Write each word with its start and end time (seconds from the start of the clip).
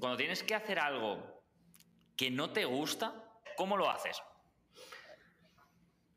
cuando 0.00 0.16
tienes 0.16 0.42
que 0.42 0.54
hacer 0.54 0.78
algo 0.78 1.42
que 2.16 2.30
no 2.30 2.52
te 2.52 2.64
gusta, 2.64 3.12
¿cómo 3.56 3.76
lo 3.76 3.90
haces? 3.90 4.20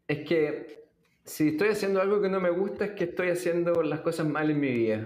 Es 0.07 0.27
que 0.27 0.89
si 1.25 1.49
estoy 1.49 1.69
haciendo 1.69 2.01
algo 2.01 2.21
que 2.21 2.29
no 2.29 2.39
me 2.39 2.49
gusta, 2.49 2.85
es 2.85 2.91
que 2.91 3.03
estoy 3.05 3.29
haciendo 3.29 3.83
las 3.83 3.99
cosas 3.99 4.25
mal 4.25 4.49
en 4.49 4.59
mi 4.59 4.71
vida. 4.71 5.05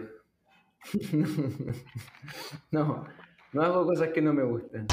no, 2.72 3.08
no 3.52 3.62
hago 3.62 3.86
cosas 3.86 4.10
que 4.10 4.22
no 4.22 4.34
me 4.34 4.44
gustan. 4.44 4.88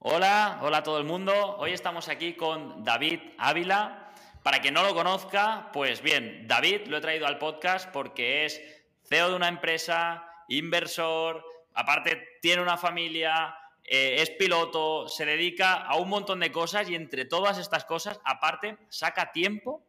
Hola, 0.00 0.58
hola 0.62 0.78
a 0.78 0.82
todo 0.82 0.98
el 0.98 1.04
mundo. 1.04 1.32
Hoy 1.58 1.72
estamos 1.72 2.08
aquí 2.08 2.34
con 2.34 2.82
David 2.82 3.20
Ávila. 3.38 4.07
Para 4.42 4.60
quien 4.60 4.74
no 4.74 4.82
lo 4.82 4.94
conozca, 4.94 5.70
pues 5.72 6.00
bien, 6.00 6.46
David 6.46 6.86
lo 6.86 6.98
he 6.98 7.00
traído 7.00 7.26
al 7.26 7.38
podcast 7.38 7.90
porque 7.90 8.44
es 8.44 8.60
CEO 9.04 9.30
de 9.30 9.36
una 9.36 9.48
empresa, 9.48 10.24
inversor, 10.48 11.44
aparte 11.74 12.38
tiene 12.40 12.62
una 12.62 12.76
familia, 12.76 13.56
eh, 13.84 14.16
es 14.20 14.30
piloto, 14.30 15.08
se 15.08 15.24
dedica 15.24 15.74
a 15.74 15.96
un 15.96 16.08
montón 16.08 16.40
de 16.40 16.52
cosas 16.52 16.88
y 16.88 16.94
entre 16.94 17.24
todas 17.24 17.58
estas 17.58 17.84
cosas, 17.84 18.20
aparte, 18.24 18.78
saca 18.88 19.32
tiempo 19.32 19.84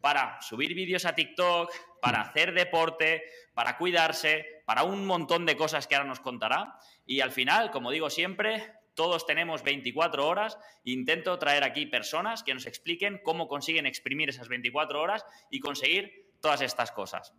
para 0.00 0.40
subir 0.42 0.74
vídeos 0.74 1.06
a 1.06 1.14
TikTok, 1.14 1.72
para 2.02 2.20
hacer 2.20 2.52
deporte, 2.52 3.24
para 3.54 3.78
cuidarse, 3.78 4.62
para 4.66 4.82
un 4.82 5.06
montón 5.06 5.46
de 5.46 5.56
cosas 5.56 5.86
que 5.86 5.94
ahora 5.94 6.08
nos 6.08 6.20
contará. 6.20 6.78
Y 7.06 7.20
al 7.20 7.32
final, 7.32 7.70
como 7.70 7.90
digo 7.90 8.10
siempre, 8.10 8.74
todos 8.94 9.26
tenemos 9.26 9.62
24 9.62 10.26
horas. 10.26 10.58
Intento 10.84 11.38
traer 11.38 11.64
aquí 11.64 11.86
personas 11.86 12.42
que 12.42 12.54
nos 12.54 12.66
expliquen 12.66 13.20
cómo 13.22 13.48
consiguen 13.48 13.86
exprimir 13.86 14.28
esas 14.28 14.48
24 14.48 15.00
horas 15.00 15.24
y 15.50 15.60
conseguir 15.60 16.30
todas 16.40 16.60
estas 16.60 16.90
cosas. 16.92 17.34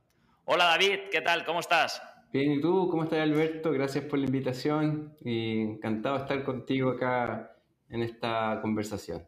Hola 0.45 0.65
David, 0.65 1.09
¿qué 1.11 1.21
tal? 1.21 1.45
¿Cómo 1.45 1.59
estás? 1.59 2.01
Bien, 2.31 2.51
¿y 2.51 2.61
tú? 2.61 2.89
¿Cómo 2.89 3.03
estás 3.03 3.19
Alberto? 3.19 3.71
Gracias 3.71 4.03
por 4.05 4.19
la 4.19 4.25
invitación 4.25 5.15
y 5.23 5.61
encantado 5.61 6.17
de 6.17 6.21
estar 6.23 6.43
contigo 6.43 6.91
acá 6.91 7.55
en 7.89 8.03
esta 8.03 8.59
conversación. 8.61 9.25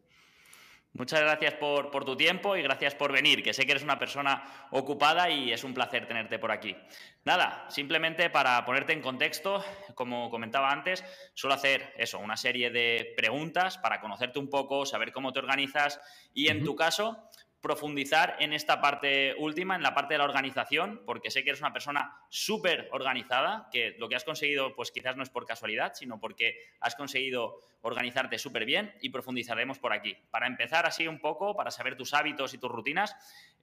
Muchas 0.98 1.22
gracias 1.22 1.54
por, 1.54 2.06
tu 2.06 2.18
tiempo 2.18 2.58
y 2.58 2.64
gracias 2.64 2.96
por 2.96 3.12
venir, 3.12 3.44
que 3.44 3.54
sé 3.54 3.68
que 3.68 3.74
eres 3.74 3.84
una 3.84 4.00
persona 4.00 4.68
ocupada 4.72 5.30
y 5.30 5.54
es 5.54 5.64
un 5.64 5.76
placer 5.76 6.08
tenerte 6.08 6.40
por 6.40 6.52
aquí. 6.52 6.76
Nada, 7.24 7.68
simplemente 7.70 8.32
para 8.32 8.66
ponerte 8.66 8.94
en 8.94 9.02
contexto, 9.04 9.64
como 9.94 10.32
comentaba 10.32 10.72
antes, 10.72 11.06
suelo 11.36 11.54
hacer 11.54 11.94
eso, 12.00 12.18
una 12.18 12.36
serie 12.36 12.72
de 12.72 13.14
preguntas 13.16 13.78
para 13.78 14.02
conocerte 14.02 14.40
un 14.40 14.50
poco, 14.50 14.88
saber 14.88 15.12
cómo 15.12 15.32
te 15.34 15.38
organizas 15.38 16.02
y 16.34 16.48
en 16.48 16.64
tu 16.64 16.76
caso, 16.76 17.30
profundizar 17.68 18.38
en 18.40 18.54
esta 18.54 18.80
parte 18.80 19.36
última, 19.38 19.76
en 19.76 19.84
la 19.84 19.94
parte 19.94 20.14
de 20.14 20.20
la 20.20 20.24
organización, 20.24 21.02
porque 21.06 21.30
sé 21.30 21.44
que 21.44 21.50
eres 21.50 21.60
una 21.60 21.74
persona 21.74 22.18
súper 22.30 22.88
organizada, 22.94 23.68
que 23.74 23.94
lo 24.00 24.08
que 24.08 24.16
has 24.16 24.24
conseguido, 24.24 24.74
pues 24.74 24.90
quizás 24.90 25.18
no 25.18 25.24
es 25.24 25.30
por 25.30 25.46
casualidad, 25.46 25.92
sino 25.94 26.18
porque 26.18 26.56
has 26.80 26.96
conseguido 26.96 27.60
organizarte 27.82 28.40
súper 28.40 28.64
bien 28.64 28.94
y 29.02 29.10
profundizaremos 29.10 29.80
por 29.80 29.92
aquí. 29.92 30.16
Para 30.32 30.48
empezar 30.48 30.86
así 30.86 31.10
un 31.10 31.20
poco, 31.20 31.58
para 31.58 31.70
saber 31.70 31.98
tus 31.98 32.14
hábitos 32.14 32.54
y 32.54 32.58
tus 32.58 32.72
rutinas, 32.72 33.14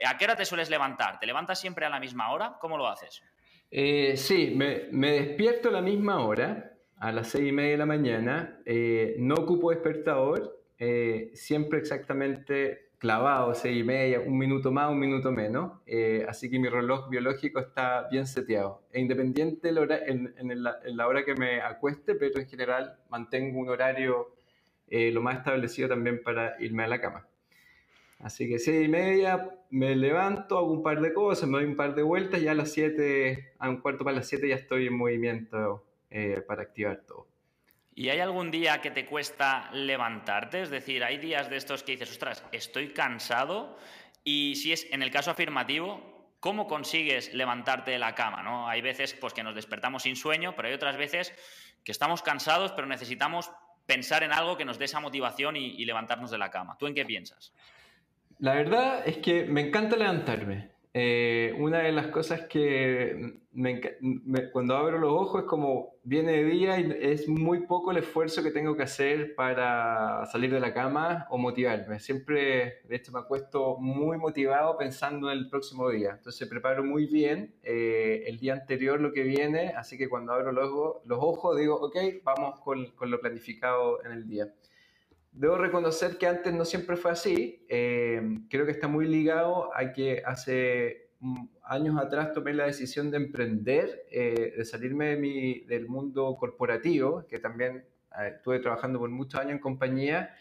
¿a 0.07 0.19
qué 0.19 0.27
hora 0.27 0.37
te 0.37 0.45
sueles 0.45 0.69
levantar? 0.69 1.19
¿Te 1.19 1.25
levantas 1.25 1.59
siempre 1.59 1.87
a 1.87 1.89
la 1.89 1.99
misma 1.99 2.31
hora? 2.31 2.59
¿Cómo 2.61 2.77
lo 2.77 2.87
haces? 2.87 3.23
Eh, 3.71 4.19
sí, 4.19 4.53
me, 4.55 5.13
despierto 5.13 5.71
a 5.71 5.73
la 5.73 5.81
misma 5.81 6.27
hora, 6.27 6.75
a 6.99 7.11
las 7.11 7.29
seis 7.29 7.49
y 7.49 7.53
media 7.53 7.71
de 7.71 7.79
la 7.79 7.87
mañana. 7.87 8.61
Eh, 8.67 9.17
no 9.19 9.35
ocupo 9.37 9.71
despertador, 9.71 10.63
eh, 10.79 11.31
siempre 11.33 11.79
exactamente 11.79 12.84
clavado, 13.05 13.55
seis 13.55 13.79
y 13.79 13.85
media, 13.85 14.19
un 14.19 14.39
minuto 14.39 14.73
más, 14.73 14.91
un 14.91 14.99
minuto 14.99 15.31
menos. 15.31 15.73
Eh, 15.85 16.25
así 16.27 16.49
que 16.49 16.59
mi 16.59 16.71
reloj 16.71 17.11
biológico 17.11 17.61
está 17.61 18.09
bien 18.11 18.27
seteado. 18.27 18.81
E 18.91 18.99
independiente 18.99 19.69
en, 19.69 20.65
la, 20.97 21.07
hora 21.07 21.23
que 21.23 21.35
me 21.35 21.61
acueste, 21.61 22.15
pero 22.15 22.41
en 22.41 22.49
general 22.49 22.97
mantengo 23.11 23.59
un 23.61 23.69
horario 23.69 24.35
eh, 24.89 25.11
lo 25.13 25.21
más 25.21 25.37
establecido 25.37 25.87
también 25.87 26.23
para 26.23 26.57
irme 26.61 26.85
a 26.85 26.89
la 26.89 26.99
cama. 26.99 27.29
Así 28.21 28.49
que 28.49 28.59
seis 28.59 28.87
y 28.87 28.89
media 28.91 29.51
me 29.69 29.95
levanto, 29.95 30.57
hago 30.57 30.73
un 30.73 30.83
par 30.83 31.03
de 31.03 31.13
cosas, 31.13 31.47
me 31.47 31.59
doy 31.59 31.67
un 31.67 31.77
par 31.77 31.95
de 31.95 32.03
vueltas 32.03 32.41
y 32.41 32.49
a 32.49 32.55
las 32.55 32.73
siete, 32.73 33.53
a 33.59 33.69
un 33.69 33.83
cuarto 33.83 34.05
para 34.05 34.17
las 34.17 34.27
siete 34.27 34.49
ya 34.49 34.55
estoy 34.55 34.87
en 34.87 34.97
movimiento 34.97 35.85
eh, 36.09 36.43
para 36.49 36.63
activar 36.63 37.03
todo. 37.07 37.34
¿Y 37.95 38.09
hay 38.09 38.21
algún 38.21 38.51
día 38.51 38.81
que 38.81 38.91
te 38.91 39.07
cuesta 39.07 39.71
levantarte? 39.73 40.63
Es 40.63 40.71
decir, 40.71 41.05
hay 41.05 41.19
días 41.19 41.49
de 41.49 41.57
estos 41.57 41.83
que 41.83 41.93
dices, 41.93 42.11
ostras, 42.11 42.45
estoy 42.51 42.93
cansado. 42.93 43.79
Y 44.25 44.57
si 44.57 44.73
es 44.73 44.87
en 44.91 45.03
el 45.03 45.11
caso 45.11 45.31
afirmativo, 45.31 46.37
¿cómo 46.41 46.67
consigues 46.67 47.33
levantarte 47.33 47.93
de 47.93 47.99
la 47.99 48.15
cama? 48.15 48.43
¿no? 48.43 48.69
Hay 48.69 48.81
veces 48.81 49.15
pues, 49.15 49.33
que 49.33 49.43
nos 49.43 49.55
despertamos 49.55 50.03
sin 50.03 50.17
sueño, 50.17 50.55
pero 50.57 50.69
hay 50.69 50.75
otras 50.75 50.97
veces 50.97 51.33
que 51.85 51.93
estamos 51.93 52.23
cansados, 52.23 52.73
pero 52.73 52.87
necesitamos 52.87 53.51
pensar 53.87 54.23
en 54.25 54.33
algo 54.33 54.57
que 54.57 54.65
nos 54.65 54.79
dé 54.79 54.87
esa 54.87 54.99
motivación 54.99 55.57
y 55.57 55.85
levantarnos 55.85 56.31
de 56.31 56.39
la 56.39 56.51
cama. 56.51 56.77
¿Tú 56.79 56.87
en 56.87 56.95
qué 56.95 57.05
piensas? 57.05 57.53
La 58.39 58.55
verdad 58.55 59.07
es 59.07 59.19
que 59.19 59.45
me 59.45 59.61
encanta 59.61 59.97
levantarme. 59.97 60.74
Eh, 60.97 61.53
una 61.59 61.79
de 61.79 61.91
las 61.91 62.07
cosas 62.07 62.43
que 62.43 63.41
cuando 64.53 64.77
abro 64.77 64.99
los 65.01 65.11
ojos 65.11 65.43
es 65.43 65.49
como 65.49 65.97
viene 66.05 66.31
de 66.31 66.45
día 66.45 66.79
y 66.79 66.97
es 67.01 67.29
muy 67.29 67.67
poco 67.67 67.91
el 67.91 67.97
esfuerzo 67.97 68.45
que 68.45 68.53
tengo 68.53 68.77
que 68.77 68.85
hacer 68.85 69.35
para 69.35 70.25
salir 70.27 70.53
de 70.53 70.61
la 70.61 70.73
cama 70.73 71.27
o 71.31 71.39
motivarme. 71.39 71.99
Siempre, 71.99 72.83
de 72.85 72.95
hecho, 72.95 73.11
me 73.11 73.19
acuesto 73.19 73.77
muy 73.77 74.19
motivado 74.19 74.79
pensando 74.79 75.33
en 75.33 75.39
el 75.39 75.51
próximo 75.51 75.91
día. 75.91 76.13
Entonces 76.13 76.49
preparo 76.49 76.85
muy 76.85 77.07
bien 77.07 77.57
eh, 77.65 78.23
el 78.29 78.39
día 78.39 78.53
anterior 78.53 79.01
lo 79.01 79.13
que 79.13 79.25
viene, 79.25 79.73
así 79.77 79.99
que 79.99 80.09
cuando 80.09 80.33
abro 80.33 80.53
los 80.53 81.05
los 81.05 81.19
ojos 81.21 81.59
digo, 81.59 81.75
ok, 81.75 81.97
vamos 82.23 82.61
con, 82.61 82.87
con 82.93 83.11
lo 83.11 83.21
planificado 83.21 84.05
en 84.05 84.13
el 84.13 84.29
día. 84.29 84.49
Debo 85.35 85.59
reconocer 85.59 86.17
que 86.17 86.29
antes 86.29 86.55
no 86.55 86.65
siempre 86.65 86.97
fue 86.97 87.11
así. 87.11 87.67
Eh, 87.69 88.23
creo 88.49 88.65
que 88.67 88.71
está 88.71 88.87
muy 88.87 89.09
ligado 89.09 89.69
a 89.75 89.93
que 89.93 90.23
hace 90.25 91.09
mm, 91.19 91.47
años 91.65 91.99
atrás 91.99 92.33
tomé 92.33 92.55
la 92.55 92.67
decisión 92.67 93.11
de 93.11 93.17
emprender, 93.17 94.07
eh, 94.13 94.55
de 94.57 94.65
salirme 94.65 95.07
de 95.07 95.17
mi, 95.17 95.61
del 95.65 95.89
mundo 95.89 96.37
corporativo, 96.39 97.27
que 97.27 97.41
también 97.41 97.85
eh, 98.17 98.35
estuve 98.37 98.61
trabajando 98.61 99.01
por 99.01 99.11
muchos 99.11 99.41
años 99.41 99.55
en 99.55 99.59
compañía. 99.59 100.37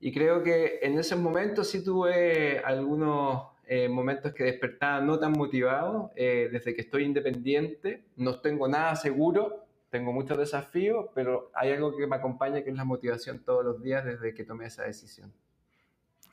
Y 0.00 0.12
creo 0.14 0.42
que 0.42 0.78
en 0.80 0.98
ese 0.98 1.14
momento 1.14 1.62
sí 1.62 1.84
tuve 1.84 2.60
algunos 2.60 3.52
momentos 3.88 4.34
que 4.34 4.44
despertaba 4.44 5.00
no 5.00 5.18
tan 5.18 5.32
motivado. 5.32 6.10
desde 6.14 6.74
que 6.74 6.82
estoy 6.82 7.04
independiente, 7.04 8.04
no 8.16 8.40
tengo 8.40 8.68
nada 8.68 8.96
seguro, 8.96 9.61
tengo 9.92 10.10
muchos 10.10 10.38
desafíos, 10.38 11.10
pero 11.14 11.52
hay 11.54 11.70
algo 11.70 11.94
que 11.94 12.06
me 12.06 12.16
acompaña 12.16 12.62
que 12.62 12.70
es 12.70 12.76
la 12.76 12.84
motivación 12.84 13.44
todos 13.44 13.62
los 13.62 13.82
días 13.82 14.06
desde 14.06 14.32
que 14.32 14.42
tomé 14.42 14.64
esa 14.64 14.84
decisión. 14.84 15.30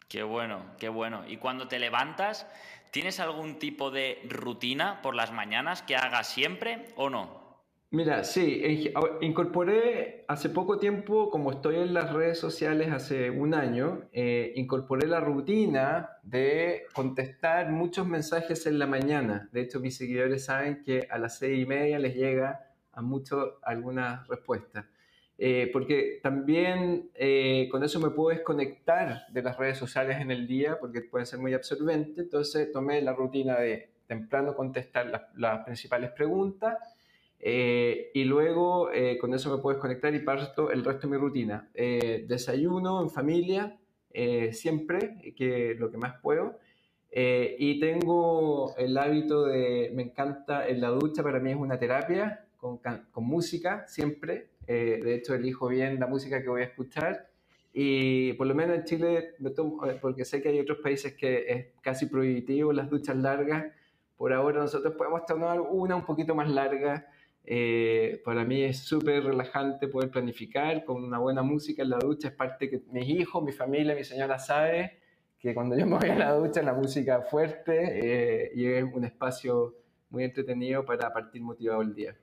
Qué 0.08 0.24
bueno, 0.24 0.62
qué 0.80 0.88
bueno. 0.88 1.28
Y 1.28 1.36
cuando 1.38 1.68
te 1.68 1.78
levantas, 1.78 2.48
¿tienes 2.92 3.20
algún 3.20 3.60
tipo 3.60 3.92
de 3.92 4.22
rutina 4.30 5.02
por 5.02 5.14
las 5.14 5.34
mañanas 5.34 5.82
que 5.82 5.98
hagas 5.98 6.28
siempre 6.28 6.86
o 6.96 7.10
no? 7.10 7.38
Mira, 7.92 8.24
sí, 8.24 8.94
incorporé 9.20 10.24
hace 10.30 10.50
poco 10.50 10.78
tiempo, 10.78 11.30
como 11.30 11.52
estoy 11.52 11.78
en 11.78 11.94
las 11.94 12.14
redes 12.14 12.40
sociales 12.40 12.92
hace 12.94 13.30
un 13.30 13.54
año, 13.54 14.04
eh, 14.14 14.54
incorporé 14.56 15.06
la 15.06 15.20
rutina 15.20 16.12
de 16.24 16.84
contestar 16.94 17.72
muchos 17.72 18.08
mensajes 18.08 18.68
en 18.68 18.80
la 18.80 18.88
mañana. 18.88 19.50
De 19.52 19.62
hecho, 19.62 19.82
mis 19.82 19.98
seguidores 19.98 20.46
saben 20.46 20.82
que 20.84 21.08
a 21.10 21.18
las 21.18 21.40
seis 21.40 21.64
y 21.64 21.66
media 21.66 22.00
les 22.00 22.16
llega 22.16 22.69
a 22.94 23.02
mucho 23.02 23.60
algunas 23.64 24.28
respuestas. 24.28 24.86
Eh, 25.42 25.70
porque 25.72 26.20
también 26.22 27.12
eh, 27.16 27.70
con 27.72 27.82
eso 27.82 28.02
me 28.02 28.10
puedo 28.10 28.36
desconectar 28.36 29.22
de 29.32 29.42
las 29.42 29.58
redes 29.58 29.78
sociales 29.78 30.20
en 30.20 30.32
el 30.32 30.46
día 30.46 30.78
porque 30.78 31.00
pueden 31.00 31.26
ser 31.26 31.40
muy 31.40 31.54
absorbentes. 31.54 32.18
Entonces 32.18 32.70
tomé 32.74 33.02
la 33.02 33.14
rutina 33.14 33.58
de 33.58 33.90
temprano 34.06 34.54
contestar 34.54 35.30
las, 35.38 35.64
principales 35.64 36.12
preguntas 36.12 36.78
eh, 37.40 38.12
y 38.14 38.26
luego 38.26 38.90
con 39.22 39.34
eso 39.34 39.56
me 39.56 39.62
puedo 39.62 39.76
desconectar 39.76 40.14
y 40.14 40.20
parto 40.20 40.72
el 40.72 40.84
resto 40.84 41.08
de 41.08 41.16
mi 41.16 41.18
rutina. 41.18 41.70
desayuno 41.74 43.02
en 43.02 43.10
familia 43.10 43.78
siempre, 44.52 45.34
que 45.38 45.74
lo 45.80 45.90
que 45.90 45.98
más 45.98 46.20
puedo. 46.22 46.60
y 47.14 47.80
tengo 47.80 48.76
el 48.78 48.98
hábito 48.98 49.46
de, 49.46 49.92
me 49.94 50.04
encanta, 50.04 50.68
en 50.68 50.82
la 50.82 50.90
ducha 50.90 51.24
para 51.24 51.40
mí 51.40 51.52
es 51.52 51.58
una 51.58 51.80
terapia, 51.80 52.46
con, 52.60 52.78
con 52.78 53.24
música 53.24 53.86
siempre. 53.88 54.50
Eh, 54.68 55.00
de 55.04 55.16
hecho, 55.16 55.34
elijo 55.34 55.68
bien 55.68 56.00
la 56.00 56.08
música 56.08 56.42
que 56.42 56.50
voy 56.50 56.62
a 56.62 56.66
escuchar. 56.66 57.30
Y 57.74 58.34
por 58.34 58.48
lo 58.48 58.56
menos 58.56 58.78
en 58.78 58.84
Chile, 58.84 59.36
eh, 59.40 60.00
porque 60.02 60.26
sé 60.26 60.42
que 60.42 60.50
hay 60.50 60.60
otros 60.60 60.80
países 60.80 61.14
que 61.14 61.46
es 61.48 61.68
casi 61.82 62.08
prohibitivo 62.08 62.74
las 62.74 62.90
duchas 62.90 63.16
largas, 63.16 63.66
por 64.18 64.34
ahora 64.34 64.60
nosotros 64.60 64.96
podemos 64.96 65.26
tomar 65.26 65.62
una 65.62 65.96
un 65.96 66.06
poquito 66.06 66.36
más 66.36 66.50
larga. 66.50 67.08
Eh, 67.46 68.22
para 68.26 68.44
mí 68.44 68.62
es 68.64 68.80
súper 68.80 69.24
relajante 69.24 69.88
poder 69.88 70.12
planificar 70.12 70.84
con 70.84 71.04
una 71.04 71.20
buena 71.20 71.42
música 71.42 71.84
en 71.84 71.92
la 71.92 72.00
ducha. 72.00 72.28
Es 72.28 72.34
parte 72.34 72.70
que 72.70 72.82
mis 72.92 73.08
hijos, 73.08 73.42
mi 73.44 73.54
familia, 73.54 73.96
mi 73.96 74.04
señora 74.04 74.38
sabe 74.38 75.00
que 75.40 75.54
cuando 75.54 75.78
yo 75.78 75.86
me 75.88 75.98
voy 75.98 76.10
a 76.10 76.16
la 76.16 76.34
ducha 76.34 76.62
la 76.62 76.74
música 76.74 77.22
fuerte 77.22 78.52
y 78.54 78.66
es 78.66 78.84
un 78.84 79.06
espacio 79.06 79.76
muy 80.10 80.26
entretenido 80.26 80.84
para 80.84 81.14
partir 81.14 81.42
motivado 81.42 81.82
el 81.82 81.94
día. 81.96 82.18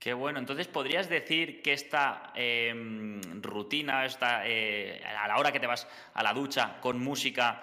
Qué 0.00 0.14
bueno. 0.14 0.38
Entonces, 0.38 0.66
¿podrías 0.66 1.10
decir 1.10 1.60
que 1.60 1.74
esta 1.74 2.32
em, 2.34 3.20
rutina, 3.42 4.06
esta, 4.06 4.48
eh, 4.48 5.02
a 5.04 5.28
la 5.28 5.36
hora 5.36 5.52
que 5.52 5.60
te 5.60 5.66
vas 5.66 5.86
a 6.14 6.22
la 6.22 6.32
ducha 6.32 6.78
con 6.80 6.98
música, 6.98 7.60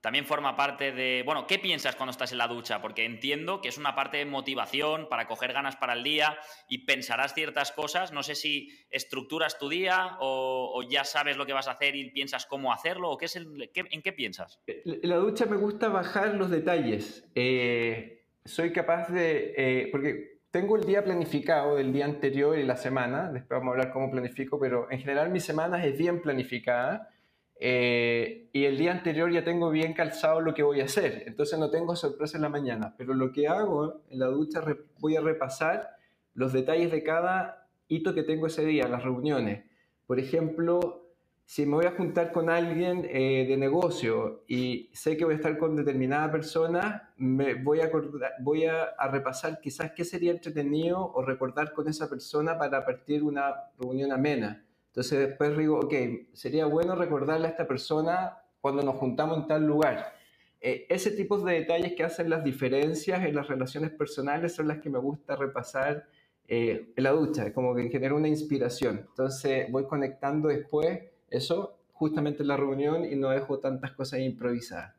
también 0.00 0.24
forma 0.24 0.56
parte 0.56 0.92
de, 0.92 1.24
bueno, 1.26 1.48
¿qué 1.48 1.58
piensas 1.58 1.96
cuando 1.96 2.12
estás 2.12 2.30
en 2.30 2.38
la 2.38 2.46
ducha? 2.46 2.80
Porque 2.80 3.04
entiendo 3.04 3.60
que 3.60 3.68
es 3.68 3.76
una 3.76 3.96
parte 3.96 4.18
de 4.18 4.24
motivación 4.24 5.08
para 5.08 5.26
coger 5.26 5.52
ganas 5.52 5.74
para 5.74 5.94
el 5.94 6.04
día 6.04 6.38
y 6.68 6.86
pensarás 6.86 7.34
ciertas 7.34 7.72
cosas. 7.72 8.12
No 8.12 8.22
sé 8.22 8.36
si 8.36 8.70
estructuras 8.90 9.58
tu 9.58 9.68
día 9.68 10.16
o, 10.20 10.84
ya 10.88 11.02
sabes 11.02 11.36
lo 11.36 11.44
que 11.44 11.54
vas 11.54 11.66
a 11.66 11.72
hacer 11.72 11.96
y 11.96 12.08
piensas 12.12 12.46
cómo 12.46 12.72
hacerlo 12.72 13.10
o 13.10 13.18
qué 13.18 13.24
es 13.24 13.34
el, 13.34 13.68
en 13.74 14.02
qué 14.02 14.12
piensas. 14.12 14.60
En 14.68 15.08
la 15.08 15.16
ducha 15.16 15.44
me 15.46 15.56
gusta 15.56 15.88
bajar 15.88 16.36
los 16.36 16.50
detalles. 16.50 17.28
Eh, 17.34 18.22
soy 18.44 18.72
capaz 18.72 19.08
de, 19.08 19.54
eh, 19.56 19.88
porque 19.90 20.39
tengo 20.50 20.76
el 20.76 20.84
día 20.84 21.04
planificado 21.04 21.76
del 21.76 21.92
día 21.92 22.04
anterior 22.04 22.58
y 22.58 22.64
la 22.64 22.76
semana, 22.76 23.30
después 23.30 23.60
vamos 23.60 23.68
a 23.68 23.70
hablar 23.72 23.92
cómo 23.92 24.10
planifico, 24.10 24.58
pero 24.58 24.90
en 24.90 24.98
general 24.98 25.30
mi 25.30 25.40
semana 25.40 25.84
es 25.84 25.96
bien 25.96 26.20
planificada 26.20 27.10
eh, 27.58 28.48
y 28.52 28.64
el 28.64 28.76
día 28.78 28.92
anterior 28.92 29.30
ya 29.30 29.44
tengo 29.44 29.70
bien 29.70 29.92
calzado 29.92 30.40
lo 30.40 30.54
que 30.54 30.62
voy 30.62 30.80
a 30.80 30.84
hacer, 30.84 31.24
entonces 31.26 31.58
no 31.58 31.70
tengo 31.70 31.94
sorpresa 31.94 32.36
en 32.36 32.42
la 32.42 32.48
mañana, 32.48 32.94
pero 32.98 33.14
lo 33.14 33.30
que 33.32 33.46
hago 33.46 34.02
en 34.10 34.18
la 34.18 34.26
ducha 34.26 34.62
voy 34.98 35.16
a 35.16 35.20
repasar 35.20 35.90
los 36.34 36.52
detalles 36.52 36.90
de 36.90 37.02
cada 37.02 37.68
hito 37.86 38.14
que 38.14 38.22
tengo 38.22 38.46
ese 38.46 38.64
día, 38.64 38.88
las 38.88 39.02
reuniones. 39.02 39.64
Por 40.06 40.18
ejemplo, 40.18 41.09
si 41.50 41.66
me 41.66 41.74
voy 41.74 41.86
a 41.86 41.90
juntar 41.90 42.30
con 42.30 42.48
alguien 42.48 43.04
eh, 43.10 43.44
de 43.48 43.56
negocio 43.56 44.44
y 44.46 44.88
sé 44.92 45.16
que 45.16 45.24
voy 45.24 45.32
a 45.34 45.36
estar 45.38 45.58
con 45.58 45.74
determinada 45.74 46.30
persona, 46.30 47.12
me 47.16 47.54
voy, 47.54 47.80
a, 47.80 47.90
voy 48.38 48.66
a, 48.66 48.94
repasar 49.10 49.60
quizás 49.60 49.90
qué 49.90 50.04
sería 50.04 50.30
entretenido 50.30 51.04
o 51.12 51.22
recordar 51.22 51.72
con 51.72 51.88
esa 51.88 52.08
persona 52.08 52.56
para 52.56 52.86
partir 52.86 53.24
una 53.24 53.52
reunión 53.76 54.12
amena. 54.12 54.64
Entonces 54.90 55.18
después 55.18 55.58
digo, 55.58 55.80
ok, 55.80 55.92
sería 56.34 56.66
bueno 56.66 56.94
recordarle 56.94 57.48
a 57.48 57.50
esta 57.50 57.66
persona 57.66 58.38
cuando 58.60 58.84
nos 58.84 58.94
juntamos 58.94 59.38
en 59.38 59.48
tal 59.48 59.66
lugar. 59.66 60.14
Eh, 60.60 60.86
ese 60.88 61.10
tipo 61.10 61.36
de 61.38 61.54
detalles 61.54 61.94
que 61.94 62.04
hacen 62.04 62.30
las 62.30 62.44
diferencias 62.44 63.24
en 63.24 63.34
las 63.34 63.48
relaciones 63.48 63.90
personales 63.90 64.54
son 64.54 64.68
las 64.68 64.78
que 64.78 64.88
me 64.88 65.00
gusta 65.00 65.34
repasar 65.34 66.06
eh, 66.46 66.92
en 66.94 67.02
la 67.02 67.10
ducha, 67.10 67.52
como 67.52 67.74
que 67.74 67.88
genera 67.88 68.14
una 68.14 68.28
inspiración. 68.28 69.04
Entonces 69.08 69.66
voy 69.72 69.88
conectando 69.88 70.46
después 70.46 71.00
eso 71.30 71.78
justamente 71.92 72.42
en 72.42 72.48
la 72.48 72.56
reunión 72.56 73.04
y 73.04 73.16
no 73.16 73.28
dejo 73.30 73.58
tantas 73.58 73.92
cosas 73.92 74.20
improvisadas. 74.20 74.94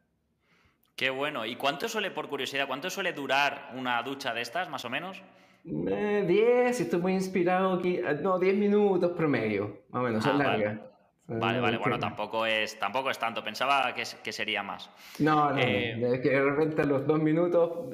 Qué 0.95 1.09
bueno. 1.09 1.45
¿Y 1.45 1.55
cuánto 1.55 1.89
suele, 1.89 2.11
por 2.11 2.29
curiosidad, 2.29 2.67
cuánto 2.67 2.89
suele 2.89 3.13
durar 3.13 3.71
una 3.75 4.01
ducha 4.03 4.33
de 4.33 4.41
estas, 4.41 4.69
más 4.69 4.85
o 4.85 4.89
menos? 4.89 5.21
10, 5.63 5.89
eh, 5.89 6.69
estoy 6.69 6.99
muy 6.99 7.13
inspirado 7.13 7.73
aquí. 7.73 7.97
Eh, 7.97 8.19
no, 8.21 8.37
10 8.37 8.55
minutos 8.55 9.11
promedio, 9.11 9.81
más 9.89 10.01
o 10.01 10.05
menos, 10.05 10.23
son 10.23 10.41
ah, 10.41 10.45
largas. 10.45 10.79
Vale. 11.27 11.59
Vale, 11.59 11.77
bueno, 11.77 11.97
tampoco 11.97 12.45
es, 12.45 12.77
tampoco 12.77 13.09
es 13.09 13.17
tanto. 13.17 13.43
Pensaba 13.43 13.93
que, 13.95 14.03
que 14.21 14.31
sería 14.33 14.63
más. 14.63 14.89
No, 15.19 15.51
no, 15.51 15.57
eh, 15.57 16.15
es 16.15 16.19
que 16.19 16.29
de 16.29 16.43
repente 16.43 16.81
a 16.81 16.85
los 16.85 17.07
dos 17.07 17.19
minutos, 17.19 17.89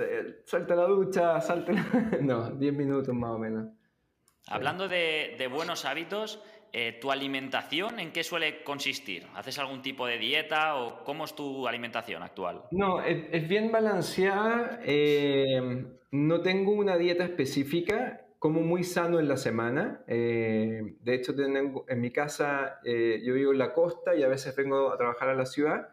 salta 0.46 0.76
la 0.76 0.86
ducha, 0.86 1.40
salta 1.40 1.72
No, 2.22 2.50
10 2.50 2.74
minutos 2.74 3.14
más 3.14 3.32
o 3.32 3.38
menos. 3.38 3.68
Hablando 4.50 4.88
de, 4.88 5.36
de 5.38 5.48
buenos 5.48 5.86
hábitos, 5.86 6.42
eh, 6.80 6.94
¿tu 7.02 7.12
alimentación 7.12 8.00
en 8.00 8.12
qué 8.12 8.24
suele 8.24 8.64
consistir? 8.64 9.26
¿Haces 9.34 9.58
algún 9.58 9.82
tipo 9.82 10.06
de 10.06 10.20
dieta 10.20 10.76
o 10.76 11.04
cómo 11.04 11.26
es 11.26 11.34
tu 11.34 11.68
alimentación 11.68 12.22
actual? 12.22 12.66
No, 12.70 13.02
es, 13.02 13.50
bien 13.50 13.72
balanceada. 13.72 14.80
Eh, 14.84 15.88
no 16.12 16.42
tengo 16.42 16.74
una 16.74 16.96
dieta 16.96 17.24
específica, 17.24 18.28
como 18.38 18.62
muy 18.62 18.84
sano 18.84 19.20
en 19.20 19.28
la 19.28 19.38
semana. 19.38 20.04
Eh, 20.06 20.98
de 21.02 21.16
hecho, 21.16 21.36
tengo, 21.36 21.84
en 21.88 22.00
mi 22.00 22.12
casa 22.12 22.80
yo 22.84 23.34
vivo 23.34 23.54
en 23.54 23.58
la 23.58 23.74
costa 23.74 24.16
y 24.16 24.22
a 24.22 24.28
veces 24.28 24.56
vengo 24.56 24.94
a 24.94 24.98
trabajar 24.98 25.30
a 25.30 25.34
la 25.34 25.48
ciudad. 25.48 25.90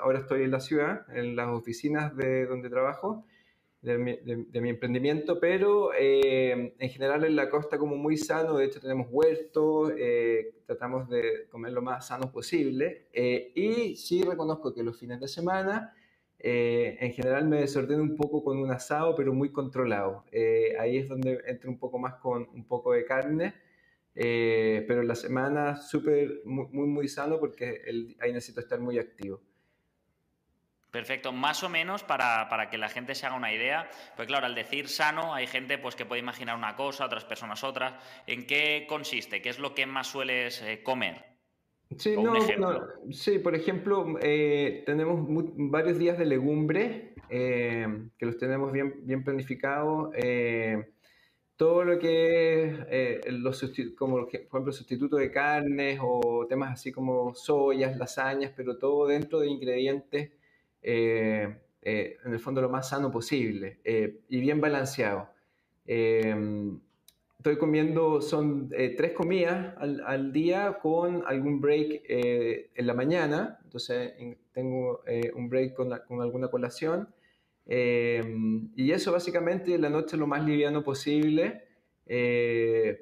Ahora 0.00 0.18
estoy 0.18 0.42
en 0.42 0.50
la 0.50 0.58
ciudad, 0.58 1.06
en 1.14 1.36
las 1.36 1.46
oficinas 1.46 2.16
de 2.16 2.46
donde 2.46 2.68
trabajo 2.68 3.24
de 3.82 3.96
mi, 4.60 4.68
emprendimiento, 4.68 5.40
pero 5.40 5.92
eh, 5.94 6.74
en 6.78 6.90
general 6.90 7.24
en 7.24 7.34
la 7.34 7.48
costa 7.48 7.78
como 7.78 7.96
muy 7.96 8.18
sano, 8.18 8.58
de 8.58 8.66
hecho 8.66 8.80
tenemos 8.80 9.08
huertos, 9.10 9.92
eh, 9.96 10.54
tratamos 10.66 11.08
de 11.08 11.48
comer 11.50 11.72
lo 11.72 11.80
más 11.80 12.06
sano 12.06 12.30
posible 12.30 13.08
eh, 13.12 13.52
y 13.54 13.96
sí 13.96 14.22
reconozco 14.22 14.74
que 14.74 14.82
los 14.82 14.98
fines 14.98 15.20
de 15.20 15.28
semana 15.28 15.94
en 16.42 17.12
general 17.12 17.46
me 17.48 17.60
desordeno 17.60 18.02
un 18.02 18.16
poco 18.16 18.42
con 18.42 18.56
un 18.56 18.70
asado, 18.70 19.14
pero 19.14 19.34
muy 19.34 19.52
controlado. 19.52 20.24
ahí 20.78 20.96
es 20.96 21.06
donde 21.06 21.38
entro 21.46 21.70
un 21.70 21.78
poco 21.78 21.98
más 21.98 22.14
con 22.14 22.48
un 22.54 22.66
poco 22.66 22.92
de 22.94 23.04
carne. 23.04 23.54
pero 24.14 25.02
la 25.02 25.14
semana 25.14 25.76
súper, 25.76 26.40
muy, 26.46 26.66
muy, 26.72 26.86
muy 26.86 27.08
sano 27.08 27.38
porque 27.38 27.82
ahí 28.20 28.32
necesito 28.32 28.60
estar 28.60 28.80
muy 28.80 28.98
activo. 28.98 29.42
Perfecto, 30.90 31.32
más 31.32 31.62
o 31.62 31.68
menos 31.68 32.02
para, 32.02 32.68
que 32.68 32.76
la 32.76 32.88
gente 32.88 33.14
se 33.14 33.24
haga 33.24 33.36
una 33.36 33.52
idea, 33.52 33.88
pues 34.16 34.26
claro, 34.26 34.46
al 34.46 34.56
decir 34.56 34.88
sano 34.88 35.34
hay 35.34 35.46
gente 35.46 35.78
pues 35.78 35.94
que 35.94 36.04
puede 36.04 36.20
imaginar 36.20 36.56
una 36.56 36.74
cosa, 36.74 37.04
otras 37.04 37.24
personas 37.24 37.62
otras. 37.62 37.94
¿En 38.26 38.44
qué 38.44 38.86
consiste? 38.88 39.40
¿Qué 39.40 39.50
es 39.50 39.60
lo 39.60 39.72
que 39.72 39.86
más 39.86 40.08
sueles 40.08 40.60
eh, 40.62 40.82
comer? 40.82 41.24
Sí, 41.96 42.16
sí, 43.10 43.38
por 43.38 43.54
ejemplo, 43.54 44.16
eh, 44.20 44.82
tenemos 44.86 45.24
varios 45.56 45.98
días 45.98 46.18
de 46.18 46.26
legumbre 46.26 47.14
eh, 47.28 47.86
que 48.18 48.26
los 48.26 48.38
tenemos 48.38 48.72
bien, 48.72 48.94
bien 49.02 49.22
planificados. 49.22 50.12
todo 51.56 51.84
lo 51.84 51.98
que 51.98 52.64
es 52.90 53.32
los 53.32 53.64
como 53.96 54.26
por 54.26 54.34
ejemplo 54.34 54.72
sustituto 54.72 55.16
de 55.16 55.30
carnes 55.30 56.00
o 56.02 56.46
temas 56.48 56.72
así 56.72 56.90
como 56.90 57.34
soyas, 57.34 57.96
lasañas, 57.96 58.52
pero 58.56 58.76
todo 58.78 59.06
dentro 59.06 59.40
de 59.40 59.48
ingredientes 59.48 60.30
eh, 60.82 61.56
eh, 61.82 62.16
en 62.24 62.32
el 62.32 62.40
fondo 62.40 62.60
lo 62.60 62.68
más 62.68 62.88
sano 62.88 63.10
posible 63.10 63.80
eh, 63.84 64.20
y 64.28 64.40
bien 64.40 64.60
balanceado. 64.60 65.28
estoy 65.86 67.56
comiendo, 67.58 68.20
son 68.20 68.68
tres 68.68 69.12
comidas 69.12 69.74
al, 69.78 70.32
día 70.32 70.78
con 70.80 71.24
algún 71.26 71.60
break 71.60 72.02
en 72.06 72.86
la 72.86 72.94
mañana, 72.94 73.58
entonces 73.64 74.12
tengo 74.52 75.02
un 75.34 75.48
break 75.48 75.74
con, 75.74 75.90
con 76.06 76.20
alguna 76.22 76.48
colación. 76.48 77.08
y 77.66 78.92
eso 78.92 79.12
básicamente 79.12 79.74
en 79.74 79.82
la 79.82 79.90
noche 79.90 80.16
lo 80.16 80.26
más 80.26 80.44
liviano 80.44 80.84
posible. 80.84 81.64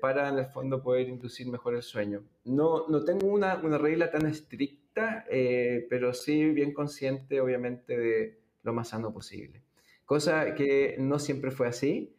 para 0.00 0.28
en 0.28 0.38
el 0.38 0.46
fondo 0.46 0.82
poder 0.82 1.08
inducir 1.08 1.46
mejor 1.48 1.74
el 1.74 1.82
sueño. 1.82 2.22
No, 2.44 2.88
no 2.88 3.04
tengo 3.04 3.26
una, 3.26 3.56
una 3.56 3.76
regla 3.76 4.10
tan 4.10 4.26
estricta 4.26 4.87
eh, 5.30 5.86
pero 5.90 6.14
sí 6.14 6.50
bien 6.50 6.72
consciente, 6.72 7.40
obviamente, 7.40 7.96
de 7.96 8.38
lo 8.62 8.72
más 8.72 8.88
sano 8.88 9.12
posible. 9.12 9.62
Cosa 10.04 10.54
que 10.54 10.96
no 10.98 11.18
siempre 11.18 11.50
fue 11.50 11.68
así. 11.68 12.14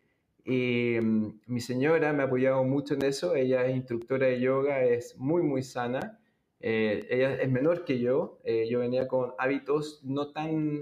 Y 0.46 0.98
mm, 1.02 1.42
mi 1.48 1.62
señora 1.62 2.14
me 2.14 2.24
ha 2.24 2.26
apoyado 2.28 2.64
mucho 2.64 2.94
en 2.94 3.04
eso. 3.04 3.36
Ella 3.36 3.66
es 3.66 3.76
instructora 3.76 4.28
de 4.28 4.40
yoga, 4.40 4.84
es 4.84 5.18
muy, 5.18 5.44
muy 5.44 5.64
sana. 5.64 6.20
Eh, 6.62 7.08
ella 7.10 7.36
es 7.36 7.50
menor 7.50 7.86
que 7.86 8.00
yo. 8.00 8.40
Eh, 8.44 8.68
yo 8.70 8.80
venía 8.80 9.08
con 9.08 9.34
hábitos 9.38 10.02
no 10.04 10.32
tan 10.32 10.82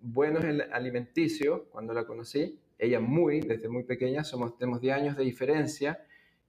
buenos 0.00 0.44
en 0.44 0.62
alimenticio 0.72 1.66
cuando 1.70 1.92
la 1.92 2.06
conocí. 2.06 2.58
Ella 2.78 3.00
muy, 3.00 3.40
desde 3.40 3.68
muy 3.68 3.84
pequeña, 3.84 4.24
somos, 4.24 4.56
tenemos 4.56 4.80
10 4.80 4.94
años 4.94 5.16
de 5.16 5.24
diferencia 5.24 6.02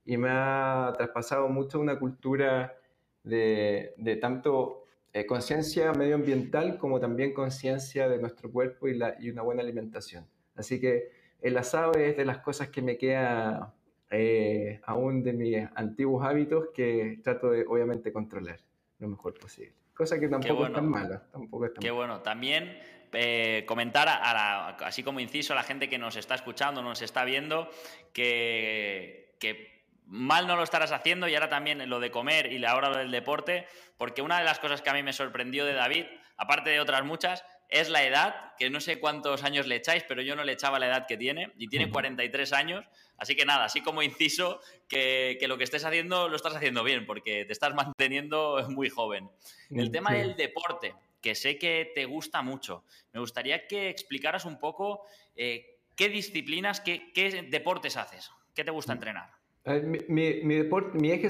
y 0.04 0.16
me 0.16 0.28
ha 0.30 0.92
traspasado 0.96 1.48
mucho 1.48 1.78
una 1.80 1.98
cultura 1.98 2.74
de, 3.22 4.18
tanto 4.20 4.84
eh, 5.12 5.26
conciencia 5.26 5.92
medioambiental 5.92 6.78
como 6.78 7.00
también 7.00 7.32
conciencia 7.32 8.08
de 8.08 8.18
nuestro 8.18 8.50
cuerpo 8.50 8.88
y, 8.88 8.96
la, 8.96 9.16
y, 9.20 9.30
una 9.30 9.42
buena 9.42 9.62
alimentación. 9.62 10.26
Así 10.54 10.80
que 10.80 11.10
el 11.40 11.56
asado 11.56 11.92
es 11.94 12.16
de 12.16 12.24
las 12.24 12.38
cosas 12.38 12.68
que 12.68 12.82
me 12.82 12.96
queda 12.96 13.74
eh, 14.10 14.80
aún 14.84 15.22
de 15.22 15.32
mis 15.32 15.58
antiguos 15.74 16.24
hábitos 16.24 16.68
que 16.74 17.20
trato 17.22 17.50
de 17.50 17.64
obviamente 17.66 18.12
controlar 18.12 18.60
lo 18.98 19.08
mejor 19.08 19.34
posible. 19.38 19.74
Cosa 19.94 20.18
que 20.18 20.28
tampoco 20.28 20.66
es 20.66 20.72
tan 20.72 20.88
mala. 20.88 21.22
Tampoco 21.30 21.68
Qué 21.80 21.90
bueno. 21.90 22.20
También 22.20 22.78
eh, 23.12 23.64
comentar, 23.66 24.08
a 24.08 24.68
así 24.86 25.02
como 25.02 25.20
inciso, 25.20 25.52
a 25.52 25.56
la 25.56 25.62
gente 25.62 25.88
que 25.88 25.98
nos 25.98 26.16
está 26.16 26.34
escuchando, 26.34 26.82
nos 26.82 27.02
está 27.02 27.24
viendo, 27.24 27.68
que, 28.12 29.34
que 29.38 29.81
mal 30.06 30.46
no 30.46 30.56
lo 30.56 30.62
estarás 30.62 30.92
haciendo 30.92 31.28
y 31.28 31.34
ahora 31.34 31.48
también 31.48 31.88
lo 31.88 32.00
de 32.00 32.10
comer 32.10 32.52
y 32.52 32.64
ahora 32.64 32.90
lo 32.90 32.98
del 32.98 33.10
deporte, 33.10 33.66
porque 33.96 34.22
una 34.22 34.38
de 34.38 34.44
las 34.44 34.58
cosas 34.58 34.82
que 34.82 34.90
a 34.90 34.94
mí 34.94 35.02
me 35.02 35.12
sorprendió 35.12 35.64
de 35.64 35.74
David, 35.74 36.06
aparte 36.36 36.70
de 36.70 36.80
otras 36.80 37.04
muchas, 37.04 37.44
es 37.68 37.88
la 37.88 38.04
edad, 38.04 38.52
que 38.58 38.68
no 38.68 38.80
sé 38.80 39.00
cuántos 39.00 39.44
años 39.44 39.66
le 39.66 39.76
echáis, 39.76 40.04
pero 40.06 40.20
yo 40.20 40.36
no 40.36 40.44
le 40.44 40.52
echaba 40.52 40.78
la 40.78 40.86
edad 40.86 41.06
que 41.06 41.16
tiene, 41.16 41.52
y 41.56 41.68
tiene 41.68 41.90
43 41.90 42.52
años, 42.52 42.84
así 43.16 43.34
que 43.34 43.46
nada, 43.46 43.64
así 43.64 43.80
como 43.80 44.02
inciso, 44.02 44.60
que, 44.88 45.38
lo 45.48 45.56
que 45.56 45.64
estés 45.64 45.84
haciendo 45.84 46.28
lo 46.28 46.36
estás 46.36 46.54
haciendo 46.54 46.84
bien, 46.84 47.06
porque 47.06 47.46
te 47.46 47.52
estás 47.52 47.74
manteniendo 47.74 48.62
muy 48.68 48.90
joven. 48.90 49.30
El 49.70 49.90
tema 49.90 50.12
del 50.12 50.36
deporte, 50.36 50.94
que 51.22 51.34
sé 51.34 51.58
que 51.58 51.92
te 51.94 52.04
gusta 52.04 52.42
mucho, 52.42 52.84
me 53.12 53.20
gustaría 53.20 53.66
que 53.66 53.88
explicaras 53.88 54.44
un 54.44 54.58
poco... 54.58 55.06
Eh, 55.34 55.72
¿qué 55.96 56.08
disciplinas, 56.08 56.80
qué, 56.80 57.12
qué 57.12 57.42
deportes 57.50 57.96
haces? 57.96 58.30
¿Qué 58.54 58.64
te 58.64 58.70
gusta 58.70 58.92
mm. 58.92 58.96
entrenar? 58.96 59.30
Mi, 59.64 60.42
mi, 60.42 60.54
deporte, 60.56 60.98
mi 60.98 61.12
eje 61.12 61.28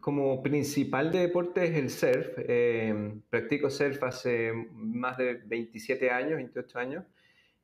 como 0.00 0.42
principal 0.42 1.12
de 1.12 1.18
deporte 1.18 1.64
es 1.64 1.76
el 1.76 1.90
surf. 1.90 2.38
Eh, 2.38 3.20
practico 3.28 3.68
surf 3.68 4.02
hace 4.02 4.52
más 4.72 5.18
de 5.18 5.34
27 5.34 6.10
años, 6.10 6.36
28 6.36 6.78
años. 6.78 7.04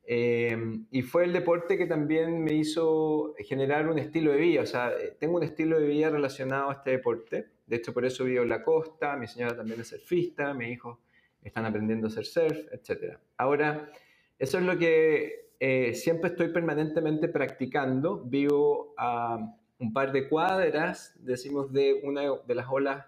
Eh, 0.04 0.56
y 0.90 1.02
fue 1.02 1.24
el 1.24 1.32
deporte 1.32 1.78
que 1.78 1.86
también 1.86 2.42
me 2.42 2.52
hizo 2.52 3.34
generar 3.38 3.88
un 3.88 3.98
estilo 3.98 4.32
de 4.32 4.38
vida. 4.38 4.62
O 4.62 4.66
sea, 4.66 4.90
eh, 4.90 5.16
tengo 5.18 5.36
un 5.36 5.44
estilo 5.44 5.80
de 5.80 5.86
vida 5.86 6.10
relacionado 6.10 6.70
a 6.70 6.72
este 6.74 6.90
deporte. 6.90 7.46
De 7.66 7.76
hecho, 7.76 7.94
por 7.94 8.04
eso 8.04 8.24
vivo 8.24 8.42
en 8.42 8.50
la 8.50 8.62
costa. 8.62 9.16
Mi 9.16 9.28
señora 9.28 9.56
también 9.56 9.80
es 9.80 9.88
surfista. 9.88 10.52
Mis 10.52 10.72
hijos 10.72 10.98
están 11.42 11.64
aprendiendo 11.64 12.08
a 12.08 12.10
hacer 12.10 12.26
surf, 12.26 12.58
etc. 12.72 13.18
Ahora, 13.38 13.90
eso 14.38 14.58
es 14.58 14.64
lo 14.64 14.76
que 14.76 15.52
siempre 15.94 16.30
estoy 16.30 16.48
permanentemente 16.48 17.28
practicando. 17.28 18.24
Vivo 18.24 18.94
a 18.98 19.56
un 19.82 19.92
par 19.92 20.12
de 20.12 20.28
cuadras, 20.28 21.12
decimos, 21.18 21.72
de 21.72 22.00
una 22.04 22.22
de 22.22 22.54
las 22.54 22.66
olas, 22.70 23.04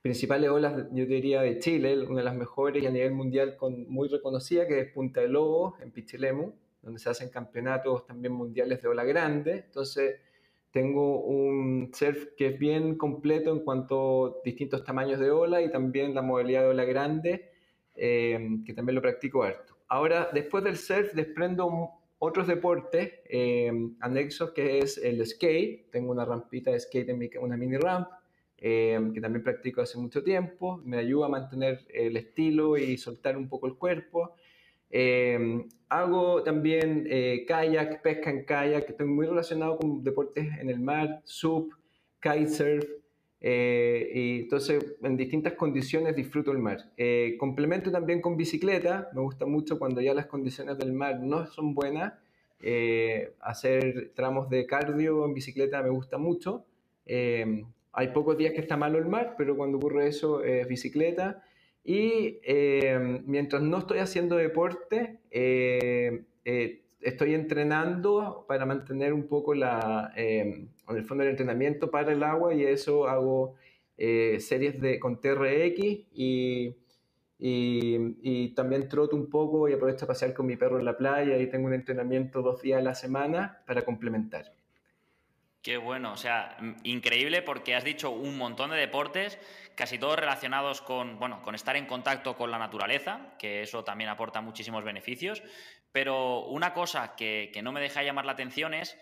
principales 0.00 0.48
olas, 0.48 0.86
yo 0.92 1.06
diría, 1.06 1.42
de 1.42 1.58
Chile, 1.58 2.06
una 2.06 2.18
de 2.18 2.24
las 2.24 2.36
mejores 2.36 2.82
y 2.82 2.86
a 2.86 2.90
nivel 2.90 3.12
mundial 3.12 3.56
con, 3.56 3.90
muy 3.90 4.08
reconocida, 4.08 4.68
que 4.68 4.80
es 4.80 4.92
Punta 4.92 5.20
de 5.20 5.28
Lobos, 5.28 5.74
en 5.80 5.90
Pichilemu, 5.90 6.52
donde 6.82 7.00
se 7.00 7.10
hacen 7.10 7.30
campeonatos 7.30 8.06
también 8.06 8.32
mundiales 8.32 8.80
de 8.80 8.88
ola 8.88 9.02
grande. 9.02 9.64
Entonces, 9.66 10.20
tengo 10.70 11.20
un 11.20 11.90
surf 11.92 12.28
que 12.36 12.48
es 12.48 12.58
bien 12.58 12.96
completo 12.96 13.50
en 13.50 13.60
cuanto 13.60 14.26
a 14.26 14.34
distintos 14.44 14.84
tamaños 14.84 15.18
de 15.18 15.32
ola 15.32 15.62
y 15.62 15.70
también 15.70 16.14
la 16.14 16.22
modalidad 16.22 16.62
de 16.62 16.68
ola 16.68 16.84
grande, 16.84 17.50
eh, 17.96 18.58
que 18.64 18.72
también 18.72 18.94
lo 18.94 19.02
practico 19.02 19.42
harto. 19.42 19.76
Ahora, 19.88 20.30
después 20.32 20.62
del 20.62 20.76
surf, 20.76 21.12
desprendo 21.12 21.90
otros 22.24 22.46
deportes 22.46 23.12
eh, 23.26 23.70
anexos 24.00 24.52
que 24.52 24.78
es 24.78 24.98
el 24.98 25.24
skate. 25.26 25.90
Tengo 25.90 26.10
una 26.10 26.24
rampita 26.24 26.70
de 26.70 26.80
skate, 26.80 27.10
en 27.10 27.18
mi, 27.18 27.30
una 27.40 27.56
mini 27.56 27.76
ramp, 27.76 28.08
eh, 28.56 28.98
que 29.12 29.20
también 29.20 29.44
practico 29.44 29.82
hace 29.82 29.98
mucho 29.98 30.22
tiempo. 30.22 30.80
Me 30.84 30.96
ayuda 30.96 31.26
a 31.26 31.28
mantener 31.28 31.84
el 31.92 32.16
estilo 32.16 32.78
y 32.78 32.96
soltar 32.96 33.36
un 33.36 33.48
poco 33.48 33.66
el 33.66 33.74
cuerpo. 33.74 34.34
Eh, 34.90 35.66
hago 35.88 36.42
también 36.42 37.06
kayak, 37.46 38.02
pesca 38.02 38.30
en 38.30 38.44
kayak, 38.44 38.88
estoy 38.88 39.06
muy 39.06 39.26
relacionado 39.26 39.76
con 39.78 40.02
deportes 40.02 40.46
en 40.60 40.70
el 40.70 40.80
mar, 40.80 41.20
sub, 41.24 41.74
kitesurf. 42.20 43.03
Y 43.46 44.40
entonces 44.40 44.96
en 45.02 45.16
distintas 45.18 45.52
condiciones 45.52 46.16
disfruto 46.16 46.50
el 46.50 46.58
mar. 46.58 46.78
complemento 47.38 47.90
también 47.92 48.22
con 48.22 48.36
bicicleta, 48.36 49.10
me 49.12 49.20
gusta 49.20 49.44
mucho 49.44 49.78
cuando 49.78 50.00
ya 50.00 50.14
las 50.14 50.26
condiciones 50.26 50.78
del 50.78 50.94
mar 50.94 51.20
no 51.20 51.46
son 51.46 51.74
buenas, 51.74 52.14
eh, 52.66 53.34
hacer 53.40 54.12
tramos 54.14 54.48
de 54.48 54.64
cardio 54.64 55.26
en 55.26 55.34
bicicleta 55.34 55.82
me 55.82 55.90
gusta 55.90 56.16
mucho. 56.16 56.64
Eh, 57.04 57.62
hay 57.92 58.08
pocos 58.08 58.38
días 58.38 58.54
que 58.54 58.62
está 58.62 58.78
malo 58.78 58.96
el 58.96 59.04
mar, 59.04 59.34
pero 59.36 59.54
cuando 59.54 59.76
ocurre 59.76 60.08
eso 60.08 60.42
es 60.42 60.66
bicicleta. 60.66 61.42
Y 61.84 62.40
eh, 62.42 63.20
mientras 63.26 63.60
no 63.60 63.78
estoy 63.78 63.98
haciendo 63.98 64.36
deporte, 64.36 65.20
estoy 67.00 67.34
entrenando 67.34 68.46
para 68.48 68.64
mantener 68.64 69.12
un 69.12 69.28
poco 69.28 69.52
la, 69.52 70.14
en 70.88 70.96
el 70.96 71.04
fondo 71.04 71.24
del 71.24 71.32
entrenamiento 71.32 71.90
para 71.90 72.12
el 72.12 72.22
agua 72.22 72.54
y 72.54 72.62
eso 72.64 73.08
hago 73.08 73.56
series 73.96 74.80
de, 74.80 74.98
con 74.98 75.20
TRX 75.20 75.78
y 76.12 76.74
y, 77.38 78.48
también 78.54 78.88
troto 78.88 79.16
un 79.16 79.28
poco 79.28 79.68
y 79.68 79.74
aprovecho 79.74 80.04
a 80.04 80.08
pasear 80.08 80.32
con 80.32 80.46
mi 80.46 80.56
perro 80.56 80.78
en 80.78 80.84
la 80.84 80.96
playa 80.96 81.36
y 81.38 81.48
tengo 81.48 81.66
un 81.66 81.74
entrenamiento 81.74 82.42
dos 82.42 82.62
días 82.62 82.78
a 82.78 82.82
la 82.82 82.94
semana 82.94 83.62
para 83.66 83.84
complementar. 83.84 84.52
Qué 85.60 85.78
bueno, 85.78 86.12
o 86.12 86.16
sea, 86.16 86.56
increíble 86.82 87.40
porque 87.40 87.74
has 87.74 87.84
dicho 87.84 88.10
un 88.10 88.36
montón 88.36 88.70
de 88.70 88.76
deportes, 88.76 89.38
casi 89.74 89.98
todos 89.98 90.18
relacionados 90.18 90.82
con, 90.82 91.18
bueno, 91.18 91.40
con 91.42 91.54
estar 91.54 91.76
en 91.76 91.86
contacto 91.86 92.36
con 92.36 92.50
la 92.50 92.58
naturaleza, 92.58 93.34
que 93.38 93.62
eso 93.62 93.82
también 93.82 94.10
aporta 94.10 94.42
muchísimos 94.42 94.84
beneficios, 94.84 95.42
pero 95.90 96.46
una 96.46 96.74
cosa 96.74 97.14
que, 97.16 97.50
que 97.52 97.62
no 97.62 97.72
me 97.72 97.80
deja 97.80 98.02
llamar 98.02 98.26
la 98.26 98.32
atención 98.32 98.74
es 98.74 98.98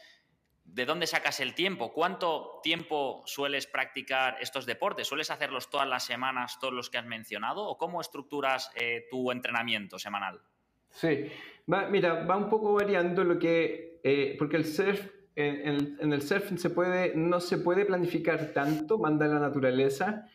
¿De 0.73 0.87
dónde 0.87 1.07
sacas 1.07 1.39
el 1.41 1.55
tiempo? 1.55 1.93
¿Cuánto 1.93 2.61
tiempo 2.63 3.23
sueles 3.27 3.67
practicar 3.67 4.39
estos 4.41 4.65
deportes? 4.65 5.07
¿Sueles 5.07 5.31
hacerlos 5.31 5.69
todas 5.69 5.87
las 5.87 6.03
semanas, 6.03 6.59
todos 6.59 6.73
los 6.73 6.89
que 6.89 6.97
has 6.97 7.05
mencionado? 7.05 7.63
¿O 7.69 7.77
cómo 7.77 8.01
estructuras 8.01 8.71
eh, 8.75 9.05
tu 9.11 9.31
entrenamiento 9.31 9.99
semanal? 9.99 10.41
Sí, 10.89 11.27
mira, 11.67 12.25
va 12.25 12.39
un 12.39 12.49
poco 12.49 12.73
variando 12.73 13.23
lo 13.23 13.39
que, 13.39 14.01
eh, 14.03 14.35
porque 14.39 14.57
el 14.57 14.65
surf, 14.65 15.11
en, 15.37 15.99
en, 16.01 16.11
el 16.11 16.23
surf 16.23 16.51
se 16.57 16.71
puede, 16.71 17.15
no 17.17 17.41
se 17.41 17.59
puede 17.59 17.85
planificar 17.85 18.55
tanto, 18.55 18.99
manda 18.99 19.27
la 19.27 19.41
naturaleza, 19.41 20.27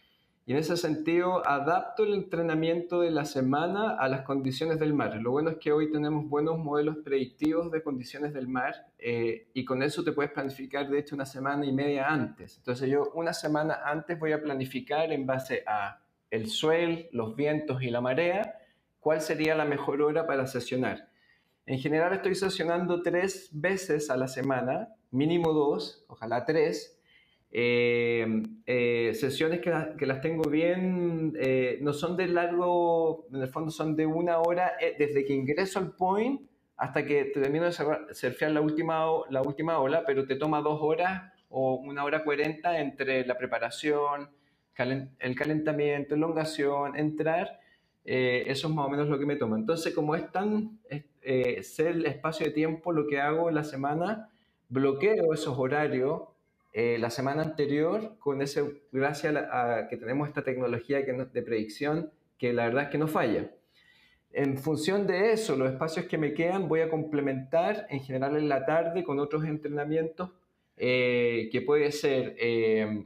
y 0.47 0.53
en 0.53 0.59
ese 0.59 0.77
sentido, 0.77 1.45
adapto 1.45 2.05
el 2.05 2.13
entrenamiento 2.13 3.01
de 3.01 3.11
la 3.11 3.25
semana 3.25 3.97
a 3.97 4.07
las 4.07 4.21
condiciones 4.21 4.79
del 4.79 4.93
mar. 4.93 5.13
Lo 5.17 5.31
bueno 5.31 5.49
es 5.49 5.57
que 5.57 5.73
hoy 5.73 5.91
tenemos 5.91 6.29
buenos 6.29 6.57
modelos 6.57 6.99
predictivos 7.03 7.69
de 7.69 7.83
condiciones 7.83 8.33
del 8.33 8.47
mar 8.47 8.93
eh, 8.97 9.49
y 9.53 9.65
con 9.65 9.83
eso 9.83 10.05
te 10.05 10.13
puedes 10.13 10.31
planificar, 10.31 10.87
de 10.89 10.99
hecho, 10.99 11.15
una 11.15 11.25
semana 11.25 11.65
y 11.65 11.73
media 11.73 12.07
antes. 12.07 12.55
Entonces 12.59 12.89
yo 12.89 13.11
una 13.13 13.33
semana 13.33 13.81
antes 13.83 14.17
voy 14.17 14.31
a 14.31 14.41
planificar 14.41 15.11
en 15.11 15.25
base 15.25 15.65
a 15.67 15.99
el 16.31 16.47
suel, 16.47 17.09
los 17.11 17.35
vientos 17.35 17.83
y 17.83 17.89
la 17.89 17.99
marea, 17.99 18.57
cuál 19.01 19.19
sería 19.19 19.53
la 19.53 19.65
mejor 19.65 20.01
hora 20.01 20.25
para 20.25 20.47
sesionar. 20.47 21.09
En 21.65 21.77
general 21.77 22.13
estoy 22.13 22.35
sesionando 22.35 23.01
tres 23.01 23.49
veces 23.51 24.09
a 24.09 24.15
la 24.15 24.29
semana, 24.29 24.95
mínimo 25.11 25.51
dos, 25.51 26.05
ojalá 26.07 26.45
tres, 26.45 26.96
eh, 27.49 28.43
eh, 28.65 29.13
sesiones 29.13 29.61
que, 29.61 29.73
que, 29.97 30.05
las 30.05 30.21
tengo 30.21 30.49
bien, 30.49 31.33
eh, 31.39 31.79
no 31.81 31.93
son 31.93 32.17
de 32.17 32.27
largo, 32.27 33.25
en 33.31 33.41
el 33.41 33.47
fondo 33.47 33.71
son 33.71 33.95
de 33.95 34.05
una 34.05 34.39
hora 34.39 34.73
desde 34.97 35.23
que 35.23 35.33
ingreso 35.33 35.79
al 35.79 35.95
point 35.95 36.41
hasta 36.75 37.05
que 37.05 37.25
termino 37.25 37.65
de 37.65 37.71
surfear 37.71 38.51
la 38.51 38.61
última, 38.61 39.05
la 39.29 39.41
última 39.41 39.79
ola, 39.79 40.03
pero 40.05 40.27
te 40.27 40.35
toma 40.35 40.61
dos 40.61 40.79
horas 40.81 41.31
o 41.49 41.75
una 41.75 42.03
hora 42.03 42.23
cuarenta 42.23 42.79
entre 42.79 43.25
la 43.25 43.37
preparación, 43.37 44.29
el 44.75 45.35
calentamiento, 45.35 46.13
elongación, 46.13 46.95
entrar, 46.97 47.59
eso 48.03 48.67
es 48.67 48.73
más 48.73 48.85
o 48.85 48.89
menos 48.89 49.07
lo 49.07 49.17
que 49.17 49.25
me 49.25 49.37
toma. 49.37 49.57
Entonces, 49.57 49.95
como 49.95 50.15
es 50.15 50.31
tan, 50.31 50.79
ser 51.63 51.87
el 51.87 52.05
espacio 52.05 52.45
de 52.45 52.51
tiempo, 52.51 52.91
lo 52.91 53.07
que 53.07 53.19
hago 53.19 53.49
en 53.49 53.55
la 53.55 53.63
semana, 53.63 54.29
bloqueo 54.69 55.33
esos 55.33 55.57
horarios 55.57 56.21
eh, 56.73 56.97
la 56.99 57.09
semana 57.09 57.41
anterior, 57.41 58.17
con 58.19 58.41
ese, 58.41 58.83
gracias 58.91 59.35
a, 59.35 59.87
que 59.89 59.97
tenemos 59.97 60.27
esta 60.27 60.43
tecnología 60.43 61.05
que 61.05 61.13
de 61.13 61.41
predicción, 61.41 62.11
que 62.37 62.53
la 62.53 62.65
verdad 62.65 62.83
es 62.83 62.89
que 62.89 62.97
no 62.97 63.07
falla. 63.07 63.51
En 64.31 64.57
función 64.57 65.07
de 65.07 65.31
eso, 65.31 65.55
los 65.55 65.71
espacios 65.71 66.05
que 66.05 66.17
me 66.17 66.33
quedan 66.33 66.67
voy 66.67 66.81
a 66.81 66.89
complementar 66.89 67.87
en 67.89 68.01
general 68.01 68.35
en 68.37 68.49
la 68.49 68.65
tarde 68.65 69.03
con 69.03 69.19
otros 69.19 69.45
entrenamientos 69.45 70.31
eh, 70.75 71.49
que 71.51 71.61
puede 71.61 71.91
ser, 71.91 72.35
eh, 72.37 73.03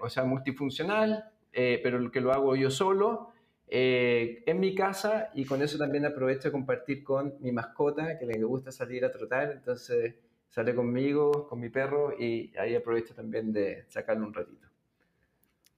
o 0.00 0.08
sea, 0.08 0.24
multifuncional, 0.24 1.30
pero 1.52 2.10
que 2.10 2.20
lo 2.20 2.32
hago 2.32 2.56
yo 2.56 2.70
solo 2.70 3.30
en 3.68 4.60
mi 4.60 4.74
casa 4.74 5.30
y 5.34 5.44
con 5.44 5.62
eso 5.62 5.78
también 5.78 6.04
aprovecho 6.04 6.48
a 6.48 6.52
compartir 6.52 7.02
con 7.02 7.34
mi 7.40 7.52
mascota 7.52 8.18
que 8.18 8.26
le 8.26 8.42
gusta 8.42 8.72
salir 8.72 9.04
a 9.04 9.10
trotar, 9.10 9.52
entonces 9.52 10.14
sale 10.48 10.74
conmigo, 10.74 11.46
con 11.48 11.60
mi 11.60 11.68
perro 11.68 12.14
y 12.18 12.52
ahí 12.56 12.74
aprovecho 12.74 13.14
también 13.14 13.52
de 13.52 13.84
sacarle 13.88 14.24
un 14.24 14.34
ratito. 14.34 14.66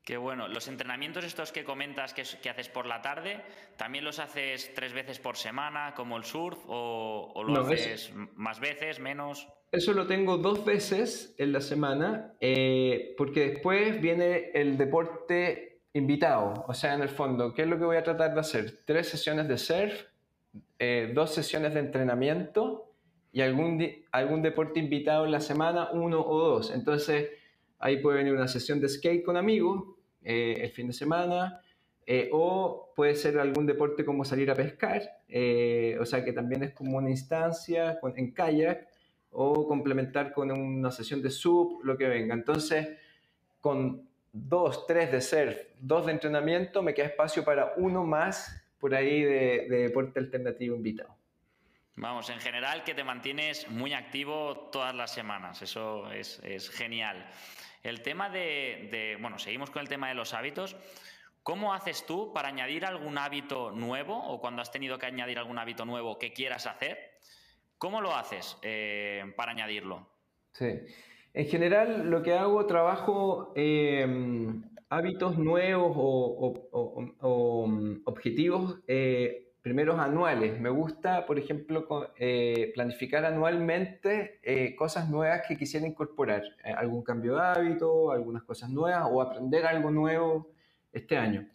Qué 0.09 0.17
bueno. 0.17 0.49
Los 0.49 0.69
entrenamientos 0.69 1.23
estos 1.23 1.53
que 1.53 1.65
comentas 1.65 2.15
que, 2.15 2.23
haces 2.23 2.69
por 2.71 2.87
la 2.87 3.03
tarde, 3.03 3.43
¿también 3.77 4.07
los 4.07 4.19
haces 4.19 4.73
tres 4.75 4.95
veces 4.95 5.19
por 5.19 5.37
semana, 5.37 5.93
como 5.95 6.17
el 6.17 6.25
surf, 6.25 6.59
o, 6.67 7.45
lo 7.47 7.61
haces 7.61 8.15
más 8.35 8.59
veces, 8.59 9.01
menos? 9.01 9.47
Eso 9.71 9.93
lo 9.93 10.07
tengo 10.07 10.39
dos 10.39 10.65
veces 10.65 11.35
en 11.37 11.53
la 11.53 11.61
semana, 11.61 12.33
eh, 12.41 13.15
porque 13.19 13.51
después 13.51 14.01
viene 14.01 14.51
el 14.55 14.79
deporte 14.79 15.83
invitado. 15.93 16.65
O 16.67 16.73
sea, 16.73 16.95
en 16.95 17.03
el 17.03 17.11
fondo, 17.11 17.53
¿qué 17.53 17.63
es 17.65 17.69
lo 17.69 17.79
que 17.79 17.85
voy 17.85 17.99
a 17.99 18.03
tratar 18.03 18.33
de 18.33 18.41
hacer? 18.41 18.81
Tres 18.87 19.11
sesiones 19.11 19.47
de 19.47 19.59
surf, 19.59 20.05
eh, 20.79 21.13
dos 21.15 21.35
sesiones 21.35 21.75
de 21.75 21.81
entrenamiento 21.81 22.88
y 23.39 23.41
algún, 23.41 23.81
algún 24.11 24.43
deporte 24.43 24.81
invitado 24.81 25.25
en 25.25 25.31
la 25.31 25.39
semana, 25.39 25.91
uno 25.93 26.27
o 26.27 26.41
dos. 26.41 26.73
Entonces, 26.75 27.31
ahí 27.79 27.99
puede 27.99 28.19
venir 28.19 28.33
una 28.33 28.49
sesión 28.49 28.81
de 28.81 28.89
skate 28.89 29.25
con 29.25 29.37
amigos 29.37 29.95
eh, 30.25 30.57
el 30.61 30.71
fin 30.71 30.89
de 30.89 30.93
semana, 30.93 31.61
eh, 32.05 32.31
o 32.33 32.93
puede 32.97 33.15
ser 33.15 33.39
algún 33.39 33.65
deporte 33.65 34.05
como 34.05 34.25
salir 34.25 34.51
a 34.51 34.57
pescar, 34.57 35.03
eh, 35.29 35.97
o 36.01 36.05
sea 36.05 36.25
que 36.25 36.33
también 36.33 36.65
es 36.65 36.73
como 36.73 36.99
una 36.99 37.11
instancia 37.11 38.01
en 38.17 38.33
kayak, 38.33 38.89
o 39.31 39.69
complementar 39.69 40.33
con 40.33 40.51
una 40.51 40.91
sesión 40.91 41.23
de 41.23 41.31
sub, 41.31 41.85
lo 41.85 41.97
que 41.97 42.09
venga. 42.09 42.35
Entonces, 42.35 42.89
con 43.61 44.09
dos, 44.33 44.85
tres 44.85 45.13
de 45.13 45.21
surf, 45.21 45.57
dos 45.81 46.07
de 46.07 46.11
entrenamiento, 46.13 46.83
me 46.83 46.93
queda 46.93 47.07
espacio 47.07 47.45
para 47.45 47.75
uno 47.77 48.03
más 48.03 48.65
por 48.81 48.97
ahí 48.97 49.23
de 49.23 49.69
deporte 49.69 50.19
alternativo 50.19 50.75
invitado. 50.75 51.18
Vamos, 52.01 52.31
en 52.31 52.39
general 52.39 52.85
que 52.85 52.95
te 52.95 53.03
mantienes 53.03 53.69
muy 53.71 53.93
activo 53.93 54.69
todas 54.71 54.95
las 54.95 55.13
semanas, 55.13 55.63
eso 55.63 56.09
es, 56.13 56.71
genial. 56.71 57.29
El 57.83 58.03
tema 58.03 58.31
de, 58.31 59.19
bueno, 59.21 59.37
seguimos 59.41 59.71
con 59.71 59.83
el 59.83 59.89
tema 59.89 60.09
de 60.09 60.15
los 60.15 60.33
hábitos. 60.33 60.77
¿Cómo 61.43 61.75
haces 61.75 62.07
tú 62.07 62.33
para 62.33 62.49
añadir 62.49 62.85
algún 62.85 63.19
hábito 63.19 63.73
nuevo 63.73 64.17
o 64.17 64.41
cuando 64.41 64.63
has 64.63 64.71
tenido 64.71 64.97
que 64.97 65.07
añadir 65.07 65.39
algún 65.39 65.59
hábito 65.59 65.85
nuevo 65.85 66.21
que 66.21 66.33
quieras 66.33 66.69
hacer? 66.69 67.19
¿Cómo 67.79 68.01
lo 68.01 68.15
haces 68.15 68.57
eh, 68.63 69.33
para 69.37 69.51
añadirlo? 69.51 70.09
Sí, 70.53 70.79
en 71.35 71.47
general 71.49 72.09
lo 72.11 72.23
que 72.23 72.35
hago, 72.35 72.65
trabajo 72.67 73.53
em, 73.57 74.63
hábitos 74.89 75.37
nuevos 75.37 75.93
o, 75.97 77.67
mm, 77.67 78.03
objetivos 78.05 78.79
eh, 78.87 79.48
primeros 79.63 79.99
anuales. 79.99 80.61
Me 80.61 80.71
gusta, 80.71 81.27
por 81.27 81.39
ejemplo, 81.39 82.13
eh, 82.19 82.71
planificar 82.75 83.25
anualmente 83.25 84.41
eh, 84.43 84.75
cosas 84.77 85.09
nuevas 85.09 85.43
que 85.47 85.57
quisiera 85.57 85.87
incorporar, 85.87 86.43
eh, 86.65 86.73
algún 86.73 87.03
cambio 87.03 87.35
de 87.35 87.43
hábito, 87.43 88.13
algunas 88.13 88.43
cosas 88.45 88.71
nuevas 88.71 89.07
o 89.11 89.21
aprender 89.21 89.67
algo 89.67 89.91
nuevo 89.91 90.51
este 90.93 91.17
año 91.17 91.47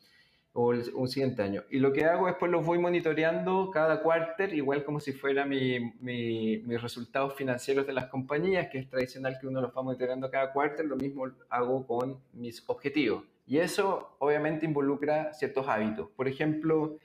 o 0.53 0.72
un 0.95 1.07
siguiente 1.07 1.41
año. 1.41 1.63
Y 1.72 1.79
lo 1.79 1.91
que 1.91 2.05
hago 2.05 2.29
es 2.29 2.36
pues 2.36 2.51
los 2.51 2.63
voy 2.63 2.77
monitoreando 2.77 3.72
cada 3.72 4.01
cuarter, 4.01 4.53
igual 4.53 4.83
como 4.83 5.00
si 5.00 5.12
fuera 5.12 5.45
mi, 5.45 5.93
mis 6.00 6.81
resultados 6.81 7.33
financieros 7.36 7.88
de 7.88 7.93
las 7.93 8.05
compañías, 8.05 8.67
que 8.67 8.77
es 8.77 8.88
tradicional 8.88 9.39
que 9.41 9.48
uno 9.48 9.62
los 9.62 9.75
va 9.75 9.81
monitoreando 9.81 10.29
cada 10.29 10.53
cuarter, 10.53 10.86
lo 10.86 10.95
mismo 10.95 11.25
hago 11.50 11.88
con 11.88 12.19
mis 12.33 12.63
objetivos. 12.67 13.24
Y 13.48 13.57
eso 13.57 14.15
obviamente 14.19 14.65
involucra 14.65 15.33
ciertos 15.33 15.67
hábitos. 15.67 16.10
Por 16.15 16.27
ejemplo, 16.27 16.98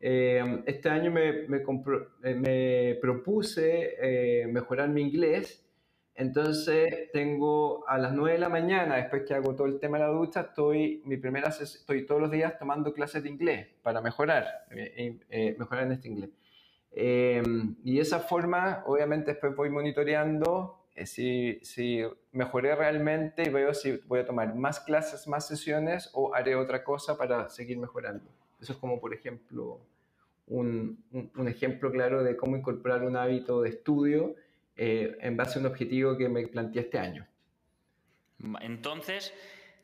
eh, 0.00 0.62
este 0.66 0.88
año 0.88 1.10
me, 1.10 1.28
eh, 1.28 2.34
me, 2.34 2.94
propuse 3.00 3.96
eh, 4.00 4.46
mejorar 4.46 4.88
mi 4.88 5.02
inglés, 5.02 5.64
entonces 6.14 7.10
tengo 7.12 7.88
a 7.88 7.98
las 7.98 8.12
9 8.12 8.32
de 8.32 8.38
la 8.38 8.48
mañana, 8.48 8.96
después 8.96 9.22
que 9.26 9.34
hago 9.34 9.54
todo 9.54 9.66
el 9.66 9.80
tema 9.80 9.98
de 9.98 10.04
la 10.04 10.10
ducha, 10.10 10.40
estoy, 10.40 11.02
mi 11.04 11.16
primera, 11.16 11.48
estoy 11.48 12.06
todos 12.06 12.20
los 12.20 12.30
días 12.30 12.58
tomando 12.58 12.92
clases 12.92 13.22
de 13.22 13.28
inglés 13.28 13.68
para 13.82 14.00
mejorar, 14.00 14.46
mejorar 15.58 15.84
en 15.84 15.92
este 15.92 16.08
inglés. 16.08 16.30
y 17.84 18.00
esa 18.00 18.20
forma, 18.20 18.82
obviamente 18.86 19.32
después 19.32 19.54
voy 19.54 19.70
monitoreando 19.70 20.86
si, 21.06 21.60
si 21.62 22.02
mejoré 22.32 22.74
realmente 22.74 23.44
y 23.44 23.50
veo 23.50 23.72
si 23.74 23.98
voy 24.06 24.20
a 24.20 24.26
tomar 24.26 24.54
más 24.56 24.80
clases, 24.80 25.28
más 25.28 25.46
sesiones 25.46 26.10
o 26.14 26.34
haré 26.34 26.56
otra 26.56 26.82
cosa 26.82 27.16
para 27.16 27.48
seguir 27.48 27.78
mejorando. 27.78 28.28
Eso 28.60 28.72
es 28.72 28.78
como, 28.78 29.00
por 29.00 29.14
ejemplo, 29.14 29.80
un, 30.48 31.02
un, 31.34 31.48
ejemplo 31.48 31.90
claro 31.90 32.22
de 32.22 32.36
cómo 32.36 32.56
incorporar 32.56 33.04
un 33.04 33.16
hábito 33.16 33.62
de 33.62 33.70
estudio 33.70 34.34
eh, 34.76 35.16
en 35.20 35.36
base 35.36 35.58
a 35.58 35.60
un 35.60 35.66
objetivo 35.66 36.16
que 36.16 36.28
me 36.28 36.46
planteé 36.46 36.82
este 36.82 36.98
año. 36.98 37.26
Entonces, 38.60 39.34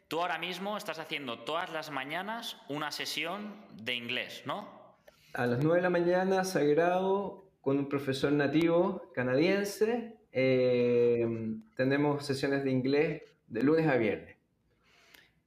tú 0.08 0.20
ahora 0.20 0.38
mismo 0.38 0.76
estás 0.76 0.98
haciendo 0.98 1.40
todas 1.40 1.72
las 1.72 1.90
mañanas 1.90 2.56
una 2.68 2.90
sesión 2.90 3.54
de 3.72 3.94
inglés, 3.94 4.42
¿no? 4.46 4.68
A 5.32 5.46
las 5.46 5.62
9 5.62 5.78
de 5.78 5.82
la 5.82 5.90
mañana, 5.90 6.44
sagrado, 6.44 7.44
con 7.60 7.78
un 7.78 7.88
profesor 7.88 8.32
nativo 8.32 9.10
canadiense. 9.14 10.16
Eh, 10.30 11.26
tenemos 11.76 12.24
sesiones 12.24 12.62
de 12.62 12.70
inglés 12.70 13.22
de 13.48 13.62
lunes 13.62 13.88
a 13.88 13.96
viernes. 13.96 14.36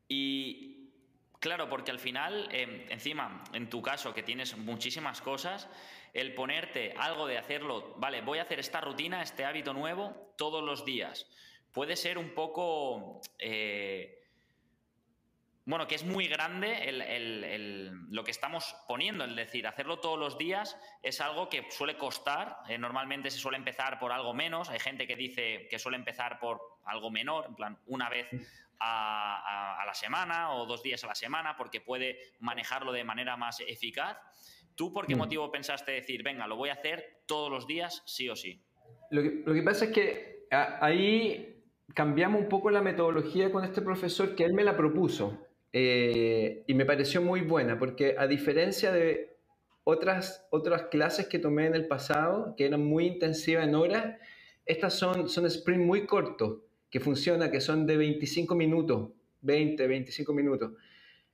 Y 0.09 0.66
Claro, 1.47 1.69
porque 1.69 1.91
al 1.91 1.99
final, 1.99 2.49
em, 2.51 2.83
encima, 2.89 3.41
en 3.53 3.69
tu 3.69 3.81
caso, 3.81 4.13
que 4.13 4.21
tienes 4.21 4.57
muchísimas 4.57 5.21
cosas, 5.21 5.69
el 6.13 6.33
ponerte 6.33 6.93
algo 6.97 7.25
de 7.25 7.37
hacerlo, 7.37 7.95
vale, 7.95 8.19
voy 8.19 8.39
a 8.39 8.41
hacer 8.41 8.59
esta 8.59 8.81
rutina, 8.81 9.21
este 9.21 9.45
hábito 9.45 9.73
nuevo, 9.73 10.33
todos 10.37 10.61
los 10.61 10.83
días, 10.83 11.25
puede 11.71 11.95
ser 11.95 12.17
un 12.17 12.33
poco... 12.33 13.21
Eh, 13.39 14.25
bueno, 15.63 15.87
que 15.87 15.95
es 15.95 16.03
muy 16.03 16.27
grande 16.27 16.85
lo 18.09 18.23
que 18.25 18.31
estamos 18.31 18.75
poniendo, 18.85 19.23
es 19.23 19.35
decir, 19.35 19.67
hacerlo 19.67 19.99
todos 19.99 20.19
los 20.19 20.37
días 20.37 20.77
es 21.01 21.21
algo 21.21 21.47
que 21.47 21.71
suele 21.71 21.97
costar, 21.97 22.57
eh, 22.67 22.77
normalmente 22.77 23.31
se 23.31 23.39
suele 23.39 23.57
empezar 23.57 23.99
por 23.99 24.11
algo 24.11 24.33
menos, 24.33 24.69
hay 24.69 24.79
gente 24.79 25.07
que 25.07 25.15
dice 25.15 25.67
que 25.69 25.79
suele 25.79 25.97
empezar 25.97 26.39
por 26.39 26.59
algo 26.85 27.09
menor, 27.09 27.45
en 27.47 27.55
plan, 27.55 27.79
una 27.85 28.09
vez 28.09 28.27
a, 28.79 29.83
la 29.85 29.93
semana 29.93 30.53
o 30.53 30.65
dos 30.65 30.83
días 30.83 31.03
a 31.03 31.07
la 31.07 31.15
semana 31.15 31.55
porque 31.57 31.81
puede 31.81 32.17
manejarlo 32.39 32.91
de 32.91 33.03
manera 33.03 33.37
más 33.37 33.59
eficaz. 33.61 34.17
¿Tú 34.75 34.93
por 34.93 35.07
qué 35.07 35.15
mm. 35.15 35.19
motivo 35.19 35.51
pensaste 35.51 35.91
decir, 35.91 36.23
venga, 36.23 36.47
lo 36.47 36.55
voy 36.55 36.69
a 36.69 36.73
hacer 36.73 37.21
todos 37.25 37.49
los 37.49 37.65
días, 37.67 38.03
sí 38.05 38.29
o 38.29 38.35
sí? 38.35 38.61
Lo 39.09 39.53
que, 39.53 39.63
pasa 39.63 39.85
es 39.85 39.91
que 39.91 40.47
ahí 40.51 41.63
cambiamos 41.93 42.41
un 42.41 42.49
poco 42.49 42.69
la 42.69 42.81
metodología 42.81 43.51
con 43.51 43.63
este 43.63 43.81
profesor 43.81 44.35
que 44.35 44.43
él 44.43 44.53
me 44.53 44.63
la 44.63 44.75
propuso 44.75 45.47
eh, 45.71 46.63
y 46.67 46.73
me 46.73 46.85
pareció 46.85 47.21
muy 47.21 47.41
buena 47.41 47.79
porque 47.79 48.15
a 48.17 48.27
diferencia 48.27 48.91
de 48.91 49.37
otras, 49.83 50.45
otras 50.51 50.83
clases 50.83 51.27
que 51.27 51.39
tomé 51.39 51.65
en 51.65 51.75
el 51.75 51.87
pasado, 51.87 52.55
que 52.57 52.65
eran 52.65 52.83
muy 52.83 53.07
intensivas 53.07 53.65
en 53.65 53.75
horas, 53.75 54.17
estas 54.65 54.93
son, 54.93 55.29
son 55.29 55.49
sprints 55.49 55.85
muy 55.85 56.05
cortos 56.05 56.57
que 56.89 56.99
funciona, 56.99 57.51
que 57.51 57.61
son 57.61 57.85
de 57.85 57.97
25 57.97 58.55
minutos, 58.55 59.09
20, 59.41 59.87
25 59.87 60.33
minutos. 60.33 60.71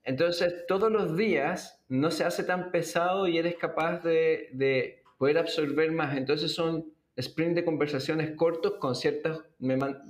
Entonces, 0.03 0.65
todos 0.67 0.91
los 0.91 1.15
días 1.15 1.81
no 1.87 2.11
se 2.11 2.23
hace 2.25 2.43
tan 2.43 2.71
pesado 2.71 3.27
y 3.27 3.37
eres 3.37 3.55
capaz 3.55 4.03
de, 4.03 5.01
poder 5.17 5.37
absorber 5.37 5.91
más. 5.91 6.17
Entonces, 6.17 6.53
son 6.53 6.91
sprint 7.15 7.55
de 7.55 7.63
conversaciones 7.63 8.31
cortos 8.35 8.75
con 8.79 8.95
ciertas, 8.95 9.39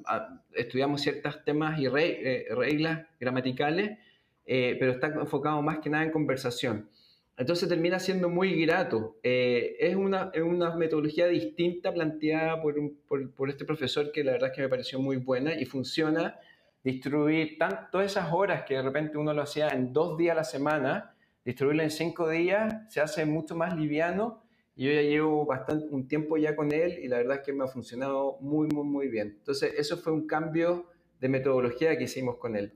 ah, 0.06 0.42
estudiamos 0.54 1.02
ciertos 1.02 1.44
temas 1.44 1.80
y 1.80 1.86
eh, 1.86 2.48
reglas 2.52 3.06
gramaticales, 3.20 4.00
eh, 4.46 4.76
pero 4.80 4.94
está 4.94 5.08
enfocado 5.08 5.62
más 5.62 5.80
que 5.80 5.90
nada 5.90 6.06
en 6.06 6.12
conversación. 6.12 6.90
Entonces 7.36 7.68
termina 7.68 8.00
siendo 8.00 8.30
muy 8.30 8.62
grato. 8.62 9.18
Eh, 9.24 9.76
es, 9.80 9.96
una, 9.96 10.32
una, 10.44 10.76
metodología 10.76 11.28
distinta 11.28 11.92
planteada 11.92 12.62
por, 12.62 12.76
por, 13.08 13.50
este 13.50 13.66
profesor 13.66 14.12
que 14.12 14.24
la 14.24 14.34
verdad 14.34 14.50
es 14.50 14.56
que 14.56 14.62
me 14.62 14.70
pareció 14.70 15.00
muy 15.00 15.18
buena 15.18 15.60
y 15.60 15.66
funciona 15.66 16.40
distribuir 16.84 17.58
tanto, 17.58 18.02
esas 18.02 18.32
horas 18.32 18.64
que 18.64 18.76
de 18.76 18.84
repente 18.84 19.18
uno 19.18 19.34
lo 19.34 19.42
hacía 19.42 19.70
en 19.70 19.94
dos 19.94 20.18
días 20.18 20.34
a 20.34 20.36
la 20.36 20.44
semana, 20.44 21.16
distribuirlo 21.44 21.82
en 21.84 21.92
cinco 21.92 22.30
días 22.30 22.74
se 22.90 23.02
hace 23.02 23.26
mucho 23.26 23.56
más 23.56 23.76
liviano 23.76 24.44
y 24.76 24.86
yo 24.86 24.92
ya 24.92 25.02
llevo 25.02 25.46
bastante, 25.46 25.88
un 25.90 26.08
tiempo 26.08 26.38
ya 26.38 26.56
con 26.56 26.72
él 26.72 27.00
y 27.02 27.08
la 27.08 27.18
verdad 27.18 27.38
es 27.38 27.46
que 27.46 27.54
me 27.54 27.64
ha 27.64 27.68
funcionado 27.68 28.38
muy, 28.42 28.68
muy, 28.68 28.86
muy 28.86 29.08
bien. 29.08 29.36
Entonces 29.40 29.74
eso 29.78 29.98
fue 29.98 30.14
un 30.14 30.28
cambio 30.28 30.88
de 31.20 31.30
metodología 31.30 31.98
que 31.98 32.04
hicimos 32.04 32.38
con 32.38 32.56
él 32.56 32.74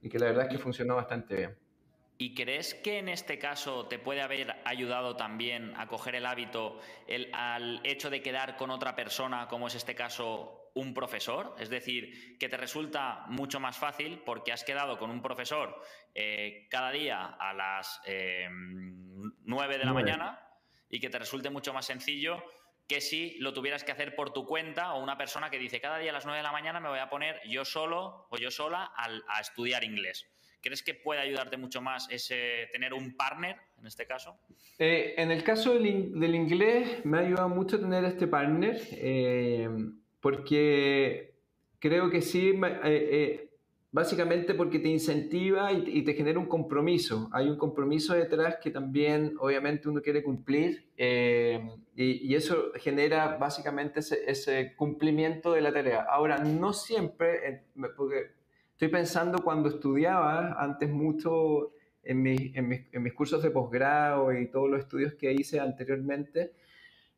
y 0.00 0.08
que 0.08 0.18
la 0.18 0.26
verdad 0.26 0.44
es 0.44 0.52
que 0.52 0.58
funcionó 0.58 0.96
bastante 0.96 1.36
bien. 1.36 1.69
¿Y 2.20 2.34
crees 2.34 2.74
que 2.74 2.98
en 2.98 3.08
este 3.08 3.38
caso 3.38 3.86
te 3.86 3.98
puede 3.98 4.20
haber 4.20 4.54
ayudado 4.66 5.16
también 5.16 5.72
a 5.78 5.86
coger 5.86 6.14
el 6.16 6.26
hábito 6.26 6.78
el, 7.06 7.30
al 7.32 7.80
hecho 7.82 8.10
de 8.10 8.20
quedar 8.20 8.58
con 8.58 8.68
otra 8.68 8.94
persona, 8.94 9.48
como 9.48 9.68
es 9.68 9.74
este 9.74 9.94
caso 9.94 10.70
un 10.74 10.92
profesor? 10.92 11.56
Es 11.58 11.70
decir, 11.70 12.36
que 12.38 12.50
te 12.50 12.58
resulta 12.58 13.24
mucho 13.28 13.58
más 13.58 13.78
fácil 13.78 14.18
porque 14.18 14.52
has 14.52 14.64
quedado 14.64 14.98
con 14.98 15.10
un 15.10 15.22
profesor 15.22 15.82
eh, 16.14 16.66
cada 16.68 16.90
día 16.92 17.24
a 17.24 17.54
las 17.54 18.02
eh, 18.04 18.50
9 18.50 19.78
de 19.78 19.84
la 19.86 19.94
mañana 19.94 20.46
y 20.90 21.00
que 21.00 21.08
te 21.08 21.18
resulte 21.18 21.48
mucho 21.48 21.72
más 21.72 21.86
sencillo 21.86 22.44
que 22.86 23.00
si 23.00 23.38
lo 23.38 23.54
tuvieras 23.54 23.82
que 23.82 23.92
hacer 23.92 24.14
por 24.14 24.30
tu 24.30 24.44
cuenta 24.44 24.92
o 24.92 25.02
una 25.02 25.16
persona 25.16 25.48
que 25.48 25.58
dice 25.58 25.80
cada 25.80 25.96
día 25.96 26.10
a 26.10 26.14
las 26.14 26.26
9 26.26 26.36
de 26.36 26.44
la 26.44 26.52
mañana 26.52 26.80
me 26.80 26.90
voy 26.90 26.98
a 26.98 27.08
poner 27.08 27.40
yo 27.48 27.64
solo 27.64 28.26
o 28.28 28.36
yo 28.36 28.50
sola 28.50 28.92
a 28.94 29.40
estudiar 29.40 29.84
inglés. 29.84 30.28
¿Crees 30.62 30.82
que 30.82 30.94
puede 30.94 31.20
ayudarte 31.20 31.56
mucho 31.56 31.80
más 31.80 32.06
ese 32.10 32.68
tener 32.72 32.92
un 32.92 33.16
partner 33.16 33.56
en 33.78 33.86
este 33.86 34.06
caso? 34.06 34.38
Eh, 34.78 35.14
en 35.16 35.30
el 35.30 35.42
caso 35.42 35.74
del, 35.74 35.86
inglés 35.86 37.04
me 37.04 37.18
ha 37.18 37.20
ayudado 37.22 37.48
mucho 37.48 37.80
tener 37.80 38.04
este 38.04 38.26
partner 38.26 38.78
eh, 38.92 39.68
porque 40.20 41.34
creo 41.78 42.10
que 42.10 42.20
sí, 42.20 42.52
eh, 42.84 43.48
básicamente 43.90 44.54
porque 44.54 44.78
te 44.78 44.88
incentiva 44.88 45.72
y, 45.72 46.02
te 46.02 46.12
genera 46.12 46.38
un 46.38 46.46
compromiso. 46.46 47.30
Hay 47.32 47.48
un 47.48 47.56
compromiso 47.56 48.12
detrás 48.12 48.58
que 48.62 48.70
también 48.70 49.36
obviamente 49.38 49.88
uno 49.88 50.02
quiere 50.02 50.22
cumplir 50.22 50.88
y, 50.96 52.34
eso 52.34 52.72
genera 52.76 53.38
básicamente 53.38 54.00
ese, 54.00 54.30
ese, 54.30 54.74
cumplimiento 54.76 55.52
de 55.52 55.62
la 55.62 55.72
tarea. 55.72 56.02
Ahora, 56.02 56.38
no 56.38 56.74
siempre, 56.74 57.64
porque 57.96 58.39
Estoy 58.80 58.92
pensando 58.92 59.44
cuando 59.44 59.68
estudiaba 59.68 60.56
antes 60.58 60.88
mucho 60.88 61.74
en, 62.02 62.22
mis, 62.22 63.12
cursos 63.12 63.42
de 63.42 63.50
posgrado 63.50 64.32
y 64.32 64.50
todos 64.50 64.70
los 64.70 64.80
estudios 64.80 65.12
que 65.16 65.30
hice 65.34 65.60
anteriormente, 65.60 66.54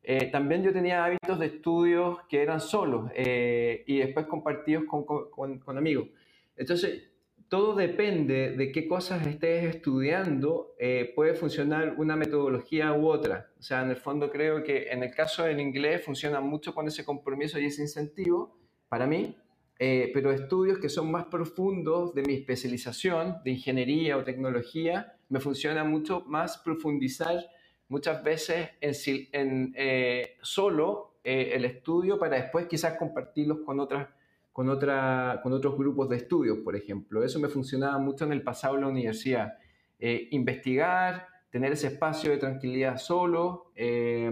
eh, 0.01 0.29
también 0.29 0.61
yo 0.61 0.73
tenía 0.73 1.05
hábitos 1.05 1.39
de 1.39 1.45
estudios 1.45 2.17
que 2.27 2.41
eran 2.41 2.59
solos 2.59 3.09
eh, 3.15 3.85
y 3.87 3.99
después 3.99 4.25
compartidos 4.25 4.83
con, 4.89 5.77
amigos. 5.77 6.09
Entonces, 6.57 7.01
todo 7.47 7.75
depende 7.75 8.57
de 8.57 8.71
qué 8.73 8.85
cosas 8.85 9.25
estés 9.25 9.73
estudiando, 9.73 10.75
eh, 10.77 11.13
puede 11.15 11.33
funcionar 11.33 11.95
una 11.97 12.17
metodología 12.17 12.91
u 12.91 13.07
otra. 13.07 13.51
O 13.57 13.63
sea, 13.63 13.83
en 13.83 13.91
el 13.91 13.95
fondo 13.95 14.29
creo 14.29 14.65
que 14.65 14.89
en 14.89 15.01
el 15.01 15.15
caso 15.15 15.43
del 15.43 15.61
inglés 15.61 16.03
funciona 16.03 16.41
mucho 16.41 16.75
con 16.75 16.89
ese 16.89 17.05
compromiso 17.05 17.57
y 17.57 17.67
ese 17.67 17.83
incentivo, 17.83 18.59
para 18.89 19.07
mí, 19.07 19.37
eh, 19.85 20.11
pero 20.13 20.31
estudios 20.31 20.77
que 20.77 20.87
son 20.87 21.11
más 21.11 21.25
profundos 21.25 22.13
de 22.13 22.21
mi 22.21 22.35
especialización, 22.35 23.37
de 23.43 23.51
ingeniería 23.51 24.17
o 24.17 24.23
tecnología, 24.23 25.17
me 25.29 25.39
funciona 25.39 25.83
mucho 25.83 26.21
más 26.27 26.57
profundizar 26.57 27.45
muchas 27.89 28.23
veces 28.23 28.69
en, 28.81 29.73
eh, 29.75 30.37
solo 30.41 31.15
el 31.23 31.63
estudio 31.65 32.19
para 32.19 32.35
después 32.35 32.67
quizás 32.67 32.97
compartirlos 32.97 33.59
con 33.65 33.79
otras 33.79 34.07
con, 34.53 34.69
otra, 34.69 35.39
con 35.41 35.51
otros 35.51 35.75
grupos 35.75 36.07
de 36.09 36.17
estudios, 36.17 36.59
por 36.59 36.75
ejemplo. 36.75 37.23
Eso 37.23 37.39
me 37.39 37.49
funcionaba 37.49 37.97
mucho 37.97 38.23
en 38.23 38.31
el 38.31 38.43
pasado 38.43 38.75
en 38.75 38.81
la 38.81 38.87
universidad. 38.87 39.57
Eh, 39.99 40.27
investigar, 40.31 41.27
tener 41.49 41.73
ese 41.73 41.87
espacio 41.87 42.29
de 42.31 42.37
tranquilidad 42.37 42.97
solo, 42.97 43.71
eh, 43.75 44.31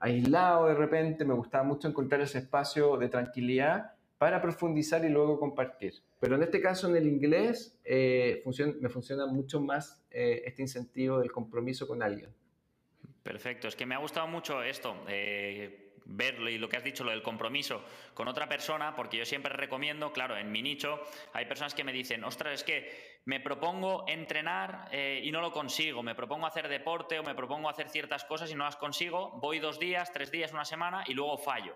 aislado 0.00 0.66
de 0.66 0.74
repente, 0.74 1.24
me 1.24 1.34
gustaba 1.34 1.64
mucho 1.64 1.88
encontrar 1.88 2.20
ese 2.20 2.38
espacio 2.38 2.96
de 2.96 3.08
tranquilidad 3.08 3.92
para 4.18 4.40
profundizar 4.40 5.04
y 5.04 5.08
luego 5.08 5.38
compartir. 5.38 5.94
Pero 6.20 6.36
en 6.36 6.42
este 6.42 6.60
caso, 6.60 6.88
en 6.88 6.96
el 6.96 7.06
inglés, 7.06 7.78
eh, 7.84 8.42
me 8.80 8.88
funciona 8.88 9.26
mucho 9.26 9.60
más 9.60 10.04
este 10.10 10.62
incentivo 10.62 11.18
del 11.18 11.32
compromiso 11.32 11.86
con 11.86 12.02
alguien. 12.02 12.30
Perfecto, 13.22 13.68
es 13.68 13.76
que 13.76 13.86
me 13.86 13.94
ha 13.94 13.98
gustado 13.98 14.26
mucho 14.26 14.62
esto 14.62 14.94
verlo 16.04 16.50
y 16.50 16.58
lo 16.58 16.68
que 16.68 16.76
has 16.76 16.84
dicho, 16.84 17.04
lo 17.04 17.10
del 17.10 17.22
compromiso 17.22 17.82
con 18.12 18.28
otra 18.28 18.48
persona, 18.48 18.94
porque 18.94 19.16
yo 19.16 19.24
siempre 19.24 19.52
recomiendo, 19.54 20.12
claro, 20.12 20.36
en 20.36 20.52
mi 20.52 20.62
nicho 20.62 21.00
hay 21.32 21.46
personas 21.46 21.74
que 21.74 21.84
me 21.84 21.92
dicen, 21.92 22.24
ostras, 22.24 22.54
es 22.54 22.64
que 22.64 23.20
me 23.24 23.40
propongo 23.40 24.04
entrenar 24.08 24.88
eh, 24.92 25.20
y 25.24 25.32
no 25.32 25.40
lo 25.40 25.50
consigo, 25.50 26.02
me 26.02 26.14
propongo 26.14 26.46
hacer 26.46 26.68
deporte 26.68 27.18
o 27.18 27.22
me 27.22 27.34
propongo 27.34 27.68
hacer 27.68 27.88
ciertas 27.88 28.24
cosas 28.24 28.50
y 28.50 28.54
no 28.54 28.64
las 28.64 28.76
consigo, 28.76 29.38
voy 29.40 29.58
dos 29.58 29.78
días, 29.78 30.12
tres 30.12 30.30
días, 30.30 30.52
una 30.52 30.64
semana 30.64 31.04
y 31.06 31.14
luego 31.14 31.38
fallo. 31.38 31.74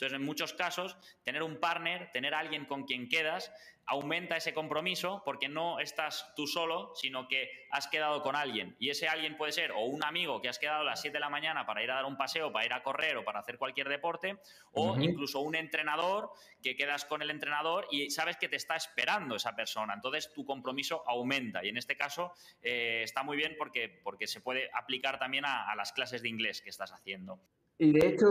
Entonces, 0.00 0.18
en 0.18 0.24
muchos 0.24 0.54
casos, 0.54 0.96
tener 1.24 1.42
un 1.42 1.60
partner, 1.60 2.10
tener 2.10 2.32
alguien 2.32 2.64
con 2.64 2.84
quien 2.84 3.06
quedas, 3.06 3.52
aumenta 3.84 4.36
ese 4.36 4.54
compromiso 4.54 5.20
porque 5.26 5.48
no 5.50 5.78
estás 5.78 6.32
tú 6.34 6.46
solo, 6.46 6.94
sino 6.94 7.28
que 7.28 7.50
has 7.70 7.86
quedado 7.86 8.22
con 8.22 8.34
alguien. 8.34 8.74
Y 8.78 8.88
ese 8.88 9.08
alguien 9.08 9.36
puede 9.36 9.52
ser 9.52 9.72
o 9.72 9.80
un 9.80 10.02
amigo 10.02 10.40
que 10.40 10.48
has 10.48 10.58
quedado 10.58 10.80
a 10.80 10.84
las 10.84 11.02
7 11.02 11.12
de 11.12 11.20
la 11.20 11.28
mañana 11.28 11.66
para 11.66 11.82
ir 11.82 11.90
a 11.90 11.96
dar 11.96 12.06
un 12.06 12.16
paseo, 12.16 12.50
para 12.50 12.64
ir 12.64 12.72
a 12.72 12.82
correr 12.82 13.18
o 13.18 13.24
para 13.24 13.40
hacer 13.40 13.58
cualquier 13.58 13.90
deporte, 13.90 14.38
o 14.72 14.96
incluso 14.98 15.40
un 15.40 15.54
entrenador 15.54 16.30
que 16.62 16.76
quedas 16.76 17.04
con 17.04 17.20
el 17.20 17.28
entrenador 17.28 17.86
y 17.90 18.08
sabes 18.08 18.38
que 18.38 18.48
te 18.48 18.56
está 18.56 18.76
esperando 18.76 19.36
esa 19.36 19.54
persona. 19.54 19.92
Entonces, 19.92 20.32
tu 20.32 20.46
compromiso 20.46 21.04
aumenta. 21.06 21.62
Y 21.62 21.68
en 21.68 21.76
este 21.76 21.94
caso 21.94 22.32
eh, 22.62 23.02
está 23.02 23.22
muy 23.22 23.36
bien 23.36 23.54
porque, 23.58 24.00
porque 24.02 24.26
se 24.26 24.40
puede 24.40 24.70
aplicar 24.72 25.18
también 25.18 25.44
a 25.44 25.74
las 25.76 25.92
clases 25.92 26.22
de 26.22 26.30
inglés 26.30 26.62
que 26.62 26.70
estás 26.70 26.90
haciendo. 26.90 27.38
Y 27.82 27.92
de 27.92 28.08
hecho, 28.08 28.26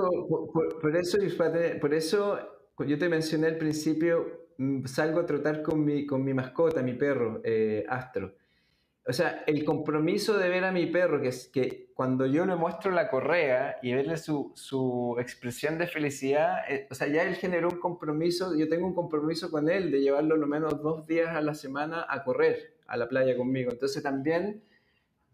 por, 0.53 0.95
eso, 0.95 1.17
por 1.81 1.93
eso 1.95 2.39
yo 2.85 2.99
te 2.99 3.09
mencioné 3.09 3.47
al 3.47 3.57
principio, 3.57 4.45
mm, 4.59 4.85
salgo 4.85 5.21
a 5.21 5.25
trotar 5.25 5.63
con 5.63 5.83
mi, 5.83 6.05
con 6.05 6.23
mi 6.23 6.35
mascota, 6.35 6.83
mi 6.83 6.93
perro, 6.93 7.41
eh, 7.43 7.83
Astro. 7.89 8.35
O 9.07 9.11
sea, 9.11 9.43
el 9.47 9.65
compromiso 9.65 10.37
de 10.37 10.49
ver 10.49 10.65
a 10.65 10.71
mi 10.71 10.85
perro, 10.85 11.19
que 11.19 11.29
es 11.29 11.47
que 11.47 11.91
cuando 11.95 12.27
yo 12.27 12.45
le 12.45 12.55
muestro 12.57 12.91
la 12.91 13.09
correa 13.09 13.77
y 13.81 13.91
verle 13.91 14.17
su, 14.17 14.51
su 14.53 15.15
expresión 15.19 15.79
de 15.79 15.87
felicidad, 15.87 16.59
eh, 16.69 16.87
o 16.91 16.93
sea, 16.93 17.07
ya 17.07 17.23
él 17.23 17.33
generó 17.33 17.69
un 17.69 17.79
compromiso, 17.79 18.55
yo 18.55 18.69
tengo 18.69 18.85
un 18.85 18.93
compromiso 18.93 19.49
con 19.49 19.67
él 19.67 19.89
de 19.89 20.01
llevarlo 20.01 20.37
lo 20.37 20.45
menos 20.45 20.79
dos 20.83 21.07
días 21.07 21.35
a 21.35 21.41
la 21.41 21.55
semana 21.55 22.05
a 22.07 22.23
correr 22.23 22.77
a 22.85 22.97
la 22.97 23.09
playa 23.09 23.35
conmigo. 23.35 23.71
Entonces 23.71 24.03
también 24.03 24.61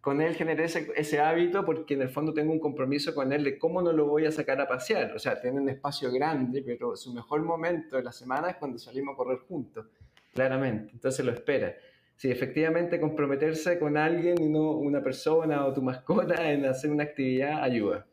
con 0.05 0.21
él 0.21 0.35
generé 0.35 0.65
ese, 0.65 1.19
hábito 1.19 1.65
porque 1.65 1.95
en 1.95 2.03
el 2.03 2.09
fondo 2.09 2.31
tengo 2.31 2.53
un 2.53 2.59
compromiso 2.59 3.15
con 3.15 3.33
él 3.33 3.43
de 3.43 3.57
cómo 3.57 3.81
no 3.81 3.91
lo 3.91 4.05
voy 4.05 4.27
a 4.27 4.31
sacar 4.31 4.61
a 4.61 4.67
pasear. 4.67 5.11
O 5.15 5.17
sea, 5.17 5.41
tiene 5.41 5.59
un 5.59 5.67
espacio 5.67 6.11
grande, 6.11 6.61
pero 6.61 6.95
su 6.95 7.11
mejor 7.11 7.41
momento 7.41 7.95
de 7.95 8.03
la 8.03 8.11
semana 8.11 8.51
es 8.51 8.57
cuando 8.57 8.77
salimos 8.77 9.15
a 9.15 9.17
correr 9.17 9.39
juntos, 9.39 9.87
claramente. 10.31 10.91
Entonces 10.93 11.25
lo 11.25 11.31
espera. 11.31 11.75
Sí, 12.15 12.29
efectivamente 12.29 12.99
comprometerse 12.99 13.79
con 13.79 13.97
alguien 13.97 14.39
y 14.39 14.47
no 14.47 14.73
una 14.73 15.01
persona 15.01 15.65
o 15.65 15.73
tu 15.73 15.81
mascota 15.81 16.51
en 16.51 16.65
hacer 16.67 16.91
una 16.91 17.05
actividad 17.05 17.63
ayuda. 17.63 18.05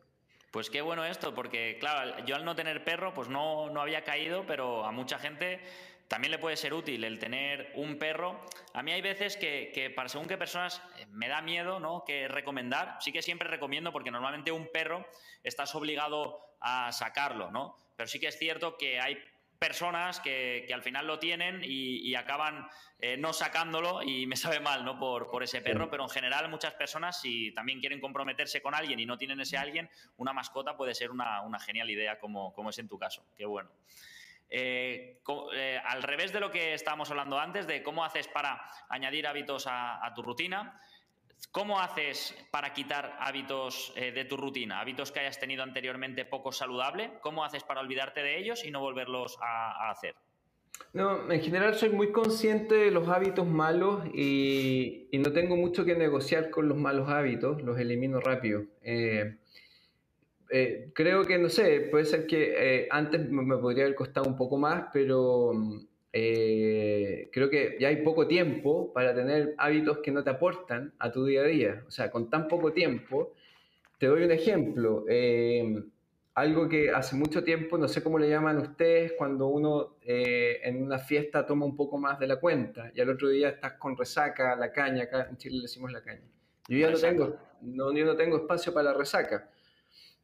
Pues 0.49 0.71
qué 0.71 0.81
bueno 0.81 1.05
esto, 1.05 1.35
porque 1.35 1.77
claro, 1.79 2.25
yo 2.25 2.35
al 2.35 2.43
no 2.43 2.55
tener 2.55 2.83
perro, 2.83 3.13
pues 3.13 3.29
no, 3.29 3.69
no 3.69 3.81
había 3.81 4.03
caído, 4.03 4.45
pero 4.47 4.83
a 4.83 4.91
mucha 4.91 5.19
gente 5.19 5.59
también 6.13 6.29
le 6.29 6.37
puede 6.37 6.57
ser 6.57 6.75
útil 6.75 7.03
el 7.05 7.17
tener 7.17 7.71
un 7.73 7.97
perro. 7.97 8.45
A 8.75 8.83
mí 8.83 8.91
hay 8.91 9.01
veces 9.01 9.35
que, 9.35 9.91
para 9.95 10.07
según 10.07 10.27
qué 10.27 10.37
personas 10.37 10.79
eh, 10.99 11.07
me 11.09 11.27
da 11.27 11.41
miedo, 11.41 11.79
¿no? 11.79 12.03
Que 12.05 12.27
recomendar. 12.27 12.97
Sí 12.99 13.11
que 13.11 13.23
siempre 13.23 13.49
recomiendo 13.49 13.91
porque 13.91 14.11
normalmente 14.11 14.51
un 14.51 14.69
perro 14.71 15.07
estás 15.41 15.73
obligado 15.73 16.39
a 16.61 16.91
sacarlo, 16.91 17.49
¿no? 17.49 17.75
Pero 17.95 18.07
sí 18.07 18.19
que 18.19 18.27
es 18.27 18.37
cierto 18.37 18.77
que 18.77 18.99
hay 18.99 19.17
personas 19.57 20.19
que, 20.19 20.69
al 20.71 20.83
final 20.83 21.07
lo 21.07 21.17
tienen 21.17 21.61
y, 21.63 22.13
acaban 22.13 22.67
eh, 22.99 23.17
no 23.17 23.33
sacándolo 23.33 24.03
y 24.03 24.27
me 24.27 24.35
sabe 24.35 24.59
mal 24.59 24.85
¿no? 24.85 24.99
por, 24.99 25.31
por 25.31 25.41
ese 25.41 25.61
perro, 25.61 25.89
pero 25.89 26.03
en 26.03 26.09
general 26.09 26.47
muchas 26.47 26.75
personas 26.75 27.19
si 27.19 27.51
también 27.55 27.79
quieren 27.79 27.99
comprometerse 27.99 28.61
con 28.61 28.75
alguien 28.75 28.99
y 28.99 29.07
no 29.07 29.17
tienen 29.17 29.39
ese 29.39 29.57
alguien, 29.57 29.89
una 30.17 30.31
mascota 30.31 30.77
puede 30.77 30.93
ser 30.93 31.09
una, 31.09 31.41
una 31.41 31.59
genial 31.59 31.89
idea 31.89 32.19
como, 32.19 32.53
como 32.53 32.69
es 32.69 32.77
en 32.77 32.87
tu 32.87 32.99
caso. 32.99 33.25
Qué 33.35 33.47
bueno. 33.47 33.71
Eh, 34.55 35.19
eh, 35.55 35.79
al 35.83 36.03
revés 36.03 36.31
de 36.31 36.39
lo 36.39 36.51
que 36.51 36.75
estábamos 36.75 37.09
hablando 37.09 37.39
antes, 37.39 37.65
de 37.65 37.81
cómo 37.81 38.05
haces 38.05 38.27
para 38.27 38.61
añadir 38.87 39.25
hábitos 39.25 39.65
a, 39.67 40.13
tu 40.15 40.21
rutina, 40.21 40.79
¿cómo 41.49 41.79
haces 41.79 42.37
para 42.51 42.71
quitar 42.71 43.17
hábitos 43.19 43.91
eh, 43.95 44.11
de 44.11 44.25
tu 44.25 44.37
rutina, 44.37 44.79
hábitos 44.79 45.11
que 45.11 45.21
hayas 45.21 45.39
tenido 45.39 45.63
anteriormente 45.63 46.25
poco 46.25 46.51
saludable? 46.51 47.13
¿Cómo 47.21 47.43
haces 47.43 47.63
para 47.63 47.81
olvidarte 47.81 48.21
de 48.21 48.37
ellos 48.37 48.63
y 48.63 48.69
no 48.69 48.79
volverlos 48.79 49.39
a, 49.41 49.89
hacer? 49.89 50.13
No, 50.93 51.31
en 51.31 51.41
general 51.41 51.73
soy 51.73 51.89
muy 51.89 52.11
consciente 52.11 52.75
de 52.75 52.91
los 52.91 53.09
hábitos 53.09 53.47
malos 53.47 54.05
y, 54.13 55.09
no 55.13 55.33
tengo 55.33 55.55
mucho 55.55 55.83
que 55.83 55.95
negociar 55.95 56.51
con 56.51 56.69
los 56.69 56.77
malos 56.77 57.09
hábitos, 57.09 57.63
los 57.63 57.79
elimino 57.79 58.19
rápido. 58.19 58.65
Creo 60.93 61.25
que, 61.25 61.37
no 61.39 61.49
sé, 61.49 61.87
puede 61.89 62.05
ser 62.05 62.27
que 62.27 62.53
eh, 62.57 62.87
antes 62.91 63.29
me 63.29 63.57
podría 63.57 63.85
haber 63.85 63.95
costado 63.95 64.27
un 64.29 64.37
poco 64.37 64.57
más, 64.57 64.85
pero 64.93 65.51
eh, 66.11 67.29
creo 67.31 67.49
que 67.49 67.77
ya 67.79 67.87
hay 67.87 68.03
poco 68.03 68.27
tiempo 68.27 68.93
para 68.93 69.15
tener 69.15 69.55
hábitos 69.57 69.97
que 69.99 70.11
no 70.11 70.23
te 70.23 70.29
aportan 70.29 70.93
a 70.99 71.11
tu 71.11 71.25
día 71.25 71.41
a 71.41 71.45
día. 71.45 71.83
O 71.87 71.91
sea, 71.91 72.11
con 72.11 72.29
tan 72.29 72.47
poco 72.47 72.71
tiempo, 72.71 73.33
te 73.97 74.05
doy 74.07 74.23
un 74.23 74.31
ejemplo. 74.31 75.05
algo 76.35 76.69
que 76.69 76.91
hace 76.91 77.15
mucho 77.15 77.43
tiempo, 77.43 77.77
no 77.77 77.87
sé 77.87 78.03
cómo 78.03 78.19
le 78.19 78.29
llaman 78.29 78.57
ustedes, 78.57 79.13
cuando 79.17 79.47
uno 79.47 79.95
en 80.05 80.83
una 80.83 80.99
fiesta 80.99 81.45
toma 81.47 81.65
un 81.65 81.75
poco 81.75 81.97
más 81.97 82.19
de 82.19 82.27
la 82.27 82.35
cuenta 82.39 82.91
y 82.93 83.01
al 83.01 83.09
otro 83.09 83.29
día 83.29 83.49
estás 83.49 83.73
con 83.73 83.97
resaca, 83.97 84.55
la 84.55 84.71
caña, 84.71 85.03
acá 85.03 85.27
en 85.29 85.37
Chile 85.37 85.55
le 85.57 85.61
decimos 85.63 85.91
la 85.91 86.03
caña. 86.03 86.27
Yo 86.67 86.77
ya 86.77 86.91
no 86.91 86.97
tengo, 86.97 87.35
no, 87.61 87.91
yo 87.91 88.05
no 88.05 88.15
tengo 88.15 88.37
espacio 88.37 88.73
para 88.73 88.91
la 88.91 88.97
resaca. 88.97 89.49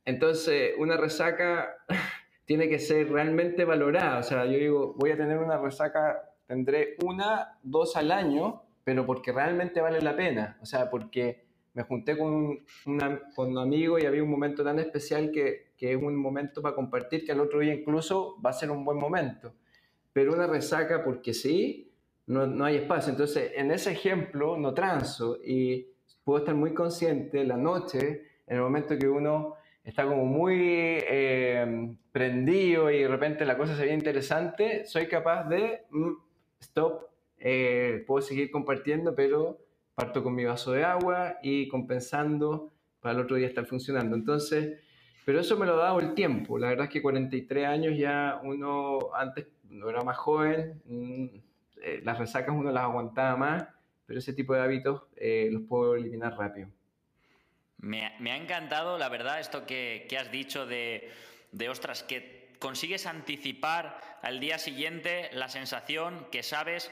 Entonces, 0.06 0.74
una 0.78 0.98
resaca 0.98 1.78
tiene 2.46 2.68
que 2.70 2.80
ser 2.80 3.12
realmente 3.12 3.66
valorada. 3.66 4.20
O 4.20 4.24
sea, 4.24 4.46
yo 4.46 4.58
digo, 4.58 4.94
voy 4.98 5.12
a 5.12 5.18
tener 5.18 5.38
una 5.38 5.58
resaca, 5.58 6.34
tendré 6.48 6.96
una, 7.04 7.60
dos 7.64 7.96
al 7.96 8.12
año, 8.12 8.64
pero 8.84 9.06
porque 9.06 9.32
realmente 9.32 9.82
vale 9.82 10.02
la 10.02 10.16
pena. 10.16 10.58
O 10.62 10.66
sea, 10.66 10.90
porque 10.90 11.46
me 11.74 11.84
junté 11.84 12.18
con, 12.18 12.66
con 13.36 13.52
un 13.52 13.58
amigo 13.58 14.00
y 14.00 14.06
había 14.06 14.24
un 14.24 14.32
momento 14.32 14.64
tan 14.64 14.80
especial 14.80 15.32
que, 15.32 15.74
que, 15.78 15.94
es 15.94 16.02
un 16.02 16.16
momento 16.16 16.62
para 16.62 16.76
compartir 16.76 17.24
que 17.24 17.32
al 17.32 17.40
otro 17.40 17.60
día 17.60 17.74
incluso 17.74 18.36
va 18.44 18.50
a 18.50 18.54
ser 18.54 18.72
un 18.72 18.84
buen 18.84 18.98
momento. 18.98 19.54
Pero 20.12 20.34
una 20.34 20.48
resaca, 20.48 21.04
porque 21.04 21.34
sí, 21.34 21.94
no, 22.26 22.48
no 22.48 22.66
hay 22.66 22.78
espacio. 22.78 23.12
Entonces, 23.12 23.52
en 23.56 23.72
ese 23.72 23.92
ejemplo, 23.92 24.58
no 24.58 24.74
transo 24.74 25.38
y 25.44 25.88
puedo 26.24 26.40
estar 26.40 26.56
muy 26.56 26.74
consciente 26.74 27.44
la 27.44 27.58
noche, 27.58 28.24
en 28.48 28.58
el 28.58 28.62
momento 28.62 28.98
que 28.98 29.08
uno 29.08 29.56
está 29.90 30.06
como 30.06 30.26
muy 30.26 30.58
eh, 30.62 31.96
prendido 32.12 32.92
y 32.92 33.00
de 33.00 33.08
repente 33.08 33.44
la 33.44 33.58
cosa 33.58 33.76
se 33.76 33.86
ve 33.86 33.94
interesante, 33.94 34.86
soy 34.86 35.08
capaz 35.08 35.46
de, 35.50 35.86
mm, 35.90 36.12
stop, 36.60 37.08
eh, 37.38 38.04
puedo 38.06 38.22
seguir 38.22 38.52
compartiendo, 38.52 39.16
pero 39.16 39.60
parto 39.96 40.24
con 40.24 40.36
mi 40.36 40.46
vaso 40.46 40.72
de 40.74 40.84
agua 40.84 41.38
y 41.42 41.68
compensando 41.68 42.72
para 43.02 43.16
el 43.16 43.22
otro 43.22 43.36
día 43.38 43.48
estar 43.48 43.66
funcionando. 43.66 44.16
Entonces, 44.16 44.80
pero 45.26 45.40
eso 45.40 45.58
me 45.58 45.66
lo 45.66 45.74
ha 45.74 45.86
dado 45.86 46.00
el 46.00 46.14
tiempo. 46.14 46.58
La 46.60 46.70
verdad 46.70 46.86
es 46.86 46.92
que 46.92 47.02
43 47.02 47.66
años 47.68 47.98
ya 47.98 48.40
uno, 48.44 49.00
antes 49.16 49.48
no 49.70 49.90
era 49.90 50.04
más 50.04 50.18
joven, 50.18 50.82
mm, 50.86 51.26
eh, 51.84 52.02
las 52.04 52.20
resacas 52.20 52.56
uno 52.56 52.72
las 52.72 52.84
aguantaba 52.84 53.36
más, 53.38 53.68
pero 54.06 54.20
ese 54.20 54.34
tipo 54.34 54.54
de 54.54 54.62
hábitos 54.62 55.04
los 55.52 55.64
puedo 55.64 55.96
eliminar 55.96 56.36
rápido. 56.38 56.70
Me, 57.80 58.06
ha 58.06 58.36
encantado, 58.36 58.98
la 58.98 59.10
verdad, 59.10 59.40
esto 59.40 59.66
que, 59.66 60.08
has 60.20 60.32
dicho 60.32 60.66
de, 60.66 61.12
de, 61.52 61.70
ostras, 61.70 62.04
que 62.04 62.56
consigues 62.60 63.06
anticipar 63.06 64.00
al 64.22 64.40
día 64.40 64.60
siguiente 64.60 65.30
la 65.34 65.48
sensación 65.48 66.28
que 66.30 66.44
sabes 66.44 66.92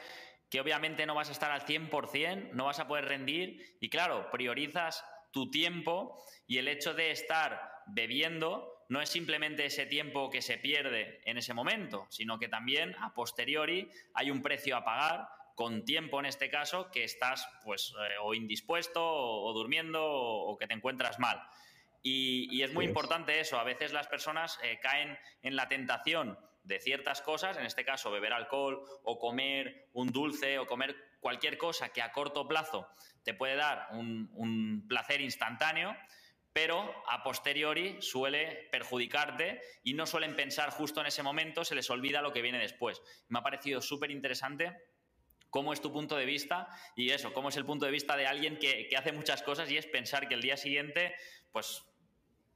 que 0.49 0.61
obviamente 0.61 1.05
no 1.05 1.13
vas 1.13 1.27
a 1.27 1.33
estar 1.33 1.51
al 1.51 1.65
100%, 1.65 2.51
no 2.53 2.65
vas 2.65 2.79
a 2.79 2.87
poder 2.87 3.05
rendir 3.05 3.77
y 3.81 3.89
claro, 3.89 4.31
priorizas 4.31 5.03
tu 5.31 5.51
tiempo 5.51 6.23
y 6.47 6.57
el 6.57 6.69
hecho 6.69 6.93
de 6.93 7.11
estar 7.11 7.69
bebiendo 7.87 8.85
no 8.89 9.01
es 9.01 9.09
simplemente 9.09 9.65
ese 9.65 9.85
tiempo 9.85 10.29
que 10.29 10.41
se 10.41 10.57
pierde 10.57 11.19
en 11.25 11.37
ese 11.37 11.53
momento, 11.53 12.07
sino 12.09 12.39
que 12.39 12.47
también 12.47 12.95
a 13.01 13.13
posteriori 13.13 13.89
hay 14.13 14.31
un 14.31 14.41
precio 14.41 14.77
a 14.77 14.85
pagar 14.85 15.27
con 15.57 15.85
tiempo 15.85 16.19
en 16.19 16.27
este 16.27 16.51
caso 16.51 16.91
que 16.91 17.03
estás 17.03 17.49
pues 17.63 17.91
eh, 17.99 18.13
o 18.21 18.35
indispuesto 18.35 19.03
o, 19.03 19.51
durmiendo 19.53 20.05
o, 20.05 20.55
que 20.55 20.67
te 20.67 20.75
encuentras 20.75 21.17
mal. 21.17 21.41
Y, 22.03 22.61
es 22.61 22.71
muy 22.73 22.85
importante 22.85 23.39
eso. 23.39 23.59
A 23.59 23.63
veces 23.63 23.91
las 23.91 24.07
personas 24.07 24.59
eh, 24.61 24.79
caen 24.79 25.17
en 25.41 25.55
la 25.55 25.67
tentación 25.67 26.37
de 26.63 26.79
ciertas 26.79 27.23
cosas, 27.23 27.57
en 27.57 27.65
este 27.65 27.83
caso 27.83 28.11
beber 28.11 28.33
alcohol 28.33 28.83
o 29.03 29.17
comer 29.17 29.89
un 29.93 30.09
dulce 30.09 30.59
o 30.59 30.67
comer 30.67 30.95
cualquier 31.19 31.57
cosa 31.57 31.89
que 31.89 32.03
a 32.03 32.11
corto 32.11 32.47
plazo 32.47 32.87
te 33.23 33.33
puede 33.33 33.55
dar 33.55 33.87
un, 33.93 34.85
placer 34.87 35.21
instantáneo, 35.21 35.95
pero 36.53 36.93
a 37.09 37.23
posteriori 37.23 37.99
suele 37.99 38.69
perjudicarte 38.71 39.59
y 39.83 39.95
no 39.95 40.05
suelen 40.05 40.35
pensar 40.35 40.69
justo 40.69 41.01
en 41.01 41.07
ese 41.07 41.23
momento, 41.23 41.65
se 41.65 41.73
les 41.73 41.89
olvida 41.89 42.21
lo 42.21 42.31
que 42.31 42.43
viene 42.43 42.59
después. 42.59 43.01
Me 43.27 43.39
ha 43.39 43.43
parecido 43.43 43.81
súper 43.81 44.11
interesante 44.11 44.77
cómo 45.49 45.73
es 45.73 45.81
tu 45.81 45.91
punto 45.91 46.15
de 46.15 46.25
vista 46.25 46.67
y 46.95 47.11
eso, 47.11 47.33
cómo 47.33 47.49
es 47.49 47.57
el 47.57 47.65
punto 47.65 47.85
de 47.85 47.91
vista 47.91 48.15
de 48.15 48.27
alguien 48.27 48.57
que, 48.59 48.89
hace 48.97 49.11
muchas 49.11 49.43
cosas 49.43 49.69
y 49.71 49.77
es 49.77 49.85
pensar 49.85 50.27
que 50.27 50.35
el 50.35 50.41
día 50.41 50.57
siguiente, 50.57 51.13
pues 51.51 51.83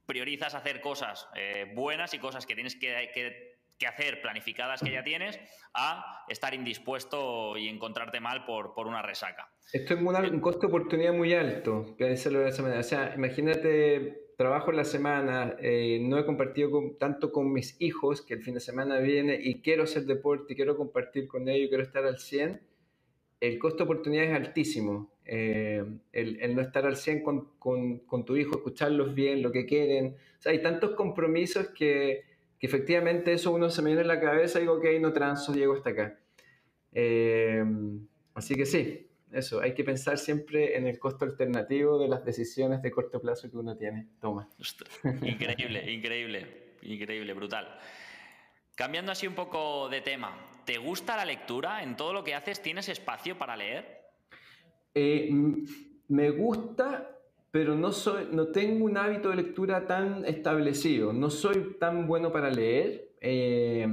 priorizas 0.06 0.54
hacer 0.54 0.80
cosas 0.80 1.28
eh, 1.34 1.70
buenas 1.74 2.12
y 2.14 2.18
cosas 2.18 2.46
que 2.46 2.54
tienes 2.54 2.76
que, 2.76 3.10
que 3.14 3.52
que 3.82 3.88
hacer 3.88 4.22
planificadas 4.22 4.80
que 4.80 4.92
ya 4.92 5.02
tienes 5.02 5.40
a 5.74 6.24
estar 6.28 6.54
indispuesto 6.54 7.56
y 7.56 7.66
encontrarte 7.66 8.20
mal 8.20 8.44
por, 8.44 8.74
por 8.74 8.86
una 8.86 9.02
resaca. 9.02 9.50
Esto 9.72 9.94
es 9.94 10.00
un 10.00 10.40
costo 10.40 10.68
oportunidad 10.68 11.12
muy 11.12 11.34
alto, 11.34 11.96
que 11.98 12.04
de 12.04 12.62
manera. 12.62 12.78
O 12.78 12.84
sea, 12.84 13.12
imagínate, 13.16 14.34
trabajo 14.36 14.70
en 14.70 14.76
la 14.76 14.84
semana, 14.84 15.56
eh, 15.58 15.98
no 16.00 16.16
he 16.16 16.24
compartido 16.24 16.70
tanto 17.00 17.32
con 17.32 17.52
mis 17.52 17.80
hijos, 17.80 18.22
que 18.22 18.34
el 18.34 18.42
fin 18.42 18.54
de 18.54 18.60
semana 18.60 18.98
viene 18.98 19.36
y 19.42 19.62
quiero 19.62 19.82
hacer 19.82 20.04
deporte, 20.04 20.54
quiero 20.54 20.76
compartir 20.76 21.26
con 21.26 21.48
ellos, 21.48 21.68
quiero 21.68 21.82
estar 21.82 22.04
al 22.04 22.18
100, 22.20 22.60
el 23.42 23.58
costo 23.58 23.78
de 23.78 23.84
oportunidad 23.84 24.24
es 24.24 24.34
altísimo. 24.34 25.12
Eh, 25.24 25.84
el, 26.12 26.54
no 26.54 26.62
estar 26.62 26.86
al 26.86 26.96
100 26.96 27.22
con, 27.22 27.48
con, 27.58 27.98
con 28.00 28.24
tu 28.24 28.36
hijo, 28.36 28.56
escucharlos 28.56 29.14
bien, 29.14 29.42
lo 29.42 29.52
que 29.52 29.66
quieren. 29.66 30.16
O 30.38 30.42
sea, 30.42 30.52
hay 30.52 30.62
tantos 30.62 30.92
compromisos 30.92 31.68
que 31.68 32.32
que 32.62 32.68
efectivamente 32.68 33.32
eso 33.32 33.50
uno 33.50 33.68
se 33.70 33.82
me 33.82 33.88
viene 33.88 34.02
en 34.02 34.06
la 34.06 34.20
cabeza 34.20 34.58
y 34.58 34.62
digo, 34.62 34.74
ok, 34.74 34.84
no 35.00 35.12
transo, 35.12 35.52
llego 35.52 35.74
hasta 35.74 35.90
acá. 35.90 36.16
Eh, 36.92 37.64
así 38.34 38.54
que 38.54 38.66
sí, 38.66 39.10
eso, 39.32 39.60
hay 39.60 39.74
que 39.74 39.82
pensar 39.82 40.16
siempre 40.16 40.76
en 40.76 40.86
el 40.86 41.00
costo 41.00 41.24
alternativo 41.24 41.98
de 41.98 42.06
las 42.06 42.24
decisiones 42.24 42.80
de 42.80 42.92
corto 42.92 43.20
plazo 43.20 43.50
que 43.50 43.56
uno 43.56 43.76
tiene. 43.76 44.06
Toma. 44.20 44.48
Increíble, 45.22 45.90
increíble, 45.90 46.46
increíble, 46.82 47.34
brutal. 47.34 47.66
Cambiando 48.76 49.10
así 49.10 49.26
un 49.26 49.34
poco 49.34 49.88
de 49.88 50.00
tema, 50.00 50.32
¿te 50.64 50.78
gusta 50.78 51.16
la 51.16 51.24
lectura? 51.24 51.82
¿En 51.82 51.96
todo 51.96 52.12
lo 52.12 52.24
que 52.24 52.34
haces 52.34 52.62
tienes 52.62 52.88
espacio 52.88 53.38
para 53.38 53.56
leer? 53.56 54.02
Eh, 54.94 55.30
me 56.08 56.30
gusta, 56.30 57.18
pero 57.50 57.74
no, 57.74 57.92
soy, 57.92 58.28
no 58.30 58.48
tengo 58.48 58.84
un 58.84 58.96
hábito 58.96 59.30
de 59.30 59.36
lectura 59.36 59.86
tan 59.86 60.24
establecido, 60.24 61.12
no 61.12 61.30
soy 61.30 61.76
tan 61.78 62.06
bueno 62.06 62.32
para 62.32 62.50
leer. 62.50 63.12
Eh, 63.20 63.86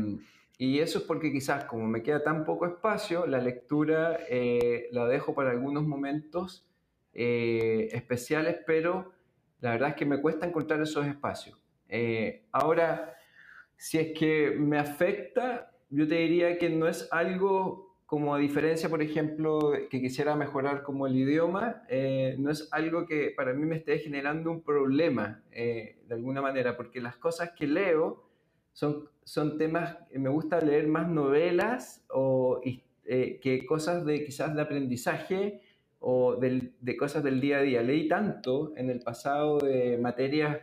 y 0.58 0.80
eso 0.80 1.00
es 1.00 1.06
porque 1.06 1.32
quizás 1.32 1.66
como 1.66 1.88
me 1.88 2.04
queda 2.04 2.24
tan 2.24 2.44
poco 2.44 2.66
espacio, 2.66 3.26
la 3.26 3.40
lectura 3.40 4.20
eh, 4.30 4.90
la 4.92 5.08
dejo 5.08 5.34
para 5.34 5.52
algunos 5.52 5.86
momentos 5.86 6.68
eh, 7.14 7.88
especiales, 7.94 8.58
pero 8.66 9.14
la 9.62 9.72
verdad 9.72 9.90
es 9.90 9.96
que 9.96 10.06
me 10.06 10.22
cuesta 10.22 10.46
encontrar 10.46 10.82
esos 10.82 11.06
espacios. 11.06 11.58
ahora, 12.52 13.16
si 13.78 13.98
es 13.98 14.18
que 14.18 14.52
me 14.58 14.78
afecta, 14.78 15.69
yo 15.90 16.08
te 16.08 16.16
diría 16.16 16.58
que 16.58 16.70
no 16.70 16.88
es 16.88 17.08
algo 17.12 17.90
como 18.10 18.34
a 18.34 18.40
diferencia, 18.40 18.90
por 18.90 19.04
ejemplo, 19.04 19.72
que 19.88 20.02
quisiera 20.02 20.36
mejorar 20.36 20.82
como 20.82 21.06
el 21.06 21.16
idioma, 21.16 21.84
eh, 21.90 22.36
no 22.40 22.50
es 22.50 22.68
algo 22.72 23.06
que 23.06 23.32
para 23.38 23.54
mí 23.54 23.68
me 23.68 23.76
esté 23.76 24.00
generando 24.00 24.50
un 24.50 24.64
problema 24.64 25.44
eh, 25.52 26.00
de 26.08 26.16
alguna 26.16 26.42
manera, 26.42 26.76
porque 26.76 27.02
las 27.02 27.18
cosas 27.18 27.52
que 27.52 27.68
leo 27.68 28.24
son, 28.74 29.08
son 29.24 29.60
temas, 29.60 29.96
me 30.12 30.30
gusta 30.30 30.60
leer 30.60 30.88
más 30.88 31.08
novelas 31.08 32.04
o 32.10 32.62
eh, 32.64 33.40
que 33.44 33.64
cosas 33.68 34.04
de 34.06 34.26
quizás 34.26 34.56
de 34.56 34.62
aprendizaje 34.64 35.62
o 36.00 36.36
de 36.36 36.98
cosas 36.98 37.24
del 37.24 37.40
día 37.40 37.58
a 37.58 37.62
día. 37.62 37.84
Leí 37.84 38.08
tanto 38.08 38.74
en 38.76 38.90
el 38.90 39.02
pasado 39.02 39.60
de 39.60 40.00
materias 40.00 40.58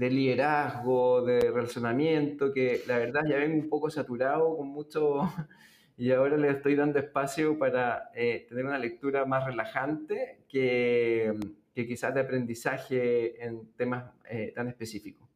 de 0.00 0.08
liderazgo, 0.08 1.20
de 1.20 1.50
relacionamiento, 1.50 2.54
que 2.54 2.80
la 2.86 2.96
verdad 2.96 3.20
ya 3.28 3.36
vengo 3.36 3.56
un 3.62 3.68
poco 3.68 3.90
saturado 3.90 4.56
con 4.56 4.68
mucho 4.68 5.20
y 5.98 6.10
ahora 6.10 6.38
le 6.38 6.48
estoy 6.48 6.74
dando 6.74 6.98
espacio 6.98 7.58
para 7.58 8.10
eh, 8.14 8.46
tener 8.48 8.64
una 8.64 8.78
lectura 8.78 9.26
más 9.26 9.44
relajante 9.44 10.38
que, 10.48 11.34
que, 11.74 11.86
quizás 11.86 12.14
de 12.14 12.20
aprendizaje 12.20 13.44
en 13.44 13.74
temas 13.74 14.10
eh, 14.24 14.52
tan 14.54 14.68
específicos. 14.68 15.28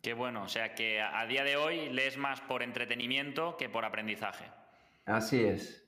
Qué 0.00 0.14
bueno, 0.14 0.44
o 0.44 0.48
sea 0.48 0.74
que 0.74 1.02
a 1.02 1.26
día 1.26 1.44
de 1.44 1.56
hoy 1.56 1.90
lees 1.90 2.16
más 2.16 2.40
por 2.40 2.62
entretenimiento 2.62 3.58
que 3.58 3.68
por 3.68 3.84
aprendizaje. 3.84 4.46
Así 5.04 5.44
es. 5.44 5.86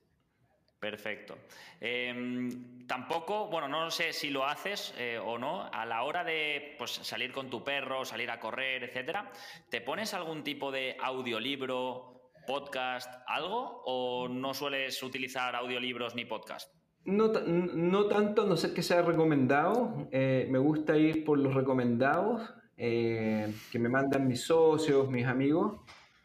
Perfecto. 0.83 1.38
Em, 1.81 2.88
tampoco, 2.88 3.47
bueno, 3.47 3.68
no 3.68 3.88
sé 3.92 4.12
si 4.12 4.31
lo 4.31 4.45
haces 4.45 4.92
eh, 4.99 5.16
o 5.16 5.38
no, 5.38 5.71
a 5.73 5.87
la 5.87 6.03
hora 6.03 6.25
de 6.25 6.75
pues, 6.77 6.90
salir 6.90 7.31
con 7.31 7.49
tu 7.49 7.62
perro, 7.62 8.05
salir 8.05 8.29
a 8.33 8.40
correr, 8.40 8.83
etcétera, 8.83 9.31
¿te 9.71 9.81
pones 9.81 10.12
algún 10.12 10.42
tipo 10.42 10.73
de 10.73 10.97
audiolibro 11.01 12.33
podcast, 12.49 13.14
algo? 13.29 13.85
¿O 13.85 14.27
no 14.29 14.55
sueles 14.55 15.01
utilizar 15.05 15.55
audiolibros 15.55 16.16
ni 16.16 16.25
podcast? 16.25 16.75
No, 17.05 17.29
no 17.29 18.07
tanto, 18.07 18.45
no 18.45 18.57
sé 18.57 18.75
que 18.75 18.83
sea 18.83 19.03
recomendado. 19.03 20.09
Eh, 20.11 20.49
me 20.51 20.59
gusta 20.59 20.99
ir 20.99 21.25
por 21.25 21.38
los 21.38 21.55
recomendados 21.55 22.53
eh, 22.77 23.55
que 23.71 23.79
me 23.79 23.88
mandan 23.88 24.27
mis 24.27 24.42
socios, 24.42 25.09
mis 25.09 25.27
amigos. 25.27 25.77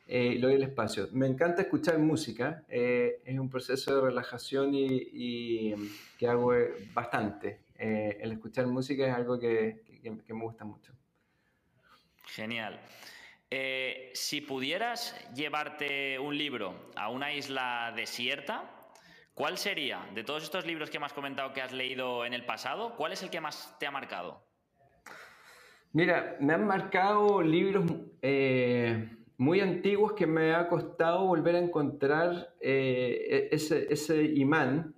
Eh, 0.08 0.38
doy 0.40 0.54
el 0.54 0.64
espacio. 0.64 1.10
Me 1.12 1.28
encanta 1.28 1.62
escuchar 1.64 2.00
música. 2.00 2.64
es 2.70 3.40
un 3.40 3.50
proceso 3.50 3.96
de 3.96 4.02
relajación 4.02 4.72
y, 4.74 5.74
que 6.18 6.28
hago 6.28 6.54
bastante. 6.94 7.60
el 7.78 8.32
escuchar 8.32 8.68
música 8.68 9.06
es 9.08 9.14
algo 9.14 9.38
que, 9.40 9.84
que 10.02 10.34
me 10.34 10.44
gusta 10.44 10.66
mucho. 10.66 10.94
Genial. 12.28 12.80
Eh, 13.50 14.12
si 14.14 14.42
pudieras 14.42 15.16
llevarte 15.34 16.20
un 16.20 16.38
libro 16.38 16.92
a 16.96 17.10
una 17.10 17.34
isla 17.34 17.94
desierta, 17.96 18.70
¿cuál 19.34 19.58
sería? 19.58 20.06
De 20.14 20.24
todos 20.26 20.44
estos 20.44 20.66
libros 20.66 20.90
que 20.90 21.00
me 21.00 21.06
has 21.06 21.14
comentado 21.14 21.54
que 21.54 21.62
has 21.62 21.72
leído 21.72 22.26
en 22.26 22.34
el 22.34 22.44
pasado, 22.46 22.96
¿cuál 22.98 23.14
es 23.14 23.24
el 23.24 23.30
que 23.30 23.40
más 23.40 23.76
te 23.80 23.88
ha 23.88 23.92
marcado? 23.92 24.46
Mira, 25.94 26.36
me 26.42 26.54
han 26.54 26.68
marcado 26.68 27.42
libros 27.42 27.86
eh, 28.22 29.17
muy 29.38 29.60
antiguos 29.60 30.14
que 30.14 30.26
me 30.26 30.54
ha 30.56 30.68
costado 30.68 31.26
volver 31.26 31.56
a 31.56 31.60
encontrar 31.60 32.56
eh, 32.60 33.50
e-, 33.52 33.56
ese, 33.56 34.24
imán. 34.24 34.96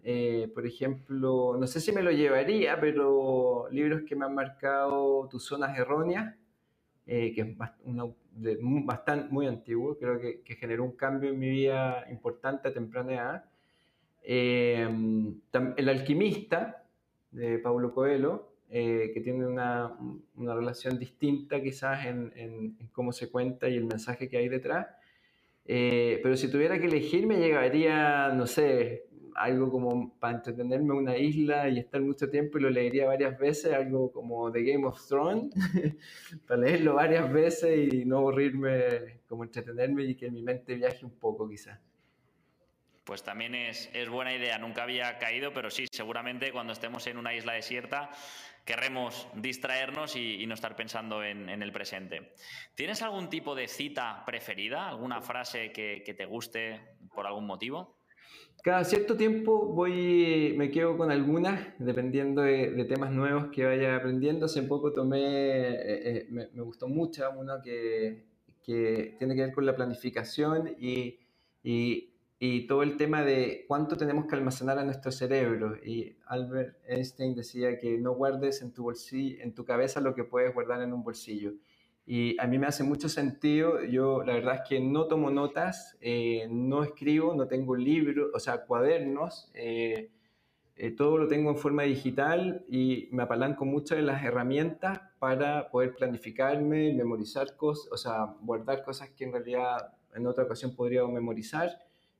por 0.53 0.65
ejemplo, 0.65 1.57
no 1.59 1.67
sé 1.67 1.81
si 1.81 1.91
me 1.91 2.01
lo 2.01 2.11
llevaría, 2.11 2.79
pero 2.79 3.67
libros 3.71 4.03
que 4.07 4.15
me 4.15 4.25
han 4.25 4.35
marcado 4.35 5.27
Tus 5.29 5.43
zonas 5.45 5.77
erróneas, 5.77 6.35
que 7.05 7.41
es 7.41 7.57
bastante, 8.85 9.29
muy 9.31 9.47
antiguo, 9.47 9.97
creo 9.97 10.19
que, 10.19 10.55
generó 10.55 10.83
un 10.83 10.91
cambio 10.91 11.31
en 11.31 11.39
mi 11.39 11.49
vida 11.49 12.05
importante 12.09 12.67
a 12.67 12.73
temprana. 12.73 13.45
Eh, 14.23 14.87
el 15.77 15.89
alquimista 15.89 16.83
de 17.31 17.57
Paulo 17.59 17.93
Coelho, 17.93 18.48
eh, 18.71 19.11
que 19.13 19.21
tiene 19.21 19.47
una, 19.47 19.97
una, 20.35 20.53
relación 20.53 20.99
distinta 20.99 21.59
quizás 21.61 22.05
en, 22.05 22.31
en, 22.35 22.77
cómo 22.91 23.11
se 23.11 23.29
cuenta 23.29 23.67
y 23.67 23.75
el 23.75 23.85
mensaje 23.85 24.29
que 24.29 24.37
hay 24.37 24.47
detrás. 24.47 24.87
Eh, 25.65 26.19
pero 26.21 26.37
si 26.37 26.51
tuviera 26.51 26.79
que 26.79 26.85
elegir, 26.85 27.25
me 27.25 27.37
llegaría, 27.37 28.29
no 28.29 28.45
sé, 28.45 29.09
algo 29.35 29.71
como 29.71 30.13
para 30.19 30.37
entretenerme 30.37 30.93
en 30.93 30.99
una 30.99 31.17
isla 31.17 31.69
y 31.69 31.79
estar 31.79 32.01
mucho 32.01 32.29
tiempo 32.29 32.57
y 32.57 32.61
lo 32.61 32.69
leería 32.69 33.07
varias 33.07 33.39
veces, 33.39 33.73
algo 33.73 34.11
como 34.11 34.51
The 34.51 34.61
Game 34.63 34.85
of 34.85 35.03
Thrones, 35.07 35.51
para 36.47 36.61
leerlo 36.61 36.93
varias 36.93 37.31
veces 37.31 37.91
y 37.93 38.05
no 38.05 38.17
aburrirme, 38.17 39.21
como 39.27 39.43
entretenerme 39.43 40.03
y 40.03 40.15
que 40.15 40.29
mi 40.29 40.43
mente 40.43 40.75
viaje 40.75 41.05
un 41.05 41.17
poco 41.17 41.49
quizás. 41.49 41.79
Pues 43.05 43.23
también 43.23 43.55
es, 43.55 43.89
es, 43.93 44.07
buena 44.07 44.35
idea, 44.35 44.59
nunca 44.59 44.83
había 44.83 45.17
caído, 45.17 45.51
pero 45.51 45.71
sí, 45.71 45.87
seguramente 45.91 46.51
cuando 46.51 46.73
estemos 46.73 47.07
en 47.07 47.17
una 47.17 47.33
isla 47.33 47.53
desierta 47.53 48.11
querremos 48.65 49.27
distraernos 49.35 50.15
y, 50.15 50.45
no 50.47 50.53
estar 50.53 50.75
pensando 50.75 51.23
en, 51.23 51.49
en, 51.49 51.61
el 51.61 51.71
presente. 51.71 52.33
¿Tienes 52.75 53.01
algún 53.01 53.29
tipo 53.29 53.55
de 53.55 53.67
cita 53.67 54.23
preferida, 54.25 54.89
alguna 54.89 55.21
frase 55.21 55.71
que, 55.71 56.01
que 56.05 56.13
te 56.13 56.25
guste 56.25 56.79
por 57.13 57.27
algún 57.27 57.45
motivo? 57.45 57.99
cada 58.63 58.83
cierto 58.83 59.15
tiempo 59.15 59.67
voy, 59.67 60.53
me 60.57 60.69
quedo 60.69 60.97
con 60.97 61.11
algunas, 61.11 61.73
dependiendo 61.79 62.41
de, 62.41 62.85
temas 62.85 63.11
nuevos 63.11 63.47
que 63.51 63.65
vaya 63.65 63.95
aprendiendo. 63.95 64.45
Hace 64.45 64.63
poco 64.63 64.91
tomé, 64.91 65.19
eh, 65.19 66.17
eh, 66.17 66.27
me, 66.29 66.47
gustó 66.61 66.87
mucho 66.87 67.29
uno 67.37 67.61
que, 67.63 68.25
que, 68.63 69.15
tiene 69.17 69.35
que 69.35 69.41
ver 69.41 69.53
con 69.53 69.65
la 69.65 69.75
planificación 69.75 70.75
y, 70.77 71.19
y, 71.63 72.08
y, 72.39 72.67
todo 72.67 72.83
el 72.83 72.97
tema 72.97 73.23
de 73.23 73.65
cuánto 73.67 73.97
tenemos 73.97 74.25
que 74.25 74.35
almacenar 74.35 74.77
en 74.79 74.85
nuestro 74.85 75.11
cerebro. 75.11 75.75
Y 75.83 76.15
Albert 76.25 76.77
Einstein 76.87 77.35
decía 77.35 77.77
que 77.77 77.97
no 77.97 78.13
guardes 78.13 78.61
en 78.61 78.73
tu, 78.73 78.83
bolsillo, 78.83 79.43
en 79.43 79.53
tu 79.53 79.65
cabeza 79.65 79.99
lo 79.99 80.15
que 80.15 80.23
puedes 80.23 80.53
guardar 80.53 80.81
en 80.81 80.93
un 80.93 81.03
bolsillo. 81.03 81.53
Y 82.05 82.39
a 82.39 82.47
mí 82.47 82.57
me 82.57 82.65
hace 82.65 82.83
mucho 82.83 83.07
sentido, 83.07 83.83
yo 83.83 84.23
la 84.23 84.33
verdad 84.33 84.55
es 84.55 84.61
que 84.67 84.79
no 84.79 85.05
tomo 85.05 85.29
notas, 85.29 85.95
eh, 86.01 86.47
no 86.49 86.83
escribo, 86.83 87.35
no 87.35 87.47
tengo 87.47 87.75
libros, 87.75 88.31
o 88.33 88.39
sea, 88.39 88.65
cuadernos, 88.65 89.51
eh, 89.53 90.09
eh, 90.75 90.91
todo 90.91 91.17
lo 91.17 91.27
tengo 91.27 91.51
en 91.51 91.57
forma 91.57 91.83
digital 91.83 92.65
y 92.67 93.09
me 93.11 93.23
apalanco 93.23 93.65
mucho 93.65 93.95
de 93.95 94.01
las 94.01 94.23
herramientas 94.23 95.01
para 95.19 95.69
poder 95.69 95.93
planificarme, 95.93 96.93
memorizar 96.93 97.55
cosas, 97.57 97.91
o 97.91 97.97
sea, 97.97 98.33
guardar 98.41 98.81
cosas 98.81 99.09
que 99.09 99.25
en 99.25 99.33
realidad 99.33 99.93
en 100.15 100.25
otra 100.25 100.45
ocasión 100.45 100.73
podría 100.73 101.05
memorizar. 101.05 101.77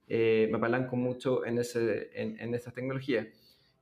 Me 0.10 0.56
apalanco 0.56 0.96
mucho 0.96 1.46
en, 1.46 1.60
ese, 1.60 2.10
en, 2.14 2.40
en 2.40 2.54
estas 2.56 2.74
tecnologías 2.74 3.28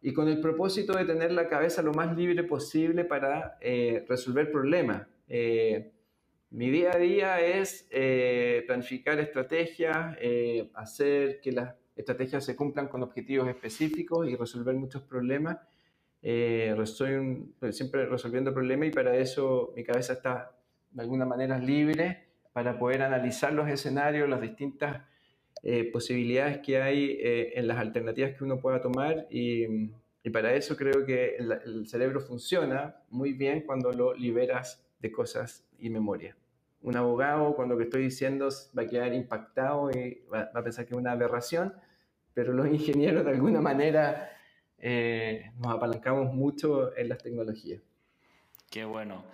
y 0.01 0.13
con 0.13 0.27
el 0.27 0.41
propósito 0.41 0.97
de 0.97 1.05
tener 1.05 1.31
la 1.31 1.47
cabeza 1.47 1.81
lo 1.81 1.93
más 1.93 2.15
libre 2.15 2.43
posible 2.43 3.05
para 3.05 3.57
resolver 4.07 4.51
problemas. 4.51 5.07
Mi 6.49 6.69
día 6.69 6.91
a 6.93 6.97
día 6.97 7.41
es 7.41 7.87
eh, 7.91 8.63
planificar 8.65 9.19
estrategias, 9.19 10.15
eh, 10.21 10.71
hacer 10.75 11.41
que 11.41 11.51
las 11.51 11.75
estrategias 11.93 12.45
se 12.45 12.55
cumplan 12.55 12.87
con 12.87 13.03
objetivos 13.03 13.49
específicos 13.49 14.29
y 14.29 14.35
resolver 14.35 14.73
muchos 14.75 15.01
problemas. 15.01 15.57
Eh, 16.21 16.73
estoy 16.81 17.53
pues, 17.59 17.75
siempre 17.75 18.05
resolviendo 18.05 18.53
problemas 18.53 18.87
y 18.87 18.91
para 18.91 19.17
eso 19.17 19.73
mi 19.75 19.83
cabeza 19.83 20.13
está 20.13 20.57
de 20.91 21.01
alguna 21.01 21.25
manera 21.25 21.59
libre 21.59 22.27
para 22.53 22.79
poder 22.79 23.01
analizar 23.01 23.51
los 23.51 23.67
escenarios, 23.67 24.29
las 24.29 24.39
distintas 24.39 25.03
posibilidades 25.91 26.59
que 26.59 26.81
hay 26.81 27.17
en 27.21 27.67
las 27.67 27.77
alternativas 27.77 28.33
que 28.37 28.43
uno 28.43 28.59
pueda 28.59 28.81
tomar 28.81 29.27
y, 29.29 29.89
para 30.31 30.53
eso 30.53 30.75
creo 30.75 31.05
que 31.05 31.37
el 31.37 31.87
cerebro 31.87 32.19
funciona 32.19 32.97
muy 33.09 33.31
bien 33.31 33.61
cuando 33.61 33.93
lo 33.93 34.13
liberas 34.13 34.85
de 34.99 35.11
cosas 35.11 35.65
y 35.79 35.89
memoria. 35.89 36.35
Un 36.81 36.95
abogado, 36.95 37.55
cuando 37.55 37.75
lo 37.75 37.79
que 37.79 37.85
estoy 37.85 38.03
diciendo, 38.03 38.49
va 38.77 38.83
a 38.83 38.87
quedar 38.87 39.13
impactado 39.13 39.89
y 39.91 40.21
va, 40.31 40.49
a 40.53 40.63
pensar 40.63 40.85
que 40.85 40.93
es 40.93 40.97
una 40.97 41.11
aberración, 41.11 41.73
pero 42.33 42.53
los 42.53 42.67
ingenieros 42.67 43.25
de 43.25 43.31
alguna 43.31 43.61
manera 43.61 44.29
eh, 44.77 45.51
nos 45.59 45.75
apalancamos 45.75 46.33
mucho 46.33 46.95
en 46.95 47.09
las 47.09 47.17
tecnologías. 47.17 47.81
Qué 48.69 48.83
bueno. 48.83 49.25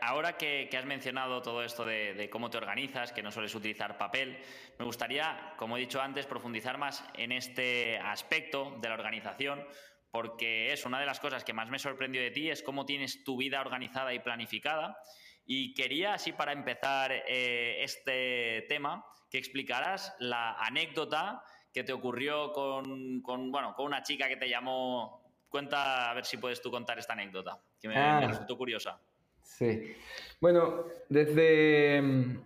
Ahora 0.00 0.36
que, 0.36 0.68
has 0.76 0.84
mencionado 0.84 1.42
todo 1.42 1.62
esto 1.62 1.84
de, 1.84 2.28
cómo 2.30 2.50
te 2.50 2.56
organizas, 2.56 3.12
que 3.12 3.22
no 3.22 3.30
sueles 3.30 3.54
utilizar 3.54 3.96
papel, 3.96 4.38
me 4.78 4.84
gustaría, 4.84 5.54
como 5.56 5.76
he 5.76 5.80
dicho 5.80 6.00
antes, 6.00 6.26
profundizar 6.26 6.76
más 6.76 7.04
en 7.14 7.32
este 7.32 7.98
aspecto 7.98 8.76
de 8.80 8.88
la 8.88 8.94
organización, 8.94 9.64
porque 10.10 10.72
es 10.72 10.84
una 10.86 10.98
de 10.98 11.06
las 11.06 11.20
cosas 11.20 11.44
que 11.44 11.52
más 11.52 11.68
me 11.68 11.78
sorprendió 11.78 12.20
de 12.20 12.30
ti, 12.30 12.50
es 12.50 12.62
cómo 12.62 12.84
tienes 12.84 13.22
tu 13.22 13.36
vida 13.36 13.60
organizada 13.60 14.12
y 14.12 14.18
planificada. 14.18 14.98
Y 15.46 15.72
quería, 15.74 16.14
así 16.14 16.32
para 16.32 16.52
empezar 16.52 17.12
eh, 17.12 17.82
este 17.82 18.66
tema, 18.68 19.04
que 19.30 19.38
explicaras 19.38 20.14
la 20.18 20.54
anécdota 20.54 21.42
que 21.72 21.84
te 21.84 21.92
ocurrió 21.92 22.52
con, 22.52 23.22
bueno, 23.22 23.74
con 23.74 23.86
una 23.86 24.02
chica 24.02 24.28
que 24.28 24.36
te 24.36 24.48
llamó. 24.48 25.17
Cuenta, 25.48 26.10
a 26.10 26.14
ver 26.14 26.24
si 26.24 26.36
puedes 26.36 26.60
tú 26.60 26.70
contar 26.70 26.98
esta 26.98 27.14
anécdota, 27.14 27.58
que 27.80 27.88
me, 27.88 27.96
ah. 27.96 28.20
resultó 28.26 28.56
curiosa. 28.56 29.00
Sí. 29.42 29.94
Bueno, 30.40 30.84
desde 31.08 32.02
mm, 32.02 32.38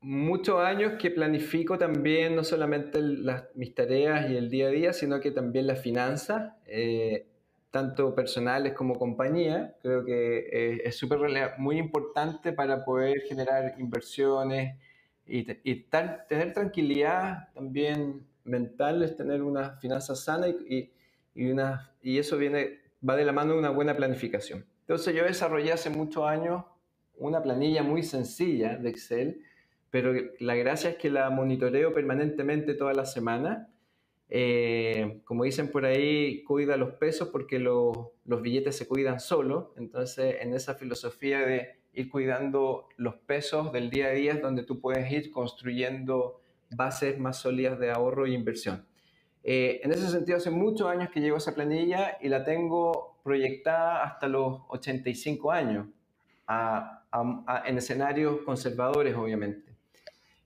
muchos 0.00 0.60
años 0.60 0.94
que 0.98 1.10
planifico 1.10 1.78
también 1.78 2.34
no 2.34 2.44
solamente 2.44 3.00
mis 3.54 3.74
tareas 3.74 4.28
y 4.30 4.36
el 4.36 4.50
día 4.50 4.66
a 4.66 4.70
día, 4.70 4.92
sino 4.92 5.20
que 5.20 5.30
también 5.30 5.66
las 5.66 5.80
finanzas. 5.80 6.52
Eh, 6.66 7.26
tanto 7.70 8.14
personales 8.14 8.72
como 8.72 8.98
compañía. 8.98 9.74
Creo 9.82 10.04
que 10.04 10.38
eh, 10.50 10.82
es 10.84 10.96
súper 10.96 11.20
muy 11.58 11.78
importante 11.78 12.52
para 12.52 12.84
poder 12.84 13.20
generar 13.22 13.74
inversiones 13.78 14.76
y, 15.26 15.44
tener 15.44 16.54
tranquilidad 16.54 17.52
también 17.52 18.26
mental, 18.44 19.02
es 19.02 19.14
tener 19.14 19.42
una 19.42 19.76
finanza 19.76 20.16
sana 20.16 20.48
y, 20.48 20.54
y, 20.74 20.92
una, 21.34 21.92
y 22.02 22.18
eso 22.18 22.36
viene, 22.36 22.80
va 23.06 23.16
de 23.16 23.24
la 23.24 23.32
mano 23.32 23.52
de 23.52 23.58
una 23.58 23.70
buena 23.70 23.96
planificación. 23.96 24.66
Entonces 24.80 25.14
yo 25.14 25.24
desarrollé 25.24 25.72
hace 25.72 25.90
muchos 25.90 26.24
años 26.26 26.64
una 27.16 27.42
planilla 27.42 27.82
muy 27.82 28.02
sencilla 28.02 28.76
de 28.76 28.88
Excel, 28.90 29.42
pero 29.90 30.12
la 30.40 30.54
gracia 30.54 30.90
es 30.90 30.96
que 30.96 31.10
la 31.10 31.30
monitoreo 31.30 31.92
permanentemente 31.92 32.74
toda 32.74 32.92
la 32.94 33.04
semana 33.04 33.68
eh, 34.30 35.20
como 35.24 35.44
dicen 35.44 35.70
por 35.70 35.86
ahí, 35.86 36.42
cuida 36.44 36.76
los 36.76 36.92
pesos 36.94 37.28
porque 37.28 37.58
los 37.58 38.42
billetes 38.42 38.76
se 38.76 38.86
cuidan 38.86 39.20
solos. 39.20 39.68
Entonces, 39.76 40.36
en 40.40 40.54
esa 40.54 40.74
filosofía 40.74 41.40
de 41.40 41.78
ir 41.94 42.10
cuidando 42.10 42.88
los 42.96 43.16
pesos 43.16 43.72
del 43.72 43.90
día 43.90 44.08
a 44.08 44.10
día 44.10 44.32
es 44.34 44.42
donde 44.42 44.62
tú 44.62 44.80
puedes 44.80 45.10
ir 45.10 45.30
construyendo 45.30 46.40
bases 46.70 47.18
más 47.18 47.38
sólidas 47.38 47.78
de 47.78 47.90
ahorro 47.90 48.26
e 48.26 48.30
inversión. 48.30 48.86
Eh, 49.44 49.80
en 49.82 49.92
ese 49.92 50.08
sentido, 50.08 50.38
hace 50.38 50.50
muchos 50.50 50.88
años 50.88 51.10
que 51.10 51.20
llevo 51.20 51.36
esa 51.36 51.54
planilla 51.54 52.18
y 52.20 52.28
la 52.28 52.44
tengo 52.44 53.18
proyectada 53.22 54.02
hasta 54.02 54.28
los 54.28 54.60
85 54.68 55.52
años, 55.52 55.86
en 57.64 57.78
escenarios 57.78 58.40
conservadores, 58.44 59.14
obviamente. 59.14 59.72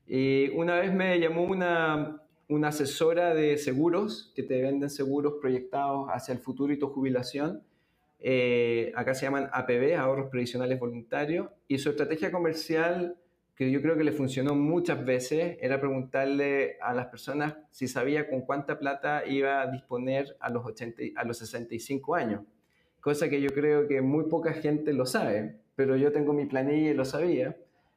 Y 0.06 0.48
una 0.50 0.76
vez 0.76 0.92
me 0.92 1.18
llamó 1.18 1.44
una, 1.44 2.22
una 2.48 2.68
asesora 2.68 3.34
de 3.34 3.56
seguros 3.56 4.32
que 4.34 4.42
te 4.42 4.60
venden 4.60 4.90
seguros 4.90 5.34
proyectados 5.40 6.08
hacia 6.10 6.32
el 6.32 6.38
futuro 6.40 6.72
y 6.72 6.78
tu 6.78 6.88
jubilación. 6.88 7.62
Eh, 8.20 8.92
acá 8.94 9.14
se 9.14 9.26
llaman 9.26 9.48
APB, 9.52 9.96
ahorros 9.96 10.28
previsionales 10.30 10.78
voluntarios, 10.78 11.48
y 11.66 11.78
su 11.78 11.90
estrategia 11.90 12.30
comercial, 12.30 13.16
que 13.54 13.70
yo 13.70 13.82
creo 13.82 13.96
que 13.96 14.04
le 14.04 14.12
funcionó 14.12 14.54
muchas 14.54 15.04
veces, 15.04 15.58
era 15.60 15.78
preguntarle 15.78 16.78
a 16.80 16.94
las 16.94 17.06
personas 17.06 17.54
si 17.70 17.86
sabía 17.86 18.28
con 18.28 18.42
cuánta 18.42 18.78
plata 18.78 19.26
iba 19.26 19.60
a 19.60 19.70
disponer 19.70 20.36
a 20.40 20.50
los, 20.50 20.64
80, 20.64 21.02
a 21.16 21.24
los 21.24 21.38
65 21.38 22.14
años, 22.14 22.42
cosa 23.00 23.28
que 23.28 23.40
yo 23.40 23.50
creo 23.50 23.86
que 23.86 24.00
muy 24.00 24.24
poca 24.24 24.52
gente 24.52 24.92
lo 24.92 25.06
sabe, 25.06 25.56
pero 25.76 25.96
yo 25.96 26.12
tengo 26.12 26.32
mi 26.32 26.46
planilla 26.46 26.90
y 26.90 26.94
lo 26.94 27.04
sabía. 27.04 27.56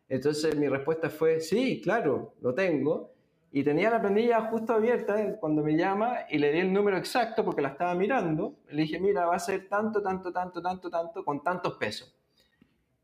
Entonces 0.09 0.55
mi 0.57 0.67
respuesta 0.67 1.09
fue, 1.09 1.39
sí, 1.39 1.81
claro, 1.81 2.35
lo 2.41 2.53
tengo 2.53 3.15
y 3.51 3.63
tenía 3.63 3.89
la 3.89 4.01
planilla 4.01 4.41
justo 4.49 4.73
abierta 4.73 5.37
cuando 5.39 5.63
me 5.63 5.77
llama 5.77 6.25
y 6.29 6.37
le 6.39 6.51
di 6.51 6.59
el 6.59 6.73
número 6.73 6.97
exacto 6.97 7.45
porque 7.45 7.61
la 7.61 7.69
estaba 7.69 7.95
mirando. 7.95 8.57
Le 8.69 8.81
dije, 8.81 8.99
mira, 8.99 9.25
va 9.25 9.35
a 9.35 9.39
ser 9.39 9.69
tanto, 9.69 10.01
tanto, 10.01 10.33
tanto, 10.33 10.61
tanto, 10.61 10.89
tanto, 10.89 11.23
con 11.23 11.41
tantos 11.41 11.75
pesos. 11.77 12.13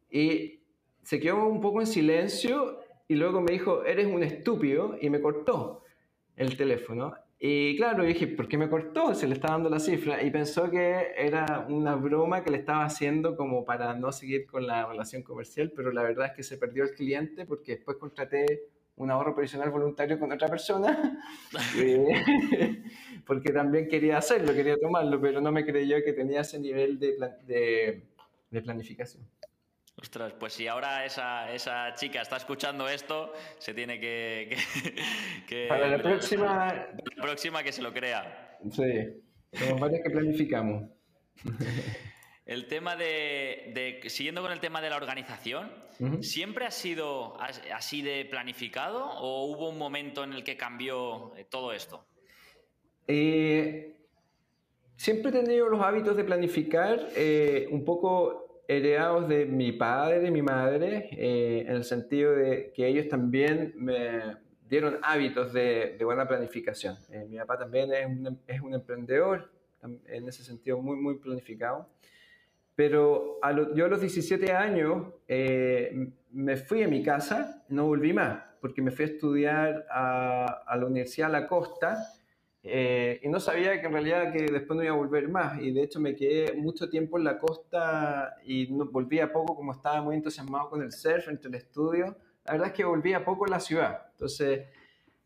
Y 0.09 0.60
se 1.03 1.19
quedó 1.19 1.45
un 1.45 1.61
poco 1.61 1.81
en 1.81 1.87
silencio 1.87 2.79
y 3.07 3.15
luego 3.15 3.41
me 3.41 3.53
dijo, 3.53 3.83
eres 3.83 4.07
un 4.07 4.23
estúpido, 4.23 4.95
y 5.01 5.09
me 5.09 5.19
cortó 5.21 5.83
el 6.37 6.55
teléfono. 6.55 7.13
Y 7.39 7.75
claro, 7.75 8.03
dije, 8.03 8.27
¿por 8.27 8.47
qué 8.47 8.57
me 8.57 8.69
cortó? 8.69 9.15
Se 9.15 9.27
le 9.27 9.33
estaba 9.33 9.55
dando 9.55 9.69
la 9.69 9.79
cifra. 9.79 10.23
Y 10.23 10.29
pensó 10.29 10.69
que 10.69 11.07
era 11.17 11.65
una 11.67 11.95
broma 11.95 12.43
que 12.43 12.51
le 12.51 12.57
estaba 12.57 12.85
haciendo 12.85 13.35
como 13.35 13.65
para 13.65 13.95
no 13.95 14.11
seguir 14.11 14.45
con 14.45 14.67
la 14.67 14.85
relación 14.85 15.23
comercial, 15.23 15.73
pero 15.75 15.91
la 15.91 16.03
verdad 16.03 16.27
es 16.27 16.33
que 16.33 16.43
se 16.43 16.57
perdió 16.57 16.83
el 16.83 16.91
cliente 16.91 17.45
porque 17.45 17.75
después 17.75 17.97
contraté 17.97 18.69
un 18.95 19.09
ahorro 19.09 19.33
previsional 19.33 19.71
voluntario 19.71 20.19
con 20.19 20.31
otra 20.31 20.47
persona, 20.47 21.19
porque 23.25 23.51
también 23.51 23.87
quería 23.87 24.19
hacerlo, 24.19 24.53
quería 24.53 24.77
tomarlo, 24.77 25.19
pero 25.19 25.41
no 25.41 25.51
me 25.51 25.65
creyó 25.65 25.97
que 26.03 26.13
tenía 26.13 26.41
ese 26.41 26.59
nivel 26.59 26.99
de, 26.99 27.17
de, 28.51 28.61
planificación. 28.61 29.23
Ostras, 30.01 30.33
pues 30.33 30.53
si 30.53 30.67
ahora 30.67 31.05
esa, 31.05 31.53
esa, 31.53 31.93
chica 31.93 32.21
está 32.21 32.37
escuchando 32.37 32.89
esto, 32.89 33.33
se 33.59 33.73
tiene 33.73 33.99
que... 33.99 34.57
que, 35.47 35.67
Para 35.69 35.87
la 35.87 36.01
próxima... 36.01 36.73
La 37.15 37.21
próxima 37.21 37.63
que 37.63 37.71
se 37.71 37.83
lo 37.83 37.93
crea. 37.93 38.57
Sí, 38.71 39.21
somos 39.53 39.79
varios 39.79 40.01
que 40.03 40.09
planificamos. 40.09 40.89
El 42.51 42.67
tema 42.67 42.97
de, 42.97 44.01
siguiendo 44.07 44.41
con 44.41 44.51
el 44.51 44.59
tema 44.59 44.81
de 44.81 44.89
la 44.89 44.97
organización, 44.97 45.71
¿siempre 46.19 46.65
ha 46.65 46.71
sido 46.71 47.37
así 47.39 48.01
de 48.01 48.25
planificado 48.25 49.05
o 49.05 49.45
hubo 49.45 49.69
un 49.69 49.77
momento 49.77 50.25
en 50.25 50.33
el 50.33 50.43
que 50.43 50.57
cambió 50.57 51.33
eh, 51.37 51.45
todo 51.49 51.71
esto? 51.71 52.03
Eh, 53.07 53.95
siempre 54.97 55.29
he 55.29 55.33
tenido 55.43 55.69
los 55.69 55.81
hábitos 55.81 56.17
de 56.17 56.25
planificar 56.25 57.07
eh, 57.15 57.67
un 57.71 57.85
poco 57.85 58.50
heredados 58.77 59.27
de 59.27 59.45
mi 59.45 59.73
padre 59.73 60.27
y 60.27 60.31
mi 60.31 60.41
madre, 60.41 61.09
en 61.11 61.75
el 61.75 61.83
sentido 61.83 62.33
de 62.33 62.71
que 62.73 62.87
ellos 62.87 63.09
también 63.09 63.73
me 63.75 64.37
dieron 64.69 64.97
hábitos 65.03 65.51
de, 65.51 65.97
buena 66.01 66.25
planificación. 66.25 66.97
Eh, 67.09 67.25
mi 67.29 67.37
papá 67.37 67.57
también 67.57 67.93
es 67.93 68.05
un, 68.05 68.39
es 68.47 68.61
un, 68.61 68.73
emprendedor, 68.73 69.51
en 69.83 70.27
ese 70.29 70.43
sentido 70.43 70.81
muy, 70.81 70.95
muy 70.95 71.17
planificado. 71.17 71.89
Pero 72.73 73.39
a 73.41 73.51
yo 73.73 73.85
a 73.85 73.89
los 73.89 73.99
17 73.99 74.53
años 74.53 75.07
eh, 75.27 76.09
me 76.31 76.55
fui 76.55 76.83
a 76.83 76.87
mi 76.87 77.03
casa, 77.03 77.65
no 77.67 77.87
volví 77.87 78.13
más, 78.13 78.41
porque 78.61 78.81
me 78.81 78.91
fui 78.91 79.03
a 79.03 79.07
estudiar 79.09 79.85
a, 79.89 80.45
a 80.65 80.77
la 80.77 80.85
Universidad 80.85 81.27
de 81.27 81.33
la 81.33 81.47
Costa 81.47 81.97
eh, 82.63 83.19
y 83.23 83.29
no 83.29 83.39
sabía 83.39 83.81
que 83.81 83.87
en 83.87 83.93
realidad 83.93 84.31
que 84.31 84.45
después 84.45 84.77
no 84.77 84.83
iba 84.83 84.93
a 84.93 84.97
volver 84.97 85.27
más. 85.29 85.61
Y 85.61 85.71
de 85.71 85.83
hecho 85.83 85.99
me 85.99 86.15
quedé 86.15 86.53
mucho 86.55 86.89
tiempo 86.89 87.17
en 87.17 87.23
la 87.23 87.39
costa 87.39 88.35
y 88.45 88.67
no, 88.71 88.85
volví 88.85 89.19
a 89.19 89.31
poco 89.31 89.55
como 89.55 89.71
estaba 89.73 90.01
muy 90.01 90.15
entusiasmado 90.15 90.69
con 90.69 90.81
el 90.81 90.91
surf 90.91 91.27
entre 91.27 91.49
el 91.49 91.55
estudio. 91.55 92.17
La 92.45 92.53
verdad 92.53 92.67
es 92.67 92.73
que 92.73 92.83
volví 92.83 93.13
a 93.13 93.25
poco 93.25 93.45
a 93.45 93.49
la 93.49 93.59
ciudad. 93.59 94.07
Entonces, 94.11 94.67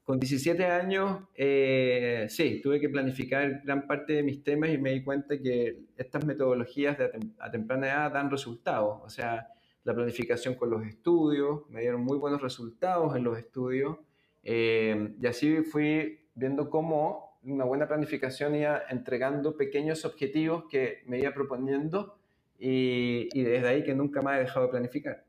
con 0.04 0.20
17 0.20 0.66
años, 0.66 1.24
eh, 1.36 2.28
sí, 2.30 2.62
tuve 2.62 2.80
que 2.80 2.90
planificar 2.90 3.62
gran 3.64 3.88
parte 3.88 4.14
de 4.14 4.24
mis 4.24 4.44
temas 4.44 4.70
y 4.70 4.78
me 4.78 4.92
di 4.92 5.04
cuenta 5.04 5.38
que 5.42 5.80
estas 5.98 6.26
metodologías 6.26 6.98
de 6.98 7.12
a, 7.40 7.52
temprana 7.52 7.88
edad 7.88 8.12
dan 8.12 8.30
resultados. 8.30 9.02
O 9.04 9.10
sea, 9.10 9.48
la 9.84 9.94
planificación 9.94 10.56
con 10.56 10.70
los 10.70 10.86
estudios, 10.86 11.70
me 11.70 11.82
dieron 11.82 12.02
muy 12.02 12.18
buenos 12.18 12.42
resultados 12.42 13.16
en 13.16 13.24
los 13.24 13.38
estudios. 13.38 13.98
Eh, 14.44 15.16
y 15.20 15.28
así 15.28 15.64
fui 15.64 16.20
viendo 16.36 16.70
cómo 16.70 17.25
una 17.46 17.64
buena 17.66 17.88
planificación 17.88 18.56
iba 18.56 18.84
entregando 18.90 19.56
pequeños 19.56 20.06
objetivos 20.06 20.66
que 20.70 21.04
me 21.06 21.20
iba 21.20 21.32
proponiendo 21.32 22.18
y, 22.58 23.28
desde 23.34 23.68
ahí 23.68 23.84
que 23.84 23.94
nunca 23.94 24.22
más 24.22 24.38
he 24.38 24.40
dejado 24.42 24.66
de 24.66 24.72
planificar. 24.72 25.24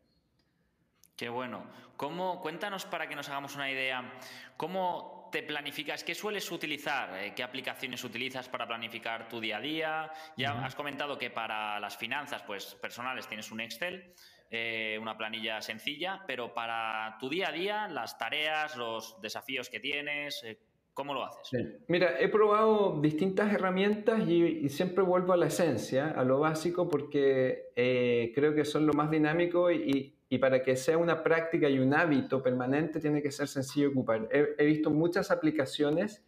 Qué 1.16 1.28
bueno. 1.28 1.64
¿Cómo, 1.96 2.40
cuéntanos 2.42 2.84
para 2.84 3.08
que 3.08 3.16
nos 3.16 3.28
hagamos 3.28 3.54
una 3.54 3.70
idea, 3.70 4.12
¿cómo 4.58 5.30
te 5.32 5.42
planificas? 5.42 6.04
¿Qué 6.04 6.14
sueles 6.14 6.50
utilizar? 6.52 7.18
Eh, 7.18 7.32
¿Qué 7.34 7.42
aplicaciones 7.42 8.04
utilizas 8.04 8.48
para 8.50 8.66
planificar 8.66 9.26
tu 9.28 9.40
día 9.40 9.56
a 9.56 9.60
día? 9.60 10.12
Ya 10.36 10.64
has 10.64 10.74
comentado 10.74 11.16
que 11.16 11.30
para 11.30 11.80
las 11.80 11.96
finanzas 11.96 12.42
pues, 12.42 12.74
personales 12.74 13.26
tienes 13.26 13.50
un 13.50 13.60
Excel, 13.60 14.12
eh, 14.50 14.98
una 15.00 15.16
planilla 15.16 15.62
sencilla, 15.62 16.22
pero 16.26 16.52
para 16.52 17.16
tu 17.18 17.30
día 17.30 17.48
a 17.48 17.52
día, 17.52 17.88
las 17.88 18.18
tareas, 18.18 18.76
los 18.76 19.18
desafíos 19.22 19.70
que 19.70 19.80
tienes, 19.80 20.42
eh, 20.44 20.58
¿Cómo 20.96 21.12
lo 21.12 21.26
haces? 21.26 21.76
Mira, 21.88 22.18
he 22.18 22.28
probado 22.30 23.02
distintas 23.02 23.52
herramientas 23.52 24.26
y, 24.26 24.66
siempre 24.70 25.04
vuelvo 25.04 25.34
a 25.34 25.36
la 25.36 25.48
esencia, 25.48 26.12
a 26.12 26.24
lo 26.24 26.40
básico, 26.40 26.88
porque 26.88 27.66
eh, 27.76 28.32
creo 28.34 28.54
que 28.54 28.64
son 28.64 28.86
lo 28.86 28.94
más 28.94 29.10
dinámico 29.10 29.70
y, 29.70 30.14
para 30.40 30.62
que 30.62 30.74
sea 30.74 30.96
una 30.96 31.22
práctica 31.22 31.68
y 31.68 31.78
un 31.78 31.92
hábito 31.92 32.42
permanente 32.42 32.98
tiene 32.98 33.20
que 33.20 33.30
ser 33.30 33.46
sencillo 33.46 33.90
ocupar. 33.90 34.26
He, 34.32 34.64
visto 34.64 34.90
muchas 34.90 35.30
aplicaciones, 35.30 36.24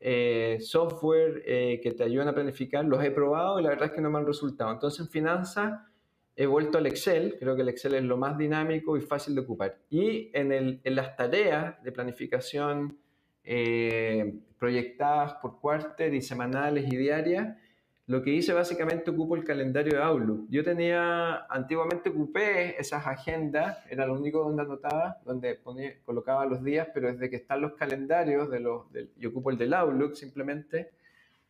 eh, 0.00 0.58
software 0.60 1.44
eh, 1.46 1.78
que 1.80 1.92
te 1.92 2.02
ayudan 2.02 2.26
a 2.26 2.34
planificar, 2.34 2.84
los 2.84 3.02
he 3.02 3.12
probado 3.12 3.60
y 3.60 3.62
la 3.62 3.68
verdad 3.68 3.86
es 3.86 3.92
que 3.92 4.00
no 4.00 4.10
me 4.10 4.18
han 4.18 4.26
resultado. 4.26 4.72
Entonces 4.72 5.06
en 5.06 5.08
finanzas 5.08 5.80
he 6.34 6.46
vuelto 6.46 6.78
al 6.78 6.86
Excel, 6.86 7.36
creo 7.38 7.54
que 7.54 7.62
el 7.62 7.68
Excel 7.68 7.94
es 7.94 8.02
lo 8.02 8.16
más 8.16 8.36
dinámico 8.36 8.96
y 8.96 9.02
fácil 9.02 9.36
de 9.36 9.42
ocupar. 9.42 9.78
Y 9.88 10.32
en, 10.36 10.50
el, 10.50 10.80
en 10.82 10.96
las 10.96 11.14
tareas 11.14 11.80
de 11.84 11.92
planificación, 11.92 12.98
eh, 13.44 14.34
proyectadas 14.58 15.34
por 15.34 15.60
cuarter 15.60 16.14
y 16.14 16.22
semanales 16.22 16.90
y 16.92 16.96
diarias, 16.96 17.56
lo 18.06 18.22
que 18.22 18.30
hice 18.30 18.52
básicamente 18.52 19.10
ocupo 19.10 19.34
el 19.34 19.44
calendario 19.44 19.94
de 19.96 20.02
Outlook. 20.02 20.46
Yo 20.50 20.62
tenía, 20.62 21.46
antiguamente 21.48 22.10
ocupé 22.10 22.78
esas 22.78 23.06
agendas, 23.06 23.78
era 23.88 24.06
lo 24.06 24.14
único 24.14 24.40
donde 24.40 24.62
anotaba, 24.62 25.18
donde 25.24 25.54
ponía, 25.54 25.94
colocaba 26.04 26.44
los 26.44 26.62
días, 26.62 26.88
pero 26.92 27.10
desde 27.10 27.30
que 27.30 27.36
están 27.36 27.62
los 27.62 27.72
calendarios, 27.74 28.50
de 28.50 28.60
los, 28.60 28.82
yo 29.16 29.30
ocupo 29.30 29.50
el 29.50 29.56
del 29.56 29.72
Outlook 29.72 30.16
simplemente, 30.16 30.90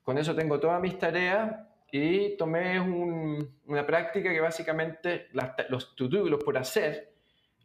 con 0.04 0.16
eso 0.16 0.34
tengo 0.34 0.60
todas 0.60 0.80
mis 0.80 0.96
tareas 0.96 1.56
y 1.90 2.36
tomé 2.36 2.80
una 2.80 3.86
práctica 3.86 4.30
que 4.30 4.40
básicamente 4.40 5.28
los 5.68 5.94
to-do, 5.96 6.28
los 6.28 6.42
por 6.42 6.58
hacer, 6.58 7.13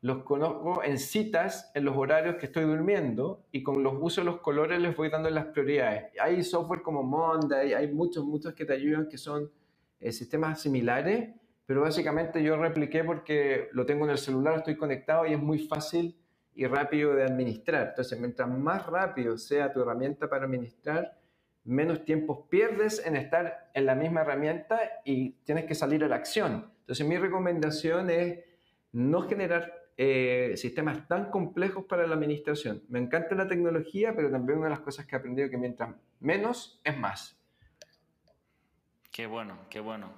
los 0.01 0.23
conozco 0.23 0.83
en 0.83 0.97
citas 0.97 1.71
en 1.73 1.83
los 1.83 1.97
horarios 1.97 2.35
que 2.35 2.45
estoy 2.45 2.63
durmiendo 2.63 3.45
y 3.51 3.63
con 3.63 3.83
los 3.83 3.95
usos 3.99 4.23
de 4.23 4.31
los 4.31 4.39
colores 4.39 4.79
les 4.79 4.95
voy 4.95 5.09
dando 5.09 5.29
las 5.29 5.47
prioridades. 5.47 6.13
Hay 6.19 6.41
software 6.43 6.81
como 6.81 7.03
Monday, 7.03 7.73
hay 7.73 7.91
muchos, 7.91 8.23
muchos 8.23 8.53
que 8.53 8.65
te 8.65 8.73
ayudan 8.73 9.09
que 9.09 9.17
son 9.17 9.51
eh, 9.99 10.11
sistemas 10.11 10.61
similares, 10.61 11.29
pero 11.65 11.81
básicamente 11.81 12.41
yo 12.41 12.55
repliqué 12.55 13.03
porque 13.03 13.67
lo 13.73 13.85
tengo 13.85 14.05
en 14.05 14.11
el 14.11 14.17
celular, 14.17 14.59
estoy 14.59 14.77
conectado 14.77 15.25
y 15.25 15.33
es 15.33 15.39
muy 15.39 15.59
fácil 15.59 16.17
y 16.55 16.65
rápido 16.65 17.13
de 17.13 17.23
administrar. 17.23 17.89
Entonces, 17.89 18.17
mientras 18.19 18.49
más 18.49 18.85
rápido 18.85 19.37
sea 19.37 19.71
tu 19.71 19.81
herramienta 19.81 20.29
para 20.29 20.45
administrar, 20.45 21.17
menos 21.65 22.05
tiempo 22.05 22.47
pierdes 22.49 23.05
en 23.05 23.17
estar 23.17 23.69
en 23.73 23.85
la 23.85 23.95
misma 23.95 24.21
herramienta 24.21 24.79
y 25.03 25.31
tienes 25.43 25.65
que 25.65 25.75
salir 25.75 26.03
a 26.03 26.07
la 26.07 26.15
acción. 26.15 26.71
Entonces, 26.81 27.05
mi 27.05 27.17
recomendación 27.17 28.09
es 28.09 28.39
no 28.91 29.21
generar 29.21 29.78
eh, 30.01 30.55
sistemas 30.55 31.09
tan 31.09 31.29
complejos 31.29 31.83
para 31.83 32.07
la 32.07 32.15
administración. 32.15 32.81
Me 32.87 32.99
encanta 32.99 33.35
la 33.35 33.49
tecnología, 33.49 34.15
pero 34.15 34.31
también 34.31 34.59
una 34.59 34.67
de 34.67 34.75
las 34.75 34.79
cosas 34.79 35.05
que 35.05 35.13
he 35.13 35.19
aprendido 35.19 35.47
es 35.47 35.51
que 35.51 35.57
mientras 35.57 35.93
menos 36.21 36.79
es 36.85 36.97
más. 36.97 37.37
Qué 39.11 39.27
bueno, 39.27 39.57
qué 39.69 39.81
bueno. 39.81 40.13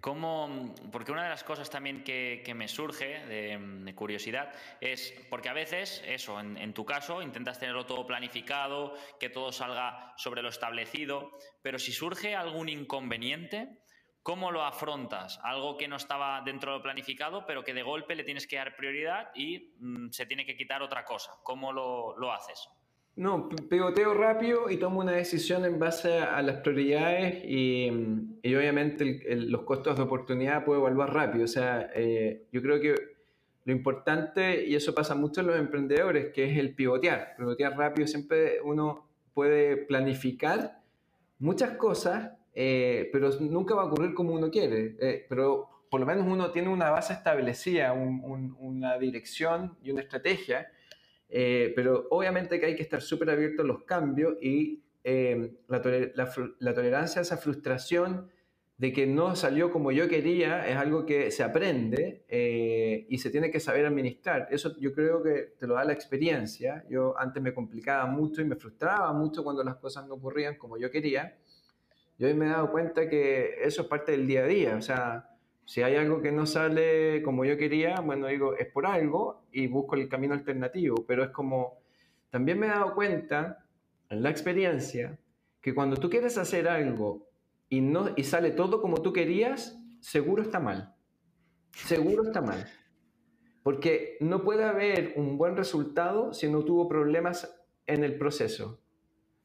¿Cómo, 0.00 0.74
porque 0.90 1.12
una 1.12 1.24
de 1.24 1.28
las 1.28 1.44
cosas 1.44 1.68
también 1.68 2.02
que, 2.02 2.50
me 2.56 2.66
surge 2.66 3.26
de, 3.26 3.94
curiosidad 3.94 4.54
es, 4.80 5.12
porque 5.28 5.50
a 5.50 5.52
veces, 5.52 6.02
eso, 6.06 6.40
en, 6.40 6.56
en, 6.56 6.72
tu 6.72 6.86
caso, 6.86 7.20
intentas 7.20 7.58
tenerlo 7.58 7.84
todo 7.84 8.06
planificado, 8.06 8.94
que 9.18 9.28
todo 9.28 9.52
salga 9.52 10.14
sobre 10.16 10.40
lo 10.40 10.48
establecido, 10.48 11.36
pero 11.60 11.78
si 11.78 11.92
surge 11.92 12.34
algún 12.34 12.70
inconveniente, 12.70 13.82
¿Cómo 14.22 14.52
lo 14.52 14.62
afrontas? 14.62 15.40
Algo 15.42 15.78
que 15.78 15.88
no 15.88 15.96
estaba 15.96 16.42
dentro 16.44 16.72
de 16.72 16.78
lo 16.78 16.82
planificado, 16.82 17.46
pero 17.46 17.64
que 17.64 17.72
de 17.72 17.82
golpe 17.82 18.14
le 18.14 18.24
tienes 18.24 18.46
que 18.46 18.56
dar 18.56 18.76
prioridad 18.76 19.30
y 19.34 19.72
mm, 19.78 20.10
se 20.10 20.26
tiene 20.26 20.44
que 20.44 20.56
quitar 20.56 20.82
otra 20.82 21.04
cosa. 21.06 21.32
¿Cómo 21.42 21.72
lo, 21.72 22.32
haces? 22.32 22.68
No, 23.16 23.48
pegoteo 23.48 24.12
rápido 24.12 24.68
y 24.68 24.76
tomo 24.76 25.00
una 25.00 25.12
decisión 25.12 25.64
en 25.64 25.78
base 25.78 26.18
a 26.18 26.42
las 26.42 26.56
prioridades 26.56 27.42
y, 27.46 27.90
mm, 27.90 28.40
obviamente 28.44 29.22
los 29.36 29.62
costos 29.62 29.96
de 29.96 30.02
oportunidad 30.02 30.64
puedo 30.64 30.80
evaluar 30.80 31.14
rápido. 31.14 31.44
O 31.44 31.48
sea, 31.48 31.90
eh, 31.94 32.46
yo 32.52 32.60
creo 32.60 32.78
que 32.78 32.94
lo 33.64 33.72
importante, 33.72 34.66
y 34.66 34.74
eso 34.74 34.94
pasa 34.94 35.14
mucho 35.14 35.40
en 35.40 35.46
los 35.46 35.58
emprendedores, 35.58 36.30
que 36.32 36.44
es 36.44 36.58
el 36.58 36.74
pivotear. 36.74 37.36
Pivotear 37.38 37.76
rápido, 37.76 38.06
siempre 38.06 38.60
uno 38.62 39.08
puede 39.32 39.78
planificar 39.78 40.80
muchas 41.38 41.76
cosas 41.78 42.32
eh, 42.54 43.08
pero 43.12 43.30
nunca 43.40 43.74
va 43.74 43.82
a 43.82 43.86
ocurrir 43.86 44.14
como 44.14 44.32
uno 44.34 44.50
quiere. 44.50 44.96
Eh, 45.00 45.26
pero 45.28 45.84
por 45.90 46.00
lo 46.00 46.06
menos 46.06 46.26
uno 46.26 46.50
tiene 46.50 46.68
una 46.68 46.90
base 46.90 47.12
establecida, 47.12 47.92
una 47.92 48.98
dirección 48.98 49.76
y 49.82 49.90
una 49.90 50.02
estrategia, 50.02 50.68
eh, 51.28 51.72
pero 51.74 52.06
obviamente 52.10 52.60
que 52.60 52.66
hay 52.66 52.76
que 52.76 52.82
estar 52.82 53.02
súper 53.02 53.30
abierto 53.30 53.62
a 53.62 53.64
los 53.64 53.84
cambios 53.84 54.34
y 54.40 54.82
la, 55.02 55.82
la, 56.58 56.74
tolerancia 56.74 57.20
a 57.20 57.22
esa 57.22 57.38
frustración 57.38 58.28
de 58.76 58.92
que 58.92 59.06
no 59.06 59.34
salió 59.34 59.72
como 59.72 59.92
yo 59.92 60.08
quería 60.08 60.68
es 60.68 60.76
algo 60.76 61.06
que 61.06 61.30
se 61.30 61.42
aprende 61.42 62.24
y 63.08 63.18
se 63.18 63.30
tiene 63.30 63.50
que 63.50 63.58
saber 63.58 63.86
administrar. 63.86 64.46
Eso 64.50 64.76
yo 64.78 64.92
creo 64.92 65.22
que 65.22 65.54
te 65.58 65.66
lo 65.66 65.74
da 65.74 65.84
la 65.84 65.92
experiencia. 65.92 66.84
Yo 66.88 67.18
antes 67.18 67.42
me 67.42 67.52
complicaba 67.52 68.06
mucho 68.06 68.42
y 68.42 68.44
me 68.44 68.56
frustraba 68.56 69.12
mucho 69.12 69.42
cuando 69.42 69.64
las 69.64 69.76
cosas 69.76 70.06
no 70.06 70.14
ocurrían 70.14 70.56
como 70.56 70.78
yo 70.78 70.90
quería. 70.90 71.36
Yo 72.20 72.26
hoy 72.26 72.34
me 72.34 72.44
he 72.44 72.48
dado 72.50 72.70
cuenta 72.70 73.08
que 73.08 73.54
eso 73.62 73.80
es 73.80 73.88
parte 73.88 74.12
del 74.12 74.26
día 74.26 74.42
a 74.42 74.46
día, 74.46 74.76
o 74.76 74.82
sea, 74.82 75.30
si 75.64 75.80
hay 75.80 75.96
algo 75.96 76.20
que 76.20 76.30
no 76.30 76.44
sale 76.44 77.22
como 77.22 77.46
yo 77.46 77.56
quería, 77.56 77.94
bueno, 78.00 78.26
digo, 78.26 78.54
es 78.58 78.66
por 78.66 78.84
algo 78.84 79.46
y 79.50 79.68
busco 79.68 79.94
el 79.94 80.06
camino 80.06 80.34
alternativo, 80.34 81.06
pero 81.08 81.24
es 81.24 81.30
como, 81.30 81.78
también 82.28 82.58
me 82.58 82.66
he 82.66 82.68
dado 82.68 82.94
cuenta 82.94 83.64
en 84.10 84.22
la 84.22 84.28
experiencia 84.28 85.18
que 85.62 85.74
cuando 85.74 85.96
tú 85.96 86.10
quieres 86.10 86.36
hacer 86.36 86.68
algo 86.68 87.26
y, 87.70 87.80
no, 87.80 88.10
y 88.14 88.24
sale 88.24 88.50
todo 88.50 88.82
como 88.82 89.00
tú 89.00 89.14
querías, 89.14 89.80
seguro 90.00 90.42
está 90.42 90.60
mal. 90.60 90.94
Seguro 91.74 92.24
está 92.24 92.42
mal. 92.42 92.66
Porque 93.62 94.18
no 94.20 94.42
puede 94.42 94.64
haber 94.64 95.14
un 95.16 95.38
buen 95.38 95.56
resultado 95.56 96.34
si 96.34 96.52
no 96.52 96.66
tuvo 96.66 96.86
problemas 96.86 97.58
en 97.86 98.04
el 98.04 98.18
proceso. 98.18 98.78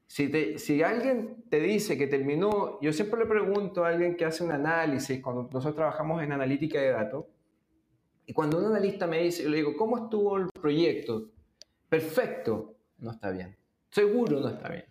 Si, 0.07 0.57
si 0.59 0.83
alguien 0.83 1.43
te 1.49 1.59
dice 1.59 1.97
que 1.97 2.07
terminó, 2.07 2.79
yo 2.81 2.93
siempre 2.93 3.19
le 3.19 3.25
pregunto 3.25 3.83
a 3.83 3.89
alguien 3.89 4.15
que 4.15 4.25
hace 4.25 4.43
un 4.43 4.51
análisis, 4.51 5.21
cuando 5.21 5.43
nosotros 5.43 5.75
trabajamos 5.75 6.21
en 6.21 6.31
analítica 6.31 6.79
de 6.79 6.91
datos, 6.91 7.25
y 8.25 8.33
cuando 8.33 8.57
un 8.59 8.65
analista 8.65 9.07
me 9.07 9.21
dice, 9.21 9.43
yo 9.43 9.49
le 9.49 9.57
digo, 9.57 9.75
¿cómo 9.77 9.97
estuvo 9.97 10.37
el 10.37 10.47
proyecto? 10.49 11.31
Perfecto, 11.89 12.75
no 12.97 13.11
está 13.11 13.31
bien. 13.31 13.55
Seguro 13.89 14.39
no 14.39 14.49
está 14.49 14.69
bien. 14.69 14.85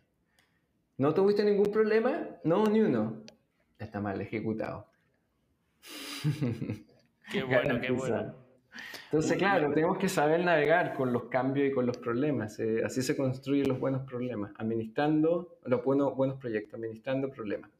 ¿No 0.96 1.12
tuviste 1.12 1.44
ningún 1.44 1.70
problema? 1.72 2.28
No, 2.44 2.66
ni 2.66 2.80
uno. 2.80 3.24
Está 3.78 4.00
mal 4.00 4.20
ejecutado. 4.20 4.86
Qué 7.32 7.42
bueno, 7.42 7.80
qué 7.80 7.90
bueno. 7.90 8.43
Entonces, 9.14 9.38
claro, 9.38 9.72
tenemos 9.72 9.96
que 9.96 10.08
saber 10.08 10.44
navegar 10.44 10.94
con 10.94 11.12
los 11.12 11.26
cambios 11.26 11.68
y 11.68 11.72
con 11.72 11.86
los 11.86 11.96
problemas. 11.98 12.58
Eh, 12.58 12.82
así 12.84 13.00
se 13.00 13.16
construyen 13.16 13.68
los 13.68 13.78
buenos 13.78 14.02
problemas, 14.02 14.50
administrando 14.56 15.56
los 15.62 15.84
buenos, 15.84 16.16
buenos 16.16 16.40
proyectos, 16.40 16.74
administrando 16.74 17.30
problemas. 17.30 17.70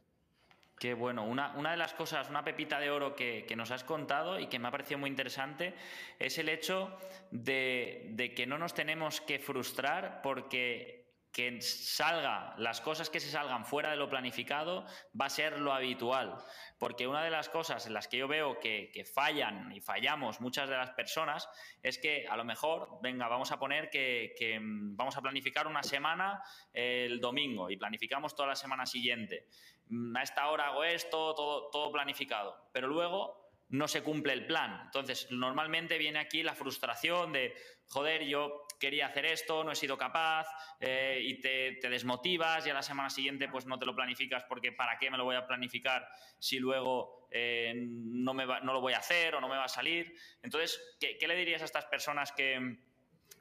Qué 0.78 0.94
bueno. 0.94 1.24
Una, 1.24 1.52
una, 1.56 1.72
de 1.72 1.76
las 1.76 1.92
cosas, 1.92 2.30
una 2.30 2.44
pepita 2.44 2.78
de 2.78 2.90
oro 2.90 3.16
que, 3.16 3.44
que, 3.48 3.56
nos 3.56 3.72
has 3.72 3.82
contado 3.82 4.38
y 4.38 4.46
que 4.46 4.60
me 4.60 4.68
ha 4.68 4.70
parecido 4.70 4.98
muy 4.98 5.10
interesante 5.10 5.74
es 6.20 6.38
el 6.38 6.48
hecho 6.48 6.96
de, 7.32 8.10
de 8.12 8.32
que 8.32 8.46
no 8.46 8.56
nos 8.56 8.72
tenemos 8.72 9.20
que 9.20 9.40
frustrar 9.40 10.20
porque 10.22 11.03
que 11.34 11.60
salga, 11.60 12.54
las 12.58 12.80
cosas 12.80 13.10
que 13.10 13.18
se 13.18 13.28
salgan 13.28 13.66
fuera 13.66 13.90
de 13.90 13.96
lo 13.96 14.08
planificado 14.08 14.86
va 15.20 15.26
a 15.26 15.30
ser 15.30 15.58
lo 15.58 15.72
habitual. 15.72 16.38
Porque 16.78 17.08
una 17.08 17.24
de 17.24 17.30
las 17.30 17.48
cosas 17.48 17.86
en 17.86 17.92
las 17.92 18.06
que 18.06 18.18
yo 18.18 18.28
veo 18.28 18.60
que, 18.60 19.04
fallan 19.12 19.72
y 19.72 19.80
fallamos 19.80 20.40
muchas 20.40 20.68
de 20.68 20.76
las 20.76 20.90
personas 20.90 21.48
es 21.82 21.98
que 21.98 22.26
a 22.28 22.36
lo 22.36 22.44
mejor, 22.44 23.00
venga, 23.02 23.26
vamos 23.26 23.50
a 23.50 23.58
poner 23.58 23.90
que, 23.90 24.58
mm, 24.60 24.96
vamos 24.96 25.16
a 25.16 25.22
planificar 25.22 25.66
una 25.66 25.82
semana 25.82 26.40
el 26.72 27.20
domingo 27.20 27.68
y 27.68 27.76
planificamos 27.76 28.36
toda 28.36 28.50
la 28.50 28.56
semana 28.56 28.86
siguiente. 28.86 29.48
Mm, 29.88 30.16
a 30.16 30.22
esta 30.22 30.48
hora 30.48 30.68
hago 30.68 30.84
esto, 30.84 31.34
todo, 31.34 31.68
todo 31.70 31.90
planificado. 31.90 32.70
Pero 32.72 32.86
luego 32.86 33.43
no 33.74 33.88
se 33.88 34.02
cumple 34.02 34.32
el 34.32 34.46
plan. 34.46 34.82
Entonces, 34.84 35.26
normalmente 35.30 35.98
viene 35.98 36.20
aquí 36.20 36.44
la 36.44 36.54
frustración 36.54 37.32
de, 37.32 37.56
joder, 37.88 38.24
yo 38.24 38.66
quería 38.78 39.06
hacer 39.06 39.26
esto, 39.26 39.64
no 39.64 39.72
he 39.72 39.74
sido 39.74 39.98
capaz, 39.98 40.46
eh, 40.78 41.20
y 41.20 41.40
te, 41.40 41.80
desmotivas 41.88 42.64
y 42.66 42.70
a 42.70 42.74
la 42.74 42.82
semana 42.82 43.10
siguiente 43.10 43.48
pues 43.48 43.66
no 43.66 43.78
te 43.78 43.86
lo 43.86 43.94
planificas 43.94 44.44
porque 44.44 44.70
¿para 44.70 44.96
qué 44.98 45.10
me 45.10 45.18
lo 45.18 45.24
voy 45.24 45.34
a 45.34 45.46
planificar 45.46 46.08
si 46.38 46.60
luego 46.60 47.26
eh, 47.32 47.72
no, 47.76 48.32
me 48.32 48.46
no 48.46 48.72
lo 48.72 48.80
voy 48.80 48.92
a 48.92 48.98
hacer 48.98 49.34
o 49.34 49.40
no 49.40 49.48
me 49.48 49.56
va 49.56 49.64
a 49.64 49.68
salir? 49.68 50.14
Entonces, 50.42 50.80
¿qué, 51.00 51.18
le 51.26 51.34
dirías 51.34 51.62
a 51.62 51.64
estas 51.64 51.86
personas 51.86 52.30
que, 52.30 52.78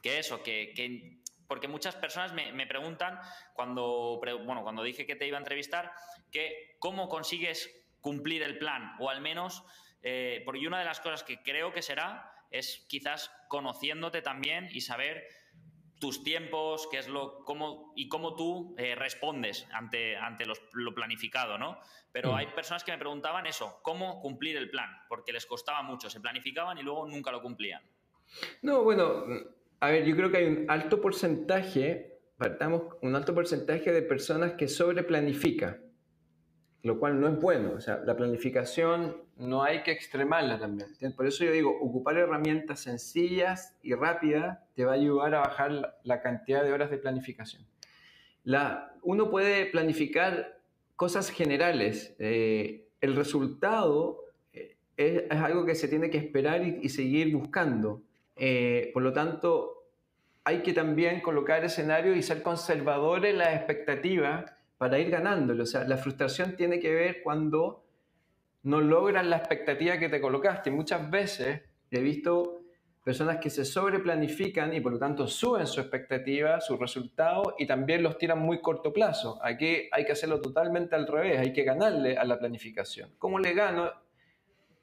eso, 0.01 0.41
que, 0.41 1.19
porque 1.47 1.67
muchas 1.67 1.95
personas 1.95 2.33
me, 2.33 2.65
preguntan 2.65 3.19
cuando, 3.53 4.19
bueno, 4.45 4.63
cuando 4.63 4.81
dije 4.81 5.05
que 5.05 5.15
te 5.15 5.27
iba 5.27 5.37
a 5.37 5.41
entrevistar, 5.41 5.91
que 6.31 6.75
cómo 6.79 7.07
consigues 7.07 7.69
cumplir 8.01 8.41
el 8.41 8.57
plan 8.57 8.95
o 8.99 9.09
al 9.09 9.21
menos 9.21 9.63
eh, 10.03 10.41
porque 10.45 10.67
una 10.67 10.79
de 10.79 10.85
las 10.85 10.99
cosas 10.99 11.23
que 11.23 11.41
creo 11.41 11.73
que 11.73 11.81
será 11.81 12.29
es 12.51 12.85
quizás 12.87 13.31
conociéndote 13.47 14.21
también 14.21 14.67
y 14.71 14.81
saber 14.81 15.25
tus 15.99 16.21
tiempos, 16.23 16.87
qué 16.91 16.99
es 16.99 17.07
lo, 17.07 17.45
cómo, 17.45 17.93
y 17.95 18.09
cómo 18.09 18.35
tú 18.35 18.75
eh, 18.77 18.93
respondes 18.93 19.65
ante, 19.71 20.17
ante 20.17 20.45
lo 20.73 20.93
planificado, 20.93 21.57
¿no? 21.57 21.79
Pero 22.11 22.33
mm. 22.33 22.35
hay 22.35 22.47
personas 22.47 22.83
que 22.83 22.91
me 22.91 22.97
preguntaban 22.97 23.45
eso, 23.45 23.79
cómo 23.81 24.19
cumplir 24.19 24.57
el 24.57 24.69
plan, 24.69 24.89
porque 25.07 25.31
les 25.31 25.45
costaba 25.45 25.81
mucho, 25.81 26.09
se 26.09 26.19
planificaban 26.19 26.77
y 26.77 26.83
luego 26.83 27.07
nunca 27.07 27.31
lo 27.31 27.41
cumplían. 27.41 27.81
No, 28.61 28.83
bueno, 28.83 29.25
a 29.79 29.89
ver, 29.89 30.05
yo 30.05 30.15
creo 30.15 30.29
que 30.29 30.37
hay 30.37 30.45
un 30.45 30.65
alto 30.69 30.99
porcentaje, 30.99 32.19
partamos, 32.37 32.97
un 33.01 33.15
alto 33.15 33.33
porcentaje 33.33 33.93
de 33.93 34.01
personas 34.01 34.53
que 34.53 34.67
sobreplanifican 34.67 35.82
lo 36.83 36.99
cual 36.99 37.19
no 37.19 37.27
es 37.29 37.39
bueno. 37.39 37.71
O 37.75 37.81
sea, 37.81 38.01
la 38.05 38.15
planificación 38.15 39.15
no 39.37 39.63
hay 39.63 39.83
que 39.83 39.91
extremarla 39.91 40.59
también. 40.59 40.89
Por 41.15 41.25
eso 41.25 41.45
yo 41.45 41.51
digo, 41.51 41.75
ocupar 41.81 42.17
herramientas 42.17 42.81
sencillas 42.81 43.75
y 43.81 43.93
rápidas 43.95 44.59
te 44.75 44.85
va 44.85 44.91
a 44.91 44.95
ayudar 44.95 45.33
a 45.33 45.39
bajar 45.39 45.97
la 46.03 46.21
cantidad 46.21 46.63
de 46.63 46.73
horas 46.73 46.91
de 46.91 46.97
planificación. 46.97 47.65
La, 48.43 48.93
uno 49.01 49.29
puede 49.29 49.65
planificar 49.67 50.59
cosas 50.97 51.29
generales. 51.29 52.15
Eh, 52.19 52.89
el 52.99 53.15
resultado 53.15 54.19
eh, 54.51 54.75
es, 54.97 55.31
algo 55.31 55.65
que 55.65 55.75
se 55.75 55.87
tiene 55.87 56.09
que 56.09 56.17
esperar 56.17 56.65
y, 56.65 56.89
seguir 56.89 57.33
buscando. 57.33 58.01
Eh, 58.35 58.91
por 58.93 59.03
lo 59.03 59.13
tanto, 59.13 59.85
hay 60.43 60.61
que 60.61 60.73
también 60.73 61.21
colocar 61.21 61.63
escenario 61.63 62.13
y 62.13 62.21
ser 62.21 62.41
conservadores 62.43 63.31
en 63.31 63.37
las 63.37 63.55
expectativas 63.55 64.53
para 64.77 64.99
ir 64.99 65.09
ganándolo. 65.09 65.63
O 65.63 65.65
sea, 65.65 65.83
la 65.83 65.97
frustración 65.97 66.55
tiene 66.55 66.79
que 66.79 66.93
ver 66.93 67.21
cuando 67.23 67.85
no 68.63 68.81
logras 68.81 69.25
la 69.25 69.37
expectativa 69.37 69.97
que 69.97 70.09
te 70.09 70.21
colocaste. 70.21 70.71
Muchas 70.71 71.09
veces 71.09 71.61
he 71.91 71.99
visto 71.99 72.61
personas 73.03 73.37
que 73.37 73.49
se 73.49 73.65
sobreplanifican 73.65 74.73
y 74.73 74.79
por 74.79 74.93
lo 74.93 74.99
tanto 74.99 75.27
suben 75.27 75.67
su 75.67 75.81
expectativa, 75.81 76.61
sus 76.61 76.79
resultados 76.79 77.53
y 77.59 77.67
también 77.67 78.01
los 78.01 78.17
tiran 78.17 78.39
muy 78.39 78.61
corto 78.61 78.93
plazo. 78.93 79.39
Aquí 79.43 79.89
hay 79.91 80.05
que 80.05 80.13
hacerlo 80.13 80.39
totalmente 80.39 80.95
al 80.95 81.05
revés, 81.05 81.39
hay 81.39 81.51
que 81.51 81.63
ganarle 81.63 82.17
a 82.17 82.23
la 82.23 82.39
planificación. 82.39 83.11
¿Cómo 83.17 83.39
le 83.39 83.53
gano? 83.53 83.91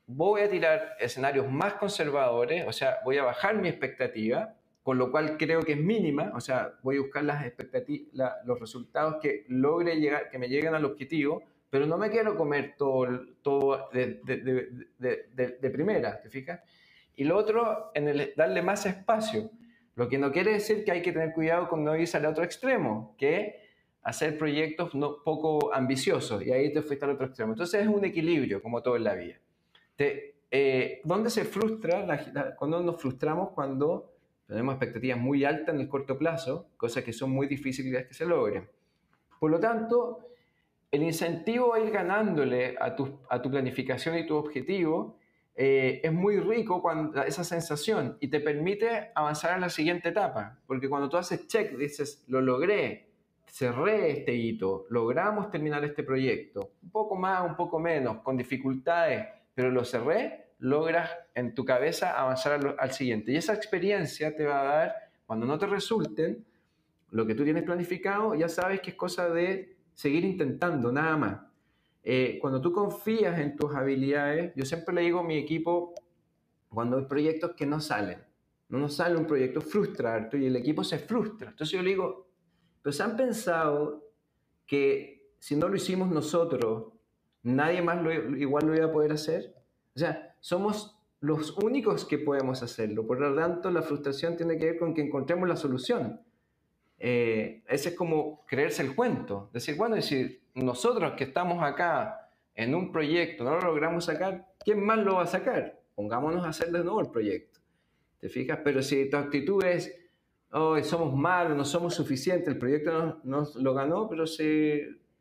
Voy 0.07 0.43
a 0.43 0.51
tirar 0.51 0.97
escenarios 0.99 1.51
más 1.51 1.75
conservadores, 1.75 2.67
o 2.67 2.73
sea, 2.73 2.99
voy 3.05 3.17
a 3.17 3.25
bajar 3.25 3.55
mi 3.57 3.69
expectativa 3.69 4.55
con 4.83 4.99
lo 4.99 5.11
cual 5.11 5.37
creo 5.37 5.63
que 5.63 5.73
es 5.73 5.81
mínima, 5.81 6.33
o 6.35 6.41
sea, 6.41 6.75
voy 6.83 6.97
a 6.97 7.01
buscar 7.01 7.25
las 7.25 7.45
expectativas, 7.45 8.37
los 8.45 8.59
resultados 8.59 9.17
que 9.21 9.45
logre 9.49 9.97
llegar, 10.01 10.31
que 10.31 10.39
me 10.39 10.49
lleguen 10.49 10.75
al 10.75 10.85
objetivo, 10.85 11.43
pero 11.69 11.87
no 11.87 11.99
me 11.99 12.11
quiero 12.11 12.37
comer 12.37 12.75
todo, 12.77 13.07
todo 13.43 13.89
de, 13.93 14.21
de, 14.25 14.37
de, 14.99 15.59
de, 15.61 15.71
primera, 15.71 16.21
¿te 16.21 16.31
fijas? 16.31 16.61
Y 17.15 17.25
lo 17.25 17.37
otro, 17.37 17.91
en 17.95 18.09
el 18.09 18.33
darle 18.37 18.63
más 18.63 18.87
espacio, 18.87 19.51
lo 19.95 20.09
que 20.09 20.19
no 20.19 20.33
quiere 20.33 20.53
decir 20.53 20.85
que 20.85 20.93
hay 20.93 21.03
que 21.03 21.13
tener 21.13 21.33
cuidado 21.33 21.69
con 21.69 21.85
no 21.85 21.97
irse 21.97 22.17
al 22.17 22.27
otro 22.27 22.43
extremo, 22.43 23.15
que 23.19 23.61
hacer 24.03 24.39
proyectos 24.39 24.95
no, 24.95 25.23
poco 25.23 25.73
ambiciosos, 25.75 26.45
y 26.45 26.53
ahí 26.53 26.73
te 26.73 26.81
fuiste 26.81 27.05
al 27.05 27.13
otro 27.13 27.27
extremo. 27.27 27.53
Entonces 27.53 27.83
es 27.83 27.87
un 27.87 28.05
equilibrio, 28.05 28.63
como 28.63 28.83
todo 28.83 28.97
en 28.97 29.05
la 29.05 29.15
vida. 29.15 29.37
Te, 29.95 30.37
eh, 30.51 31.01
¿Dónde 31.05 31.31
se 31.31 31.45
frustra? 31.45 32.07
cuando 32.57 32.83
nos 32.83 33.01
frustramos 33.01 33.51
cuando 33.51 34.15
tenemos 34.51 34.75
expectativas 34.75 35.17
muy 35.17 35.45
altas 35.45 35.77
en 35.77 35.81
el 35.81 35.89
corto 35.89 36.19
plazo, 36.19 36.71
cosas 36.77 37.05
que 37.05 37.13
son 37.13 37.31
muy 37.31 37.47
difíciles 37.47 38.09
que 38.09 38.15
se 38.15 38.27
logren. 38.27 38.69
Por 39.39 39.49
lo 39.49 39.61
tanto, 39.61 40.19
el 40.91 41.05
incentivo 41.05 41.73
a 41.73 41.79
ir 41.79 41.93
ganándole 41.93 42.75
a 42.81 42.97
tu, 42.97 43.21
a 43.29 43.41
tu 43.41 43.49
planificación 43.49 44.19
y 44.19 44.27
tu 44.27 44.35
objetivo 44.35 45.17
eh, 45.55 46.01
es 46.03 46.13
muy 46.13 46.41
rico 46.41 46.83
cuando, 46.83 47.23
esa 47.23 47.45
sensación 47.45 48.17
y 48.19 48.27
te 48.27 48.41
permite 48.41 49.13
avanzar 49.15 49.53
a 49.53 49.59
la 49.59 49.71
siguiente 49.71 50.09
etapa. 50.09 50.59
Porque 50.67 50.89
cuando 50.89 51.09
tú 51.09 51.17
haces 51.17 51.47
check, 51.47 51.77
dices, 51.77 52.25
lo 52.27 52.41
logré, 52.41 53.09
cerré 53.47 54.11
este 54.11 54.35
hito, 54.35 54.87
logramos 54.91 55.49
terminar 55.49 55.85
este 55.85 56.03
proyecto, 56.03 56.73
un 56.83 56.91
poco 56.91 57.15
más, 57.15 57.49
un 57.49 57.55
poco 57.55 57.79
menos, 57.79 58.19
con 58.23 58.37
dificultades, 58.37 59.29
pero 59.55 59.71
lo 59.71 59.85
cerré, 59.85 60.50
logras 60.61 61.11
en 61.35 61.55
tu 61.55 61.65
cabeza 61.65 62.21
avanzar 62.21 62.77
al, 62.79 62.93
siguiente. 62.93 63.33
Y 63.33 63.37
esa 63.37 63.55
experiencia 63.55 64.37
te 64.37 64.45
va 64.45 64.61
a 64.61 64.65
dar, 64.65 64.95
cuando 65.27 65.47
no 65.47 65.59
te 65.59 65.67
resulten 65.67 66.45
lo 67.11 67.27
que 67.27 67.35
tú 67.35 67.45
tienes 67.45 67.65
planificado, 67.65 68.35
ya 68.35 68.49
sabes 68.49 68.81
que 68.81 68.91
es 68.91 68.97
cosa 68.97 69.29
de 69.29 69.77
seguir 69.95 70.25
intentando, 70.25 70.93
nada 70.93 71.17
más. 71.17 71.41
Eh, 72.03 72.39
cuando 72.41 72.61
tú 72.61 72.73
confías 72.73 73.39
en 73.39 73.57
tus 73.57 73.75
habilidades, 73.75 74.53
yo 74.55 74.65
siempre 74.65 74.95
le 74.95 75.01
digo 75.03 75.21
a 75.21 75.25
mi 75.25 75.37
equipo, 75.37 75.95
cuando 76.69 76.99
hay 76.99 77.05
proyectos 77.07 77.53
que 77.57 77.67
no 77.67 77.81
salen, 77.81 78.23
no 78.69 78.79
nos 78.79 78.95
sale 78.95 79.17
un 79.17 79.27
proyecto, 79.27 79.61
frustra 79.61 80.31
y 80.33 80.47
el 80.47 80.57
equipo 80.57 80.85
se 80.85 80.99
frustra. 80.99 81.51
Entonces 81.51 81.77
yo 81.77 81.83
le 81.83 81.91
digo, 81.91 82.29
pero 82.83 82.93
¿se 82.93 83.03
han 83.03 83.17
pensado 83.17 84.09
que 84.67 85.33
si 85.39 85.57
no 85.57 85.69
lo 85.69 85.77
hicimos 85.77 86.11
nosotros, 86.11 86.93
nadie 87.43 87.83
más 87.83 88.03
lo, 88.03 88.13
igual 88.37 88.67
lo 88.67 88.77
iba 88.77 88.87
a 88.87 88.93
poder 88.93 89.13
hacer? 89.13 89.55
O 89.95 89.99
sea, 89.99 90.30
somos 90.41 90.97
los 91.21 91.57
únicos 91.59 92.05
que 92.05 92.19
podemos 92.19 92.63
hacerlo. 92.63 93.07
Por 93.07 93.21
lo 93.21 93.35
tanto, 93.35 93.71
la 93.71 93.83
frustración 93.83 94.37
tiene 94.37 94.59
que 94.59 94.67
ver 94.67 94.79
con 94.79 94.95
que 94.95 95.03
encontremos 95.03 95.49
la 95.49 95.57
solución. 95.57 96.21
Eh, 96.99 97.63
ese 97.69 97.91
es 97.91 97.95
como 97.95 98.45
creerse 98.47 98.83
el 98.83 98.95
cuento. 98.95 99.51
Decir, 99.53 99.77
bueno, 99.77 100.01
si 100.01 100.41
nosotros 100.55 101.13
que 101.17 101.25
estamos 101.25 101.63
acá 101.63 102.31
en 102.55 102.75
un 102.75 102.91
proyecto 102.91 103.45
no 103.45 103.53
lo 103.57 103.61
logramos 103.63 104.07
sacar, 104.07 104.49
¿quién 104.65 104.85
más 104.85 104.99
lo 104.99 105.17
va 105.17 105.23
a 105.23 105.27
sacar? 105.27 105.81
Pongámonos 105.95 106.45
a 106.45 106.51
hacer 106.51 106.71
de 106.71 106.83
nuevo 106.83 107.01
el 107.01 107.11
proyecto. 107.11 107.61
¿Te 108.19 108.29
fijas? 108.29 108.61
Pero 108.65 108.83
si 108.83 109.09
tu 109.09 109.17
actitud 109.17 109.63
es, 109.65 109.95
oh, 110.53 110.79
somos 110.83 111.15
malos, 111.15 111.57
no 111.57 111.65
somos 111.65 111.95
suficientes, 111.95 112.49
el 112.49 112.59
proyecto 112.59 113.21
nos 113.25 113.57
lo 113.57 113.73
ganó, 113.73 114.09
pero 114.09 114.27
si 114.27 114.81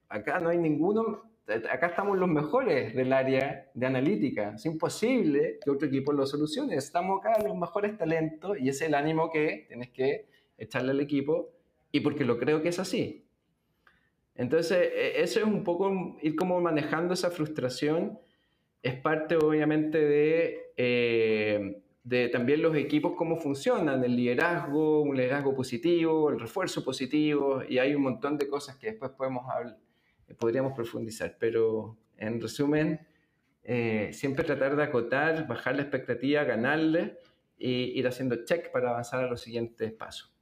acá 0.10 0.40
no 0.40 0.50
hay 0.50 0.58
ninguno, 0.58 1.30
acá 1.50 1.88
estamos 1.88 2.18
los 2.18 2.30
mejores 2.30 2.96
del 2.96 3.14
área 3.14 3.70
de 3.74 3.86
analítica. 3.86 4.54
Es 4.56 4.66
imposible 4.66 5.60
que 5.64 5.72
otro 5.72 5.88
equipo 5.88 6.14
lo 6.14 6.26
solucione. 6.26 6.76
Estamos 6.76 7.20
acá 7.20 7.42
los 7.44 7.58
mejores 7.58 7.98
talentos 7.98 8.58
y 8.60 8.70
es 8.70 8.82
el 8.82 8.94
ánimo 8.94 9.32
que 9.32 9.66
tienes 9.68 9.90
que 9.90 10.28
echarle 10.58 10.92
al 10.92 11.00
equipo 11.00 11.50
y 11.92 12.02
porque 12.02 12.26
lo 12.26 12.38
creo 12.38 12.62
que 12.62 12.70
es 12.70 12.80
así. 12.80 13.26
Entonces, 14.36 14.92
e, 14.94 15.22
eso 15.22 15.40
es 15.40 15.46
un 15.46 15.64
poco 15.64 16.18
ir 16.22 16.36
como 16.36 16.62
manejando 16.62 17.14
esa 17.14 17.32
frustración. 17.32 18.20
Es 18.82 18.96
parte, 18.96 19.36
obviamente, 19.36 19.98
de, 19.98 20.72
eh, 20.78 21.82
de 22.04 22.30
también 22.30 22.62
los 22.62 22.76
equipos, 22.76 23.14
cómo 23.18 23.38
funcionan, 23.38 24.04
el 24.04 24.16
liderazgo, 24.16 25.02
un 25.02 25.18
liderazgo 25.18 25.54
positivo, 25.54 26.30
el 26.30 26.40
refuerzo 26.40 26.84
positivo, 26.84 27.62
y 27.68 27.80
hay 27.80 27.96
un 27.96 28.04
montón 28.04 28.38
de 28.38 28.48
cosas 28.48 28.78
que 28.78 28.88
después 28.88 29.12
podemos 29.12 29.46
hablar 29.50 29.78
podríamos 30.38 30.74
profundizar, 30.74 31.38
pero 31.40 31.98
en 32.18 32.42
resumen, 32.42 33.08
eh, 33.64 34.10
siempre 34.14 34.44
tratar 34.44 34.76
de 34.76 34.84
acotar, 34.84 35.48
bajar 35.48 35.76
la 35.76 35.82
expectativa, 35.82 36.44
ganarle 36.44 37.18
y 37.58 38.00
ir 38.00 38.08
haciendo 38.08 38.44
check 38.46 38.72
para 38.72 38.90
avanzar 38.90 39.24
a 39.24 39.28
los 39.28 39.42
siguientes 39.42 39.92
pasos. 39.92 40.34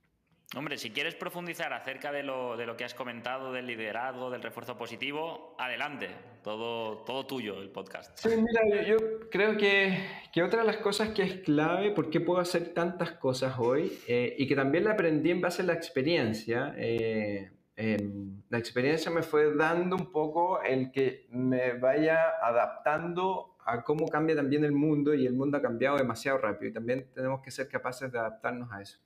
Hombre, 0.56 0.78
si 0.78 0.92
quieres 0.92 1.14
profundizar 1.14 1.74
acerca 1.74 2.10
de 2.14 2.24
lo, 2.24 2.56
de 2.56 2.66
lo, 2.66 2.78
que 2.78 2.86
has 2.86 2.94
comentado, 2.94 3.52
del 3.52 3.68
liderazgo, 3.68 4.30
del 4.30 4.42
refuerzo 4.42 4.78
positivo, 4.78 5.58
adelante, 5.60 6.08
todo, 6.42 7.00
todo 7.00 7.28
tuyo 7.28 7.62
el 7.62 7.70
podcast. 7.70 8.18
Sí, 8.18 8.30
mira, 8.30 8.82
yo, 8.88 8.96
creo 9.30 9.58
que, 9.58 9.98
que, 10.32 10.44
otra 10.44 10.62
de 10.62 10.68
las 10.68 10.78
cosas 10.78 11.10
que 11.10 11.24
es 11.24 11.34
clave, 11.42 11.92
por 11.92 12.10
qué 12.10 12.22
puedo 12.22 12.40
hacer 12.40 12.74
tantas 12.74 13.12
cosas 13.12 13.56
hoy, 13.60 13.92
eh, 14.08 14.36
y 14.38 14.48
que 14.48 14.56
también 14.56 14.86
la 14.86 14.92
aprendí 14.92 15.32
en 15.32 15.42
base 15.42 15.64
a 15.64 15.66
la 15.66 15.74
experiencia, 15.74 16.74
eh, 16.78 17.52
em, 17.78 18.42
la 18.50 18.58
experiencia 18.58 19.10
me 19.10 19.24
fue 19.24 19.56
dando 19.56 19.96
un 19.96 20.12
poco 20.12 20.62
el 20.62 20.92
que 20.92 21.28
me 21.30 21.74
vaya 21.80 22.34
adaptando 22.42 23.56
a 23.66 23.84
cómo 23.84 24.08
cambia 24.10 24.36
también 24.36 24.66
el 24.66 24.74
mundo, 24.74 25.14
y 25.14 25.26
el 25.26 25.34
mundo 25.34 25.58
ha 25.58 25.62
cambiado 25.62 25.98
demasiado 25.98 26.40
rápido, 26.40 26.72
y 26.72 26.74
también 26.74 27.08
tenemos 27.14 27.42
que 27.42 27.52
ser 27.52 27.70
capaces 27.70 28.12
de 28.12 28.20
adaptarnos 28.20 28.70
a 28.72 28.82
eso. 28.82 29.00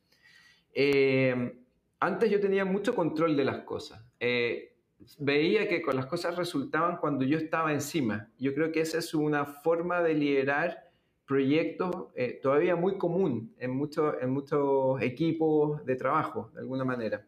Eh, 0.73 1.61
antes 1.99 2.31
yo 2.31 2.39
tenía 2.39 2.65
mucho 2.65 2.95
control 2.95 3.37
de 3.37 3.43
las 3.43 3.59
cosas. 3.59 4.03
Eh, 4.19 4.75
veía 5.19 5.67
que 5.67 5.81
con 5.81 5.95
las 5.95 6.07
cosas 6.07 6.35
resultaban 6.35 6.97
cuando 6.97 7.25
yo 7.25 7.37
estaba 7.37 7.71
encima. 7.71 8.29
Yo 8.39 8.53
creo 8.53 8.71
que 8.71 8.81
esa 8.81 8.97
es 8.97 9.13
una 9.13 9.45
forma 9.45 10.01
de 10.01 10.15
liderar 10.15 10.91
proyectos 11.25 12.07
eh, 12.15 12.39
todavía 12.41 12.75
muy 12.75 12.97
común 12.97 13.53
en, 13.57 13.71
muchos 13.71 14.15
en 14.21 14.31
muchos 14.31 15.01
equipos 15.01 15.85
de 15.85 15.95
trabajo, 15.95 16.51
de 16.53 16.61
alguna 16.61 16.83
manera. 16.83 17.25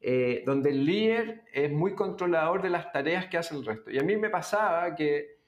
Donde 0.00 0.70
el 0.70 0.84
líder 0.84 1.44
es 1.52 1.70
muy 1.70 1.94
controlador 1.94 2.62
de 2.62 2.70
las 2.70 2.92
tareas 2.92 3.26
que 3.26 3.36
hace 3.36 3.54
el 3.54 3.64
resto. 3.64 3.90
Y 3.90 3.98
a 3.98 4.02
mí 4.02 4.16
me 4.16 4.30
pasaba 4.30 4.94
que 4.94 5.38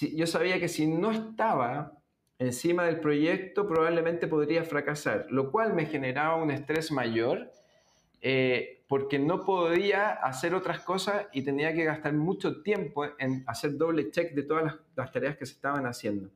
yo 0.00 0.26
sabía 0.26 0.58
que 0.58 0.68
si 0.68 0.86
no 0.86 1.10
estaba 1.10 1.98
encima 2.38 2.84
del 2.84 3.00
proyecto 3.00 3.66
probablemente 3.66 4.26
podría 4.26 4.64
fracasar, 4.64 5.26
lo 5.30 5.50
cual 5.50 5.74
me 5.74 5.86
generaba 5.86 6.36
un 6.36 6.50
estrés 6.50 6.90
mayor 6.90 7.50
eh, 8.20 8.84
porque 8.88 9.18
no 9.18 9.44
podía 9.44 10.10
hacer 10.10 10.54
otras 10.54 10.80
cosas 10.80 11.26
y 11.32 11.42
tenía 11.42 11.74
que 11.74 11.84
gastar 11.84 12.12
mucho 12.12 12.62
tiempo 12.62 13.04
en 13.18 13.44
hacer 13.46 13.76
doble 13.76 14.10
check 14.10 14.32
de 14.34 14.42
todas 14.42 14.74
las, 14.96 15.12
tareas 15.12 15.36
que 15.36 15.46
se 15.46 15.54
estaban 15.54 15.86
haciendo. 15.86 16.30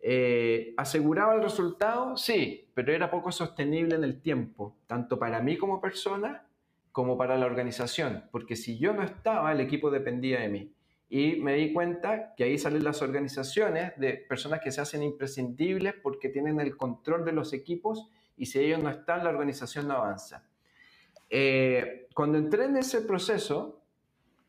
Eh, 0.00 0.74
¿Aseguraba 0.76 1.34
el 1.34 1.42
resultado? 1.42 2.16
Sí, 2.16 2.70
pero 2.74 2.92
era 2.92 3.10
poco 3.10 3.30
sostenible 3.30 3.96
en 3.96 4.04
el 4.04 4.20
tiempo, 4.20 4.76
tanto 4.86 5.18
para 5.18 5.40
mí 5.40 5.56
como 5.56 5.80
persona 5.80 6.46
como 6.92 7.16
para 7.16 7.36
la 7.36 7.46
organización, 7.46 8.24
porque 8.30 8.56
si 8.56 8.78
yo 8.78 8.92
no 8.92 9.02
estaba, 9.02 9.52
el 9.52 9.60
equipo 9.60 9.90
dependía 9.90 10.40
de 10.40 10.48
mí. 10.48 10.72
Y 11.08 11.36
me 11.36 11.54
di 11.54 11.72
cuenta 11.72 12.34
que 12.36 12.44
ahí 12.44 12.56
salen 12.56 12.84
las 12.84 13.02
organizaciones 13.02 13.92
de 13.96 14.14
personas 14.14 14.60
que 14.62 14.70
se 14.70 14.80
hacen 14.80 15.02
imprescindibles 15.02 15.94
porque 16.02 16.28
tienen 16.28 16.60
el 16.60 16.76
control 16.76 17.24
de 17.24 17.32
los 17.32 17.52
equipos 17.52 18.08
y 18.36 18.46
si 18.46 18.60
ellos 18.60 18.82
no 18.82 18.88
están, 18.90 19.24
la 19.24 19.30
organización 19.30 19.88
no 19.88 19.94
avanza. 19.94 20.44
Eh, 21.28 22.08
cuando 22.14 22.38
entré 22.38 22.64
en 22.64 22.76
ese 22.76 23.02
proceso, 23.02 23.82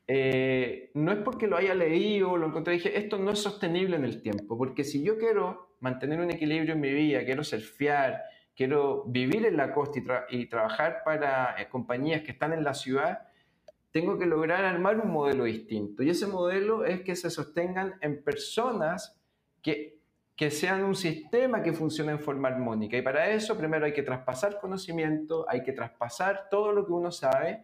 eh, 0.07 0.91
no 0.93 1.11
es 1.11 1.19
porque 1.19 1.47
lo 1.47 1.57
haya 1.57 1.73
leído 1.73 2.31
o 2.31 2.37
lo 2.37 2.47
encontré, 2.47 2.73
dije, 2.73 2.97
esto 2.97 3.17
no 3.17 3.31
es 3.31 3.39
sostenible 3.39 3.95
en 3.95 4.05
el 4.05 4.21
tiempo, 4.21 4.57
porque 4.57 4.83
si 4.83 5.03
yo 5.03 5.17
quiero 5.17 5.75
mantener 5.79 6.19
un 6.19 6.31
equilibrio 6.31 6.73
en 6.73 6.81
mi 6.81 6.91
vida, 6.91 7.23
quiero 7.23 7.43
surfear, 7.43 8.21
quiero 8.61 9.05
vivir 9.07 9.47
en 9.47 9.57
la 9.57 9.73
costa 9.73 10.27
y, 10.29 10.45
trabajar 10.45 11.01
para 11.03 11.59
eh, 11.59 11.67
compañías 11.67 12.21
que 12.21 12.29
están 12.29 12.53
en 12.53 12.63
la 12.63 12.75
ciudad, 12.75 13.27
tengo 13.89 14.19
que 14.19 14.27
lograr 14.27 14.63
armar 14.65 14.99
un 14.99 15.09
modelo 15.09 15.45
distinto. 15.45 16.03
Y 16.03 16.11
ese 16.11 16.27
modelo 16.27 16.85
es 16.85 17.01
que 17.01 17.15
se 17.15 17.31
sostengan 17.31 17.95
en 18.01 18.23
personas 18.23 19.19
que, 19.63 19.97
que 20.35 20.51
sean 20.51 20.83
un 20.83 20.93
sistema 20.93 21.63
que 21.63 21.73
funcione 21.73 22.11
en 22.11 22.19
forma 22.19 22.49
armónica. 22.49 22.95
Y 22.95 23.01
para 23.01 23.31
eso 23.31 23.57
primero 23.57 23.83
hay 23.83 23.93
que 23.93 24.03
traspasar 24.03 24.59
conocimiento, 24.59 25.43
hay 25.49 25.63
que 25.63 25.73
traspasar 25.73 26.47
todo 26.51 26.71
lo 26.71 26.85
que 26.85 26.91
uno 26.91 27.11
sabe. 27.11 27.63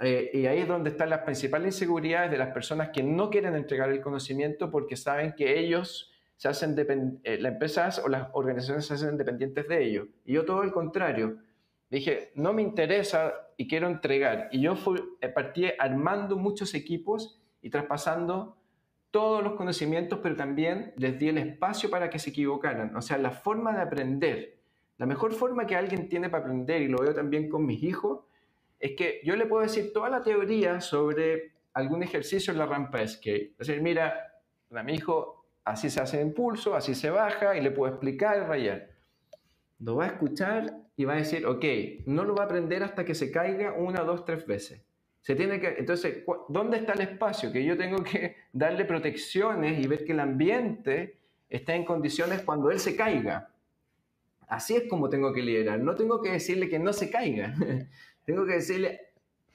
Eh, 0.00 0.32
y 0.34 0.46
ahí 0.46 0.58
es 0.58 0.66
donde 0.66 0.90
están 0.90 1.08
las 1.08 1.20
principales 1.20 1.76
inseguridades 1.76 2.32
de 2.32 2.38
las 2.38 2.52
personas 2.52 2.88
que 2.88 3.04
no 3.04 3.30
quieren 3.30 3.54
entregar 3.54 3.90
el 3.90 4.00
conocimiento 4.00 4.72
porque 4.72 4.96
saben 4.96 5.34
que 5.36 5.56
ellos 5.56 6.12
se 6.36 6.48
hacen, 6.48 7.20
eh, 7.24 7.38
las 7.40 7.52
empresas 7.52 7.98
o 8.04 8.08
las 8.08 8.28
organizaciones 8.32 8.86
se 8.86 8.94
hacen 8.94 9.16
dependientes 9.16 9.66
de 9.68 9.84
ellos. 9.84 10.08
Y 10.24 10.34
yo 10.34 10.44
todo 10.44 10.62
el 10.62 10.70
contrario 10.70 11.38
dije, 11.90 12.32
no 12.34 12.52
me 12.52 12.62
interesa 12.62 13.32
y 13.56 13.66
quiero 13.66 13.86
entregar. 13.86 14.48
Y 14.52 14.60
yo 14.60 14.76
fui, 14.76 15.02
eh, 15.20 15.28
partí 15.28 15.66
armando 15.78 16.36
muchos 16.36 16.74
equipos 16.74 17.40
y 17.62 17.70
traspasando 17.70 18.56
todos 19.10 19.42
los 19.42 19.54
conocimientos, 19.54 20.18
pero 20.22 20.36
también 20.36 20.92
les 20.96 21.18
di 21.18 21.28
el 21.28 21.38
espacio 21.38 21.88
para 21.88 22.10
que 22.10 22.18
se 22.18 22.30
equivocaran. 22.30 22.94
O 22.96 23.00
sea, 23.00 23.16
la 23.16 23.30
forma 23.30 23.74
de 23.74 23.82
aprender, 23.82 24.58
la 24.98 25.06
mejor 25.06 25.32
forma 25.32 25.66
que 25.66 25.74
alguien 25.74 26.08
tiene 26.08 26.28
para 26.28 26.44
aprender, 26.44 26.82
y 26.82 26.88
lo 26.88 26.98
veo 26.98 27.14
también 27.14 27.48
con 27.48 27.64
mis 27.64 27.82
hijos, 27.82 28.24
es 28.78 28.92
que 28.92 29.20
yo 29.24 29.36
le 29.36 29.46
puedo 29.46 29.62
decir 29.62 29.92
toda 29.94 30.10
la 30.10 30.22
teoría 30.22 30.82
sobre 30.82 31.52
algún 31.72 32.02
ejercicio 32.02 32.52
en 32.52 32.58
la 32.58 32.66
rampa 32.66 32.98
de 32.98 33.08
skate. 33.08 33.52
Es 33.52 33.66
decir, 33.68 33.82
mira, 33.82 34.42
a 34.70 34.82
mi 34.82 34.94
hijo 34.94 35.35
así 35.66 35.90
se 35.90 36.00
hace 36.00 36.20
el 36.20 36.28
impulso, 36.28 36.76
así 36.76 36.94
se 36.94 37.10
baja, 37.10 37.56
y 37.56 37.60
le 37.60 37.72
puedo 37.72 37.92
explicar 37.92 38.38
y 38.38 38.46
rayar. 38.46 38.88
Lo 39.80 39.96
va 39.96 40.04
a 40.04 40.06
escuchar 40.06 40.78
y 40.96 41.04
va 41.04 41.14
a 41.14 41.16
decir, 41.16 41.44
ok, 41.44 41.64
no 42.06 42.24
lo 42.24 42.36
va 42.36 42.44
a 42.44 42.46
aprender 42.46 42.84
hasta 42.84 43.04
que 43.04 43.14
se 43.14 43.32
caiga 43.32 43.72
una, 43.72 44.02
dos, 44.02 44.24
tres 44.24 44.46
veces. 44.46 44.80
Se 45.20 45.34
tiene 45.34 45.60
que, 45.60 45.74
entonces, 45.78 46.24
¿dónde 46.48 46.78
está 46.78 46.92
el 46.92 47.00
espacio? 47.00 47.52
Que 47.52 47.64
yo 47.64 47.76
tengo 47.76 48.02
que 48.04 48.36
darle 48.52 48.84
protecciones 48.84 49.84
y 49.84 49.88
ver 49.88 50.04
que 50.04 50.12
el 50.12 50.20
ambiente 50.20 51.18
está 51.50 51.74
en 51.74 51.84
condiciones 51.84 52.42
cuando 52.42 52.70
él 52.70 52.78
se 52.78 52.94
caiga. 52.94 53.50
Así 54.46 54.76
es 54.76 54.84
como 54.88 55.10
tengo 55.10 55.32
que 55.32 55.42
liderar. 55.42 55.80
No 55.80 55.96
tengo 55.96 56.22
que 56.22 56.30
decirle 56.30 56.68
que 56.68 56.78
no 56.78 56.92
se 56.92 57.10
caiga. 57.10 57.52
tengo 58.24 58.46
que 58.46 58.52
decirle, 58.52 59.00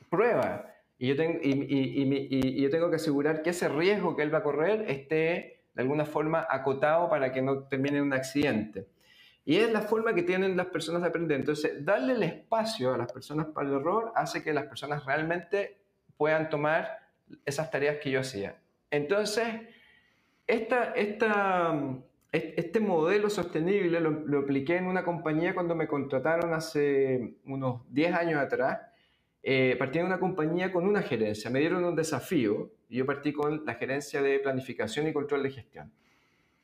prueba. 0.09 0.75
Y 0.99 1.07
yo, 1.07 1.15
tengo, 1.15 1.39
y, 1.41 1.49
y 1.71 2.61
yo 2.61 2.69
tengo 2.69 2.89
que 2.89 2.97
asegurar 2.97 3.41
que 3.41 3.51
ese 3.51 3.69
riesgo 3.69 4.15
que 4.17 4.23
él 4.23 4.33
va 4.33 4.39
a 4.39 4.43
correr 4.43 4.85
esté 4.89 5.50
de 5.73 5.81
alguna 5.81 6.05
forma 6.05 6.45
acotado 6.49 7.09
para 7.09 7.31
que 7.31 7.41
no 7.41 7.63
termine 7.63 8.01
un 8.01 8.13
accidente. 8.13 8.87
Y 9.43 9.57
es 9.57 9.71
la 9.71 9.81
forma 9.81 10.13
que 10.13 10.23
tienen 10.23 10.55
las 10.55 10.67
personas 10.67 11.01
de 11.01 11.07
aprender. 11.07 11.39
Entonces, 11.39 11.83
darle 11.83 12.13
el 12.13 12.23
espacio 12.23 12.93
a 12.93 12.97
las 12.97 13.11
personas 13.11 13.47
para 13.47 13.67
el 13.67 13.75
error 13.75 14.11
hace 14.15 14.43
que 14.43 14.53
las 14.53 14.65
personas 14.65 15.05
realmente 15.05 15.79
puedan 16.15 16.49
tomar 16.49 16.99
esas 17.45 17.71
tareas 17.71 17.97
que 17.97 18.11
yo 18.11 18.19
hacía. 18.19 18.57
Entonces, 18.91 19.45
esta, 20.45 20.91
esta, 20.93 21.73
este 22.31 22.79
modelo 22.79 23.29
sostenible 23.29 23.99
lo, 23.99 24.11
lo, 24.11 24.39
apliqué 24.39 24.77
en 24.77 24.85
una 24.85 25.03
compañía 25.03 25.53
cuando 25.53 25.75
me 25.75 25.87
contrataron 25.87 26.53
hace 26.53 27.35
unos 27.45 27.81
10 27.89 28.13
años 28.13 28.39
atrás. 28.39 28.79
Eh, 29.43 29.75
partí 29.77 29.99
de 29.99 30.05
una 30.05 30.19
compañía 30.19 30.71
con 30.71 30.85
una 30.85 31.01
gerencia, 31.01 31.49
me 31.49 31.59
dieron 31.59 31.83
un 31.83 31.95
desafío 31.95 32.71
y 32.89 32.97
yo 32.97 33.05
partí 33.05 33.33
con 33.33 33.65
la 33.65 33.73
gerencia 33.73 34.21
de 34.21 34.39
planificación 34.39 35.07
y 35.07 35.13
control 35.13 35.43
de 35.43 35.51
gestión 35.51 35.91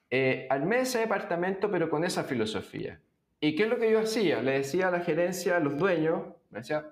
eh, 0.09 0.47
armé 0.49 0.81
ese 0.81 0.99
departamento, 0.99 1.69
pero 1.69 1.89
con 1.89 2.03
esa 2.03 2.23
filosofía. 2.23 2.99
¿Y 3.39 3.55
qué 3.55 3.63
es 3.63 3.69
lo 3.69 3.77
que 3.77 3.91
yo 3.91 3.99
hacía? 3.99 4.41
Le 4.41 4.51
decía 4.51 4.87
a 4.87 4.91
la 4.91 5.01
gerencia, 5.01 5.57
a 5.57 5.59
los 5.59 5.77
dueños, 5.77 6.21
me 6.49 6.59
decía, 6.59 6.87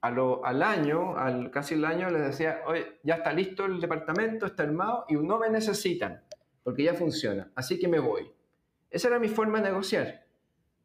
a 0.00 0.10
lo, 0.10 0.44
al 0.44 0.62
año, 0.62 1.16
al, 1.16 1.50
casi 1.50 1.74
el 1.74 1.84
año, 1.84 2.08
les 2.10 2.22
decía, 2.22 2.60
oye, 2.66 2.98
ya 3.02 3.16
está 3.16 3.32
listo 3.32 3.66
el 3.66 3.80
departamento, 3.80 4.46
está 4.46 4.62
armado 4.62 5.04
y 5.08 5.14
no 5.14 5.38
me 5.38 5.50
necesitan, 5.50 6.22
porque 6.62 6.84
ya 6.84 6.94
funciona, 6.94 7.50
así 7.54 7.78
que 7.78 7.88
me 7.88 7.98
voy. 7.98 8.30
Esa 8.88 9.08
era 9.08 9.18
mi 9.18 9.28
forma 9.28 9.60
de 9.60 9.68
negociar. 9.68 10.24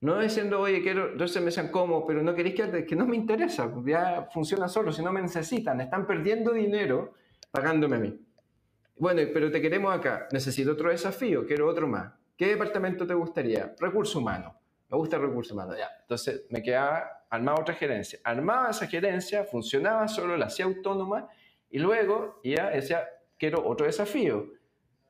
No 0.05 0.19
diciendo, 0.19 0.61
oye, 0.61 0.83
quiero, 0.83 1.13
entonces 1.13 1.41
me 1.41 1.47
decían, 1.47 1.69
¿cómo? 1.69 2.05
Pero 2.05 2.21
no 2.21 2.35
queréis 2.35 2.53
que, 2.53 2.85
que 2.85 2.95
no 2.95 3.07
me 3.07 3.15
interesa, 3.15 3.73
ya 3.83 4.27
funciona 4.31 4.67
solo, 4.67 4.91
si 4.91 5.01
no 5.01 5.11
me 5.11 5.19
necesitan, 5.19 5.81
están 5.81 6.05
perdiendo 6.05 6.53
dinero 6.53 7.15
pagándome 7.49 7.95
a 7.95 7.99
mí. 7.99 8.19
Bueno, 8.99 9.23
pero 9.33 9.49
te 9.49 9.59
queremos 9.59 9.91
acá. 9.91 10.27
Necesito 10.31 10.73
otro 10.73 10.91
desafío, 10.91 11.47
quiero 11.47 11.67
otro 11.67 11.87
más. 11.87 12.13
¿Qué 12.37 12.45
departamento 12.45 13.07
te 13.07 13.15
gustaría? 13.15 13.73
Recurso 13.79 14.19
humano. 14.19 14.55
Me 14.91 14.95
gusta 14.95 15.17
recurso 15.17 15.55
humano, 15.55 15.75
ya. 15.75 15.89
Entonces 16.01 16.45
me 16.51 16.61
quedaba, 16.61 17.25
armaba 17.31 17.61
otra 17.61 17.73
gerencia. 17.73 18.19
Armaba 18.23 18.69
esa 18.69 18.85
gerencia, 18.85 19.43
funcionaba 19.43 20.07
solo, 20.07 20.37
la 20.37 20.45
hacía 20.45 20.65
autónoma 20.65 21.29
y 21.71 21.79
luego 21.79 22.41
ya 22.43 22.69
decía, 22.69 23.07
quiero 23.39 23.67
otro 23.67 23.87
desafío. 23.87 24.51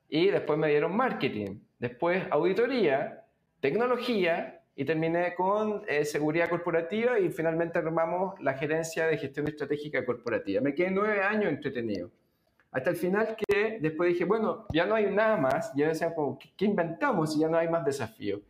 Y 0.07 0.27
después 0.27 0.57
me 0.57 0.69
dieron 0.69 0.95
marketing, 0.95 1.59
después 1.79 2.23
auditoría, 2.31 3.25
tecnología 3.59 4.55
y 4.76 4.84
terminé 4.84 5.34
con 5.36 5.84
eh, 5.88 6.03
seguridad 6.03 6.49
corporativa 6.49 7.17
y 7.19 7.30
finalmente 7.30 7.80
armamos 7.80 8.39
la 8.41 8.53
gerencia 8.55 9.07
de 9.07 9.17
gestión 9.17 9.47
estratégica 9.47 10.05
corporativa. 10.05 10.61
Me 10.61 10.76
quedé 10.76 10.91
nueve 10.91 11.21
años 11.23 11.49
entretenido. 11.49 12.11
Hasta 12.71 12.89
el 12.89 12.97
final 12.97 13.38
que 13.38 13.80
después 13.80 14.09
dije, 14.09 14.26
bueno, 14.26 14.65
ya 14.73 14.86
no 14.86 14.95
hay 14.95 15.05
nada 15.05 15.38
más. 15.38 15.71
Ya 15.76 15.88
decía, 15.88 16.13
¿qué 16.57 16.65
inventamos 16.65 17.34
si 17.34 17.39
ya 17.39 17.47
no 17.47 17.57
hay 17.57 17.69
más 17.69 17.86
desafío? 17.86 18.41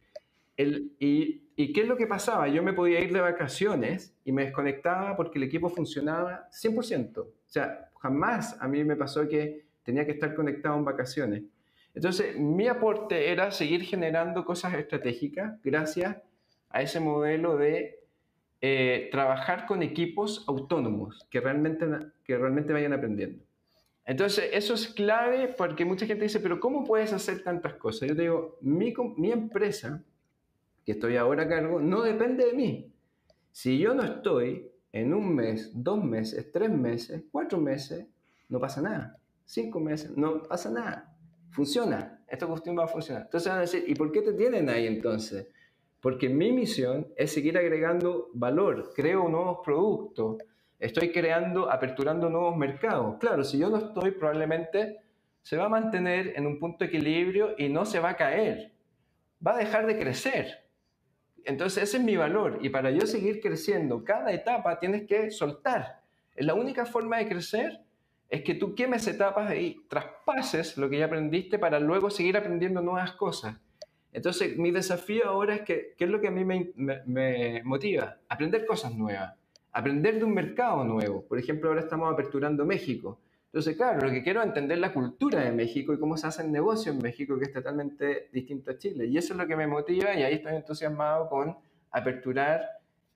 El, 0.57 0.93
y, 0.97 1.43
y, 1.55 1.71
qué 1.71 1.81
es 1.81 1.87
lo 1.87 1.95
que 1.95 2.07
pasaba? 2.07 2.47
Yo 2.47 2.63
me 2.63 2.73
podía 2.73 3.01
ir 3.01 3.13
de 3.13 3.21
vacaciones 3.21 4.15
y 4.23 4.31
me 4.31 4.45
desconectaba 4.45 5.15
porque 5.15 5.37
el 5.37 5.43
equipo 5.43 5.69
funcionaba 5.69 6.49
100%. 6.49 7.19
O 7.19 7.27
sea, 7.45 7.91
jamás 7.99 8.59
a 8.59 8.67
mí 8.67 8.83
me 8.83 8.95
pasó 8.95 9.27
que 9.27 9.65
tenía 9.83 10.05
que 10.05 10.13
estar 10.13 10.33
conectado 10.33 10.75
en 10.75 10.85
vacaciones. 10.85 11.43
Entonces, 11.95 12.37
mi 12.37 12.67
aporte 12.67 13.31
era 13.31 13.51
seguir 13.51 13.83
generando 13.83 14.43
cosas 14.43 14.73
estratégicas 14.73 15.59
gracias 15.63 16.17
a 16.69 16.81
ese 16.81 16.99
modelo 16.99 17.55
de 17.55 17.99
eh, 18.61 19.07
trabajar 19.11 19.65
con 19.65 19.81
equipos 19.81 20.43
autónomos 20.47 21.25
que 21.29 21.39
realmente, 21.39 21.87
que 22.25 22.37
realmente 22.37 22.73
vayan 22.73 22.91
aprendiendo. 22.91 23.43
Entonces, 24.05 24.49
eso 24.51 24.73
es 24.73 24.87
clave 24.89 25.55
porque 25.57 25.85
mucha 25.85 26.05
gente 26.05 26.23
dice, 26.23 26.41
pero 26.41 26.59
¿cómo 26.59 26.83
puedes 26.83 27.13
hacer 27.13 27.43
tantas 27.43 27.75
cosas? 27.75 28.09
Yo 28.09 28.15
te 28.15 28.23
digo, 28.23 28.57
mi, 28.61 28.93
mi 29.17 29.31
empresa, 29.31 30.03
que 30.85 30.91
estoy 30.91 31.15
ahora 31.15 31.43
a 31.43 31.47
cargo, 31.47 31.79
no 31.79 32.01
depende 32.03 32.45
de 32.45 32.53
mí. 32.53 32.91
Si 33.51 33.79
yo 33.79 33.95
no 33.95 34.03
estoy 34.03 34.69
en 34.91 35.13
un 35.13 35.33
mes, 35.33 35.71
dos 35.73 36.03
meses, 36.03 36.51
tres 36.51 36.69
meses, 36.69 37.23
cuatro 37.31 37.57
meses, 37.57 38.05
no 38.49 38.59
pasa 38.59 38.81
nada. 38.81 39.17
Cinco 39.45 39.79
meses, 39.79 40.15
no 40.15 40.43
pasa 40.43 40.69
nada. 40.69 41.14
Funciona. 41.55 42.19
Esta 42.27 42.47
cuestión 42.47 42.77
va 42.77 42.83
a 42.83 42.87
funcionar. 42.87 43.23
Entonces 43.23 43.49
van 43.49 43.59
a 43.59 43.61
decir, 43.61 43.85
¿y 43.87 43.95
por 43.95 44.11
qué 44.11 44.21
te 44.21 44.33
tienen 44.33 44.69
ahí 44.69 44.87
entonces? 44.87 45.47
Porque 46.01 46.27
mi 46.27 46.51
misión 46.51 47.07
es 47.15 47.31
seguir 47.31 47.57
agregando 47.57 48.29
valor. 48.33 48.91
Creo 48.93 49.29
nuevos 49.29 49.59
productos. 49.63 50.39
Estoy 50.77 51.13
creando, 51.13 51.71
aperturando 51.71 52.29
nuevos 52.29 52.57
mercados. 52.57 53.15
Claro, 53.21 53.45
si 53.45 53.57
yo 53.57 53.69
no 53.69 53.77
estoy, 53.77 54.11
probablemente 54.11 54.97
se 55.43 55.55
va 55.55 55.67
a 55.67 55.69
mantener 55.69 56.33
en 56.35 56.45
un 56.45 56.59
punto 56.59 56.83
de 56.83 56.87
equilibrio 56.87 57.55
y 57.57 57.69
no 57.69 57.85
se 57.85 58.01
va 58.01 58.09
a 58.09 58.17
caer. 58.17 58.73
Va 59.45 59.53
a 59.53 59.57
dejar 59.57 59.87
de 59.87 59.97
crecer. 59.97 60.65
Entonces 61.45 61.83
ese 61.83 61.97
es 61.97 62.03
mi 62.03 62.17
valor 62.17 62.59
y 62.63 62.67
para 62.67 62.91
yo 62.91 63.07
seguir 63.07 63.39
creciendo, 63.39 64.03
cada 64.03 64.33
etapa 64.33 64.77
tienes 64.77 65.07
que 65.07 65.31
soltar. 65.31 66.01
Es 66.35 66.45
la 66.45 66.53
única 66.53 66.85
forma 66.85 67.17
de 67.19 67.29
crecer 67.29 67.79
es 68.29 68.43
que 68.43 68.55
tú 68.55 68.75
quemes 68.75 69.07
etapas 69.07 69.53
y 69.55 69.85
traspases 69.87 70.77
lo 70.77 70.89
que 70.89 70.99
ya 70.99 71.05
aprendiste 71.05 71.59
para 71.59 71.79
luego 71.79 72.09
seguir 72.09 72.37
aprendiendo 72.37 72.81
nuevas 72.81 73.11
cosas. 73.13 73.57
Entonces 74.11 74.57
mi 74.57 74.71
desafío 74.71 75.27
ahora 75.27 75.55
es 75.55 75.61
que, 75.61 75.93
¿qué 75.97 76.05
es 76.05 76.09
lo 76.09 76.21
que 76.21 76.29
a 76.29 76.31
mí 76.31 76.45
me, 76.45 77.61
motiva? 77.63 78.17
Aprender 78.29 78.65
cosas 78.65 78.95
nuevas, 78.95 79.33
aprender 79.73 80.17
de 80.17 80.23
un 80.23 80.33
mercado 80.33 80.83
nuevo. 80.85 81.23
Por 81.23 81.37
ejemplo, 81.37 81.69
ahora 81.69 81.81
estamos 81.81 82.11
aperturando 82.11 82.65
México. 82.65 83.19
Entonces, 83.47 83.75
claro, 83.75 84.07
lo 84.07 84.11
que 84.11 84.23
quiero 84.23 84.41
es 84.41 84.47
entender 84.47 84.77
la 84.79 84.93
cultura 84.93 85.41
de 85.41 85.51
México 85.51 85.93
y 85.93 85.99
cómo 85.99 86.17
se 86.17 86.27
hace 86.27 86.43
el 86.43 86.51
negocio 86.51 86.91
en 86.91 86.99
México, 86.99 87.37
que 87.37 87.45
es 87.45 87.53
totalmente 87.53 88.29
distinto 88.31 88.71
a 88.71 88.77
Chile. 88.77 89.05
Y 89.05 89.17
eso 89.17 89.33
es 89.33 89.37
lo 89.37 89.47
que 89.47 89.55
me 89.55 89.67
motiva 89.67 90.13
y 90.13 90.23
ahí 90.23 90.35
estoy 90.35 90.55
entusiasmado 90.55 91.29
con 91.29 91.55
aperturar 91.91 92.61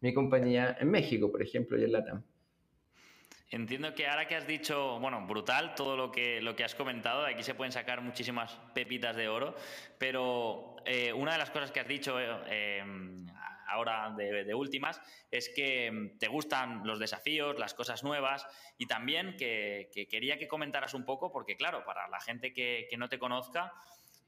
mi 0.02 0.14
compañía 0.14 0.78
en 0.80 0.92
México, 0.92 1.32
por 1.32 1.42
ejemplo, 1.42 1.78
y 1.78 1.84
en 1.84 1.92
Latam. 1.92 2.24
Entiendo 3.52 3.96
que 3.96 4.06
ahora 4.08 4.28
que 4.28 4.36
has 4.36 4.46
dicho, 4.46 5.00
bueno, 5.00 5.26
brutal 5.26 5.74
todo 5.74 5.98
lo 5.98 6.12
que, 6.12 6.40
lo 6.40 6.56
que 6.56 6.64
has 6.64 6.76
comentado, 6.76 7.26
aquí 7.26 7.42
se 7.42 7.56
pueden 7.56 7.72
sacar 7.72 8.00
muchísimas 8.02 8.56
pepitas 8.76 9.16
de 9.16 9.28
oro, 9.28 9.56
pero 9.98 10.76
eh, 10.86 11.12
una 11.14 11.32
de 11.32 11.40
las 11.40 11.50
cosas 11.50 11.72
que 11.72 11.80
has 11.80 11.88
dicho 11.88 12.16
eh, 12.20 12.84
ahora 13.68 14.14
de, 14.16 14.54
últimas, 14.54 15.02
es 15.32 15.50
que 15.50 16.12
te 16.20 16.28
gustan 16.28 16.86
los 16.86 17.00
desafíos, 17.00 17.58
las 17.58 17.74
cosas 17.74 18.04
nuevas 18.04 18.46
y 18.78 18.86
también 18.86 19.36
que, 19.36 19.90
quería 20.12 20.38
que 20.38 20.48
comentaras 20.48 20.94
un 20.94 21.04
poco, 21.04 21.32
porque 21.32 21.58
claro, 21.58 21.84
para 21.86 22.08
la 22.08 22.20
gente 22.20 22.54
que, 22.54 22.86
que, 22.88 22.98
no 22.98 23.10
te 23.10 23.18
conozca, 23.18 23.74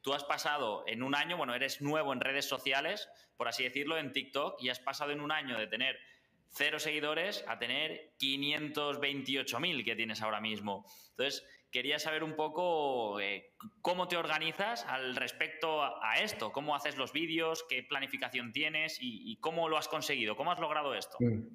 tú 0.01 0.15
has 0.15 0.23
pasado 0.23 0.83
en 0.87 1.03
un 1.03 1.13
año, 1.13 1.37
bueno, 1.37 1.53
eres 1.53 1.79
nuevo 1.79 2.11
en 2.11 2.21
redes 2.21 2.45
sociales, 2.45 3.07
por 3.37 3.47
así 3.47 3.63
decirlo, 3.63 3.99
en 3.99 4.13
TikTok, 4.13 4.59
y 4.63 4.69
has 4.69 4.79
pasado 4.79 5.11
en 5.11 5.21
un 5.21 5.31
año 5.31 5.59
de 5.59 5.67
tener 5.67 5.99
cero 6.51 6.79
seguidores 6.79 7.43
a 7.47 7.57
tener 7.57 8.13
528.000 8.19 9.85
que 9.85 9.95
tienes 9.95 10.21
ahora 10.21 10.41
mismo. 10.41 10.85
Entonces, 11.11 11.43
quería 11.71 11.99
saber 11.99 12.23
un 12.23 12.35
poco 12.35 13.19
eh, 13.19 13.53
cómo 13.81 14.07
te 14.07 14.17
organizas 14.17 14.85
al 14.85 15.15
respecto 15.15 15.81
a, 15.81 16.15
esto, 16.21 16.51
cómo 16.51 16.75
haces 16.75 16.97
los 16.97 17.13
vídeos, 17.13 17.65
qué 17.69 17.83
planificación 17.83 18.51
tienes 18.51 18.97
y, 19.01 19.37
cómo 19.39 19.69
lo 19.69 19.77
has 19.77 19.87
conseguido, 19.87 20.35
cómo 20.35 20.51
has 20.51 20.59
logrado 20.59 20.93
esto. 20.93 21.17
Mm. 21.19 21.47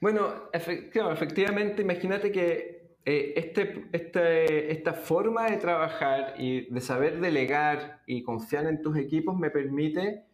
Bueno, 0.00 0.50
efectivamente, 0.52 1.82
imagínate 1.82 2.32
que 2.32 2.96
eh, 3.04 3.34
este, 3.36 3.88
este, 3.92 4.72
esta 4.72 4.92
forma 4.92 5.50
de 5.50 5.56
trabajar 5.56 6.34
y 6.38 6.72
de 6.72 6.80
saber 6.80 7.20
delegar 7.20 8.02
y 8.06 8.22
confiar 8.22 8.66
en 8.66 8.82
tus 8.82 8.96
equipos 8.96 9.36
me 9.36 9.50
permite 9.50 10.24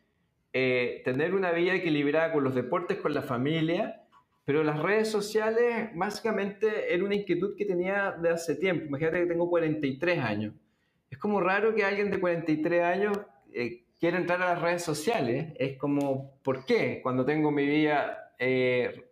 eh, 0.60 1.02
tener 1.04 1.34
una 1.34 1.52
vida 1.52 1.74
equilibrada 1.74 2.32
con 2.32 2.42
los 2.44 2.54
deportes, 2.54 2.98
con 2.98 3.14
la 3.14 3.22
familia 3.22 4.04
pero 4.48 4.64
las 4.64 4.80
redes 4.80 5.10
sociales 5.10 5.90
básicamente 5.94 6.94
era 6.94 7.04
una 7.04 7.14
inquietud 7.14 7.54
que 7.54 7.66
tenía 7.66 8.12
de 8.12 8.30
hace 8.30 8.54
tiempo. 8.54 8.86
Imagínate 8.86 9.20
que 9.20 9.26
tengo 9.26 9.50
43 9.50 10.18
años. 10.20 10.54
Es 11.10 11.18
como 11.18 11.38
raro 11.42 11.74
que 11.74 11.84
alguien 11.84 12.10
de 12.10 12.18
43 12.18 12.82
años 12.82 13.18
eh, 13.52 13.84
quiera 14.00 14.16
entrar 14.16 14.40
a 14.40 14.54
las 14.54 14.62
redes 14.62 14.82
sociales. 14.82 15.52
Es 15.58 15.76
como, 15.76 16.32
¿por 16.42 16.64
qué? 16.64 17.00
Cuando 17.02 17.26
tengo 17.26 17.50
mi 17.50 17.66
vida 17.66 18.32
eh, 18.38 19.10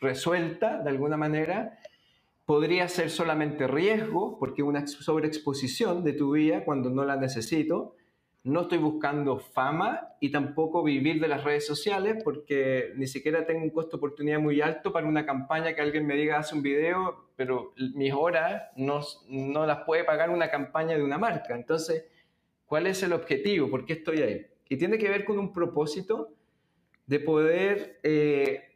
resuelta 0.00 0.78
de 0.78 0.88
alguna 0.88 1.18
manera, 1.18 1.78
podría 2.46 2.88
ser 2.88 3.10
solamente 3.10 3.66
riesgo, 3.66 4.38
porque 4.38 4.62
una 4.62 4.86
sobreexposición 4.86 6.04
de 6.04 6.14
tu 6.14 6.32
vida 6.32 6.64
cuando 6.64 6.88
no 6.88 7.04
la 7.04 7.16
necesito 7.16 7.96
no 8.42 8.62
estoy 8.62 8.78
buscando 8.78 9.38
fama 9.38 10.14
y 10.18 10.30
tampoco 10.30 10.82
vivir 10.82 11.20
de 11.20 11.28
las 11.28 11.44
redes 11.44 11.66
sociales 11.66 12.22
porque 12.24 12.92
ni 12.96 13.06
siquiera 13.06 13.44
tengo 13.44 13.62
un 13.62 13.70
costo 13.70 13.96
de 13.96 13.96
oportunidad 13.98 14.38
muy 14.38 14.62
alto 14.62 14.92
para 14.92 15.06
una 15.06 15.26
campaña 15.26 15.74
que 15.74 15.82
alguien 15.82 16.06
me 16.06 16.16
diga 16.16 16.38
hace 16.38 16.54
un 16.54 16.62
video, 16.62 17.28
pero 17.36 17.74
mis 17.76 18.12
horas 18.14 18.62
no, 18.76 19.00
no 19.28 19.66
las 19.66 19.84
puede 19.84 20.04
pagar 20.04 20.30
una 20.30 20.50
campaña 20.50 20.96
de 20.96 21.02
una 21.02 21.18
marca. 21.18 21.54
Entonces, 21.54 22.06
¿cuál 22.64 22.86
es 22.86 23.02
el 23.02 23.12
objetivo? 23.12 23.68
¿Por 23.68 23.84
qué 23.84 23.94
estoy 23.94 24.22
ahí? 24.22 24.46
Y 24.68 24.76
tiene 24.78 24.96
que 24.96 25.10
ver 25.10 25.24
con 25.24 25.38
un 25.38 25.52
propósito 25.52 26.32
de 27.06 27.20
poder 27.20 27.98
eh, 28.02 28.69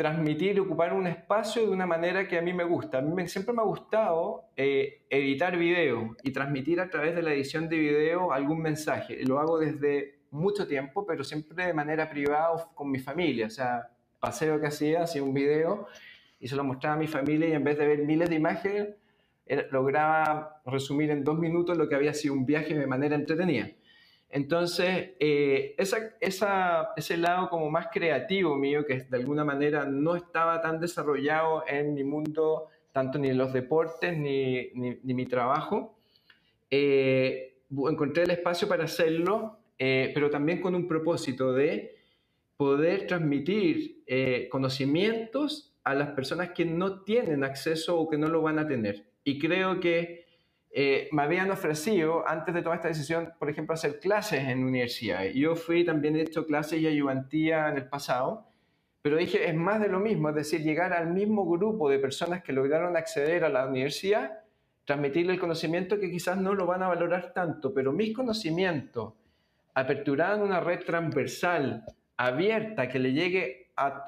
transmitir 0.00 0.56
y 0.56 0.60
ocupar 0.60 0.94
un 0.94 1.06
espacio 1.06 1.60
de 1.60 1.68
una 1.68 1.86
manera 1.86 2.26
que 2.26 2.38
a 2.38 2.40
mí 2.40 2.54
me 2.54 2.64
gusta. 2.64 2.96
A 2.96 3.02
mí 3.02 3.28
siempre 3.28 3.52
me 3.52 3.60
ha 3.60 3.66
gustado 3.66 4.44
eh, 4.56 5.02
editar 5.10 5.58
video 5.58 6.16
y 6.22 6.30
transmitir 6.30 6.80
a 6.80 6.88
través 6.88 7.14
de 7.14 7.20
la 7.20 7.34
edición 7.34 7.68
de 7.68 7.76
video 7.76 8.32
algún 8.32 8.62
mensaje. 8.62 9.22
Lo 9.26 9.38
hago 9.38 9.58
desde 9.58 10.20
mucho 10.30 10.66
tiempo, 10.66 11.04
pero 11.04 11.22
siempre 11.22 11.66
de 11.66 11.74
manera 11.74 12.08
privada 12.08 12.70
con 12.74 12.90
mi 12.90 12.98
familia. 12.98 13.44
O 13.44 13.50
sea, 13.50 13.90
paseo 14.18 14.58
que 14.58 14.68
hacía, 14.68 15.02
hacía 15.02 15.22
un 15.22 15.34
video 15.34 15.86
y 16.38 16.48
se 16.48 16.56
lo 16.56 16.64
mostraba 16.64 16.96
a 16.96 16.98
mi 16.98 17.06
familia 17.06 17.50
y 17.50 17.52
en 17.52 17.62
vez 17.62 17.76
de 17.76 17.86
ver 17.86 17.98
miles 17.98 18.30
de 18.30 18.36
imágenes, 18.36 18.88
lograba 19.70 20.62
resumir 20.64 21.10
en 21.10 21.24
dos 21.24 21.38
minutos 21.38 21.76
lo 21.76 21.90
que 21.90 21.94
había 21.94 22.14
sido 22.14 22.32
un 22.32 22.46
viaje 22.46 22.72
de 22.72 22.86
manera 22.86 23.16
entretenida. 23.16 23.68
Entonces, 24.30 25.10
eh, 25.18 25.74
ese 25.76 27.16
lado 27.16 27.50
como 27.50 27.68
más 27.68 27.88
creativo 27.92 28.56
mío, 28.56 28.86
que 28.86 29.00
de 29.00 29.16
alguna 29.16 29.44
manera 29.44 29.84
no 29.84 30.14
estaba 30.14 30.60
tan 30.60 30.78
desarrollado 30.78 31.64
en 31.66 31.94
mi 31.94 32.04
mundo, 32.04 32.68
tanto 32.92 33.18
ni 33.18 33.28
en 33.28 33.38
los 33.38 33.52
deportes 33.52 34.16
ni, 34.16 34.70
ni, 34.74 35.14
mi 35.14 35.26
trabajo, 35.26 35.96
eh, 36.70 37.54
encontré 37.70 38.22
el 38.22 38.30
espacio 38.30 38.68
para 38.68 38.84
hacerlo, 38.84 39.58
eh, 39.78 40.12
pero 40.14 40.30
también 40.30 40.60
con 40.60 40.76
un 40.76 40.86
propósito 40.86 41.52
de 41.52 41.96
poder 42.56 43.06
transmitir 43.06 44.04
conocimientos 44.50 45.72
a 45.82 45.94
las 45.94 46.10
personas 46.10 46.50
que 46.50 46.66
no 46.66 47.02
tienen 47.02 47.42
acceso 47.42 47.98
o 47.98 48.08
que 48.08 48.18
no 48.18 48.28
lo 48.28 48.42
van 48.42 48.58
a 48.58 48.66
tener. 48.66 49.06
Y 49.24 49.38
creo 49.38 49.80
que 49.80 50.26
eh, 50.72 51.08
me 51.10 51.22
habían 51.22 51.50
ofrecido, 51.50 52.26
antes 52.28 52.54
de 52.54 52.62
tomar 52.62 52.78
esta 52.78 52.88
decisión, 52.88 53.32
por 53.38 53.50
ejemplo, 53.50 53.74
hacer 53.74 53.98
clases 53.98 54.48
en 54.48 54.64
universidad. 54.64 55.24
Yo 55.24 55.56
fui 55.56 55.84
también 55.84 56.14
he 56.14 56.22
hecho 56.22 56.46
clases 56.46 56.80
y 56.80 56.86
ayudantía 56.86 57.68
en 57.68 57.76
el 57.76 57.88
pasado, 57.88 58.46
pero 59.02 59.16
dije, 59.16 59.48
es 59.48 59.54
más 59.54 59.80
de 59.80 59.88
lo 59.88 59.98
mismo, 59.98 60.28
es 60.28 60.34
decir, 60.34 60.62
llegar 60.62 60.92
al 60.92 61.12
mismo 61.12 61.44
grupo 61.48 61.90
de 61.90 61.98
personas 61.98 62.42
que 62.42 62.52
lograron 62.52 62.96
acceder 62.96 63.44
a 63.44 63.48
la 63.48 63.66
universidad, 63.66 64.40
transmitirle 64.84 65.32
el 65.32 65.40
conocimiento 65.40 65.98
que 65.98 66.10
quizás 66.10 66.36
no 66.36 66.54
lo 66.54 66.66
van 66.66 66.82
a 66.82 66.88
valorar 66.88 67.32
tanto, 67.32 67.74
pero 67.74 67.92
mis 67.92 68.14
conocimientos, 68.14 69.14
aperturando 69.74 70.44
una 70.44 70.60
red 70.60 70.80
transversal, 70.84 71.84
abierta, 72.16 72.88
que 72.88 72.98
le 72.98 73.12
llegue 73.12 73.72
a, 73.76 74.04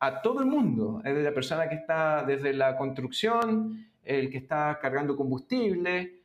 a 0.00 0.22
todo 0.22 0.40
el 0.40 0.46
mundo, 0.46 1.00
desde 1.04 1.22
la 1.22 1.32
persona 1.32 1.68
que 1.68 1.76
está 1.76 2.24
desde 2.26 2.54
la 2.54 2.76
construcción, 2.76 3.86
el 4.06 4.30
que 4.30 4.38
está 4.38 4.78
cargando 4.80 5.16
combustible, 5.16 6.20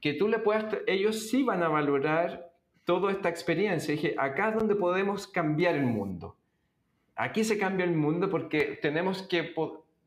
que 0.00 0.12
tú 0.12 0.28
le 0.28 0.38
puedas, 0.38 0.66
ellos 0.86 1.28
sí 1.28 1.42
van 1.42 1.62
a 1.62 1.68
valorar 1.68 2.52
toda 2.84 3.10
esta 3.10 3.28
experiencia. 3.28 3.92
dije, 3.94 4.14
acá 4.18 4.50
es 4.50 4.56
donde 4.56 4.74
podemos 4.74 5.26
cambiar 5.26 5.74
el 5.74 5.86
mundo. 5.86 6.36
Aquí 7.16 7.44
se 7.44 7.58
cambia 7.58 7.84
el 7.84 7.94
mundo 7.94 8.28
porque 8.28 8.78
tenemos 8.82 9.22
que, 9.22 9.54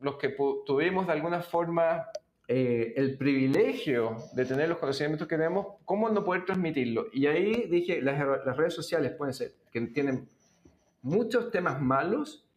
los 0.00 0.16
que 0.16 0.36
tuvimos 0.64 1.06
de 1.06 1.12
alguna 1.12 1.40
forma 1.40 2.06
eh, 2.46 2.94
el 2.96 3.18
privilegio 3.18 4.16
de 4.32 4.44
tener 4.44 4.68
los 4.68 4.78
conocimientos 4.78 5.26
que 5.28 5.36
tenemos, 5.36 5.66
¿cómo 5.84 6.08
no 6.08 6.24
poder 6.24 6.44
transmitirlo? 6.44 7.08
Y 7.12 7.26
ahí 7.26 7.66
dije, 7.68 8.00
las, 8.00 8.18
las 8.46 8.56
redes 8.56 8.74
sociales 8.74 9.12
pueden 9.12 9.34
ser, 9.34 9.52
que 9.72 9.80
tienen 9.82 10.28
muchos 11.02 11.50
temas 11.50 11.80
malos, 11.80 12.47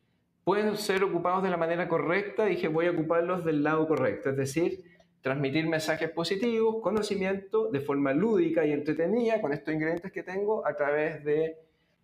pueden 0.43 0.77
ser 0.77 1.03
ocupados 1.03 1.43
de 1.43 1.49
la 1.49 1.57
manera 1.57 1.87
correcta, 1.87 2.45
dije 2.45 2.67
voy 2.67 2.87
a 2.87 2.91
ocuparlos 2.91 3.45
del 3.45 3.63
lado 3.63 3.87
correcto, 3.87 4.29
es 4.29 4.37
decir, 4.37 4.83
transmitir 5.21 5.67
mensajes 5.67 6.09
positivos, 6.09 6.77
conocimiento 6.81 7.69
de 7.69 7.79
forma 7.79 8.13
lúdica 8.13 8.65
y 8.65 8.71
entretenida 8.71 9.39
con 9.39 9.53
estos 9.53 9.73
ingredientes 9.73 10.11
que 10.11 10.23
tengo 10.23 10.65
a 10.65 10.75
través 10.75 11.23
de 11.23 11.57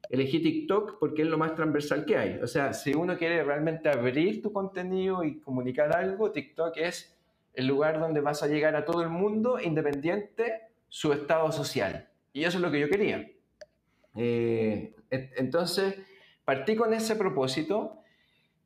elegí 0.09 0.39
TikTok 0.41 0.99
porque 0.99 1.23
es 1.23 1.27
lo 1.27 1.37
más 1.37 1.55
transversal 1.55 2.05
que 2.05 2.17
hay. 2.17 2.39
O 2.41 2.47
sea, 2.47 2.73
si 2.73 2.93
uno 2.93 3.17
quiere 3.17 3.43
realmente 3.43 3.89
abrir 3.89 4.41
tu 4.41 4.53
contenido 4.53 5.23
y 5.23 5.39
comunicar 5.39 5.95
algo, 5.95 6.31
TikTok 6.31 6.77
es 6.77 7.17
el 7.53 7.67
lugar 7.67 7.99
donde 7.99 8.21
vas 8.21 8.43
a 8.43 8.47
llegar 8.47 8.75
a 8.75 8.85
todo 8.85 9.01
el 9.01 9.09
mundo 9.09 9.59
independiente 9.59 10.61
su 10.89 11.11
estado 11.11 11.51
social. 11.51 12.07
Y 12.31 12.43
eso 12.43 12.57
es 12.59 12.61
lo 12.61 12.71
que 12.71 12.79
yo 12.79 12.89
quería. 12.89 13.27
Eh, 14.15 14.95
entonces, 15.09 15.95
partí 16.45 16.75
con 16.75 16.93
ese 16.93 17.15
propósito. 17.15 18.03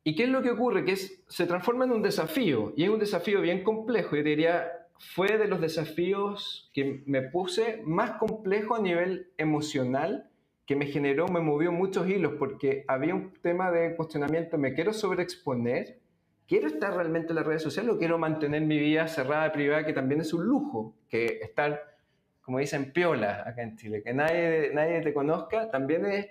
¿Y 0.04 0.16
qué 0.16 0.24
es 0.24 0.28
lo 0.28 0.42
que 0.42 0.50
ocurre? 0.50 0.84
Que 0.84 0.96
se 0.96 1.46
transforma 1.46 1.84
en 1.84 1.92
un 1.92 2.02
desafío. 2.02 2.72
Y 2.76 2.84
es 2.84 2.90
un 2.90 2.98
desafío 2.98 3.40
bien 3.40 3.62
complejo. 3.62 4.16
Yo 4.16 4.22
diría, 4.22 4.70
fue 4.98 5.38
de 5.38 5.48
los 5.48 5.60
desafíos 5.60 6.70
que 6.72 7.02
me 7.06 7.22
puse 7.22 7.82
más 7.84 8.12
complejo 8.12 8.74
a 8.74 8.80
nivel 8.80 9.30
emocional 9.36 10.28
que 10.66 10.76
me 10.76 10.86
generó, 10.86 11.26
me 11.26 11.40
movió 11.40 11.72
muchos 11.72 12.08
hilos 12.08 12.34
porque 12.38 12.84
había 12.86 13.14
un 13.14 13.32
tema 13.42 13.70
de 13.70 13.96
cuestionamiento, 13.96 14.58
¿me 14.58 14.74
quiero 14.74 14.92
sobreexponer? 14.92 15.98
¿Quiero 16.46 16.68
estar 16.68 16.94
realmente 16.94 17.30
en 17.30 17.36
las 17.36 17.46
redes 17.46 17.62
sociales 17.62 17.92
o 17.92 17.98
quiero 17.98 18.18
mantener 18.18 18.62
mi 18.62 18.78
vida 18.78 19.08
cerrada, 19.08 19.52
privada, 19.52 19.84
que 19.84 19.92
también 19.92 20.20
es 20.20 20.32
un 20.32 20.44
lujo? 20.44 20.94
Que 21.08 21.40
estar, 21.42 21.96
como 22.42 22.58
dicen, 22.58 22.92
piola 22.92 23.42
acá 23.46 23.62
en 23.62 23.76
Chile, 23.76 24.02
que 24.02 24.12
nadie, 24.12 24.70
nadie 24.72 25.00
te 25.00 25.12
conozca, 25.12 25.70
también 25.70 26.06
es, 26.06 26.28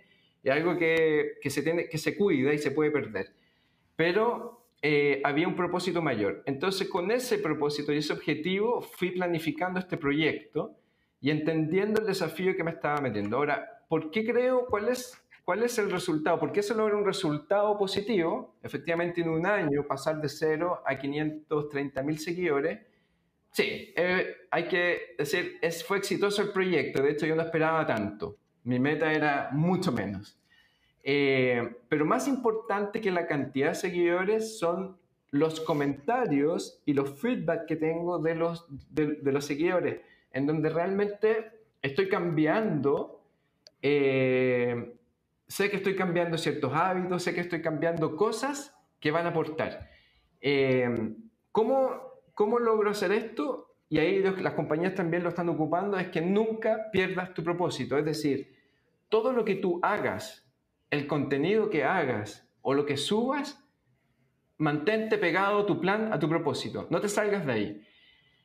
algo 0.49 0.77
que, 0.77 1.33
que, 1.41 1.49
se 1.49 1.61
tiene, 1.61 1.89
que 1.89 1.97
se 1.97 2.15
cuida 2.15 2.53
y 2.53 2.57
se 2.57 2.71
puede 2.71 2.91
perder. 2.91 3.33
Pero 3.95 4.61
eh, 4.81 5.21
había 5.23 5.47
un 5.47 5.55
propósito 5.55 6.01
mayor. 6.01 6.41
Entonces, 6.45 6.89
con 6.89 7.11
ese 7.11 7.37
propósito 7.37 7.93
y 7.93 7.97
ese 7.97 8.13
objetivo, 8.13 8.81
fui 8.81 9.11
planificando 9.11 9.79
este 9.79 9.97
proyecto 9.97 10.75
y 11.19 11.29
entendiendo 11.29 12.01
el 12.01 12.07
desafío 12.07 12.55
que 12.55 12.63
me 12.63 12.71
estaba 12.71 12.99
metiendo. 12.99 13.37
Ahora, 13.37 13.83
¿por 13.87 14.09
qué 14.09 14.25
creo? 14.25 14.65
¿Cuál 14.65 14.89
es, 14.89 15.23
cuál 15.45 15.61
es 15.61 15.77
el 15.77 15.91
resultado? 15.91 16.39
¿Por 16.39 16.51
qué 16.51 16.63
se 16.63 16.73
logra 16.73 16.97
un 16.97 17.05
resultado 17.05 17.77
positivo? 17.77 18.55
Efectivamente, 18.63 19.21
en 19.21 19.29
un 19.29 19.45
año 19.45 19.85
pasar 19.87 20.19
de 20.19 20.29
0 20.29 20.81
a 20.83 20.97
530 20.97 22.01
mil 22.01 22.17
seguidores. 22.17 22.79
Sí, 23.51 23.93
eh, 23.95 24.35
hay 24.49 24.67
que 24.67 25.15
decir, 25.17 25.59
es, 25.61 25.83
fue 25.83 25.97
exitoso 25.97 26.41
el 26.41 26.51
proyecto. 26.51 27.03
De 27.03 27.11
hecho, 27.11 27.27
yo 27.27 27.35
no 27.35 27.43
esperaba 27.43 27.85
tanto. 27.85 28.37
Mi 28.63 28.79
meta 28.79 29.11
era 29.11 29.49
mucho 29.51 29.91
menos. 29.91 30.40
Eh, 31.03 31.77
pero 31.89 32.05
más 32.05 32.27
importante 32.27 33.01
que 33.01 33.11
la 33.11 33.27
cantidad 33.27 33.69
de 33.69 33.75
seguidores 33.75 34.59
son 34.59 34.97
los 35.31 35.61
comentarios 35.61 36.81
y 36.85 36.93
los 36.93 37.19
feedback 37.19 37.65
que 37.65 37.75
tengo 37.75 38.19
de 38.19 38.35
los, 38.35 38.65
de 38.89 39.31
los 39.31 39.45
seguidores, 39.45 40.01
en 40.33 40.45
donde 40.45 40.69
realmente 40.69 41.51
estoy 41.81 42.09
cambiando 42.09 43.21
eh, 43.81 44.93
sé 45.47 45.69
que 45.69 45.77
estoy 45.77 45.95
cambiando 45.95 46.37
ciertos 46.37 46.73
hábitos, 46.73 47.23
sé 47.23 47.33
que 47.33 47.41
estoy 47.41 47.61
cambiando 47.61 48.15
cosas 48.15 48.75
que 48.99 49.11
van 49.11 49.25
a 49.25 49.29
aportar. 49.29 49.89
Eh, 50.39 51.13
¿cómo, 51.51 51.89
¿Cómo 52.33 52.59
logro 52.59 52.91
hacer 52.91 53.11
esto? 53.11 53.75
Y 53.89 53.97
ahí 53.99 54.21
las 54.21 54.53
compañías 54.53 54.95
también 54.95 55.23
lo 55.23 55.29
están 55.29 55.49
ocupando, 55.49 55.97
es 55.97 56.07
que 56.09 56.21
nunca 56.21 56.89
pierdas 56.91 57.33
tu 57.33 57.43
propósito. 57.43 57.97
Es 57.97 58.05
decir, 58.05 58.55
todo 59.09 59.33
lo 59.33 59.43
que 59.43 59.55
tú 59.55 59.79
hagas, 59.83 60.47
el 60.91 61.07
contenido 61.07 61.69
que 61.69 61.83
hagas 61.83 62.47
o 62.61 62.73
lo 62.73 62.85
que 62.85 62.97
subas, 62.97 63.65
mantente 64.57 65.17
pegado 65.17 65.61
a 65.61 65.65
tu 65.65 65.81
plan, 65.81 66.13
a 66.13 66.19
tu 66.19 66.29
propósito. 66.29 66.87
No 66.91 67.01
te 67.01 67.09
salgas 67.09 67.45
de 67.45 67.51
ahí. 67.51 67.81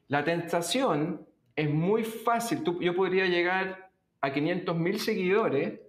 La 0.09 0.25
tentación 0.25 1.27
es 1.55 1.69
muy 1.69 2.05
fácil. 2.05 2.63
Yo 2.81 2.95
podría 2.95 3.27
llegar 3.27 3.91
a 4.21 4.33
500.000 4.33 4.97
seguidores 4.97 5.81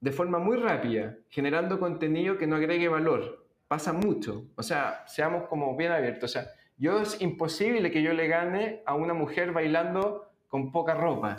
de 0.00 0.12
forma 0.12 0.38
muy 0.38 0.58
rápida, 0.58 1.16
generando 1.30 1.80
contenido 1.80 2.36
que 2.38 2.46
no 2.46 2.56
agregue 2.56 2.88
valor. 2.88 3.46
Pasa 3.66 3.92
mucho. 3.92 4.46
O 4.54 4.62
sea, 4.62 5.04
seamos 5.08 5.48
como 5.48 5.76
bien 5.76 5.90
abiertos. 5.90 6.30
O 6.30 6.32
sea, 6.32 6.46
yo 6.76 7.00
es 7.00 7.20
imposible 7.20 7.90
que 7.90 8.02
yo 8.02 8.12
le 8.12 8.28
gane 8.28 8.82
a 8.84 8.94
una 8.94 9.14
mujer 9.14 9.52
bailando 9.52 10.30
con 10.46 10.70
poca 10.70 10.94
ropa. 10.94 11.36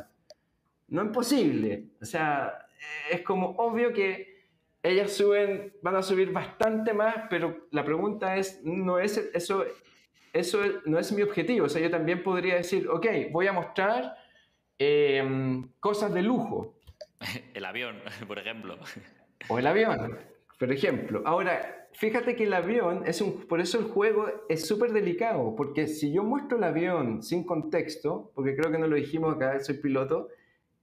No 0.87 1.03
es 1.03 1.09
posible. 1.09 1.85
O 2.01 2.05
sea, 2.05 2.67
es 3.09 3.21
como 3.21 3.51
obvio 3.51 3.93
que 3.93 4.36
ellas 4.83 5.13
suben, 5.13 5.73
van 5.81 5.95
a 5.95 6.03
subir 6.03 6.31
bastante 6.31 6.93
más, 6.93 7.25
pero 7.29 7.67
la 7.71 7.83
pregunta 7.83 8.37
es, 8.37 8.61
no 8.63 8.99
es 8.99 9.17
eso, 9.33 9.65
eso 10.33 10.61
no 10.85 10.99
es 10.99 11.11
mi 11.11 11.21
objetivo. 11.21 11.65
O 11.65 11.69
sea, 11.69 11.81
yo 11.81 11.89
también 11.89 12.23
podría 12.23 12.55
decir, 12.55 12.87
ok, 12.87 13.05
voy 13.31 13.47
a 13.47 13.53
mostrar 13.53 14.15
Em, 14.79 15.69
cosas 15.79 16.13
de 16.13 16.21
lujo. 16.21 16.75
El 17.53 17.65
avión, 17.65 17.97
por 18.27 18.39
ejemplo. 18.39 18.77
O 19.49 19.59
el 19.59 19.67
avión, 19.67 20.17
por 20.59 20.71
ejemplo. 20.71 21.21
Ahora, 21.25 21.87
fíjate 21.93 22.35
que 22.35 22.43
el 22.45 22.53
avión 22.53 23.03
es 23.05 23.21
un. 23.21 23.47
Por 23.47 23.61
eso 23.61 23.79
el 23.79 23.85
juego 23.85 24.27
es 24.49 24.67
súper 24.67 24.91
delicado, 24.91 25.55
porque 25.55 25.87
si 25.87 26.11
yo 26.11 26.23
muestro 26.23 26.57
el 26.57 26.63
avión 26.63 27.21
sin 27.21 27.45
contexto, 27.45 28.31
porque 28.35 28.55
creo 28.55 28.71
que 28.71 28.79
no 28.79 28.87
lo 28.87 28.95
dijimos 28.95 29.35
acá, 29.35 29.59
soy 29.59 29.77
piloto, 29.77 30.29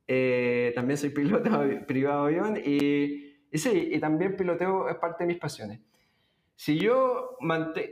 eh, 0.06 0.72
también 0.74 0.96
soy 0.96 1.10
piloto 1.10 1.50
privado 1.86 2.26
de 2.26 2.38
avión 2.38 2.56
y, 2.64 3.33
y 3.54 3.58
sí, 3.58 3.90
y 3.92 4.00
también 4.00 4.36
piloteo 4.36 4.88
es 4.88 4.96
parte 4.96 5.22
de 5.22 5.28
mis 5.28 5.38
pasiones. 5.38 5.78
Si 6.56 6.76
yo 6.76 7.38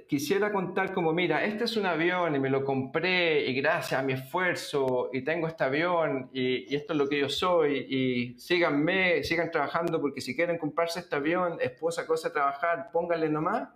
quisiera 0.09 0.53
contar 0.53 0.93
como, 0.93 1.13
mira, 1.13 1.45
este 1.45 1.65
es 1.65 1.77
un 1.77 1.87
avión 1.87 2.35
y 2.35 2.41
me 2.41 2.51
lo 2.51 2.65
compré 2.65 3.49
y 3.49 3.55
gracias 3.55 4.01
a 4.01 4.03
mi 4.03 4.15
esfuerzo 4.15 5.11
y 5.13 5.23
tengo 5.23 5.47
este 5.47 5.63
avión 5.63 6.31
y, 6.33 6.75
esto 6.75 6.95
es 6.95 6.99
lo 6.99 7.09
que 7.09 7.21
yo 7.21 7.29
soy 7.29 7.87
y 7.89 8.39
síganme, 8.41 9.23
sigan 9.23 9.53
trabajando 9.53 10.01
porque 10.01 10.21
si 10.21 10.35
quieren 10.35 10.59
comprarse 10.59 10.99
este 10.99 11.15
avión, 11.15 11.59
esposa, 11.61 12.09
cosa 12.09 12.33
trabajar, 12.33 12.91
pónganle 12.93 13.29
nomás. 13.29 13.69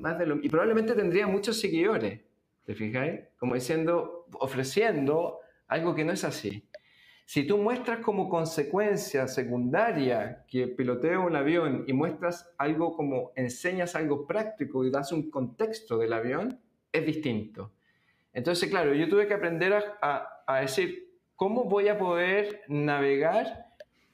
Más 0.00 0.18
de 0.18 0.24
lo, 0.24 0.36
y 0.42 0.48
probablemente 0.48 0.94
tendría 0.94 1.26
muchos 1.26 1.60
seguidores, 1.60 2.22
¿te 2.64 2.74
fijáis? 2.74 3.20
Como 3.38 3.56
diciendo, 3.56 4.24
ofreciendo 4.40 5.40
algo 5.68 5.94
que 5.94 6.06
no 6.06 6.12
es 6.12 6.24
así. 6.24 6.66
Si 7.26 7.46
tú 7.46 7.56
muestras 7.56 8.00
como 8.00 8.28
consecuencia 8.28 9.26
secundaria 9.28 10.44
que 10.46 10.68
piloteo 10.68 11.26
un 11.26 11.36
avión 11.36 11.84
y 11.86 11.92
muestras 11.94 12.52
algo 12.58 12.94
como 12.94 13.32
enseñas 13.34 13.96
algo 13.96 14.26
práctico 14.26 14.84
y 14.84 14.90
das 14.90 15.10
un 15.10 15.30
contexto 15.30 15.96
del 15.96 16.12
avión, 16.12 16.60
es 16.92 17.06
distinto. 17.06 17.72
Entonces, 18.34 18.68
claro, 18.68 18.92
yo 18.94 19.08
tuve 19.08 19.26
que 19.26 19.34
aprender 19.34 19.72
a, 20.02 20.60
decir, 20.60 21.12
¿cómo 21.34 21.64
voy 21.64 21.88
a 21.88 21.98
poder 21.98 22.62
navegar 22.68 23.68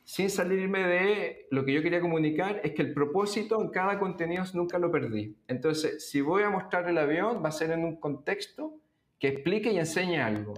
sin 0.04 0.30
salirme 0.30 0.86
de 0.86 1.46
lo 1.50 1.64
que 1.64 1.72
yo 1.72 1.82
quería 1.82 2.00
comunicar? 2.00 2.61
Es 2.62 2.72
que 2.72 2.82
el 2.82 2.94
propósito 2.94 3.61
en 3.61 3.70
cada 3.70 3.98
contenido 3.98 4.44
nunca 4.54 4.78
lo 4.78 4.92
perdí. 4.92 5.36
Entonces, 5.48 6.08
si 6.08 6.20
voy 6.20 6.44
a 6.44 6.50
mostrar 6.50 6.88
el 6.88 6.98
avión, 6.98 7.42
va 7.42 7.48
a 7.48 7.52
ser 7.52 7.72
en 7.72 7.84
un 7.84 7.96
contexto 7.96 8.76
que 9.18 9.28
explique 9.28 9.72
y 9.72 9.78
enseñe 9.78 10.18
algo, 10.18 10.54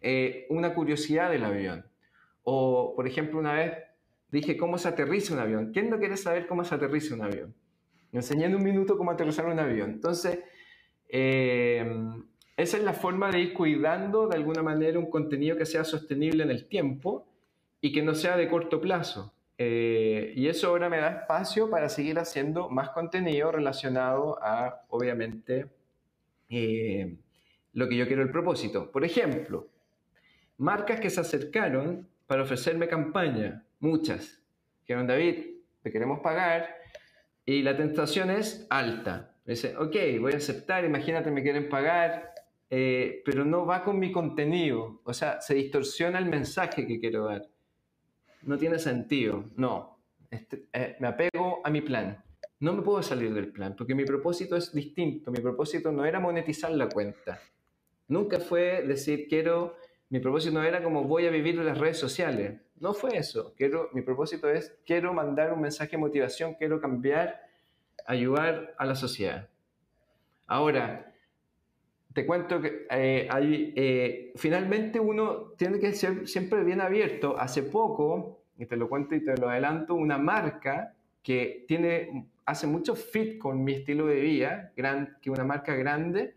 eh, 0.00 0.46
una 0.50 0.72
curiosidad 0.72 1.30
del 1.30 1.44
avión. 1.44 1.84
O, 2.48 2.94
por 2.94 3.08
ejemplo, 3.08 3.40
una 3.40 3.54
vez 3.54 3.72
dije 4.30 4.56
cómo 4.56 4.78
se 4.78 4.86
aterriza 4.86 5.34
un 5.34 5.40
avión. 5.40 5.72
¿Quién 5.72 5.90
no 5.90 5.98
quiere 5.98 6.16
saber 6.16 6.46
cómo 6.46 6.62
se 6.64 6.76
aterriza 6.76 7.12
un 7.12 7.22
avión? 7.22 7.52
Me 8.12 8.20
enseñé 8.20 8.44
en 8.44 8.54
un 8.54 8.62
minuto 8.62 8.96
cómo 8.96 9.10
aterrizar 9.10 9.46
un 9.46 9.58
avión. 9.58 9.90
Entonces, 9.90 10.38
eh, 11.08 11.84
esa 12.56 12.76
es 12.76 12.84
la 12.84 12.92
forma 12.92 13.32
de 13.32 13.40
ir 13.40 13.52
cuidando 13.52 14.28
de 14.28 14.36
alguna 14.36 14.62
manera 14.62 14.96
un 14.96 15.10
contenido 15.10 15.56
que 15.56 15.66
sea 15.66 15.82
sostenible 15.82 16.44
en 16.44 16.52
el 16.52 16.68
tiempo 16.68 17.26
y 17.80 17.90
que 17.90 18.02
no 18.02 18.14
sea 18.14 18.36
de 18.36 18.48
corto 18.48 18.80
plazo. 18.80 19.34
Eh, 19.58 20.32
y 20.36 20.46
eso 20.46 20.68
ahora 20.68 20.88
me 20.88 20.98
da 20.98 21.22
espacio 21.22 21.68
para 21.68 21.88
seguir 21.88 22.20
haciendo 22.20 22.68
más 22.68 22.90
contenido 22.90 23.50
relacionado 23.50 24.38
a, 24.40 24.82
obviamente, 24.88 25.66
eh, 26.48 27.16
lo 27.72 27.88
que 27.88 27.96
yo 27.96 28.06
quiero 28.06 28.22
el 28.22 28.30
propósito. 28.30 28.92
Por 28.92 29.04
ejemplo, 29.04 29.66
marcas 30.58 31.00
que 31.00 31.10
se 31.10 31.20
acercaron 31.20 32.08
para 32.26 32.42
ofrecerme 32.42 32.88
campaña, 32.88 33.64
muchas. 33.80 34.42
Dijeron, 34.80 35.06
David, 35.06 35.36
te 35.82 35.92
queremos 35.92 36.20
pagar 36.20 36.76
y 37.44 37.62
la 37.62 37.76
tentación 37.76 38.30
es 38.30 38.66
alta. 38.70 39.36
Dice, 39.44 39.76
ok, 39.76 39.96
voy 40.20 40.32
a 40.32 40.36
aceptar, 40.36 40.84
imagínate, 40.84 41.30
me 41.30 41.42
quieren 41.42 41.68
pagar, 41.68 42.34
eh, 42.68 43.22
pero 43.24 43.44
no 43.44 43.64
va 43.64 43.84
con 43.84 43.98
mi 43.98 44.10
contenido. 44.10 45.00
O 45.04 45.14
sea, 45.14 45.40
se 45.40 45.54
distorsiona 45.54 46.18
el 46.18 46.26
mensaje 46.26 46.86
que 46.86 46.98
quiero 46.98 47.26
dar. 47.26 47.48
No 48.42 48.58
tiene 48.58 48.78
sentido. 48.78 49.44
No, 49.56 50.00
este, 50.30 50.66
eh, 50.72 50.96
me 50.98 51.08
apego 51.08 51.60
a 51.64 51.70
mi 51.70 51.80
plan. 51.80 52.22
No 52.58 52.72
me 52.72 52.82
puedo 52.82 53.02
salir 53.02 53.32
del 53.34 53.52
plan 53.52 53.76
porque 53.76 53.94
mi 53.94 54.04
propósito 54.04 54.56
es 54.56 54.72
distinto. 54.72 55.30
Mi 55.30 55.40
propósito 55.40 55.92
no 55.92 56.04
era 56.04 56.18
monetizar 56.18 56.72
la 56.72 56.88
cuenta. 56.88 57.38
Nunca 58.08 58.40
fue 58.40 58.82
decir, 58.82 59.26
quiero 59.28 59.76
mi 60.08 60.20
propósito 60.20 60.54
no 60.54 60.62
era 60.62 60.82
como 60.82 61.04
voy 61.04 61.26
a 61.26 61.30
vivir 61.30 61.56
las 61.56 61.78
redes 61.78 61.98
sociales. 61.98 62.60
No 62.78 62.94
fue 62.94 63.16
eso. 63.16 63.54
Quiero, 63.56 63.90
mi 63.92 64.02
propósito 64.02 64.48
es, 64.48 64.76
quiero 64.86 65.12
mandar 65.12 65.52
un 65.52 65.60
mensaje 65.60 65.92
de 65.92 65.98
motivación, 65.98 66.54
quiero 66.54 66.80
cambiar, 66.80 67.40
ayudar 68.06 68.74
a 68.78 68.84
la 68.84 68.94
sociedad. 68.94 69.48
Ahora, 70.46 71.12
te 72.12 72.24
cuento 72.24 72.60
que 72.60 72.86
eh, 72.90 73.28
hay, 73.30 73.72
eh, 73.76 74.32
finalmente 74.36 75.00
uno 75.00 75.52
tiene 75.56 75.78
que 75.78 75.92
ser 75.92 76.28
siempre 76.28 76.62
bien 76.62 76.80
abierto. 76.80 77.38
Hace 77.38 77.62
poco, 77.62 78.40
y 78.58 78.66
te 78.66 78.76
lo 78.76 78.88
cuento 78.88 79.14
y 79.14 79.24
te 79.24 79.36
lo 79.36 79.48
adelanto, 79.48 79.94
una 79.94 80.18
marca 80.18 80.94
que 81.22 81.64
tiene, 81.66 82.28
hace 82.44 82.66
mucho 82.66 82.94
fit 82.94 83.38
con 83.38 83.64
mi 83.64 83.72
estilo 83.74 84.06
de 84.06 84.20
vida, 84.20 84.72
gran, 84.76 85.18
que 85.20 85.30
una 85.30 85.44
marca 85.44 85.74
grande, 85.74 86.34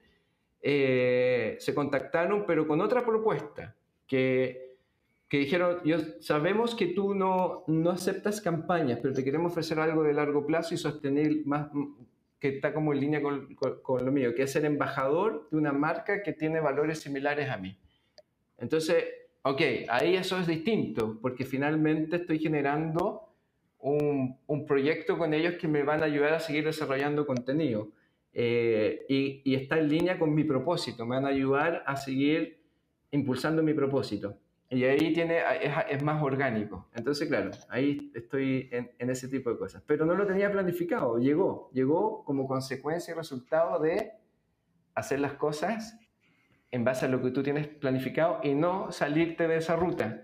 eh, 0.62 1.56
se 1.60 1.74
contactaron, 1.74 2.46
pero 2.46 2.68
con 2.68 2.82
otra 2.82 3.06
propuesta, 3.06 3.76
que, 4.08 4.76
que 5.28 5.38
dijeron, 5.38 5.80
yo, 5.86 5.98
sabemos 6.20 6.76
que 6.76 6.88
tú 6.88 7.14
no, 7.14 7.64
no 7.68 7.92
aceptas 7.92 8.42
campañas, 8.42 9.00
pero 9.02 9.14
te 9.14 9.24
queremos 9.24 9.52
ofrecer 9.52 9.80
algo 9.80 10.04
de 10.04 10.14
largo 10.14 10.46
plazo 10.46 10.74
y 10.74 10.78
sostener 10.78 11.46
más, 11.46 11.70
que 12.40 12.50
está 12.50 12.74
como 12.74 12.94
en 12.94 13.00
línea 13.00 13.22
con, 13.22 13.56
con, 13.56 14.06
lo 14.06 14.12
mío, 14.12 14.34
que 14.34 14.44
es 14.44 14.52
ser 14.52 14.66
embajador 14.66 15.48
de 15.52 15.58
una 15.58 15.72
marca 15.72 16.24
que 16.24 16.34
tiene 16.34 16.60
valores 16.60 17.00
similares 17.00 17.50
a 17.50 17.58
mí. 17.58 17.78
Entonces, 18.58 19.06
ok, 19.44 19.62
ahí 19.90 20.16
eso 20.16 20.38
es 20.40 20.48
distinto, 20.48 21.20
porque 21.22 21.46
finalmente 21.46 22.18
estoy 22.18 22.40
generando 22.40 23.30
un, 23.80 24.38
un, 24.48 24.66
proyecto 24.66 25.18
con 25.18 25.34
ellos 25.34 25.56
que 25.56 25.68
me 25.68 25.84
van 25.84 26.02
a 26.02 26.06
ayudar 26.06 26.34
a 26.34 26.40
seguir 26.40 26.66
desarrollando 26.66 27.26
contenido. 27.26 27.90
Eh, 28.42 29.06
y, 29.10 29.42
y, 29.44 29.56
está 29.56 29.78
en 29.80 29.90
línea 29.90 30.18
con 30.18 30.34
mi 30.34 30.46
propósito, 30.46 31.06
me 31.06 31.18
van 31.18 31.26
a 31.26 31.28
ayudar 31.28 31.84
a 31.86 31.98
seguir 31.98 32.64
impulsando 33.12 33.62
mi 33.62 33.74
propósito. 33.74 34.38
Y 34.70 34.86
ahí 34.86 35.12
tiene, 35.12 35.42
es, 35.90 36.02
más 36.04 36.24
orgánico. 36.24 36.88
Entonces, 36.96 37.28
claro, 37.28 37.52
ahí 37.68 38.10
estoy 38.16 38.70
en, 38.72 38.92
en, 38.98 39.10
ese 39.10 39.28
tipo 39.28 39.50
de 39.50 39.58
cosas. 39.58 39.84
Pero 39.86 40.06
no 40.06 40.16
lo 40.16 40.26
tenía 40.26 40.50
planificado, 40.50 41.18
llegó. 41.18 41.70
Llegó 41.74 42.24
como 42.24 42.48
consecuencia 42.48 43.12
y 43.12 43.18
resultado 43.18 43.78
de 43.78 44.14
hacer 44.96 45.20
las 45.20 45.34
cosas 45.34 46.00
en 46.72 46.86
base 46.86 47.08
a 47.08 47.10
lo 47.10 47.22
que 47.22 47.32
tú 47.32 47.44
tienes 47.44 47.68
planificado 47.68 48.40
y 48.42 48.56
no 48.56 48.94
salirte 48.94 49.50
de 49.50 49.58
esa 49.58 49.76
ruta. 49.76 50.22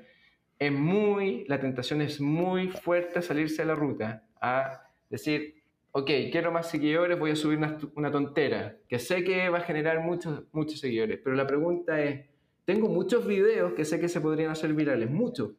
Es 0.58 0.72
muy, 0.72 1.44
la 1.50 1.60
tentación 1.60 2.02
es 2.02 2.22
muy 2.22 2.70
fuerte 2.70 3.22
salirse 3.22 3.64
de 3.64 3.68
la 3.68 3.76
ruta, 3.76 4.24
a 4.40 4.90
decir, 5.10 5.65
ok, 5.98 6.08
quiero 6.30 6.52
más 6.52 6.70
seguidores, 6.70 7.18
voy 7.18 7.32
a 7.32 7.38
subir 7.38 7.58
una, 7.58 7.78
una 7.96 8.12
tontera, 8.12 8.76
que 8.90 9.00
sé 9.00 9.24
que 9.24 9.48
va 9.48 9.60
a 9.60 9.62
generar 9.62 10.02
muchos, 10.02 10.44
muchos 10.52 10.82
seguidores, 10.82 11.22
pero 11.24 11.38
la 11.38 11.48
pregunta 11.48 12.02
es, 12.02 12.26
tengo 12.66 12.90
muchos 12.90 13.26
videos 13.26 13.72
que 13.76 13.86
sé 13.86 13.98
que 13.98 14.10
se 14.10 14.20
podrían 14.20 14.52
hacer 14.52 14.74
virales, 14.74 15.10
muchos, 15.10 15.52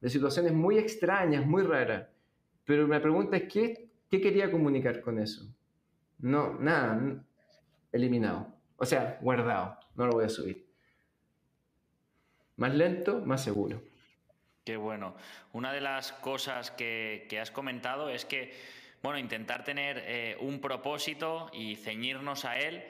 de 0.00 0.08
situaciones 0.08 0.52
muy 0.52 0.78
extrañas, 0.78 1.44
muy 1.44 1.64
raras. 1.64 2.06
Pero 2.64 2.86
la 2.86 3.02
pregunta 3.02 3.36
es, 3.36 3.52
¿qué, 3.52 3.88
qué 4.08 4.20
quería 4.20 4.48
comunicar 4.48 5.00
con 5.00 5.18
eso? 5.18 5.44
No, 6.20 6.54
nada, 6.60 7.24
eliminado. 7.90 8.54
O 8.76 8.86
sea, 8.86 9.18
guardado, 9.22 9.76
no 9.96 10.06
lo 10.06 10.12
voy 10.12 10.26
a 10.26 10.28
subir. 10.28 10.68
Más 12.58 12.72
lento, 12.72 13.22
más 13.26 13.42
seguro. 13.42 13.82
Qué 14.64 14.76
bueno. 14.76 15.16
Una 15.52 15.72
de 15.72 15.80
las 15.80 16.12
cosas 16.12 16.70
que, 16.70 17.26
que 17.28 17.40
has 17.40 17.50
comentado 17.50 18.08
es 18.08 18.24
que, 18.24 18.52
bueno, 19.04 19.18
intentar 19.18 19.64
tener 19.64 20.02
eh, 20.06 20.34
un 20.40 20.62
propósito 20.62 21.50
y 21.52 21.76
ceñirnos 21.76 22.46
a 22.46 22.58
él 22.58 22.82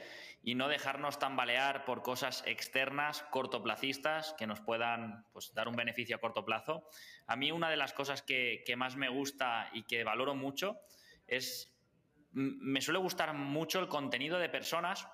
y 0.44 0.54
no 0.54 0.68
dejarnos 0.68 1.18
tambalear 1.18 1.84
por 1.84 2.02
cosas 2.02 2.44
externas, 2.46 3.24
cortoplacistas, 3.32 4.32
que 4.38 4.46
nos 4.46 4.60
puedan 4.60 5.26
pues, 5.32 5.52
dar 5.54 5.66
un 5.66 5.74
beneficio 5.74 6.14
a 6.14 6.20
corto 6.20 6.44
plazo. 6.44 6.88
A 7.26 7.34
mí 7.34 7.50
una 7.50 7.68
de 7.68 7.76
las 7.76 7.92
cosas 7.92 8.22
que, 8.22 8.62
más 8.76 8.94
me 8.94 9.08
gusta 9.08 9.68
y 9.72 9.82
que 9.82 10.04
valoro 10.04 10.36
mucho 10.36 10.78
es, 11.26 11.74
me 12.30 12.80
suele 12.80 13.00
gustar 13.00 13.34
mucho 13.34 13.80
el 13.80 13.88
contenido 13.88 14.38
de 14.38 14.48
personas 14.48 15.08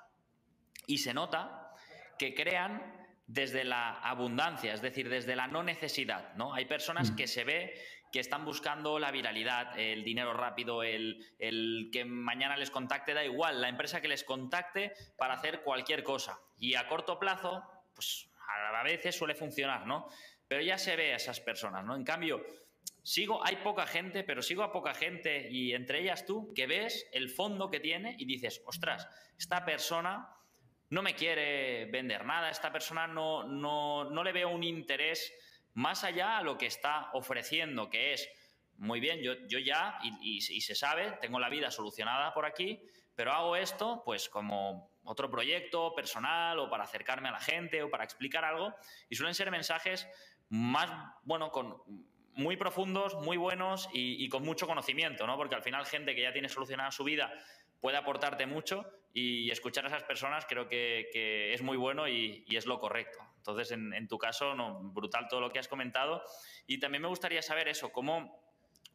y 0.87 0.99
se 0.99 1.15
nota 1.15 1.73
que 2.19 2.35
crean 2.35 3.09
desde 3.27 3.65
la 3.65 4.01
abundancia, 4.01 4.75
es 4.75 4.83
decir, 4.83 5.09
desde 5.09 5.35
la 5.35 5.47
no 5.47 5.63
necesidad, 5.63 6.35
¿no? 6.35 6.53
Hay 6.53 6.67
personas 6.67 7.13
mm. 7.13 7.17
que 7.17 7.27
se 7.27 7.45
ve 7.45 7.75
que 8.13 8.21
están 8.21 8.45
buscando 8.45 8.99
la 8.99 9.11
viralidad, 9.11 9.79
el 9.79 10.05
dinero 10.05 10.33
rápido, 10.33 10.83
el, 10.83 11.91
que 11.93 12.05
mañana 12.05 12.57
les 12.57 12.71
contacte, 12.71 13.15
da 13.15 13.25
igual, 13.25 13.61
la 13.61 13.69
empresa 13.69 14.01
que 14.01 14.09
les 14.09 14.25
contacte 14.25 14.93
para 15.17 15.35
hacer 15.35 15.63
cualquier 15.63 16.03
cosa. 16.03 16.41
Y 16.59 16.75
a 16.75 16.89
corto 16.89 17.19
plazo, 17.19 17.63
pues 17.95 18.31
a 18.47 18.83
veces 18.83 19.17
suele 19.17 19.35
funcionar, 19.35 19.87
¿no? 19.87 20.09
Pero 20.49 20.63
ya 20.63 20.79
se 20.79 20.97
ve 20.97 21.13
a 21.13 21.17
esas 21.17 21.41
personas, 21.41 21.85
¿no? 21.85 21.95
En 21.95 22.05
cambio, 22.05 22.45
sigo, 23.03 23.45
hay 23.45 23.57
poca 23.57 23.87
gente, 23.87 24.25
pero 24.25 24.43
sigo 24.43 24.63
a 24.63 24.73
poca 24.73 24.95
gente 24.95 25.49
y 25.51 25.73
entre 25.73 26.01
ellas 26.01 26.27
tú, 26.27 26.53
que 26.55 26.67
ves 26.67 27.09
el 27.13 27.31
fondo 27.31 27.71
que 27.71 27.81
tiene 27.81 28.17
y 28.19 28.25
dices, 28.25 28.63
ostras, 28.67 29.09
esta 29.39 29.65
persona 29.65 30.29
no 30.91 31.03
me 31.03 31.15
quiere 31.15 31.87
vender 31.87 32.25
nada, 32.25 32.51
esta 32.51 32.73
persona 32.73 33.07
no, 33.07 33.45
no, 33.45 34.11
no 34.11 34.25
le 34.25 34.33
veo 34.33 34.49
un 34.49 34.65
interés 34.65 35.33
más 35.75 36.05
allá 36.05 36.39
a 36.39 36.43
lo 36.43 36.59
que 36.59 36.67
está 36.67 37.11
ofreciendo, 37.13 37.91
que 37.91 38.13
es, 38.13 38.29
muy 38.77 39.01
bien, 39.01 39.21
yo, 39.23 39.59
ya, 39.59 39.99
y, 40.03 40.41
se 40.41 40.75
sabe, 40.75 41.19
tengo 41.21 41.39
la 41.39 41.51
vida 41.51 41.71
solucionada 41.71 42.33
por 42.33 42.47
aquí, 42.47 42.81
pero 43.15 43.33
hago 43.33 43.57
esto 43.57 44.03
pues 44.05 44.29
como 44.31 44.91
otro 45.05 45.31
proyecto 45.31 45.95
personal 45.95 46.59
o 46.59 46.71
para 46.71 46.85
acercarme 46.85 47.29
a 47.29 47.33
la 47.33 47.41
gente 47.41 47.83
o 47.83 47.91
para 47.91 48.05
explicar 48.05 48.45
algo, 48.45 48.75
y 49.09 49.17
suelen 49.17 49.35
ser 49.35 49.51
mensajes 49.51 50.09
más, 50.49 50.91
bueno, 51.23 51.51
con 51.51 51.77
muy 52.33 52.57
profundos, 52.57 53.15
muy 53.17 53.37
buenos 53.37 53.89
y, 53.93 54.25
y, 54.25 54.29
con 54.29 54.43
mucho 54.45 54.67
conocimiento, 54.67 55.27
¿no? 55.27 55.37
Porque 55.37 55.55
al 55.55 55.63
final 55.63 55.85
gente 55.85 56.15
que 56.15 56.23
ya 56.23 56.33
tiene 56.33 56.49
solucionada 56.49 56.91
su 56.91 57.05
vida 57.05 57.33
puede 57.81 57.97
aportarte 57.97 58.47
mucho 58.47 58.87
y 59.13 59.51
escuchar 59.51 59.85
a 59.85 59.89
esas 59.89 60.05
personas 60.05 60.47
creo 60.49 60.69
que, 60.69 61.53
es 61.53 61.63
muy 61.63 61.77
bueno 61.77 62.09
y, 62.09 62.45
es 62.49 62.67
lo 62.67 62.79
correcto. 62.79 63.19
Entonces, 63.41 63.73
en, 63.73 64.07
tu 64.07 64.19
caso, 64.19 64.55
no, 64.55 64.81
brutal 64.93 65.27
todo 65.29 65.41
lo 65.41 65.51
que 65.51 65.59
has 65.59 65.67
comentado. 65.67 66.23
Y 66.67 66.79
también 66.79 67.03
me 67.03 67.09
gustaría 67.09 67.41
saber 67.41 67.69
eso, 67.69 67.91
cómo, 67.91 68.39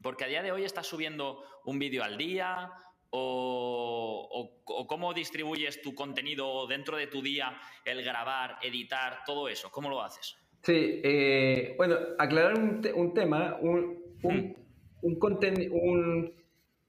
porque 0.01 0.23
a 0.23 0.27
día 0.27 0.43
de 0.43 0.51
hoy 0.51 0.63
estás 0.63 0.85
subiendo 0.85 1.43
un 1.65 1.79
vídeo 1.79 2.03
al 2.03 2.15
día 2.15 2.71
o, 3.09 4.61
cómo 4.87 5.13
distribuyes 5.13 5.81
tu 5.81 5.95
contenido 5.95 6.67
dentro 6.67 6.95
de 6.95 7.07
tu 7.07 7.23
día, 7.23 7.59
el 7.83 8.03
grabar, 8.03 8.57
editar, 8.61 9.23
todo 9.25 9.49
eso, 9.49 9.71
¿cómo 9.71 9.89
lo 9.89 10.01
haces? 10.01 10.37
Sí, 10.61 11.01
eh, 11.03 11.73
bueno, 11.77 11.97
aclarar 12.19 12.53
un, 12.55 13.13
tema, 13.13 13.57
un, 13.61 14.17
un, 14.21 14.37
hmm. 14.37 14.55
un 15.01 15.19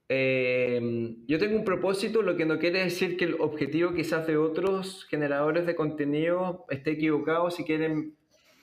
eh, 0.09 1.16
yo 1.26 1.38
tengo 1.38 1.57
un 1.57 1.64
propósito, 1.64 2.22
lo 2.22 2.36
que 2.36 2.46
no 2.46 2.59
quiere 2.59 2.84
decir 2.84 3.16
que 3.16 3.24
el 3.24 3.40
objetivo 3.40 3.92
quizás 3.92 4.26
de 4.26 4.36
otros 4.36 5.04
generadores 5.07 5.66
de 5.66 5.74
contenido 5.74 6.64
esté 6.70 6.92
equivocado 6.92 7.50
si 7.50 7.64
quieren 7.64 8.14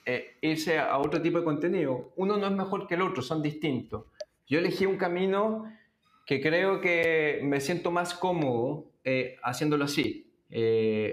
eh, 0.06 0.38
irse 0.42 0.80
a, 0.80 0.98
otro 0.98 1.22
tipo 1.22 1.40
de 1.40 1.44
contenido. 1.44 2.14
Uno 2.16 2.38
no 2.38 2.48
es 2.48 2.54
mejor 2.54 2.88
que 2.88 2.96
el 2.96 3.02
otro, 3.02 3.22
son 3.22 3.42
distintos. 3.42 4.06
Yo 4.48 4.60
elegí 4.60 4.86
un 4.86 4.98
camino 4.98 5.66
que 6.26 6.40
creo 6.40 6.80
que 6.80 7.42
me 7.44 7.60
siento 7.60 7.92
más 7.92 8.14
cómodo 8.14 8.92
eh, 9.04 9.38
haciéndolo 9.44 9.86
así. 9.86 10.30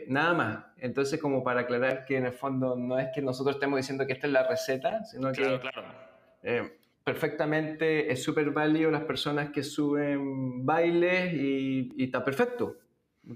nada 0.08 0.34
más. 0.34 0.64
Entonces, 0.76 1.20
como 1.20 1.42
para 1.42 1.62
aclarar 1.62 2.04
que 2.04 2.16
en 2.16 2.26
el 2.26 2.32
fondo 2.32 2.76
no 2.76 2.98
es 2.98 3.08
que 3.14 3.20
nosotros 3.20 3.56
estemos 3.56 3.78
diciendo 3.78 4.06
que 4.06 4.12
esta 4.12 4.26
es 4.28 4.32
la 4.32 4.46
receta, 4.46 5.04
sino 5.04 5.32
que 5.32 5.42
claro 5.60 6.79
perfectamente 7.05 8.12
es 8.12 8.22
súper 8.22 8.51
válido 8.51 8.90
las 8.90 9.05
personas 9.05 9.51
que 9.51 9.62
suben 9.62 10.64
bailes 10.64 11.32
y, 11.34 11.94
está 12.03 12.24
perfecto, 12.24 12.76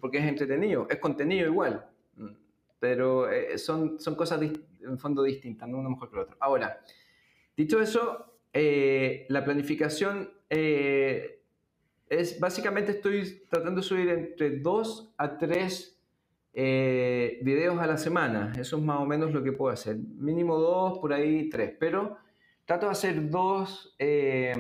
porque 0.00 0.18
es 0.18 0.24
entretenido, 0.24 0.86
es 0.90 0.98
contenido 0.98 1.46
igual, 1.46 1.86
pero 2.78 3.30
eh, 3.30 3.56
son, 3.58 3.98
son 3.98 4.14
cosas 4.14 4.40
en 4.42 4.98
fondo 4.98 5.22
distintas, 5.22 5.68
no 5.68 5.78
uno 5.78 5.90
mejor 5.90 6.10
que 6.10 6.16
el 6.16 6.22
otro. 6.22 6.36
Ahora, 6.40 6.80
dicho 7.56 7.80
eso, 7.80 8.38
eh, 8.52 9.26
la 9.28 9.44
planificación 9.44 10.30
eh, 10.50 11.40
es 12.08 12.38
básicamente 12.38 12.92
estoy 12.92 13.44
tratando 13.48 13.80
de 13.80 13.86
subir 13.86 14.08
entre 14.10 14.58
dos 14.58 15.12
a 15.16 15.38
tres 15.38 15.90
videos 16.56 17.80
a 17.80 17.86
la 17.88 17.96
semana, 17.96 18.52
eso 18.56 18.76
es 18.76 18.82
más 18.84 19.00
o 19.00 19.06
menos 19.06 19.32
lo 19.32 19.42
que 19.42 19.50
puedo 19.50 19.72
hacer, 19.72 19.96
mínimo 19.96 20.56
dos, 20.56 21.00
por 21.00 21.12
ahí 21.12 21.48
tres, 21.48 21.74
pero 21.80 22.16
Trato 22.64 22.86
de 22.86 22.92
hacer 22.92 23.28
dos, 23.28 23.94
eh, 23.98 24.54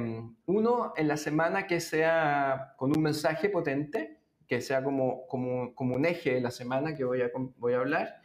uno 0.46 0.92
en 0.96 1.08
la 1.08 1.16
semana 1.16 1.66
que 1.66 1.80
sea 1.80 2.74
con 2.76 2.94
un 2.94 3.02
mensaje 3.02 3.48
potente, 3.48 4.20
que 4.46 4.60
sea 4.60 4.84
como, 4.84 5.26
como, 5.26 5.74
como 5.74 5.96
un 5.96 6.04
eje 6.04 6.34
de 6.34 6.40
la 6.42 6.50
semana 6.50 6.94
que 6.94 7.04
voy 7.04 7.22
a, 7.22 7.30
voy 7.56 7.72
a 7.72 7.78
hablar, 7.78 8.20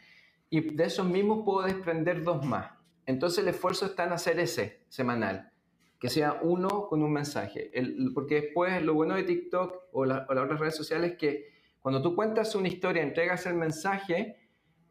y 0.49 0.75
de 0.75 0.83
esos 0.83 1.07
mismos 1.07 1.43
puedo 1.45 1.65
desprender 1.65 2.23
dos 2.23 2.45
más. 2.45 2.71
Entonces 3.05 3.39
el 3.39 3.47
esfuerzo 3.47 3.85
está 3.85 4.03
en 4.03 4.11
hacer 4.11 4.39
ese 4.39 4.83
semanal, 4.89 5.51
que 5.97 6.09
sea 6.09 6.39
uno 6.41 6.87
con 6.87 7.01
un 7.01 7.13
mensaje, 7.13 7.71
porque 8.13 8.41
después 8.41 8.81
lo 8.83 8.93
bueno 8.93 9.15
de 9.15 9.23
TikTok 9.23 9.85
o, 9.93 10.03
la, 10.03 10.25
o 10.27 10.33
las 10.33 10.43
otras 10.43 10.59
redes 10.59 10.75
sociales 10.75 11.11
es 11.11 11.17
que 11.17 11.45
cuando 11.79 12.01
tú 12.01 12.15
cuentas 12.15 12.53
una 12.55 12.67
historia, 12.67 13.01
entregas 13.01 13.45
el 13.45 13.55
mensaje, 13.55 14.35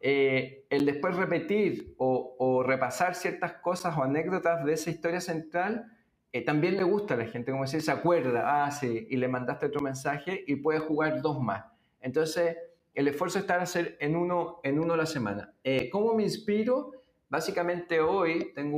eh, 0.01 0.65
el 0.69 0.85
después 0.85 1.15
repetir 1.15 1.93
o, 1.97 2.63
repasar 2.65 3.15
ciertas 3.15 3.53
cosas 3.53 3.97
o 3.97 4.03
anécdotas 4.03 4.63
de 4.63 4.73
esa 4.73 4.89
historia 4.89 5.19
central, 5.19 5.91
eh, 6.31 6.45
también 6.45 6.77
le 6.77 6.83
gusta 6.83 7.15
a 7.15 7.17
la 7.17 7.25
gente, 7.25 7.51
como 7.51 7.63
decir, 7.63 7.81
se 7.81 7.91
acuerda, 7.91 8.65
ah, 8.65 8.71
sí, 8.71 9.07
y 9.09 9.17
le 9.17 9.27
mandaste 9.27 9.65
otro 9.65 9.81
mensaje 9.81 10.43
y 10.45 10.57
puede 10.57 10.79
jugar 10.79 11.21
dos 11.21 11.41
más. 11.41 11.65
Entonces, 12.01 12.55
el 12.93 13.07
esfuerzo 13.07 13.39
está 13.39 13.55
en 13.55 13.61
hacer 13.61 13.97
en 13.99 14.15
uno, 14.15 14.59
en 14.63 14.79
uno 14.79 14.93
a 14.93 14.97
la 14.97 15.05
semana. 15.05 15.53
Eh, 15.63 15.89
¿Cómo 15.89 16.13
me 16.13 16.23
inspiro? 16.23 16.91
Básicamente 17.29 17.99
hoy 17.99 18.51
tengo 18.53 18.77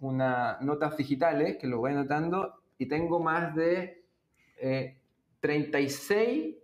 unas 0.00 0.60
notas 0.62 0.96
digitales 0.96 1.56
que 1.58 1.66
lo 1.66 1.78
voy 1.78 1.92
anotando 1.92 2.62
y 2.78 2.86
tengo 2.86 3.20
más 3.20 3.54
de 3.54 4.02
36 5.40 6.18
eh, 6.18 6.58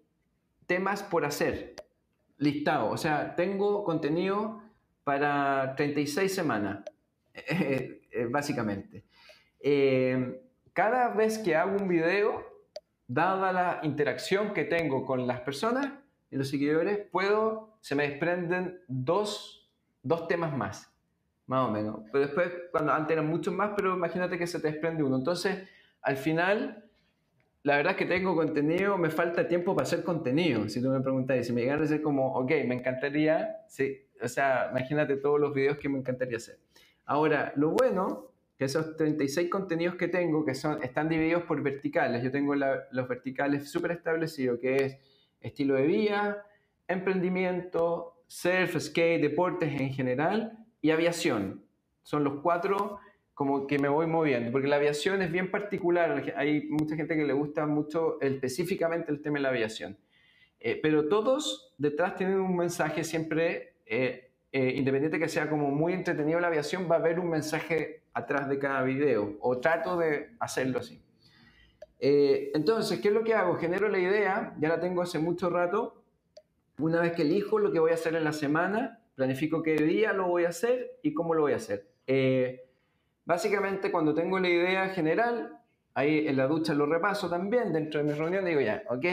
temas 0.66 1.02
por 1.02 1.24
hacer 1.24 1.74
listado. 2.38 2.90
O 2.90 2.96
sea, 2.96 3.36
tengo 3.36 3.84
contenido 3.84 4.62
para 5.04 5.74
36 5.76 6.34
semanas, 6.34 6.84
eh, 7.34 8.00
básicamente. 8.30 9.04
cada 10.72 11.08
vez 11.08 11.38
que 11.38 11.56
hago 11.56 11.76
un 11.76 11.88
video, 11.88 12.44
dada 13.06 13.52
la 13.52 13.80
interacción 13.82 14.52
que 14.52 14.64
tengo 14.64 15.04
con 15.04 15.26
las 15.26 15.40
personas 15.40 15.92
y 16.30 16.36
los 16.36 16.48
seguidores, 16.48 17.06
puedo, 17.10 17.78
se 17.80 17.94
me 17.94 18.08
desprenden 18.08 18.80
dos, 18.86 19.70
dos 20.02 20.28
temas 20.28 20.54
más, 20.56 20.92
más 21.46 21.68
o 21.68 21.72
menos. 21.72 22.00
Pero 22.12 22.26
después, 22.26 22.52
cuando 22.70 22.92
antes 22.92 23.12
eran 23.12 23.26
muchos 23.26 23.54
más, 23.54 23.72
pero 23.74 23.94
imagínate 23.94 24.38
que 24.38 24.46
se 24.46 24.60
te 24.60 24.70
desprende 24.70 25.02
uno. 25.02 25.16
Entonces, 25.16 25.68
al 26.02 26.16
final, 26.16 26.87
la 27.68 27.76
verdad 27.76 27.92
es 27.92 27.98
que 27.98 28.06
tengo 28.06 28.34
contenido, 28.34 28.96
me 28.96 29.10
falta 29.10 29.46
tiempo 29.46 29.74
para 29.74 29.86
hacer 29.86 30.02
contenido. 30.02 30.66
Si 30.70 30.80
tú 30.80 30.88
me 30.88 31.02
preguntas, 31.02 31.46
si 31.46 31.52
me 31.52 31.60
llegan 31.60 31.80
a 31.80 31.82
decir 31.82 32.00
como, 32.00 32.32
ok, 32.32 32.50
me 32.66 32.76
encantaría, 32.76 33.58
sí, 33.68 34.06
o 34.22 34.26
sea, 34.26 34.68
imagínate 34.70 35.16
todos 35.18 35.38
los 35.38 35.52
videos 35.52 35.76
que 35.76 35.90
me 35.90 35.98
encantaría 35.98 36.38
hacer. 36.38 36.58
Ahora, 37.04 37.52
lo 37.56 37.72
bueno 37.72 38.32
que 38.56 38.64
esos 38.64 38.96
36 38.96 39.50
contenidos 39.50 39.96
que 39.96 40.08
tengo, 40.08 40.46
que 40.46 40.54
son, 40.54 40.82
están 40.82 41.10
divididos 41.10 41.42
por 41.42 41.62
verticales. 41.62 42.22
Yo 42.22 42.30
tengo 42.30 42.54
los 42.54 43.06
verticales 43.06 43.70
súper 43.70 43.90
establecidos, 43.90 44.58
que 44.60 44.86
es 44.86 44.98
estilo 45.38 45.74
de 45.74 45.82
vida, 45.82 46.46
emprendimiento, 46.86 48.22
surf, 48.28 48.78
skate, 48.80 49.20
deportes 49.20 49.78
en 49.78 49.92
general 49.92 50.56
y 50.80 50.90
aviación. 50.90 51.66
Son 52.02 52.24
los 52.24 52.40
cuatro 52.40 52.98
como 53.38 53.68
que 53.68 53.78
me 53.78 53.86
voy 53.86 54.08
moviendo, 54.08 54.50
porque 54.50 54.66
la 54.66 54.74
aviación 54.74 55.22
es 55.22 55.30
bien 55.30 55.48
particular. 55.48 56.34
Hay 56.34 56.66
mucha 56.70 56.96
gente 56.96 57.14
que 57.14 57.24
le 57.24 57.32
gusta 57.32 57.66
mucho 57.66 58.20
específicamente 58.20 59.12
el 59.12 59.22
tema 59.22 59.38
de 59.38 59.42
la 59.42 59.50
aviación. 59.50 59.96
Eh, 60.58 60.80
pero 60.82 61.06
todos 61.06 61.72
detrás 61.78 62.16
tienen 62.16 62.40
un 62.40 62.56
mensaje 62.56 63.04
siempre, 63.04 63.76
eh, 63.86 64.32
eh, 64.50 64.72
independiente 64.74 65.20
que 65.20 65.28
sea 65.28 65.48
como 65.48 65.70
muy 65.70 65.92
entretenido 65.92 66.40
la 66.40 66.48
aviación, 66.48 66.90
va 66.90 66.96
a 66.96 66.98
haber 66.98 67.20
un 67.20 67.30
mensaje 67.30 68.02
atrás 68.12 68.48
de 68.48 68.58
cada 68.58 68.82
video 68.82 69.36
o 69.40 69.58
trato 69.58 69.96
de 69.96 70.30
hacerlo 70.40 70.80
así. 70.80 71.00
Eh, 72.00 72.50
entonces, 72.54 72.98
¿qué 72.98 73.06
es 73.06 73.14
lo 73.14 73.22
que 73.22 73.34
hago? 73.34 73.54
Genero 73.54 73.88
la 73.88 74.00
idea, 74.00 74.56
ya 74.58 74.68
la 74.68 74.80
tengo 74.80 75.00
hace 75.00 75.20
mucho 75.20 75.48
rato. 75.48 76.02
Una 76.80 77.00
vez 77.00 77.12
que 77.12 77.22
elijo 77.22 77.60
lo 77.60 77.70
que 77.70 77.78
voy 77.78 77.92
a 77.92 77.94
hacer 77.94 78.16
en 78.16 78.24
la 78.24 78.32
semana, 78.32 78.98
planifico 79.14 79.62
qué 79.62 79.76
día 79.76 80.12
lo 80.12 80.26
voy 80.26 80.44
a 80.44 80.48
hacer 80.48 80.98
y 81.04 81.14
cómo 81.14 81.34
lo 81.34 81.42
voy 81.42 81.52
a 81.52 81.56
hacer. 81.56 81.86
Eh, 82.08 82.67
básicamente, 83.28 83.92
cuando 83.92 84.14
tengo 84.14 84.38
la 84.38 84.48
idea 84.48 84.88
general, 84.88 85.60
ahí 85.92 86.26
en 86.26 86.38
la 86.38 86.46
ducha 86.46 86.72
lo 86.72 86.86
repaso 86.86 87.28
también, 87.28 87.74
dentro 87.74 88.02
de 88.02 88.10
mi 88.10 88.18
reunión 88.18 88.42
digo 88.46 88.62
ya, 88.62 88.82
ok, 88.88 89.04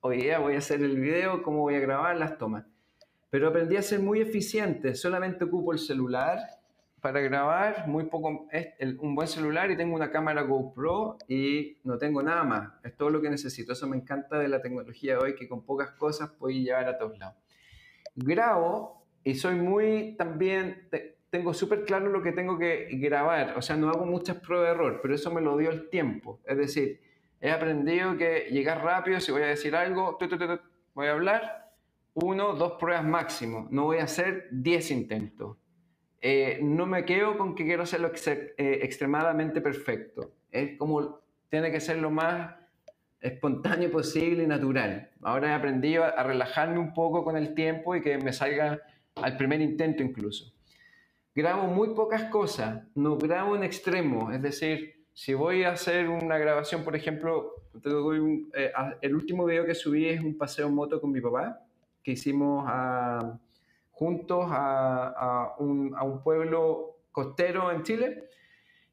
hoy 0.00 0.22
día 0.22 0.40
voy 0.40 0.56
a 0.56 0.58
hacer 0.58 0.82
el 0.82 0.98
video, 0.98 1.40
cómo 1.44 1.60
voy 1.60 1.76
a 1.76 1.78
grabar 1.78 2.16
las 2.16 2.36
tomas. 2.36 2.66
Pero 3.30 3.46
aprendí 3.46 3.76
a 3.76 3.82
ser 3.82 4.00
muy 4.00 4.20
eficiente, 4.20 4.96
solamente 4.96 5.44
ocupo 5.44 5.72
el 5.72 5.78
celular 5.78 6.40
para 7.00 7.20
grabar, 7.20 7.86
muy 7.86 8.06
poco, 8.06 8.48
un 8.98 9.14
buen 9.14 9.28
celular 9.28 9.70
y 9.70 9.76
tengo 9.76 9.94
una 9.94 10.10
cámara 10.10 10.42
GoPro 10.42 11.18
y 11.28 11.78
no 11.84 11.96
tengo 11.96 12.24
nada 12.24 12.42
más. 12.42 12.72
Es 12.82 12.96
todo 12.96 13.08
lo 13.08 13.22
que 13.22 13.30
necesito. 13.30 13.72
Eso 13.72 13.86
me 13.86 13.96
encanta 13.96 14.36
de 14.36 14.48
la 14.48 14.60
tecnología 14.60 15.14
de 15.14 15.22
hoy, 15.22 15.34
que 15.36 15.48
con 15.48 15.64
pocas 15.64 15.92
cosas 15.92 16.30
puedo 16.30 16.52
llevar 16.52 16.88
a 16.88 16.98
todos 16.98 17.16
lados. 17.16 17.36
Grabo 18.16 19.06
y 19.22 19.36
soy 19.36 19.54
muy 19.54 20.16
también, 20.16 20.88
tengo 21.30 21.54
súper 21.54 21.84
claro 21.84 22.10
lo 22.10 22.22
que 22.22 22.32
tengo 22.32 22.58
que 22.58 22.88
grabar. 22.92 23.56
O 23.56 23.62
sea, 23.62 23.76
no 23.76 23.88
hago 23.88 24.04
muchas 24.04 24.38
pruebas 24.38 24.68
de 24.68 24.74
error, 24.74 25.00
pero 25.02 25.14
eso 25.14 25.30
me 25.32 25.40
lo 25.40 25.56
dio 25.56 25.70
el 25.70 25.88
tiempo. 25.88 26.40
Es 26.44 26.58
decir, 26.58 27.00
he 27.40 27.50
aprendido 27.50 28.16
que 28.16 28.48
llegar 28.50 28.82
rápido, 28.82 29.20
si 29.20 29.32
voy 29.32 29.42
a 29.42 29.46
decir 29.46 29.74
algo, 29.74 30.18
voy 30.94 31.06
a 31.06 31.12
hablar, 31.12 31.72
uno, 32.14 32.54
dos 32.54 32.72
pruebas 32.72 33.04
máximo. 33.04 33.68
No 33.70 33.84
voy 33.84 33.98
a 33.98 34.04
hacer 34.04 34.48
diez 34.50 34.90
intentos 34.90 35.56
eh, 36.22 36.58
no 36.62 36.86
me 36.86 37.04
quedo 37.04 37.38
con 37.38 37.54
que 37.54 37.64
quiero 37.64 37.84
hacerlo 37.84 38.12
eh, 38.26 38.80
extremadamente 38.82 39.60
perfecto. 39.60 40.32
Es 40.50 40.76
como 40.76 41.20
tiene 41.48 41.72
que 41.72 41.80
ser 41.80 41.98
lo 41.98 42.10
más 42.10 42.54
espontáneo 43.20 43.90
posible 43.90 44.44
y 44.44 44.46
natural. 44.46 45.10
Ahora 45.22 45.50
he 45.50 45.52
aprendido 45.52 46.04
a, 46.04 46.22
relajarme 46.22 46.78
un 46.78 46.92
poco 46.92 47.24
con 47.24 47.36
el 47.36 47.54
tiempo 47.54 47.96
y 47.96 48.02
que 48.02 48.18
me 48.18 48.32
salga 48.32 48.80
al 49.16 49.36
primer 49.36 49.60
intento 49.60 50.02
incluso. 50.02 50.52
Grabo 51.34 51.68
muy 51.68 51.94
pocas 51.94 52.24
cosas, 52.24 52.82
no 52.94 53.16
grabo 53.16 53.54
en 53.56 53.62
extremo, 53.62 54.32
es 54.32 54.42
decir, 54.42 55.04
si 55.12 55.34
voy 55.34 55.64
a 55.64 55.72
hacer 55.72 56.08
una 56.08 56.38
grabación, 56.38 56.82
por 56.82 56.96
ejemplo, 56.96 57.54
eh, 58.54 58.72
el 59.00 59.14
último 59.14 59.44
video 59.44 59.64
que 59.64 59.74
subí 59.74 60.08
es 60.08 60.20
un 60.20 60.36
paseo 60.36 60.66
en 60.66 60.74
moto 60.74 61.00
con 61.00 61.12
mi 61.12 61.20
papá, 61.20 61.60
que 62.02 62.12
hicimos 62.12 62.64
a 62.66 63.38
juntos 64.00 64.46
a, 64.50 65.56
un, 65.58 65.94
pueblo 66.24 66.96
costero 67.12 67.70
en 67.70 67.82
Chile. 67.82 68.24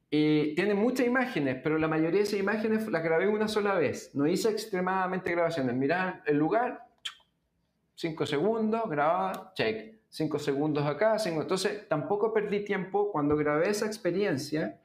Y 0.09 0.53
tiene 0.55 0.73
muchas 0.73 1.07
imágenes, 1.07 1.59
pero 1.63 1.77
la 1.77 1.87
mayoría 1.87 2.19
de 2.19 2.23
esas 2.23 2.39
imágenes 2.39 2.87
las 2.87 3.03
grabé 3.03 3.27
una 3.27 3.47
sola 3.47 3.75
vez. 3.75 4.13
No 4.15 4.27
hice 4.27 4.49
extremadamente 4.49 5.31
grabaciones. 5.31 5.75
Mirar 5.75 6.23
el 6.25 6.37
lugar, 6.37 6.85
5 7.95 8.25
segundos, 8.25 8.89
grababa, 8.89 9.53
check. 9.53 9.96
5 10.17 10.39
segundos 10.39 10.83
acá, 10.83 11.19
cinco. 11.19 11.43
Entonces, 11.43 11.87
tampoco 11.87 12.33
perdí 12.33 12.63
tiempo 12.63 13.11
cuando 13.11 13.37
grabé 13.37 13.69
esa 13.69 13.85
experiencia. 13.85 14.79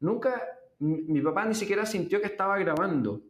Nunca, 0.00 0.42
mi 0.80 1.20
papá 1.20 1.44
ni 1.44 1.54
siquiera 1.54 1.86
sintió 1.86 2.20
que 2.20 2.26
estaba 2.26 2.58
grabando. 2.58 3.20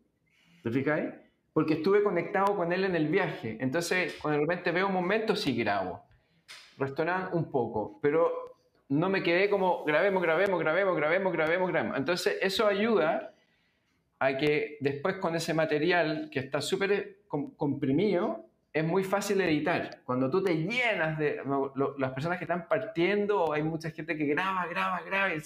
¿Te 0.62 0.70
fijáis? 0.70 1.12
Porque 1.52 1.74
estuve 1.74 2.02
conectado 2.02 2.56
con 2.56 2.72
él 2.72 2.84
en 2.84 2.96
el 2.96 3.08
viaje. 3.08 3.58
Entonces, 3.60 4.14
cuando 4.22 4.46
de 4.46 4.72
veo 4.72 4.86
un 4.86 4.94
momento, 4.94 5.36
sí 5.36 5.54
grabo 5.54 6.06
restaurante 6.78 7.36
un 7.36 7.50
poco, 7.50 7.98
pero 8.00 8.32
no 8.88 9.08
me 9.08 9.22
quedé 9.22 9.50
como 9.50 9.84
grabemos, 9.84 10.22
grabemos, 10.22 10.58
grabemos, 10.58 10.96
grabemos, 10.96 11.32
grabemos, 11.32 11.68
grabemos. 11.68 11.98
Entonces 11.98 12.38
eso 12.40 12.66
ayuda 12.66 13.34
a 14.18 14.36
que 14.36 14.78
después 14.80 15.16
con 15.16 15.34
ese 15.34 15.54
material 15.54 16.30
que 16.30 16.40
está 16.40 16.60
súper 16.60 17.18
comprimido, 17.28 18.45
es 18.76 18.84
muy 18.84 19.04
fácil 19.04 19.40
editar. 19.40 20.02
Cuando 20.04 20.28
tú 20.28 20.42
te 20.42 20.54
llenas 20.54 21.18
de 21.18 21.40
las 21.96 22.12
personas 22.12 22.36
que 22.36 22.44
están 22.44 22.68
partiendo, 22.68 23.50
hay 23.50 23.62
mucha 23.62 23.90
gente 23.90 24.18
que 24.18 24.26
graba, 24.26 24.66
graba, 24.66 25.00
graba, 25.00 25.34
y, 25.34 25.40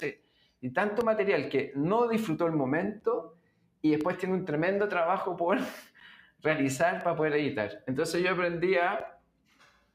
y 0.61 0.70
tanto 0.70 1.05
material 1.05 1.49
que 1.49 1.70
no 1.76 2.09
disfrutó 2.09 2.47
el 2.49 2.55
momento 2.55 3.37
y 3.83 3.93
después 3.93 4.18
tiene 4.18 4.35
un 4.35 4.45
tremendo 4.45 4.89
trabajo 4.89 5.37
por 5.37 5.59
realizar 6.43 7.05
para 7.05 7.14
poder 7.14 7.35
editar. 7.35 7.85
Entonces 7.87 8.20
yo 8.20 8.33
aprendí 8.33 8.75
a 8.75 9.17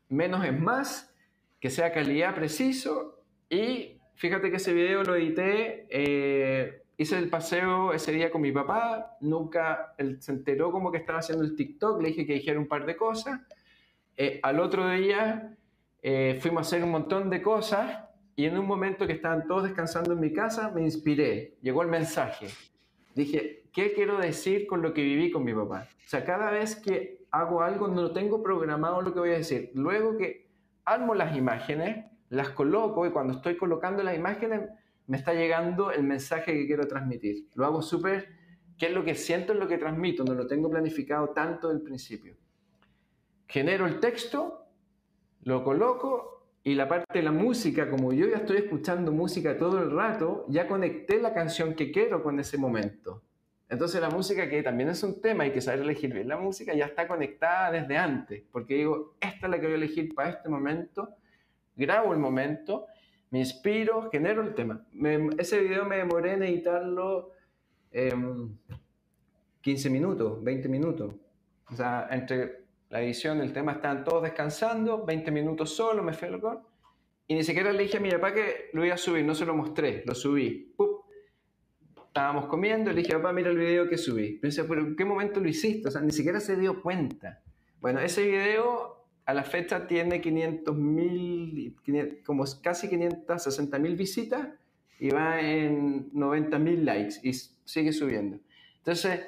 menos 0.08 0.46
es 0.46 0.58
más 0.58 1.14
que 1.60 1.70
sea 1.70 1.92
calidad 1.92 2.36
preciso 2.36 3.22
y 3.50 4.00
fíjate 4.14 4.50
que 4.50 4.58
ese 4.58 4.72
video 4.72 5.04
lo 5.04 5.14
edité, 5.14 5.88
eh, 5.90 6.85
hice 6.98 7.18
el 7.18 7.30
paseo 7.30 7.94
ese 7.94 8.12
día 8.12 8.32
con 8.32 8.42
mi 8.42 8.52
papá, 8.52 9.18
nunca 9.22 9.94
él 9.98 10.22
se 10.22 10.32
enteró 10.32 10.72
como 10.72 10.92
que 10.92 10.98
estaba 10.98 11.20
haciendo 11.20 11.44
el 11.44 11.56
TikTok, 11.56 12.02
le 12.02 12.10
dije 12.10 12.26
que 12.26 12.34
dijera 12.34 12.60
un 12.60 12.68
par 12.68 12.86
de 12.86 12.96
cosas, 12.96 13.42
eh, 14.18 14.40
al 14.44 14.60
otro 14.60 14.90
día 14.90 15.58
eh, 16.02 16.38
fuimos 16.42 16.60
a 16.60 16.62
hacer 16.62 16.84
un 16.84 16.92
montón 16.92 17.30
de 17.30 17.42
cosas 17.42 18.06
y 18.36 18.46
en 18.46 18.58
un 18.58 18.66
momento 18.66 19.08
que 19.08 19.14
estaban 19.14 19.48
todos 19.48 19.64
descansando 19.64 20.14
en 20.14 20.20
mi 20.20 20.32
casa 20.32 20.72
me 20.72 20.82
inspiré, 20.82 21.56
llegó 21.62 21.82
el 21.82 21.90
mensaje, 21.90 22.48
dije, 23.14 23.64
¿qué 23.74 23.94
quiero 23.94 24.18
decir 24.18 24.68
con 24.68 24.82
lo 24.82 24.94
que 24.94 25.02
viví 25.02 25.32
con 25.32 25.44
mi 25.44 25.54
papá? 25.54 25.88
O 26.06 26.08
sea, 26.08 26.24
cada 26.24 26.52
vez 26.52 26.76
que 26.76 27.26
hago 27.32 27.62
algo 27.62 27.88
no 27.88 28.12
tengo 28.12 28.42
programado 28.42 29.02
lo 29.02 29.14
que 29.14 29.20
voy 29.20 29.32
a 29.32 29.38
decir, 29.38 29.72
luego 29.74 30.18
que 30.18 30.48
armo 30.86 31.16
las 31.16 31.36
imágenes, 31.36 32.06
las 32.30 32.50
coloco 32.50 33.06
y 33.06 33.12
cuando 33.12 33.34
estoy 33.34 33.58
colocando 33.58 34.04
las 34.04 34.16
imágenes 34.16 34.70
me 35.08 35.18
está 35.18 35.34
llegando 35.34 35.92
el 35.92 36.04
mensaje 36.04 36.54
que 36.54 36.66
quiero 36.66 36.88
transmitir. 36.88 37.48
Lo 37.56 37.66
hago 37.66 37.82
súper, 37.82 38.30
qué 38.78 38.88
es 38.88 38.94
lo 38.94 39.04
que 39.04 39.16
siento, 39.16 39.54
es 39.54 39.60
lo 39.60 39.68
que 39.68 39.78
transmito, 39.78 40.24
no 40.24 40.34
lo 40.34 40.48
tengo 40.48 40.70
planificado 40.70 41.30
tanto 41.30 41.70
del 41.70 41.82
principio. 41.82 42.36
Genero 43.48 43.86
el 43.86 44.00
texto, 44.00 44.66
lo 45.44 45.64
coloco 45.64 46.48
y 46.64 46.74
la 46.74 46.88
parte 46.88 47.20
de 47.20 47.24
la 47.24 47.32
música, 47.32 47.90
como 47.90 48.12
yo 48.12 48.28
ya 48.28 48.38
estoy 48.38 48.58
escuchando 48.58 49.12
música 49.12 49.58
todo 49.58 49.80
el 49.84 49.92
rato, 49.92 50.46
ya 50.50 50.68
conecté 50.68 51.22
la 51.22 51.34
canción 51.34 51.76
que 51.76 51.92
quiero 51.92 52.24
con 52.24 52.40
ese 52.40 52.58
momento. 52.58 53.22
Entonces 53.70 54.02
la 54.02 54.10
música, 54.10 54.50
que 54.50 54.62
también 54.64 54.90
es 54.90 55.04
un 55.04 55.22
tema, 55.22 55.44
hay 55.44 55.52
que 55.52 55.62
saber 55.62 55.82
elegir 55.82 56.14
bien 56.14 56.28
la 56.28 56.38
música, 56.38 56.74
ya 56.74 56.86
está 56.86 57.08
conectada 57.08 57.72
desde 57.72 57.98
antes, 57.98 58.44
porque 58.52 58.76
digo, 58.76 59.16
esta 59.20 59.46
es 59.46 59.52
la 59.52 59.60
que 59.60 59.66
voy 59.66 59.74
a 59.74 59.78
elegir 59.78 60.14
para 60.14 60.30
este 60.30 60.50
momento, 60.50 61.16
grabo 61.76 62.14
el 62.14 62.20
momento, 62.20 62.88
me 63.32 63.40
inspiro, 63.40 64.10
genero 64.12 64.42
el 64.42 64.54
tema. 64.54 64.86
ese 65.38 65.60
video 65.62 65.86
me 65.86 65.98
demoré 65.98 66.34
en 66.34 66.44
editarlo 66.44 67.32
15 69.62 69.90
minutos, 69.90 70.44
20 70.44 70.70
minutos. 70.70 71.14
O 71.70 71.76
sea, 71.76 72.08
entre 72.12 72.66
la 72.90 73.02
edición, 73.02 73.42
el 73.42 73.52
tema, 73.52 73.74
estaban 73.74 74.04
todos 74.04 74.24
descansando, 74.24 75.06
20 75.06 75.32
minutos 75.32 75.76
solo, 75.76 76.04
me 76.04 76.14
fui 76.14 76.28
al 76.28 76.34
local, 76.36 76.60
y 77.28 77.34
ni 77.34 77.44
siquiera 77.44 77.72
le 77.72 77.84
dije 77.84 77.98
a 77.98 78.00
mi 78.00 78.12
papá 78.12 78.34
que 78.34 78.70
lo 78.74 78.86
iba 78.86 78.94
a 78.94 78.98
subir, 78.98 79.26
no 79.26 79.34
se 79.34 79.46
lo 79.46 79.56
mostré, 79.56 80.04
lo 80.06 80.14
subí. 80.14 80.74
Estábamos 82.08 82.46
comiendo, 82.46 82.92
le 82.92 83.02
dije, 83.02 83.14
papá, 83.14 83.34
mira 83.34 83.50
el 83.50 83.58
video 83.58 83.90
que 83.90 83.98
subí. 83.98 84.40
Dice, 84.42 84.64
pero 84.64 84.82
¿en 84.82 84.96
qué 84.96 85.04
momento 85.04 85.40
lo 85.40 85.50
hiciste? 85.50 85.88
O 85.88 85.92
sea, 85.92 86.02
ni 86.02 86.12
siquiera 86.12 86.40
se 86.40 86.56
dio 86.56 86.82
cuenta. 86.82 87.42
Bueno, 87.82 88.00
ese 88.00 88.26
video 88.26 88.95
a 89.26 89.34
la 89.34 89.44
fecha 89.44 89.88
tiene 89.88 90.22
500 90.22 90.76
mil, 90.76 91.76
como 92.26 92.46
casi 92.62 92.88
560 92.90 93.80
mil 93.80 93.96
visitas 93.96 94.48
y 95.00 95.10
va 95.10 95.42
en 95.42 96.10
90 96.14 96.60
mil 96.60 96.86
likes 96.86 97.16
y 97.24 97.34
sigue 97.34 97.92
subiendo. 97.92 98.40
Entonces, 98.78 99.22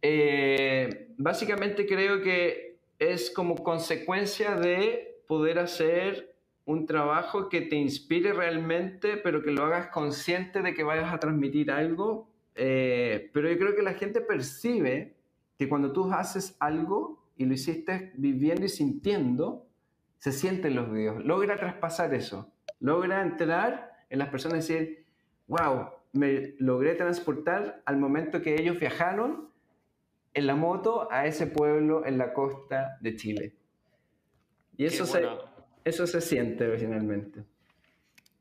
eh, 0.00 1.08
básicamente 1.18 1.86
creo 1.86 2.22
que 2.22 2.78
es 2.98 3.30
como 3.30 3.56
consecuencia 3.56 4.56
de 4.56 5.20
poder 5.28 5.58
hacer 5.58 6.34
un 6.64 6.86
trabajo 6.86 7.48
que 7.48 7.60
te 7.62 7.76
inspire 7.76 8.32
realmente, 8.32 9.16
pero 9.16 9.42
que 9.42 9.50
lo 9.50 9.64
hagas 9.64 9.88
consciente 9.88 10.62
de 10.62 10.74
que 10.74 10.82
vayas 10.82 11.12
a 11.12 11.18
transmitir 11.18 11.70
algo. 11.70 12.28
Eh, 12.54 13.30
pero 13.32 13.50
yo 13.50 13.58
creo 13.58 13.74
que 13.74 13.82
la 13.82 13.94
gente 13.94 14.20
percibe 14.20 15.14
que 15.58 15.68
cuando 15.68 15.92
tú 15.92 16.10
haces 16.12 16.56
algo 16.60 17.21
y 17.36 17.44
lo 17.44 17.54
hiciste 17.54 18.12
viviendo 18.16 18.66
y 18.66 18.68
sintiendo, 18.68 19.66
se 20.18 20.32
sienten 20.32 20.74
los 20.74 20.92
videos. 20.92 21.24
Logra 21.24 21.58
traspasar 21.58 22.14
eso. 22.14 22.52
Logra 22.80 23.22
entrar 23.22 23.92
en 24.10 24.18
las 24.18 24.28
personas 24.28 24.68
y 24.68 24.74
decir, 24.74 25.06
wow, 25.48 25.90
me 26.12 26.54
logré 26.58 26.94
transportar 26.94 27.82
al 27.86 27.96
momento 27.96 28.42
que 28.42 28.54
ellos 28.54 28.78
viajaron 28.78 29.50
en 30.34 30.46
la 30.46 30.54
moto 30.54 31.10
a 31.10 31.26
ese 31.26 31.46
pueblo 31.46 32.06
en 32.06 32.18
la 32.18 32.32
costa 32.32 32.98
de 33.00 33.16
Chile. 33.16 33.56
Y 34.76 34.86
eso, 34.86 35.04
se, 35.06 35.22
eso 35.84 36.06
se 36.06 36.20
siente 36.20 36.66
originalmente. 36.66 37.44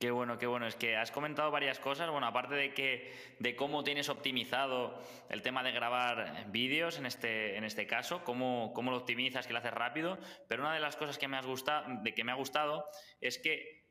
Qué 0.02 0.10
bueno, 0.10 0.40
qué 0.40 0.48
bueno. 0.48 0.66
Es 0.66 0.76
que 0.76 0.98
has 0.98 1.12
comentado 1.12 1.52
varias 1.52 1.78
cosas. 1.78 2.10
Bueno, 2.10 2.26
aparte 2.26 2.56
de 2.56 2.74
que 2.74 3.14
de 3.38 3.56
cómo 3.56 3.84
tienes 3.84 4.10
optimizado 4.10 5.00
el 5.30 5.44
tema 5.44 5.62
de 5.62 5.72
grabar 5.72 6.48
vídeos 6.50 6.98
en 6.98 7.06
este, 7.06 7.56
en 7.56 7.64
este 7.64 7.86
caso, 7.86 8.24
cómo, 8.24 8.74
cómo 8.74 8.90
lo 8.90 8.98
optimizas, 8.98 9.46
que 9.46 9.54
lo 9.54 9.60
haces 9.60 9.76
rápido. 9.76 10.18
Pero 10.48 10.64
una 10.64 10.74
de 10.74 10.80
las 10.80 10.96
cosas 10.96 11.20
que 11.20 11.28
me, 11.28 11.38
has 11.38 11.46
gustado, 11.46 11.86
de 12.02 12.16
que 12.16 12.24
me 12.24 12.32
ha 12.32 12.36
gustado 12.36 12.88
es 13.22 13.38
que 13.38 13.86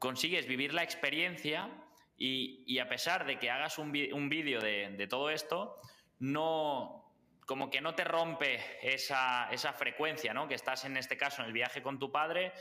consigues 0.00 0.48
vivir 0.48 0.74
la 0.74 0.82
experiencia 0.82 1.70
y, 2.18 2.80
a 2.80 2.88
pesar 2.88 3.24
de 3.24 3.38
que 3.38 3.48
hagas 3.48 3.78
un, 3.78 3.92
vídeo 3.92 4.60
de, 4.60 4.96
de, 4.96 5.06
todo 5.06 5.30
esto, 5.30 5.78
no, 6.18 7.14
como 7.46 7.70
que 7.70 7.80
no 7.80 7.94
te 7.94 8.02
rompe 8.02 8.58
esa, 8.82 9.48
esa 9.52 9.72
frecuencia, 9.72 10.34
¿no? 10.34 10.48
Que 10.48 10.56
estás 10.56 10.84
en 10.86 10.96
este 10.96 11.16
caso 11.16 11.42
en 11.42 11.46
el 11.46 11.52
viaje 11.52 11.82
con 11.82 12.00
tu 12.00 12.10
padre 12.10 12.52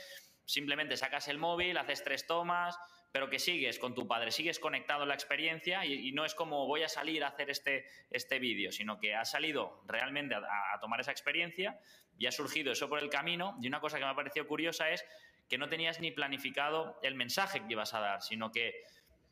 simplemente 0.46 0.98
sacas 0.98 1.28
el 1.28 1.38
móvil, 1.38 1.78
haces 1.78 2.04
tres 2.04 2.28
tomas, 2.28 2.78
pero 3.12 3.30
que 3.30 3.40
sigues 3.40 3.80
con 3.80 3.96
tu 3.96 4.08
padre, 4.08 4.32
sigues 4.32 4.60
conectado 4.60 5.04
a 5.04 5.06
la 5.06 5.14
experiencia 5.14 5.86
y, 5.86 6.12
no 6.12 6.26
es 6.26 6.36
como 6.36 6.68
voy 6.68 6.84
a 6.84 6.90
salir 6.90 7.24
a 7.24 7.30
hacer 7.30 7.50
este, 7.50 7.86
este 8.12 8.40
vídeo, 8.40 8.74
sino 8.74 9.00
que 9.00 9.16
has 9.16 9.32
salido 9.32 9.82
realmente 9.88 10.36
a, 10.36 10.80
tomar 10.82 11.00
esa 11.00 11.12
experiencia 11.12 11.80
y 12.18 12.26
ha 12.26 12.32
surgido 12.32 12.74
eso 12.74 12.90
por 12.90 13.00
el 13.00 13.10
camino. 13.10 13.58
Y 13.62 13.68
una 13.68 13.80
cosa 13.80 13.98
que 13.98 14.04
me 14.04 14.12
ha 14.12 14.16
parecido 14.16 14.46
curiosa 14.48 14.90
es 14.90 15.06
que 15.48 15.58
no 15.58 15.70
tenías 15.70 16.02
ni 16.02 16.12
planificado 16.12 17.00
el 17.04 17.16
mensaje 17.16 17.62
que 17.62 17.72
ibas 17.72 17.94
a 17.94 18.02
dar, 18.02 18.22
sino 18.22 18.52
que 18.52 18.84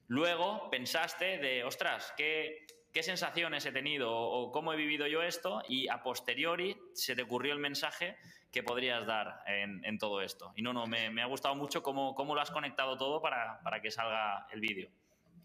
luego 0.08 0.70
pensaste 0.70 1.38
de, 1.40 1.66
ostras, 1.66 2.14
¿qué, 2.16 2.66
qué 2.94 3.04
sensaciones 3.04 3.66
he 3.66 3.72
tenido 3.72 4.12
o, 4.12 4.52
cómo 4.52 4.72
he 4.72 4.78
vivido 4.78 5.08
yo 5.08 5.24
esto? 5.24 5.62
Y 5.68 5.88
a 5.90 6.04
posteriori 6.04 6.78
se 6.94 7.16
te 7.16 7.24
ocurrió 7.24 7.54
el 7.54 7.60
mensaje 7.60 8.16
que 8.52 8.62
podrías 8.62 9.06
dar 9.08 9.40
en, 9.48 9.98
todo 9.98 10.22
esto. 10.22 10.54
Y 10.56 10.62
no, 10.62 10.74
no, 10.74 10.86
me, 10.86 11.22
ha 11.22 11.26
gustado 11.26 11.56
mucho 11.56 11.82
cómo, 11.82 12.14
cómo, 12.14 12.36
lo 12.36 12.42
has 12.42 12.52
conectado 12.52 12.98
todo 12.98 13.20
para, 13.22 13.60
para 13.64 13.82
que 13.82 13.90
salga 13.90 14.48
el 14.54 14.62
vídeo. 14.62 14.90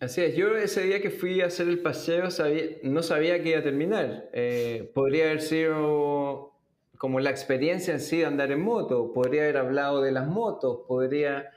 Así 0.00 0.20
es, 0.20 0.36
yo 0.36 0.54
ese 0.56 0.82
día 0.82 1.00
que 1.00 1.10
fui 1.10 1.40
a 1.40 1.46
hacer 1.46 1.66
el 1.66 1.80
paseo 1.80 2.30
sabía, 2.30 2.64
no 2.84 3.02
sabía 3.02 3.42
que 3.42 3.48
iba 3.48 3.58
a 3.58 3.62
terminar. 3.62 4.28
Eh, 4.32 4.92
podría 4.94 5.24
haber 5.24 5.40
sido 5.40 6.52
como 6.98 7.18
la 7.18 7.30
experiencia 7.30 7.94
en 7.94 8.00
sí 8.00 8.18
de 8.18 8.26
andar 8.26 8.52
en 8.52 8.60
moto, 8.60 9.12
podría 9.12 9.42
haber 9.42 9.56
hablado 9.56 10.02
de 10.02 10.12
las 10.12 10.26
motos, 10.26 10.80
podría... 10.86 11.50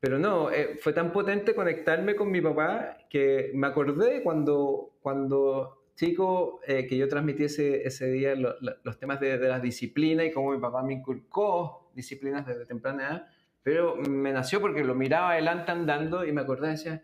Pero 0.00 0.18
no, 0.18 0.50
eh, 0.50 0.78
fue 0.80 0.94
tan 0.94 1.12
potente 1.12 1.54
conectarme 1.54 2.16
con 2.16 2.30
mi 2.30 2.40
papá 2.40 2.96
que 3.10 3.50
me 3.54 3.66
acordé 3.66 4.22
cuando, 4.22 4.89
cuando 5.00 5.80
chico 5.94 6.60
eh, 6.66 6.86
que 6.86 6.96
yo 6.96 7.08
transmití 7.08 7.44
ese, 7.44 7.86
ese 7.86 8.10
día 8.10 8.34
los 8.34 8.98
temas 8.98 9.20
de, 9.20 9.36
de 9.36 9.48
la 9.48 9.60
disciplina 9.60 10.24
y 10.24 10.32
cómo 10.32 10.52
mi 10.52 10.58
papá 10.58 10.82
me 10.82 10.94
inculcó 10.94 11.90
disciplinas 11.94 12.46
desde 12.46 12.64
temprana 12.64 13.06
edad, 13.06 13.26
pero 13.62 13.96
me 13.96 14.32
nació 14.32 14.60
porque 14.60 14.82
lo 14.82 14.94
miraba 14.94 15.32
adelante 15.32 15.70
andando 15.70 16.24
y 16.24 16.32
me 16.32 16.40
acordé, 16.40 16.70
decía, 16.70 17.02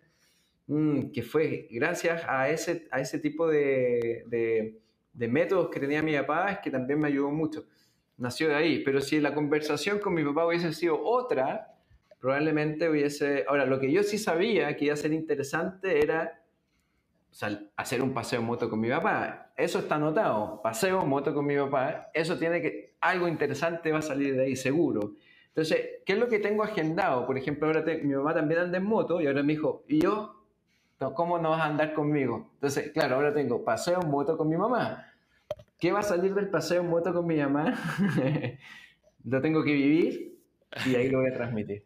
mm, 0.66 1.10
que 1.12 1.22
fue 1.22 1.68
gracias 1.70 2.22
a 2.26 2.48
ese, 2.48 2.88
a 2.90 3.00
ese 3.00 3.18
tipo 3.18 3.46
de, 3.46 4.24
de, 4.28 4.80
de, 5.12 5.28
métodos 5.28 5.68
que 5.68 5.80
tenía 5.80 6.02
mi 6.02 6.16
papá, 6.16 6.52
es 6.52 6.58
que 6.60 6.70
también 6.70 7.00
me 7.00 7.08
ayudó 7.08 7.30
mucho. 7.30 7.66
Nació 8.16 8.48
de 8.48 8.54
ahí, 8.54 8.82
pero 8.82 9.00
si 9.02 9.20
la 9.20 9.34
conversación 9.34 9.98
con 9.98 10.14
mi 10.14 10.24
papá 10.24 10.46
hubiese 10.46 10.72
sido 10.72 11.02
otra, 11.02 11.74
probablemente 12.18 12.88
hubiese... 12.88 13.44
Ahora, 13.46 13.66
lo 13.66 13.78
que 13.78 13.92
yo 13.92 14.02
sí 14.02 14.16
sabía 14.16 14.74
que 14.76 14.86
iba 14.86 14.94
a 14.94 14.96
ser 14.96 15.12
interesante 15.12 16.02
era 16.02 16.42
hacer 17.76 18.02
un 18.02 18.14
paseo 18.14 18.40
en 18.40 18.46
moto 18.46 18.70
con 18.70 18.80
mi 18.80 18.88
papá. 18.88 19.52
Eso 19.56 19.78
está 19.78 19.96
anotado. 19.96 20.60
Paseo 20.62 21.02
en 21.02 21.08
moto 21.08 21.34
con 21.34 21.46
mi 21.46 21.56
papá. 21.56 22.10
Eso 22.14 22.38
tiene 22.38 22.60
que. 22.60 22.96
Algo 23.00 23.28
interesante 23.28 23.92
va 23.92 23.98
a 23.98 24.02
salir 24.02 24.36
de 24.36 24.44
ahí, 24.44 24.56
seguro. 24.56 25.12
Entonces, 25.48 26.02
¿qué 26.04 26.12
es 26.12 26.18
lo 26.18 26.28
que 26.28 26.38
tengo 26.38 26.62
agendado? 26.62 27.26
Por 27.26 27.38
ejemplo, 27.38 27.66
ahora 27.66 27.82
mi 28.02 28.14
mamá 28.14 28.34
también 28.34 28.60
anda 28.60 28.76
en 28.76 28.84
moto 28.84 29.20
y 29.20 29.26
ahora 29.26 29.42
me 29.42 29.54
dijo, 29.54 29.84
¿y 29.88 30.00
yo? 30.00 30.44
¿Cómo 30.98 31.38
no 31.38 31.50
vas 31.50 31.62
a 31.62 31.66
andar 31.66 31.94
conmigo? 31.94 32.50
Entonces, 32.54 32.90
claro, 32.92 33.16
ahora 33.16 33.32
tengo 33.32 33.64
paseo 33.64 34.00
en 34.02 34.10
moto 34.10 34.36
con 34.36 34.48
mi 34.48 34.56
mamá. 34.56 35.06
¿Qué 35.78 35.92
va 35.92 36.00
a 36.00 36.02
salir 36.02 36.34
del 36.34 36.50
paseo 36.50 36.82
en 36.82 36.88
moto 36.88 37.12
con 37.14 37.26
mi 37.26 37.36
mamá? 37.36 37.74
lo 39.24 39.40
tengo 39.40 39.64
que 39.64 39.72
vivir 39.72 40.38
y 40.86 40.94
ahí 40.94 41.08
lo 41.10 41.20
voy 41.20 41.30
a 41.30 41.34
transmitir. 41.34 41.85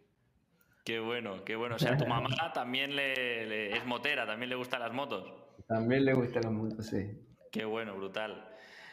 Qué 0.91 0.99
bueno, 0.99 1.45
qué 1.45 1.55
bueno. 1.55 1.77
O 1.77 1.79
sea, 1.79 1.97
tu 1.97 2.05
mamá 2.05 2.29
también 2.53 2.97
le, 2.97 3.77
es 3.77 3.87
motera, 3.87 4.27
también 4.27 4.51
le 4.51 4.57
gustan 4.57 4.81
las 4.81 4.93
motos. 4.93 5.33
También 5.69 6.05
le 6.05 6.15
gustan 6.15 6.43
las 6.43 6.53
motos, 6.53 6.85
sí. 6.85 7.13
Qué 7.53 7.65
bueno, 7.65 7.95
brutal. 7.95 8.49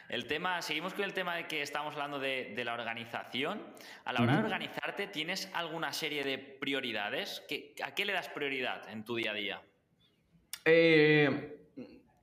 El 0.08 0.28
tema, 0.28 0.62
seguimos 0.62 0.94
con 0.94 1.02
el 1.02 1.12
tema 1.12 1.34
de 1.34 1.48
que 1.48 1.60
estamos 1.60 1.94
hablando 1.94 2.20
de, 2.20 2.54
la 2.64 2.74
organización. 2.74 3.60
A 4.04 4.12
la 4.12 4.22
hora 4.22 4.36
de 4.36 4.44
organizarte, 4.44 5.08
¿tienes 5.08 5.50
alguna 5.54 5.92
serie 5.92 6.22
de 6.22 6.38
prioridades? 6.38 7.42
¿A 7.82 7.92
qué 7.96 8.04
le 8.04 8.12
das 8.12 8.28
prioridad 8.28 8.88
en 8.90 9.04
tu 9.04 9.16
día 9.16 9.32
a 9.32 9.34
día? 9.34 9.62
Eh, 10.66 11.66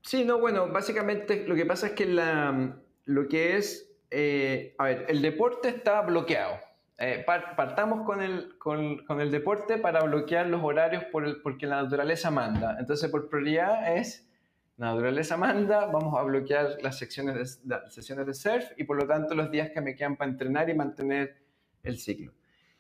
sí, 0.04 0.24
no, 0.24 0.40
bueno, 0.40 0.70
básicamente 0.70 1.46
lo 1.46 1.54
que 1.54 1.66
pasa 1.66 1.88
es 1.88 1.94
que 1.96 2.06
la, 2.06 2.78
lo 3.04 3.28
que 3.28 3.58
es, 3.58 3.94
eh, 4.10 4.74
a 4.78 4.86
ver, 4.86 5.06
el 5.10 5.22
deporte 5.22 5.68
está 5.68 6.00
bloqueado. 6.04 6.62
Eh, 6.98 7.26
partamos 7.26 8.06
con 8.06 8.22
el, 8.22 8.58
con, 8.58 9.20
el, 9.20 9.30
deporte 9.30 9.78
para 9.78 10.04
bloquear 10.04 10.48
los 10.48 10.64
horarios 10.64 11.04
por 11.06 11.26
el, 11.26 11.42
porque 11.42 11.68
la 11.68 11.84
naturaleza 11.84 12.32
manda. 12.32 12.78
Entonces, 12.80 13.12
por 13.12 13.28
prioridad 13.28 13.98
es, 13.98 14.30
la 14.78 14.92
naturaleza 14.92 15.36
manda, 15.36 15.88
vamos 15.88 16.18
a 16.18 16.24
bloquear 16.24 16.78
las, 16.82 16.98
secciones 16.98 17.62
de, 17.64 17.70
las 17.70 17.94
sesiones 17.94 18.26
de 18.26 18.34
surf 18.34 18.66
y 18.78 18.86
por 18.86 18.98
lo 18.98 19.06
tanto 19.06 19.36
los 19.36 19.52
días 19.52 19.72
que 19.72 19.82
me 19.82 19.94
quedan 19.96 20.16
para 20.16 20.32
entrenar 20.32 20.70
y 20.70 20.74
mantener 20.74 21.36
el 21.84 21.98
ciclo. 21.98 22.32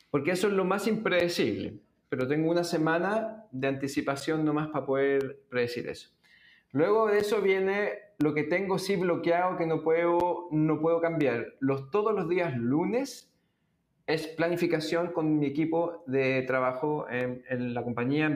Porque 0.09 0.31
eso 0.31 0.47
es 0.47 0.53
lo 0.53 0.63
más 0.63 0.87
impredecible, 0.87 1.81
pero 2.07 2.25
tengo 2.25 2.49
una 2.49 2.63
semana 2.63 3.45
de 3.51 3.67
anticipación 3.67 4.45
nomás 4.45 4.69
para 4.69 4.85
poder 4.85 5.41
predecir 5.49 5.89
eso. 5.89 6.09
Luego 6.71 7.07
de 7.07 7.19
eso 7.19 7.41
viene 7.41 7.91
lo 8.19 8.33
que 8.33 8.43
tengo 8.43 8.79
sí 8.79 8.95
bloqueado 8.95 9.57
que 9.57 9.65
no 9.65 9.83
puedo, 9.83 10.47
no 10.51 10.79
puedo 10.79 11.01
cambiar. 11.01 11.55
Los, 11.59 11.91
todos 11.91 12.13
los 12.13 12.29
días 12.29 12.55
lunes 12.57 13.34
es 14.07 14.27
planificación 14.27 15.11
con 15.11 15.39
mi 15.39 15.47
equipo 15.47 16.03
de 16.05 16.43
trabajo 16.43 17.07
en, 17.09 17.73
la 17.73 17.83
compañía 17.83 18.25
en 18.27 18.35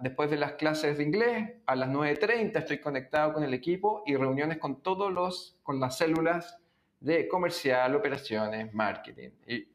después 0.00 0.30
de 0.30 0.36
las 0.36 0.52
clases 0.52 0.96
de 0.96 1.04
inglés, 1.04 1.52
a 1.66 1.76
las 1.76 1.90
9.30 1.90 2.56
estoy 2.56 2.78
conectado 2.78 3.34
con 3.34 3.44
el 3.44 3.52
equipo 3.52 4.02
y 4.06 4.16
reuniones 4.16 4.58
con 4.58 4.82
todos 4.82 5.12
los, 5.12 5.58
con 5.62 5.78
las 5.78 5.98
células 5.98 6.58
de 7.00 7.28
comercial, 7.28 7.94
operaciones, 7.94 8.72
marketing. 8.72 9.30
Y 9.46 9.68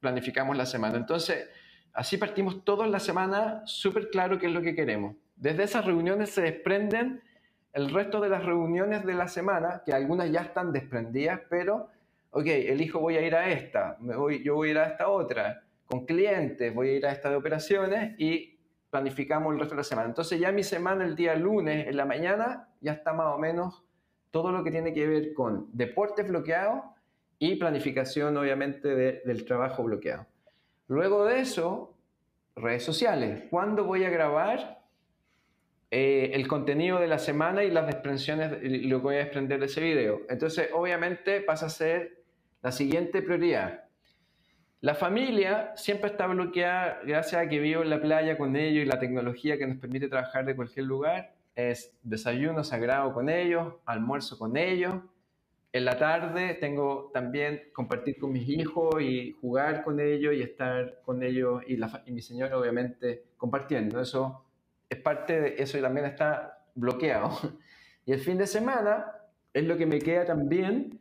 planificamos 0.00 0.56
la 0.56 0.66
semana. 0.66 0.96
Entonces, 0.96 1.48
así 1.92 2.16
partimos 2.16 2.64
toda 2.64 2.86
la 2.86 3.00
semana 3.00 3.62
súper 3.66 4.08
claro 4.10 4.38
qué 4.38 4.46
es 4.46 4.52
lo 4.52 4.62
que 4.62 4.74
queremos. 4.74 5.16
Desde 5.36 5.64
esas 5.64 5.84
reuniones 5.84 6.30
se 6.30 6.40
desprenden 6.40 7.22
el 7.74 7.90
resto 7.90 8.20
de 8.20 8.30
las 8.30 8.42
reuniones 8.42 9.04
de 9.04 9.12
la 9.12 9.28
semana, 9.28 9.82
que 9.84 9.92
algunas 9.92 10.30
ya 10.30 10.40
están 10.40 10.72
desprendidas, 10.72 11.40
pero 11.50 11.90
ok, 12.30 12.46
elijo 12.46 13.00
voy 13.00 13.16
a 13.16 13.22
ir 13.22 13.34
a 13.34 13.50
esta, 13.50 13.96
me 14.00 14.16
voy, 14.16 14.42
yo 14.42 14.54
voy 14.54 14.68
a 14.68 14.70
ir 14.72 14.78
a 14.78 14.86
esta 14.88 15.08
otra, 15.08 15.62
con 15.86 16.04
clientes, 16.04 16.74
voy 16.74 16.90
a 16.90 16.92
ir 16.92 17.06
a 17.06 17.12
esta 17.12 17.30
de 17.30 17.36
operaciones 17.36 18.14
y 18.18 18.58
planificamos 18.90 19.52
el 19.52 19.60
resto 19.60 19.74
de 19.74 19.80
la 19.80 19.84
semana. 19.84 20.08
Entonces 20.08 20.40
ya 20.40 20.52
mi 20.52 20.62
semana 20.62 21.04
el 21.04 21.16
día 21.16 21.34
lunes 21.34 21.86
en 21.86 21.96
la 21.96 22.04
mañana 22.04 22.68
ya 22.80 22.92
está 22.92 23.12
más 23.12 23.34
o 23.34 23.38
menos 23.38 23.84
todo 24.30 24.52
lo 24.52 24.64
que 24.64 24.70
tiene 24.70 24.92
que 24.92 25.06
ver 25.06 25.32
con 25.34 25.68
deportes 25.72 26.28
bloqueados 26.28 26.82
y 27.38 27.56
planificación, 27.56 28.36
obviamente, 28.36 28.94
del 29.24 29.44
trabajo 29.44 29.84
bloqueado. 29.84 30.26
Luego 30.88 31.24
de 31.24 31.40
eso, 31.40 31.94
redes 32.54 32.84
sociales. 32.84 33.44
¿Cuándo 33.50 33.84
voy 33.84 34.04
a 34.04 34.10
grabar 34.10 34.75
eh, 35.90 36.30
el 36.34 36.48
contenido 36.48 36.98
de 36.98 37.06
la 37.06 37.18
semana 37.18 37.64
y 37.64 37.70
las 37.70 37.86
desprensiones, 37.86 38.52
lo 38.62 38.98
que 38.98 39.02
voy 39.02 39.14
a 39.16 39.18
desprender 39.18 39.60
de 39.60 39.66
ese 39.66 39.80
video? 39.80 40.20
Entonces, 40.28 40.70
obviamente, 40.72 41.40
pasa 41.40 41.66
a 41.66 41.70
ser 41.70 42.22
la 42.62 42.72
siguiente 42.72 43.22
prioridad. 43.22 43.84
La 44.80 44.94
familia 44.94 45.72
siempre 45.76 46.10
está 46.10 46.26
bloqueada 46.26 47.00
gracias 47.04 47.42
a 47.42 47.48
que 47.48 47.58
vivo 47.58 47.82
en 47.82 47.90
la 47.90 48.00
playa 48.00 48.36
con 48.36 48.56
ellos 48.56 48.84
y 48.84 48.86
la 48.86 48.98
tecnología 48.98 49.58
que 49.58 49.66
nos 49.66 49.78
permite 49.78 50.08
trabajar 50.08 50.44
de 50.44 50.54
cualquier 50.54 50.86
lugar 50.86 51.34
es 51.54 51.96
desayuno 52.02 52.62
sagrado 52.62 53.12
con 53.14 53.28
ellos, 53.28 53.74
almuerzo 53.86 54.38
con 54.38 54.56
ellos. 54.56 54.94
En 55.72 55.84
la 55.84 55.98
tarde 55.98 56.54
tengo 56.54 57.10
también 57.12 57.64
compartir 57.72 58.18
con 58.18 58.32
mis 58.32 58.48
hijos 58.48 59.00
y 59.00 59.32
jugar 59.40 59.82
con 59.82 59.98
ellos 59.98 60.34
y 60.34 60.42
estar 60.42 61.00
con 61.04 61.22
ellos 61.22 61.62
y, 61.66 61.78
y 62.06 62.12
mi 62.12 62.20
señora 62.20 62.58
obviamente 62.58 63.24
compartiendo. 63.36 64.00
Eso 64.00 64.45
es 64.88 64.98
parte 65.00 65.40
de 65.40 65.54
eso 65.58 65.78
y 65.78 65.82
también 65.82 66.06
está 66.06 66.64
bloqueado. 66.74 67.30
Y 68.08 68.12
el 68.12 68.20
fin 68.20 68.38
de 68.38 68.46
semana 68.46 69.10
es 69.52 69.64
lo 69.64 69.76
que 69.76 69.84
me 69.84 69.98
queda 69.98 70.24
también 70.24 71.00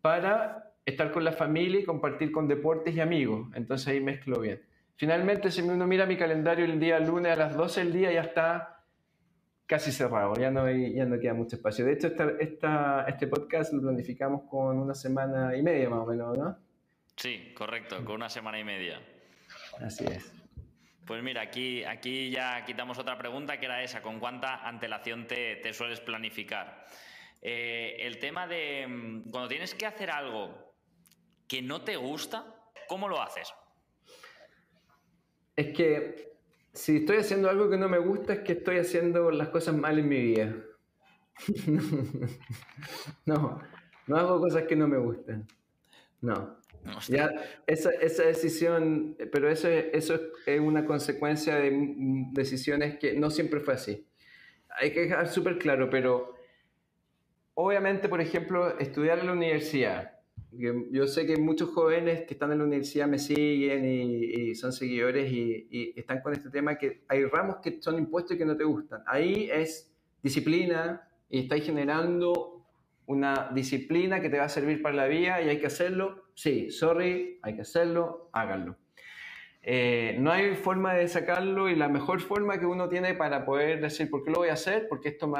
para 0.00 0.72
estar 0.84 1.12
con 1.12 1.22
la 1.22 1.30
familia 1.30 1.78
y 1.78 1.84
compartir 1.84 2.32
con 2.32 2.48
deportes 2.48 2.92
y 2.92 3.00
amigos. 3.00 3.48
Entonces 3.54 3.86
ahí 3.86 4.00
mezclo 4.00 4.40
bien. 4.40 4.60
Finalmente, 4.96 5.52
si 5.52 5.62
uno 5.62 5.86
mira 5.86 6.06
mi 6.06 6.16
calendario 6.16 6.64
el 6.64 6.80
día 6.80 6.98
lunes 6.98 7.32
a 7.32 7.36
las 7.36 7.54
12 7.54 7.84
del 7.84 7.92
día, 7.92 8.12
ya 8.12 8.22
está 8.22 8.84
casi 9.66 9.92
cerrado, 9.92 10.34
ya 10.34 10.50
no, 10.50 10.68
ya 10.68 11.04
no 11.04 11.20
queda 11.20 11.32
mucho 11.32 11.54
espacio. 11.54 11.84
De 11.84 11.92
hecho, 11.92 12.08
esta, 12.40 13.04
este 13.06 13.28
podcast 13.28 13.72
lo 13.72 13.82
planificamos 13.82 14.42
con 14.50 14.78
una 14.78 14.94
semana 14.94 15.56
y 15.56 15.62
media 15.62 15.88
más 15.88 16.00
o 16.00 16.06
menos, 16.06 16.36
¿no? 16.36 16.58
Sí, 17.16 17.54
correcto, 17.56 18.04
con 18.04 18.16
una 18.16 18.28
semana 18.28 18.58
y 18.58 18.64
media. 18.64 19.00
Así 19.80 20.04
es. 20.06 20.39
Pues 21.10 21.24
mira, 21.24 21.42
aquí, 21.42 21.82
aquí 21.82 22.30
ya 22.30 22.64
quitamos 22.64 22.96
otra 22.96 23.18
pregunta 23.18 23.58
que 23.58 23.66
era 23.66 23.82
esa, 23.82 24.00
¿con 24.00 24.20
cuánta 24.20 24.64
antelación 24.64 25.26
te, 25.26 25.74
sueles 25.74 25.98
planificar? 25.98 26.86
Eh, 27.42 27.96
el 27.98 28.20
tema 28.20 28.46
de 28.46 28.86
mm, 28.86 29.30
cuando 29.32 29.48
tienes 29.48 29.74
que 29.74 29.86
hacer 29.86 30.08
algo 30.08 30.72
que 31.48 31.62
no 31.62 31.82
te 31.82 31.96
gusta, 31.96 32.54
¿cómo 32.88 33.08
lo 33.08 33.20
haces? 33.20 33.52
Es 35.56 35.76
que 35.76 36.32
si 36.72 36.98
estoy 36.98 37.16
haciendo 37.16 37.50
algo 37.50 37.68
que 37.68 37.76
no 37.76 37.88
me 37.88 37.98
gusta, 37.98 38.34
es 38.34 38.40
que 38.42 38.52
estoy 38.52 38.78
haciendo 38.78 39.32
las 39.32 39.48
cosas 39.48 39.74
mal 39.74 39.98
en 39.98 40.08
mi 40.08 40.20
vida. 40.20 40.54
no, 43.26 43.60
no 44.06 44.16
hago 44.16 44.38
cosas 44.38 44.62
que 44.62 44.76
no 44.76 44.86
me 44.86 44.98
gustan. 44.98 45.48
No. 46.20 46.59
Ya, 47.08 47.30
esa, 47.66 47.90
esa, 47.90 48.24
decisión, 48.24 49.16
pero 49.30 49.50
eso, 49.50 49.68
eso 49.68 50.18
es 50.46 50.60
una 50.60 50.86
consecuencia 50.86 51.56
de 51.56 51.70
decisiones 52.32 52.98
que 52.98 53.12
no 53.12 53.30
siempre 53.30 53.60
fue 53.60 53.74
así. 53.74 54.06
Hay 54.80 54.92
que 54.92 55.02
dejar 55.02 55.28
súper 55.28 55.58
claro, 55.58 55.90
pero 55.90 56.34
obviamente, 57.54 58.08
por 58.08 58.20
ejemplo, 58.20 58.78
estudiar 58.78 59.18
en 59.18 59.26
la 59.26 59.32
universidad 59.32 60.20
yo 60.52 61.06
sé 61.06 61.26
que 61.26 61.36
muchos 61.36 61.70
jóvenes 61.70 62.22
que 62.22 62.34
están 62.34 62.50
en 62.52 62.58
la 62.58 62.64
universidad 62.64 63.06
me 63.06 63.18
siguen 63.18 63.84
y, 63.84 64.54
son 64.54 64.72
seguidores 64.72 65.30
y, 65.30 65.92
están 65.96 66.20
con 66.22 66.32
este 66.32 66.50
tema 66.50 66.76
que 66.76 67.04
hay 67.08 67.24
ramos 67.24 67.56
que 67.62 67.80
son 67.80 67.98
impuestos 67.98 68.34
y 68.34 68.38
que 68.38 68.44
no 68.44 68.56
te 68.56 68.64
gustan. 68.64 69.02
Ahí 69.06 69.48
es 69.50 69.92
disciplina 70.22 71.08
y 71.28 71.40
estáis 71.40 71.64
generando 71.64 72.66
una 73.06 73.50
disciplina 73.54 74.20
que 74.20 74.28
te 74.28 74.38
va 74.38 74.44
a 74.44 74.48
servir 74.48 74.82
para 74.82 74.96
la 74.96 75.06
vida 75.06 75.40
y 75.40 75.48
hay 75.48 75.60
que 75.60 75.66
hacerlo. 75.66 76.24
Sí, 76.42 76.70
sorry, 76.70 77.38
hay 77.42 77.54
que 77.54 77.60
hacerlo, 77.60 78.30
háganlo. 78.32 78.78
Eh, 79.60 80.16
no 80.20 80.32
hay 80.32 80.54
forma 80.54 80.94
de 80.94 81.06
sacarlo 81.06 81.68
y 81.68 81.76
la 81.76 81.90
mejor 81.90 82.22
forma 82.22 82.58
que 82.58 82.64
uno 82.64 82.88
tiene 82.88 83.12
para 83.12 83.44
poder 83.44 83.78
decir 83.82 84.08
por 84.08 84.24
qué 84.24 84.30
lo 84.30 84.38
voy 84.38 84.48
a 84.48 84.54
hacer, 84.54 84.88
porque 84.88 85.10
esto 85.10 85.30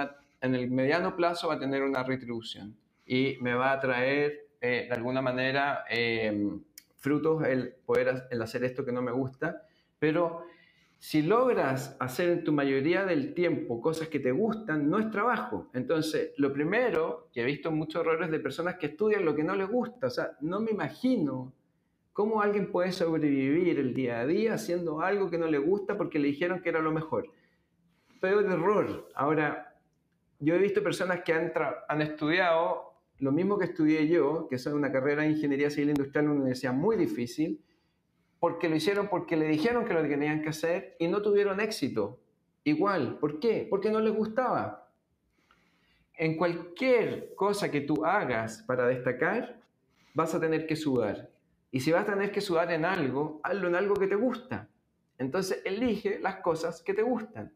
en 0.42 0.54
el 0.54 0.70
mediano 0.70 1.16
plazo 1.16 1.48
va 1.48 1.54
a 1.54 1.58
tener 1.58 1.84
una 1.84 2.02
retribución 2.02 2.76
y 3.06 3.38
me 3.40 3.54
va 3.54 3.72
a 3.72 3.80
traer 3.80 4.48
eh, 4.60 4.88
de 4.90 4.94
alguna 4.94 5.22
manera 5.22 5.86
em, 5.88 6.62
frutos 6.98 7.44
el 7.44 7.72
poder 7.86 8.24
el 8.30 8.42
hacer 8.42 8.62
esto 8.64 8.84
que 8.84 8.92
no 8.92 9.00
me 9.00 9.12
gusta, 9.12 9.62
pero 9.98 10.44
si 11.00 11.22
logras 11.22 11.96
hacer 11.98 12.28
en 12.28 12.44
tu 12.44 12.52
mayoría 12.52 13.06
del 13.06 13.32
tiempo 13.32 13.80
cosas 13.80 14.08
que 14.08 14.20
te 14.20 14.32
gustan, 14.32 14.90
no 14.90 14.98
es 14.98 15.10
trabajo. 15.10 15.70
Entonces, 15.72 16.32
lo 16.36 16.52
primero, 16.52 17.30
que 17.32 17.40
he 17.40 17.44
visto 17.46 17.70
muchos 17.70 18.02
errores 18.02 18.30
de 18.30 18.38
personas 18.38 18.76
que 18.76 18.88
estudian 18.88 19.24
lo 19.24 19.34
que 19.34 19.42
no 19.42 19.56
les 19.56 19.66
gusta, 19.66 20.08
o 20.08 20.10
sea, 20.10 20.36
no 20.42 20.60
me 20.60 20.72
imagino 20.72 21.54
cómo 22.12 22.42
alguien 22.42 22.70
puede 22.70 22.92
sobrevivir 22.92 23.78
el 23.78 23.94
día 23.94 24.20
a 24.20 24.26
día 24.26 24.52
haciendo 24.52 25.00
algo 25.00 25.30
que 25.30 25.38
no 25.38 25.46
le 25.46 25.56
gusta 25.56 25.96
porque 25.96 26.18
le 26.18 26.28
dijeron 26.28 26.60
que 26.60 26.68
era 26.68 26.80
lo 26.80 26.92
mejor. 26.92 27.30
Peor 28.20 28.44
error. 28.44 29.08
Ahora, 29.14 29.74
yo 30.38 30.54
he 30.54 30.58
visto 30.58 30.82
personas 30.82 31.22
que 31.24 31.32
han, 31.32 31.50
han 31.88 32.02
estudiado 32.02 32.92
lo 33.20 33.32
mismo 33.32 33.58
que 33.58 33.64
estudié 33.64 34.06
yo, 34.06 34.46
que 34.50 34.56
es 34.56 34.66
una 34.66 34.92
carrera 34.92 35.22
de 35.22 35.30
ingeniería 35.30 35.70
civil 35.70 35.90
industrial 35.90 36.26
en 36.26 36.30
una 36.32 36.40
universidad 36.40 36.74
muy 36.74 36.96
difícil, 36.96 37.58
porque 38.40 38.68
lo 38.68 38.76
hicieron 38.76 39.08
porque 39.08 39.36
le 39.36 39.46
dijeron 39.46 39.84
que 39.84 39.94
lo 39.94 40.02
tenían 40.02 40.42
que 40.42 40.48
hacer 40.48 40.96
y 40.98 41.06
no 41.06 41.22
tuvieron 41.22 41.60
éxito. 41.60 42.18
Igual, 42.64 43.18
¿por 43.18 43.38
qué? 43.38 43.66
Porque 43.68 43.90
no 43.90 44.00
les 44.00 44.14
gustaba. 44.14 44.88
En 46.14 46.36
cualquier 46.36 47.34
cosa 47.34 47.70
que 47.70 47.82
tú 47.82 48.04
hagas 48.04 48.62
para 48.66 48.86
destacar, 48.86 49.60
vas 50.14 50.34
a 50.34 50.40
tener 50.40 50.66
que 50.66 50.74
sudar. 50.74 51.30
Y 51.70 51.80
si 51.80 51.92
vas 51.92 52.08
a 52.08 52.12
tener 52.12 52.32
que 52.32 52.40
sudar 52.40 52.72
en 52.72 52.84
algo, 52.84 53.40
hazlo 53.42 53.68
en 53.68 53.76
algo 53.76 53.94
que 53.94 54.06
te 54.06 54.16
gusta. 54.16 54.68
Entonces, 55.18 55.62
elige 55.64 56.18
las 56.18 56.36
cosas 56.36 56.82
que 56.82 56.94
te 56.94 57.02
gustan. 57.02 57.52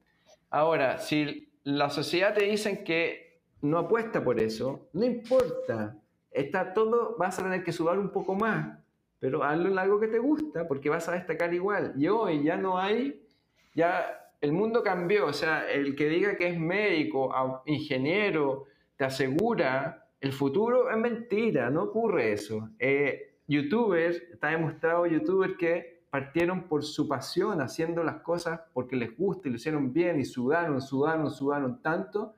Ahora, 0.50 0.98
si 0.98 1.50
la 1.64 1.88
sociedad 1.88 2.34
te 2.34 2.44
dice 2.44 2.84
que 2.84 3.40
no 3.62 3.78
apuesta 3.78 4.22
por 4.22 4.38
eso, 4.38 4.88
no 4.92 5.04
importa. 5.04 5.96
Está 6.30 6.74
todo, 6.74 7.16
vas 7.18 7.38
a 7.38 7.42
tener 7.42 7.64
que 7.64 7.72
sudar 7.72 7.98
un 7.98 8.10
poco 8.10 8.34
más, 8.34 8.78
pero 9.24 9.42
hazlo 9.42 9.70
en 9.70 9.78
algo 9.78 9.98
que 9.98 10.08
te 10.08 10.18
gusta 10.18 10.68
porque 10.68 10.90
vas 10.90 11.08
a 11.08 11.12
destacar 11.12 11.54
igual. 11.54 11.94
Y 11.96 12.08
hoy 12.08 12.42
ya 12.44 12.58
no 12.58 12.76
hay, 12.78 13.26
ya 13.74 14.30
el 14.42 14.52
mundo 14.52 14.82
cambió, 14.82 15.24
o 15.28 15.32
sea, 15.32 15.66
el 15.66 15.96
que 15.96 16.10
diga 16.10 16.36
que 16.36 16.48
es 16.48 16.60
médico, 16.60 17.34
ingeniero, 17.64 18.66
te 18.98 19.06
asegura 19.06 20.10
el 20.20 20.34
futuro 20.34 20.90
es 20.90 20.98
mentira, 20.98 21.70
no 21.70 21.84
ocurre 21.84 22.34
eso. 22.34 22.68
Eh, 22.78 23.36
youtubers, 23.46 24.16
está 24.30 24.48
demostrado 24.48 25.06
youtubers 25.06 25.56
que 25.56 26.02
partieron 26.10 26.64
por 26.64 26.84
su 26.84 27.08
pasión 27.08 27.62
haciendo 27.62 28.04
las 28.04 28.20
cosas 28.20 28.60
porque 28.74 28.94
les 28.94 29.16
gusta 29.16 29.48
y 29.48 29.52
lo 29.52 29.56
hicieron 29.56 29.90
bien 29.90 30.20
y 30.20 30.26
sudaron, 30.26 30.82
sudaron, 30.82 31.30
sudaron 31.30 31.80
tanto 31.80 32.34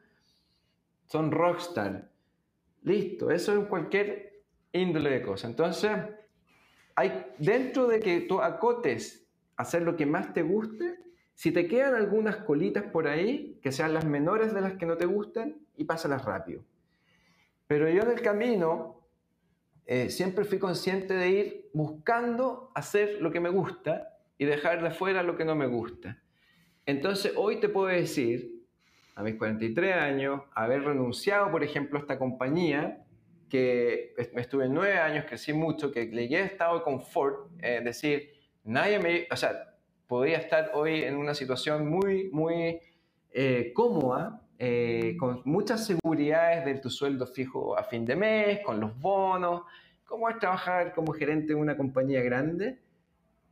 son 1.06 1.32
rockstar. 1.32 2.08
Listo, 2.84 3.32
eso 3.32 3.60
es 3.60 3.66
cualquier 3.66 4.44
índole 4.72 5.10
de 5.10 5.22
cosas. 5.22 5.50
Entonces, 5.50 5.90
hay, 6.97 7.27
dentro 7.39 7.86
de 7.86 8.01
que 8.01 8.23
tú 8.23 8.40
acotes 8.40 9.27
hacer 9.56 9.82
lo 9.82 9.97
que 9.97 10.06
más 10.06 10.35
te 10.35 10.43
guste, 10.43 10.98
si 11.35 11.52
te 11.52 11.68
quedan 11.68 11.94
algunas 11.94 12.36
colitas 12.36 12.85
por 12.85 13.06
ahí, 13.06 13.59
que 13.62 13.70
sean 13.70 13.94
las 13.94 14.05
menores 14.05 14.55
de 14.55 14.62
las 14.62 14.74
que 14.74 14.86
no 14.86 14.97
te 14.97 15.06
gustan, 15.06 15.56
y 15.77 15.85
pásalas 15.85 16.24
rápido. 16.24 16.64
Pero 17.66 17.89
yo 17.90 18.02
en 18.02 18.10
el 18.10 18.23
camino 18.23 19.02
eh, 19.85 20.10
siempre 20.10 20.44
fui 20.44 20.59
consciente 20.59 21.14
de 21.14 21.28
ir 21.28 21.70
buscando 21.73 22.70
hacer 22.74 23.20
lo 23.20 23.31
que 23.31 23.40
me 23.40 23.51
gusta 23.51 24.18
y 24.39 24.47
dejar 24.47 24.82
de 24.82 24.90
fuera 24.90 25.23
lo 25.23 25.36
que 25.36 25.44
no 25.44 25.55
me 25.55 25.66
gusta. 25.66 26.23
Entonces 26.86 27.32
hoy 27.36 27.60
te 27.60 27.68
puedo 27.68 27.89
decir 27.89 28.56
a 29.16 29.23
mis 29.23 29.36
43 29.36 29.94
años, 29.94 30.43
haber 30.55 30.85
renunciado, 30.85 31.51
por 31.51 31.64
ejemplo, 31.64 31.98
a 31.98 32.02
esta 32.02 32.18
compañía, 32.18 33.05
que 33.48 34.14
estuve 34.16 34.68
nueve 34.68 34.98
años, 34.98 35.24
crecí 35.27 35.52
mucho, 35.52 35.93
que 35.93 36.06
le 36.06 36.23
llegué 36.23 36.39
a 36.39 36.47
estado 36.47 36.78
de 36.78 36.85
confort, 36.85 37.51
es 37.62 37.85
decir, 37.85 38.31
nadie 38.64 38.98
me, 38.98 39.27
o 39.31 39.36
sea, 39.36 39.74
podría 40.06 40.39
estar 40.39 40.73
hoy 40.74 41.05
en 41.05 41.16
una 41.16 41.35
situación 41.35 41.89
muy, 41.89 42.31
muy 42.31 42.81
eh, 43.32 43.73
cómoda, 43.74 44.43
eh, 44.59 45.16
con 45.18 45.43
muchas 45.44 45.86
seguridades 45.86 46.64
de 46.64 46.74
tu 46.77 46.90
sueldo 46.90 47.27
fijo 47.27 47.77
a 47.77 47.85
fin 47.85 48.05
de 48.05 48.16
mes, 48.16 48.60
con 48.64 48.81
los 48.81 48.98
bonos, 48.98 49.62
cómo 50.05 50.28
es 50.28 50.39
trabajar 50.39 50.94
como 50.94 51.12
gerente 51.12 51.52
en 51.52 51.59
una 51.59 51.77
compañía 51.77 52.23
grande, 52.23 52.78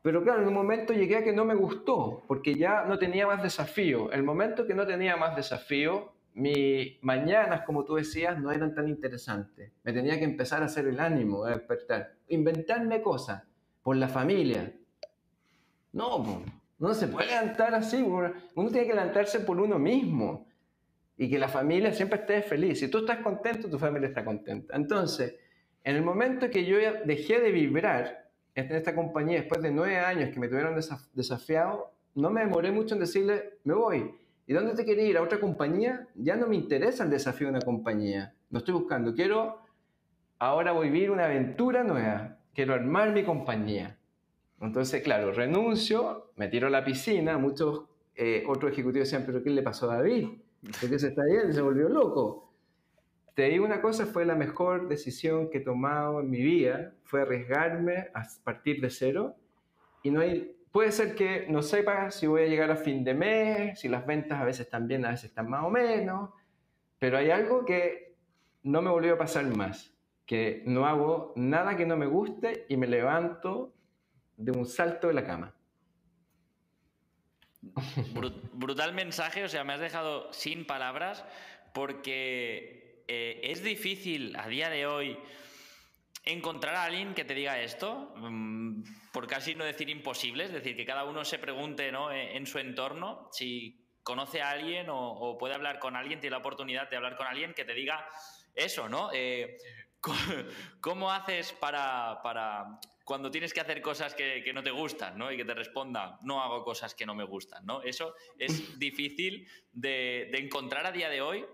pero 0.05 0.23
claro, 0.23 0.43
en 0.43 0.49
un 0.49 0.55
momento 0.55 0.93
llegué 0.93 1.17
a 1.17 1.25
que 1.25 1.33
no 1.33 1.47
me 1.47 1.55
gustó, 1.55 2.25
porque 2.29 2.55
ya 2.55 2.85
no 2.85 2.99
tenía 2.99 3.27
más 3.27 3.43
desafío. 3.43 4.13
El 4.13 4.23
momento 4.23 4.67
que 4.67 4.75
no 4.75 4.87
tenía 4.87 5.17
más 5.17 5.35
desafío, 5.35 6.13
mis 6.35 7.03
mañanas, 7.03 7.63
como 7.65 7.85
tú 7.85 7.95
decías, 7.95 8.39
no 8.41 8.51
eran 8.51 8.75
tan 8.75 8.89
interesantes. 8.89 9.73
Me 9.83 9.93
tenía 9.93 10.19
que 10.19 10.25
empezar 10.25 10.63
a 10.63 10.67
hacer 10.67 10.87
el 10.87 11.01
ánimo, 11.01 11.45
a 11.45 11.51
despertar. 11.51 12.15
Inventarme 12.29 13.01
cosas 13.01 13.43
por 13.83 13.97
la 13.97 14.09
familia. 14.09 14.73
No, 15.93 16.43
no 16.79 16.95
se 16.95 17.07
puede 17.07 17.29
levantar 17.29 17.75
así. 17.75 18.03
Uno 18.03 18.71
tiene 18.71 18.87
que 18.87 18.95
levantarse 18.95 19.41
por 19.41 19.61
uno 19.61 19.79
mismo. 19.79 20.47
y 21.17 21.31
que 21.31 21.39
la 21.39 21.49
familia 21.49 21.93
siempre 21.93 22.21
esté 22.21 22.43
feliz. 22.43 22.81
Si 22.81 22.89
tú 22.89 22.99
estás 22.99 23.19
contento, 23.19 23.71
tu 23.71 23.79
familia 23.79 24.09
está 24.09 24.25
contenta. 24.25 24.75
Entonces, 24.77 25.37
en 25.85 25.97
el 25.97 26.03
momento 26.03 26.51
que 26.51 26.65
yo 26.65 26.77
dejé 27.05 27.41
de 27.41 27.53
vibrar 27.53 28.29
en 28.55 28.73
esta 28.75 28.95
compañía, 28.95 29.39
después 29.39 29.63
de 29.63 29.71
nueve 29.71 29.99
años 29.99 30.31
que 30.31 30.41
me 30.41 30.49
tuvieron 30.49 30.75
desafiado, 31.13 31.93
no 32.15 32.31
me 32.31 32.41
demoré 32.41 32.73
mucho 32.73 32.95
en 32.95 33.01
decirle, 33.01 33.59
me 33.65 33.75
voy. 33.75 34.15
¿Y 34.47 34.53
dónde 34.53 34.75
te 34.75 34.85
quería 34.85 35.05
ir? 35.05 35.17
¿A 35.17 35.23
otra 35.23 35.41
compañía? 35.41 36.07
Ya 36.15 36.37
no 36.37 36.47
me 36.47 36.57
interesa 36.57 37.05
el 37.05 37.11
desafío 37.11 37.47
de 37.47 37.53
una 37.55 37.63
compañía. 37.63 38.35
No 38.51 38.59
estoy 38.59 38.75
buscando. 38.75 39.15
Quiero 39.15 39.63
ahora 40.39 40.79
vivir 40.79 41.11
una 41.11 41.25
aventura 41.25 41.83
nueva. 41.83 42.39
Quiero 42.55 42.75
armar 42.75 43.13
mi 43.13 43.25
compañía. 43.25 43.99
Entonces, 44.61 45.03
claro, 45.03 45.33
renuncio, 45.33 46.31
me 46.37 46.49
tiro 46.49 46.67
a 46.67 46.71
la 46.71 46.85
piscina. 46.85 47.39
Muchos 47.39 47.85
eh, 48.15 48.45
otros 48.47 48.73
ejecutivos 48.73 49.09
decían, 49.09 49.25
pero 49.27 49.43
¿qué 49.43 49.51
le 49.51 49.63
pasó 49.63 49.91
a 49.91 49.97
David? 49.97 50.29
¿Por 50.81 50.91
qué 50.91 50.99
se 50.99 51.09
está 51.09 51.23
yendo? 51.27 51.53
Se 51.53 51.61
volvió 51.63 51.89
loco. 51.89 52.53
Te 53.35 53.49
digo 53.49 53.65
una 53.65 53.83
cosa, 53.83 54.07
fue 54.07 54.25
la 54.25 54.37
mejor 54.37 54.89
decisión 54.89 55.51
que 55.51 55.59
he 55.59 55.61
tomado 55.61 56.21
en 56.21 56.31
mi 56.31 56.41
vida. 56.41 56.93
Fue 57.03 57.23
arriesgarme 57.23 58.11
a 58.15 58.23
partir 58.45 58.81
de 58.81 58.91
cero. 58.91 59.37
Y 60.03 60.11
no 60.11 60.21
hay 60.21 60.54
Puede 60.75 60.91
ser 60.91 61.15
que 61.15 61.47
no 61.49 61.63
sepa 61.63 62.11
si 62.11 62.27
voy 62.27 62.43
a 62.43 62.47
llegar 62.49 62.69
a 62.73 62.75
fin 62.75 63.05
de 63.05 63.15
mes, 63.15 63.79
si 63.79 63.89
las 63.89 64.05
ventas 64.05 64.41
a 64.41 64.45
veces 64.45 64.63
están 64.63 64.89
bien, 64.89 65.05
a 65.05 65.11
veces 65.11 65.27
están 65.27 65.49
más 65.49 65.63
o 65.63 65.71
menos, 65.71 66.31
pero 66.99 67.17
hay 67.17 67.31
algo 67.31 67.65
que 67.65 68.17
no 68.65 68.83
me 68.83 68.91
volvió 68.91 69.15
a 69.15 69.19
pasar 69.19 69.45
más, 69.57 69.95
que 70.27 70.65
no 70.67 70.85
hago 70.85 71.33
nada 71.37 71.77
que 71.77 71.87
no 71.87 71.97
me 71.97 72.07
guste 72.07 72.67
y 72.69 72.77
me 72.77 72.89
levanto 72.89 73.73
de 74.37 74.51
un 74.51 74.67
salto 74.67 75.07
de 75.07 75.15
la 75.15 75.25
cama. 75.25 75.55
Brutal 78.55 78.95
mensaje, 78.95 79.45
o 79.45 79.49
sea, 79.49 79.63
me 79.63 79.75
has 79.75 79.81
dejado 79.81 80.33
sin 80.33 80.67
palabras 80.67 81.25
porque 81.73 83.05
eh, 83.07 83.43
es 83.45 83.63
difícil 83.63 84.35
a 84.35 84.49
día 84.49 84.71
de 84.71 84.87
hoy 84.87 85.19
encontrar 86.25 86.75
a 86.75 86.85
alguien 86.85 87.15
que 87.15 87.25
te 87.25 87.35
diga 87.35 87.61
esto, 87.61 88.13
mm, 88.17 88.83
por 89.13 89.27
casi 89.27 89.55
no 89.55 89.65
decir 89.65 89.91
imposible, 89.91 90.45
es 90.45 90.53
decir, 90.53 90.77
que 90.77 90.87
cada 90.87 91.05
uno 91.05 91.25
se 91.25 91.39
pregunte 91.39 91.93
¿no? 91.93 92.11
E, 92.11 92.37
en 92.37 92.47
su 92.47 92.59
entorno 92.59 93.29
si 93.33 93.81
conoce 94.03 94.43
a 94.43 94.51
alguien 94.51 94.87
o, 94.91 95.37
puede 95.39 95.55
hablar 95.55 95.79
con 95.79 95.97
alguien, 95.97 96.21
tiene 96.21 96.33
la 96.33 96.39
oportunidad 96.39 96.91
de 96.91 96.97
hablar 96.97 97.17
con 97.17 97.27
alguien 97.27 97.55
que 97.55 97.65
te 97.65 97.75
diga 97.75 98.07
eso, 98.55 98.89
¿no? 98.89 99.11
Eh, 99.13 99.57
¿Cómo 100.81 101.11
haces 101.11 101.53
para, 101.53 102.21
cuando 103.05 103.31
tienes 103.31 103.55
que 103.55 103.61
hacer 103.61 103.81
cosas 103.81 104.15
que, 104.15 104.53
no 104.53 104.63
te 104.63 104.71
gustan, 104.71 105.17
¿no? 105.17 105.33
Y 105.33 105.39
que 105.39 105.45
te 105.47 105.55
responda, 105.55 106.19
no 106.23 106.43
hago 106.43 106.63
cosas 106.63 106.95
que 106.95 107.07
no 107.07 107.15
me 107.15 107.25
gustan, 107.25 107.65
¿no? 107.65 107.83
Eso 107.83 108.15
es 108.39 108.79
difícil 108.79 109.49
de 109.73 110.31
encontrar 110.35 110.87
a 110.87 110.93
día 110.93 111.09
de 111.09 111.23
hoy 111.23 111.47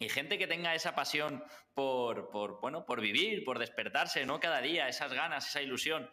y 0.00 0.08
gente 0.08 0.38
que 0.38 0.46
tenga 0.46 0.74
esa 0.74 0.94
pasión 0.94 1.44
por, 1.74 2.30
bueno, 2.60 2.84
por 2.86 3.00
vivir, 3.00 3.44
por 3.44 3.58
despertarse, 3.58 4.24
¿no? 4.26 4.38
Cada 4.40 4.60
día, 4.60 4.88
esas 4.88 5.12
ganas, 5.12 5.48
esa 5.48 5.60
ilusión. 5.60 6.10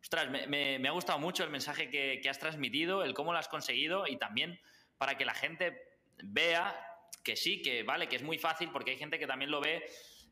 Ostras, 0.00 0.28
me, 0.48 0.86
ha 0.86 0.92
gustado 0.92 1.18
mucho 1.18 1.44
el 1.44 1.50
mensaje 1.50 1.90
que, 1.90 2.20
que, 2.22 2.28
has 2.28 2.38
transmitido, 2.38 3.04
el 3.04 3.14
cómo 3.14 3.32
lo 3.32 3.38
has 3.38 3.48
conseguido 3.48 4.06
y 4.06 4.16
también 4.18 4.60
para 4.98 5.16
que 5.16 5.24
la 5.24 5.34
gente 5.34 5.80
vea 6.22 6.78
que 7.24 7.36
sí, 7.36 7.62
que 7.62 7.82
vale, 7.82 8.06
que 8.08 8.16
es 8.16 8.22
muy 8.22 8.38
fácil, 8.38 8.70
porque 8.70 8.92
hay 8.92 8.98
gente 8.98 9.18
que 9.18 9.26
también 9.26 9.50
lo 9.50 9.60
ve 9.60 9.84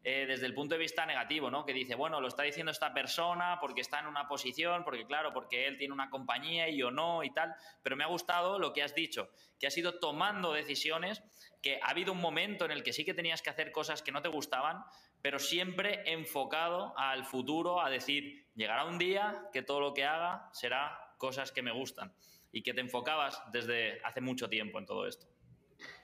eh, 0.05 0.27
desde 0.27 0.47
el 0.47 0.55
punto 0.55 0.75
de 0.75 0.81
vista 0.81 1.07
negativo, 1.07 1.49
¿no? 1.49 1.65
Que 1.65 1.73
dice, 1.73 1.95
bueno, 1.95 2.21
lo 2.21 2.27
está 2.27 2.43
diciendo 2.43 2.73
esta 2.73 2.93
persona 2.93 3.59
porque 3.61 3.83
está 3.83 4.01
en 4.01 4.07
una 4.07 4.27
posición, 4.27 4.83
porque 4.83 5.07
claro, 5.07 5.33
porque 5.33 5.69
él 5.69 5.79
tiene 5.79 5.95
una 5.95 6.11
compañía 6.11 6.69
y 6.69 6.79
yo 6.79 6.91
no 6.91 7.23
y 7.23 7.31
tal, 7.31 7.55
pero 7.85 7.97
me 7.97 8.03
ha 8.03 8.09
gustado 8.09 8.59
lo 8.59 8.73
que 8.73 8.83
has 8.83 8.97
dicho, 8.97 9.31
que 9.61 9.69
has 9.69 9.79
ido 9.79 10.01
tomando 10.01 10.53
decisiones, 10.53 11.23
que 11.63 11.79
ha 11.81 11.91
habido 11.91 12.13
un 12.13 12.21
momento 12.21 12.65
en 12.65 12.73
el 12.73 12.83
que 12.83 12.93
sí 12.93 13.05
que 13.05 13.15
tenías 13.15 13.43
que 13.43 13.51
hacer 13.51 13.71
cosas 13.71 14.03
que 14.03 14.11
no 14.11 14.23
te 14.23 14.29
gustaban, 14.29 14.83
pero 15.23 15.39
siempre 15.39 16.03
enfocado 16.13 16.99
al 16.99 17.25
futuro, 17.25 17.81
a 17.81 17.89
decir, 17.89 18.49
llegará 18.57 18.85
un 18.85 18.99
día 18.99 19.49
que 19.53 19.63
todo 19.63 19.79
lo 19.79 19.95
que 19.95 20.05
haga 20.05 20.51
será 20.53 20.99
cosas 21.17 21.53
que 21.53 21.63
me 21.63 21.71
gustan 21.71 22.13
y 22.51 22.65
que 22.65 22.75
te 22.75 22.81
enfocabas 22.81 23.41
desde 23.53 24.01
hace 24.03 24.21
mucho 24.21 24.49
tiempo 24.49 24.81
en 24.81 24.87
todo 24.87 25.07
esto 25.07 25.32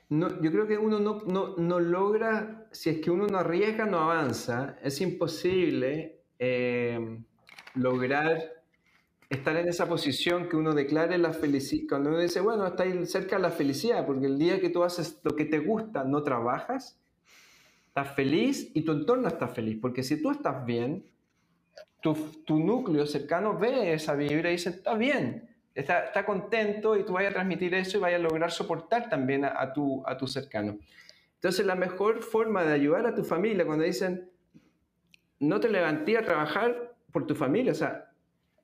yo 0.09 0.51
creo 0.51 0.67
que 0.67 0.77
uno 0.77 0.99
no, 0.99 1.21
no, 1.27 1.55
no, 1.57 1.79
logra, 1.79 2.67
si 2.71 2.89
es 2.89 2.99
que 2.99 3.11
uno 3.11 3.27
no 3.27 3.37
arriesga, 3.37 3.85
no 3.85 3.99
avanza. 3.99 4.77
Es 4.81 5.01
imposible 5.01 6.23
eh, 6.39 7.19
lograr 7.75 8.63
estar 9.29 9.55
en 9.57 9.67
esa 9.67 9.87
posición 9.87 10.49
que 10.49 10.55
uno 10.55 10.73
declare 10.73 11.19
la 11.19 11.31
felicidad. 11.31 11.85
Cuando 11.89 12.09
uno 12.09 12.19
dice, 12.19 12.39
bueno, 12.39 12.65
está 12.65 12.83
ahí 12.83 13.05
cerca 13.05 13.35
de 13.35 13.43
la 13.43 13.51
felicidad, 13.51 14.05
porque 14.07 14.25
el 14.25 14.39
día 14.39 14.59
que 14.59 14.69
tú 14.69 14.83
haces 14.83 15.19
lo 15.23 15.35
que 15.35 15.45
te 15.45 15.59
gusta, 15.59 16.03
no 16.03 16.23
trabajas, 16.23 16.99
estás 17.87 18.15
feliz 18.15 18.71
y 18.73 18.81
tu 18.81 18.93
entorno 18.93 19.27
está 19.27 19.47
feliz. 19.47 19.77
Porque 19.79 20.01
si 20.01 20.19
tú 20.19 20.31
estás 20.31 20.65
bien, 20.65 21.05
tu, 22.01 22.15
tu 22.45 22.57
núcleo 22.57 23.05
cercano 23.05 23.59
ve 23.59 23.93
esa 23.93 24.15
vibra 24.15 24.49
y 24.49 24.53
dice, 24.53 24.69
está 24.69 24.95
bien 24.95 25.48
está, 25.79 26.25
contento 26.25 26.97
y 26.97 27.05
tú 27.05 27.13
vayas 27.13 27.31
a 27.31 27.35
transmitir 27.35 27.73
eso 27.73 27.97
y 27.97 28.01
vayas 28.01 28.19
a 28.19 28.23
lograr 28.23 28.51
soportar 28.51 29.09
también 29.09 29.45
a, 29.45 29.73
tu, 29.73 30.03
a 30.05 30.17
tu 30.17 30.27
cercano. 30.27 30.77
Entonces, 31.35 31.65
la 31.65 31.75
mejor 31.75 32.21
forma 32.21 32.63
de 32.63 32.73
ayudar 32.73 33.05
a 33.05 33.15
tu 33.15 33.23
familia 33.23 33.65
cuando 33.65 33.85
dicen, 33.85 34.29
no 35.39 35.59
te 35.59 35.69
levanté 35.69 36.17
a 36.17 36.21
trabajar 36.21 36.95
por 37.11 37.25
tu 37.25 37.33
familia, 37.33 37.71
o 37.71 37.75
sea, 37.75 38.11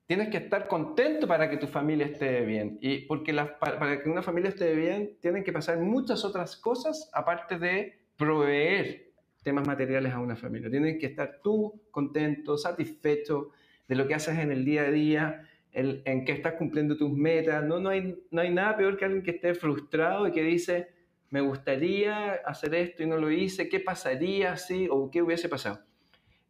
tienes 0.07 0.29
que 0.29 0.37
estar 0.37 0.67
contento 0.67 1.27
para 1.27 1.49
que 1.49 1.57
tu 1.57 1.67
familia 1.67 2.05
esté 2.05 2.41
bien. 2.41 2.77
Y 2.81 3.05
porque 3.05 3.33
para 3.33 4.01
que 4.01 4.09
una 4.09 4.21
familia 4.21 4.49
esté 4.49 4.75
bien, 4.75 5.17
tienen 5.21 5.43
que 5.43 5.53
pasar 5.53 5.79
muchas 5.79 6.23
otras 6.25 6.57
cosas 6.57 7.09
aparte 7.13 7.57
de 7.57 7.99
proveer 8.17 9.09
temas 9.41 9.65
materiales 9.65 10.13
a 10.13 10.19
una 10.19 10.35
familia. 10.35 10.69
Tienes 10.69 10.97
que 10.99 11.07
estar 11.07 11.39
tú 11.41 11.81
contento, 11.91 12.57
satisfecho 12.57 13.51
de 13.87 13.95
lo 13.95 14.07
que 14.07 14.15
haces 14.15 14.39
en 14.39 14.51
el 14.51 14.65
día 14.65 14.83
a 14.83 14.91
día, 14.91 15.47
en, 15.75 16.23
que 16.23 16.31
estás 16.31 16.53
cumpliendo 16.53 16.95
tus 16.95 17.11
metas. 17.11 17.63
No, 17.63 17.79
no, 17.79 17.89
hay, 17.89 18.17
no 18.31 18.41
hay 18.41 18.49
nada 18.49 18.77
peor 18.77 18.97
que 18.97 19.05
alguien 19.05 19.23
que 19.23 19.31
esté 19.31 19.53
frustrado 19.53 20.27
y 20.27 20.31
que 20.31 20.41
dice, 20.41 20.87
me 21.29 21.41
gustaría 21.41 22.35
hacer 22.45 22.73
esto 22.75 23.03
y 23.03 23.07
no 23.07 23.17
lo 23.17 23.29
hice, 23.29 23.67
¿qué 23.67 23.81
pasaría 23.81 24.55
si 24.55 24.87
o 24.89 25.11
qué 25.11 25.21
hubiese 25.21 25.49
pasado? 25.49 25.79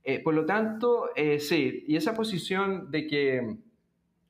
Eh, 0.04 0.20
por 0.20 0.36
lo 0.36 0.46
tanto, 0.46 1.10
eh, 1.16 1.40
sí, 1.40 1.84
y 1.88 1.96
esa 1.96 2.14
posición 2.14 2.92
de 2.92 3.08
que, 3.08 3.58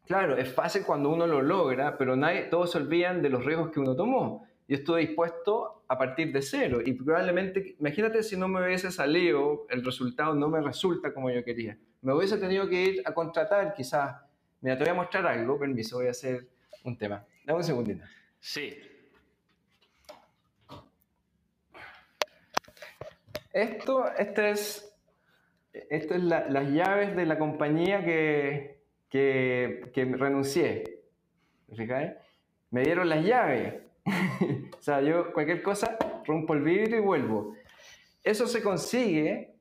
claro, 0.05 0.37
es 0.37 0.49
fácil 0.53 0.83
cuando 0.83 1.09
uno 1.09 1.27
lo 1.27 1.41
logra, 1.41 1.97
pero 1.97 2.15
nadie, 2.15 2.43
todos 2.43 2.71
se 2.71 2.77
olvidan 2.77 3.21
de 3.21 3.29
los 3.29 3.43
riesgos 3.43 3.71
que 3.71 3.81
uno 3.81 3.97
tomó. 3.97 4.47
Yo 4.67 4.77
estoy 4.77 5.07
dispuesto 5.07 5.83
a 5.89 5.97
partir 5.97 6.31
de 6.31 6.41
cero 6.41 6.79
y 6.83 6.93
probablemente, 6.93 7.75
imagínate 7.77 8.23
si 8.23 8.37
no 8.37 8.47
me 8.47 8.65
hubiese 8.65 8.89
salido, 8.91 9.67
el 9.69 9.83
resultado 9.83 10.33
no 10.33 10.47
me 10.47 10.61
resulta 10.61 11.13
como 11.13 11.29
yo 11.29 11.43
quería. 11.43 11.77
Me 12.01 12.13
hubiese 12.13 12.37
tenido 12.37 12.69
que 12.69 12.81
ir 12.81 13.01
a 13.05 13.13
contratar 13.13 13.73
quizás 13.73 14.24
Mira, 14.65 14.79
te 14.79 14.83
voy 14.83 14.93
a 14.93 14.95
mostrar 14.95 15.27
algo, 15.27 15.59
permiso, 15.59 15.97
voy 15.97 16.07
a 16.07 16.09
hacer 16.09 16.47
un 16.85 16.97
tema. 16.97 17.23
Dame 17.45 17.57
un 17.57 17.63
segundito. 17.63 18.03
Sí. 18.39 18.75
Esto, 23.53 24.11
este 24.17 24.49
es, 24.49 24.91
esto 25.71 26.15
es 26.15 26.23
las 26.23 26.67
llaves 26.71 27.15
de 27.15 27.27
la 27.27 27.37
compañía 27.37 28.03
que, 28.03 28.81
que, 29.07 29.91
que 29.93 30.05
renuncié. 30.05 30.83
¿Fijáis? 31.75 32.13
Me 32.71 32.81
dieron 32.81 33.07
las 33.07 33.23
llaves. 33.23 33.83
o 34.79 34.81
sea, 34.81 34.99
yo 35.01 35.31
cualquier 35.31 35.61
cosa 35.61 35.95
rompo 36.25 36.55
el 36.55 36.63
vidrio 36.63 36.97
y 36.97 37.01
vuelvo. 37.01 37.55
Eso 38.23 38.47
se 38.47 38.63
consigue 38.63 39.57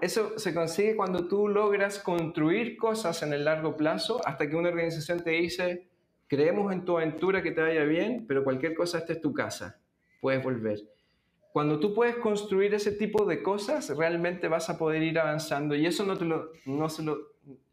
eso 0.00 0.38
se 0.38 0.54
consigue 0.54 0.96
cuando 0.96 1.26
tú 1.26 1.48
logras 1.48 1.98
construir 1.98 2.76
cosas 2.76 3.22
en 3.22 3.32
el 3.32 3.44
largo 3.44 3.76
plazo 3.76 4.20
hasta 4.26 4.48
que 4.48 4.56
una 4.56 4.68
organización 4.68 5.22
te 5.22 5.30
dice, 5.30 5.88
creemos 6.26 6.72
en 6.72 6.84
tu 6.84 6.96
aventura 6.96 7.42
que 7.42 7.52
te 7.52 7.60
vaya 7.60 7.84
bien, 7.84 8.24
pero 8.26 8.44
cualquier 8.44 8.74
cosa, 8.74 8.98
esta 8.98 9.12
es 9.12 9.20
tu 9.20 9.32
casa, 9.32 9.80
puedes 10.20 10.42
volver. 10.42 10.78
Cuando 11.52 11.80
tú 11.80 11.94
puedes 11.94 12.16
construir 12.16 12.74
ese 12.74 12.92
tipo 12.92 13.24
de 13.24 13.42
cosas, 13.42 13.88
realmente 13.96 14.48
vas 14.48 14.70
a 14.70 14.78
poder 14.78 15.02
ir 15.02 15.18
avanzando 15.18 15.74
y 15.74 15.86
eso 15.86 16.04
no 16.04 16.16
te 16.16 16.24
lo, 16.24 16.52
no 16.66 16.88
se 16.88 17.02
lo, 17.02 17.16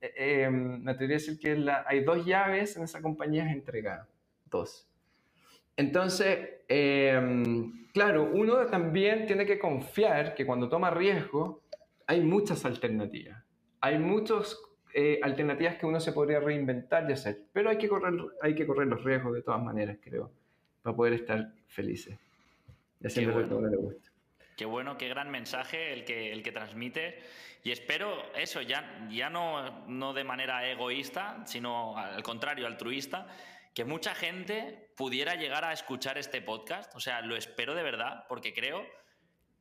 eh, 0.02 0.14
eh, 0.16 0.50
me 0.50 0.92
atrevería 0.92 1.18
a 1.18 1.20
decir 1.20 1.40
que 1.40 1.64
hay 1.86 2.04
dos 2.04 2.26
llaves 2.26 2.78
en 2.78 2.84
esa 2.84 3.02
compañía 3.02 3.52
entregada, 3.52 4.08
dos. 4.46 4.88
Entonces, 5.78 6.62
eh, 6.70 7.70
claro, 7.94 8.30
uno 8.34 8.66
también 8.68 9.26
tiene 9.26 9.46
que 9.46 9.60
confiar 9.60 10.34
que 10.34 10.46
cuando 10.46 10.70
toma 10.70 10.90
riesgo, 10.90 11.62
hay 12.08 12.22
muchas 12.22 12.66
alternativas. 12.66 13.44
Hay 13.82 14.00
muchas 14.00 14.58
eh, 14.94 15.20
alternativas 15.22 15.76
que 15.76 15.86
uno 15.86 16.00
se 16.00 16.12
podría 16.12 16.40
reinventar 16.40 17.10
y 17.10 17.14
hacer, 17.14 17.44
pero 17.52 17.70
hay 17.70 17.78
que, 17.78 17.88
correr, 17.88 18.14
hay 18.42 18.56
que 18.56 18.66
correr 18.66 18.88
los 18.88 19.04
riesgos 19.04 19.34
de 19.34 19.42
todas 19.42 19.62
maneras, 19.62 19.98
creo, 20.02 20.32
para 20.82 20.96
poder 20.96 21.14
estar 21.14 21.52
felices 21.68 22.18
y 23.02 23.08
haciendo 23.08 23.40
lo 23.40 23.48
que 23.48 23.54
a 23.54 23.58
uno 23.58 23.68
le 23.68 23.78
gusta. 23.78 24.10
Qué 24.56 24.66
bueno, 24.66 24.98
qué 24.98 25.10
gran 25.10 25.30
mensaje 25.30 25.92
el 25.92 26.06
que, 26.06 26.32
el 26.32 26.42
que 26.42 26.52
transmite. 26.54 27.20
Y 27.64 27.72
espero 27.72 28.34
eso, 28.36 28.62
ya, 28.62 29.08
ya 29.12 29.30
no, 29.30 29.86
no 29.88 30.14
de 30.14 30.24
manera 30.24 30.70
egoísta, 30.70 31.46
sino 31.46 31.98
al 31.98 32.24
contrario, 32.24 32.66
altruista, 32.66 33.28
que 33.74 33.84
mucha 33.84 34.16
gente 34.16 34.92
pudiera 34.96 35.36
llegar 35.36 35.66
a 35.66 35.74
escuchar 35.74 36.18
este 36.18 36.42
podcast. 36.42 36.96
O 36.96 37.02
sea, 37.02 37.22
lo 37.22 37.36
espero 37.36 37.76
de 37.76 37.84
verdad, 37.84 38.24
porque 38.30 38.54
creo 38.54 38.86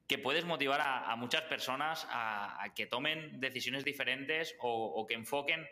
que 0.06 0.18
puedes 0.18 0.44
motivar 0.44 0.80
a, 0.82 1.16
muchas 1.16 1.42
personas 1.42 2.06
a, 2.10 2.72
que 2.74 2.86
tomen 2.86 3.40
decisiones 3.40 3.84
diferentes 3.84 4.54
o, 4.60 5.06
que 5.06 5.14
enfoquen 5.14 5.66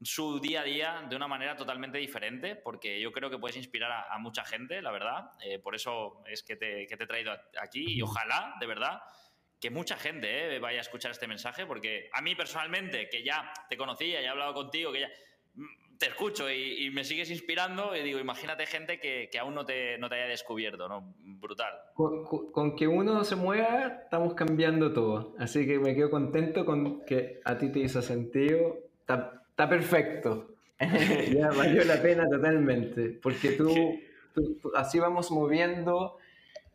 su 0.00 0.38
día 0.40 0.60
a 0.60 0.64
día 0.64 1.06
de 1.08 1.16
una 1.16 1.26
manera 1.26 1.56
totalmente 1.56 1.98
diferente, 1.98 2.56
porque 2.56 3.00
yo 3.00 3.12
creo 3.12 3.28
que 3.28 3.38
puedes 3.38 3.56
inspirar 3.56 4.06
a, 4.08 4.18
mucha 4.18 4.44
gente, 4.44 4.80
la 4.80 4.90
verdad. 4.90 5.32
Eh, 5.44 5.58
por 5.58 5.74
eso 5.74 6.22
es 6.26 6.42
que 6.42 6.56
te, 6.56 6.82
he 6.84 7.06
traído 7.06 7.32
aquí 7.60 7.94
y 7.94 8.02
ojalá, 8.02 8.54
de 8.60 8.66
verdad, 8.66 9.02
que 9.60 9.70
mucha 9.70 9.96
gente 9.96 10.54
eh, 10.54 10.58
vaya 10.60 10.78
a 10.78 10.82
escuchar 10.82 11.10
este 11.10 11.26
mensaje, 11.26 11.66
porque 11.66 12.08
a 12.12 12.22
mí 12.22 12.34
personalmente, 12.34 13.08
que 13.08 13.22
ya 13.22 13.52
te 13.68 13.76
conocía, 13.76 14.20
ya 14.20 14.28
he 14.28 14.30
hablado 14.30 14.54
contigo, 14.54 14.92
que 14.92 15.00
ya 15.00 15.10
te 15.98 16.06
escucho 16.06 16.50
y, 16.50 16.90
me 16.90 17.02
sigues 17.02 17.30
inspirando 17.30 17.94
y 17.96 18.02
digo, 18.02 18.20
imagínate 18.20 18.66
gente 18.66 19.00
que, 19.00 19.28
aún 19.38 19.54
no 19.54 19.66
te, 19.66 19.98
no 19.98 20.08
te, 20.08 20.14
haya 20.14 20.28
descubierto, 20.28 20.88
¿no? 20.88 21.14
Brutal. 21.18 21.72
Con, 21.94 22.76
que 22.76 22.86
uno 22.86 23.24
se 23.24 23.34
mueva, 23.34 24.02
estamos 24.04 24.34
cambiando 24.34 24.92
todo. 24.92 25.34
Así 25.38 25.66
que 25.66 25.78
me 25.78 25.94
quedo 25.96 26.10
contento 26.10 26.64
con 26.64 27.04
que 27.04 27.40
a 27.44 27.58
ti 27.58 27.72
te 27.72 27.80
hizo 27.80 28.00
sentido. 28.00 28.78
Está, 29.00 29.42
está 29.50 29.68
perfecto. 29.68 30.54
ya 30.78 31.48
valió 31.48 31.84
la 31.84 32.00
pena 32.00 32.28
totalmente. 32.28 33.18
Porque 33.20 33.50
tú, 33.50 33.98
así 34.76 35.00
vamos 35.00 35.32
moviendo 35.32 36.16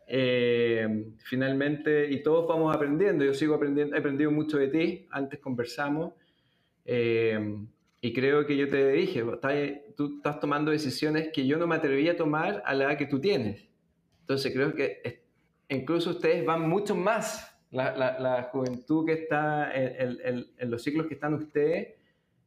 eh, 0.06 1.06
finalmente 1.20 2.12
y 2.12 2.22
todos 2.22 2.46
vamos 2.46 2.76
aprendiendo. 2.76 3.24
Yo 3.24 3.34
sigo 3.34 3.56
aprendiendo, 3.56 3.96
he 3.96 4.00
aprendido 4.00 4.32
mucho 4.32 4.58
de 4.58 4.68
ti. 4.68 5.08
Antes 5.12 5.40
conversamos. 5.40 6.12
Eh, 6.86 7.40
y 8.06 8.12
creo 8.12 8.46
que 8.46 8.58
yo 8.58 8.68
te 8.68 8.92
dije, 8.92 9.24
tú 9.96 10.18
estás 10.18 10.38
tomando 10.42 10.72
decisiones 10.72 11.30
que 11.32 11.48
yo 11.48 11.58
no 11.58 11.68
me 11.68 11.78
atreví 11.78 12.10
a 12.10 12.18
tomar 12.18 12.62
a 12.66 12.74
la 12.74 12.84
edad 12.84 12.98
que 12.98 13.06
tú 13.06 13.22
tienes. 13.22 13.66
Entonces 14.20 14.52
creo 14.52 14.76
que 14.76 15.24
incluso 15.70 16.10
ustedes 16.10 16.46
van 16.46 16.68
mucho 16.68 16.98
más, 16.98 17.58
la, 17.72 17.96
la, 18.20 18.44
juventud 18.52 19.06
que 19.06 19.14
está 19.14 19.74
en, 19.74 20.46
en, 20.58 20.70
los 20.70 20.84
ciclos 20.84 21.08
que 21.08 21.14
están 21.14 21.34
ustedes, 21.34 21.94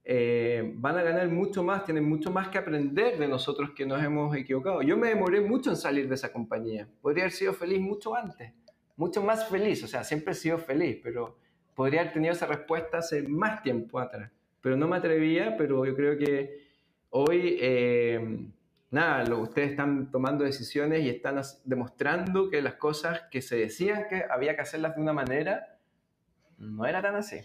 eh, 0.04 0.72
van 0.74 0.98
a 0.98 1.02
ganar 1.02 1.26
mucho 1.28 1.62
más, 1.62 1.86
tienen 1.86 2.06
mucho 2.06 2.30
más 2.30 2.48
que 2.48 2.58
aprender 2.58 3.16
de 3.16 3.26
nosotros 3.26 3.70
que 3.74 3.86
nos 3.86 4.04
hemos 4.04 4.36
equivocado. 4.36 4.82
Yo 4.82 4.98
me 4.98 5.08
demoré 5.08 5.40
mucho 5.40 5.70
en 5.70 5.76
salir 5.76 6.06
de 6.06 6.16
esa 6.16 6.30
compañía. 6.34 6.86
Podría 7.00 7.24
haber 7.24 7.32
sido 7.32 7.54
feliz 7.54 7.80
mucho 7.80 8.14
antes, 8.14 8.52
mucho 8.94 9.22
más 9.22 9.48
feliz, 9.48 9.82
o 9.82 9.86
sea, 9.86 10.04
siempre 10.04 10.32
he 10.32 10.36
sido 10.36 10.58
feliz, 10.58 11.00
pero 11.02 11.38
podría 11.74 12.02
haber 12.02 12.12
tenido 12.12 12.34
esa 12.34 12.44
respuesta 12.44 12.98
hace 12.98 13.22
más 13.22 13.62
tiempo 13.62 13.98
atrás 13.98 14.35
pero 14.66 14.76
no 14.76 14.88
me 14.88 14.97
atrevía, 14.97 15.56
pero 15.56 15.86
yo 15.86 15.94
creo 15.94 16.18
que 16.18 16.59
hoy, 17.10 17.56
eh, 17.60 18.48
nada, 18.90 19.32
ustedes 19.36 19.70
están 19.70 20.10
tomando 20.10 20.43
decisiones 20.43 21.05
y 21.05 21.09
están 21.09 21.40
demostrando 21.64 22.51
que 22.51 22.60
las 22.60 22.74
cosas 22.74 23.22
que 23.30 23.43
se 23.43 23.55
decían 23.55 24.09
que 24.10 24.24
había 24.28 24.56
que 24.56 24.62
hacerlas 24.62 24.97
de 24.97 25.02
una 25.02 25.12
manera, 25.12 25.78
no 26.59 26.84
era 26.84 27.01
tan 27.01 27.14
así. 27.14 27.43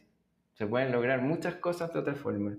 Se 0.53 0.65
pueden 0.65 0.91
lograr 0.91 1.21
muchas 1.21 1.53
cosas 1.57 1.93
de 1.93 1.99
otra 1.99 2.15
forma. 2.15 2.57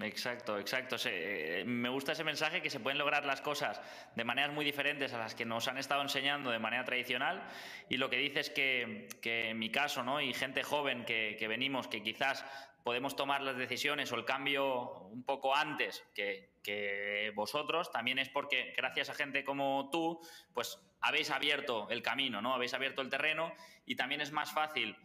Exacto, 0.00 0.60
exacto. 0.60 0.94
Eh, 1.06 1.64
me 1.66 1.88
gusta 1.88 2.12
ese 2.12 2.22
mensaje 2.22 2.62
que 2.62 2.70
se 2.70 2.78
pueden 2.78 2.98
lograr 2.98 3.26
las 3.26 3.40
cosas 3.40 3.80
de 4.14 4.22
maneras 4.22 4.54
muy 4.54 4.64
diferentes 4.64 5.12
a 5.12 5.18
las 5.18 5.34
que 5.34 5.44
nos 5.44 5.66
han 5.66 5.76
estado 5.76 6.02
enseñando 6.02 6.52
de 6.52 6.60
manera 6.60 6.84
tradicional. 6.84 7.42
Y 7.88 7.96
lo 7.96 8.08
que 8.08 8.18
dices 8.18 8.48
que, 8.48 9.08
que 9.20 9.50
en 9.50 9.58
mi 9.58 9.70
caso, 9.70 10.04
¿no? 10.04 10.20
Y 10.20 10.32
gente 10.32 10.62
joven 10.62 11.04
que 11.04 11.46
venimos, 11.48 11.88
que 11.88 12.00
quizás 12.00 12.44
podemos 12.82 13.16
tomar 13.16 13.42
las 13.42 13.56
decisiones 13.56 14.10
o 14.12 14.16
el 14.16 14.24
cambio 14.24 15.02
un 15.10 15.24
poco 15.24 15.54
antes 15.54 16.04
que, 16.14 17.32
vosotros, 17.34 17.90
también 17.90 18.18
es 18.18 18.28
porque 18.28 18.72
gracias 18.76 19.10
a 19.10 19.14
gente 19.14 19.44
como 19.44 19.88
tú, 19.90 20.20
pues 20.52 20.78
habéis 21.00 21.30
abierto 21.30 21.88
el 21.90 22.02
camino, 22.02 22.40
¿no? 22.40 22.54
Habéis 22.54 22.74
abierto 22.74 23.02
el 23.02 23.08
terreno 23.08 23.52
y 23.86 23.96
también 23.96 24.20
es 24.20 24.32
más 24.32 24.52
fácil 24.52 24.96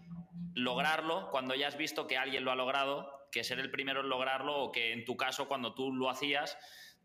lograrlo 0.54 1.30
cuando 1.30 1.56
ya 1.56 1.68
has 1.68 1.78
visto 1.78 2.08
que 2.08 2.18
alguien 2.18 2.44
lo 2.44 2.52
ha 2.52 2.56
logrado 2.56 3.28
que 3.32 3.44
ser 3.44 3.60
el 3.60 3.72
primero 3.72 4.02
en 4.02 4.10
lograrlo 4.10 4.58
o 4.58 4.72
que 4.72 4.94
en 4.94 5.06
tu 5.06 5.18
caso 5.18 5.48
cuando 5.48 5.74
tú 5.74 5.94
lo 5.94 6.10
hacías, 6.10 6.58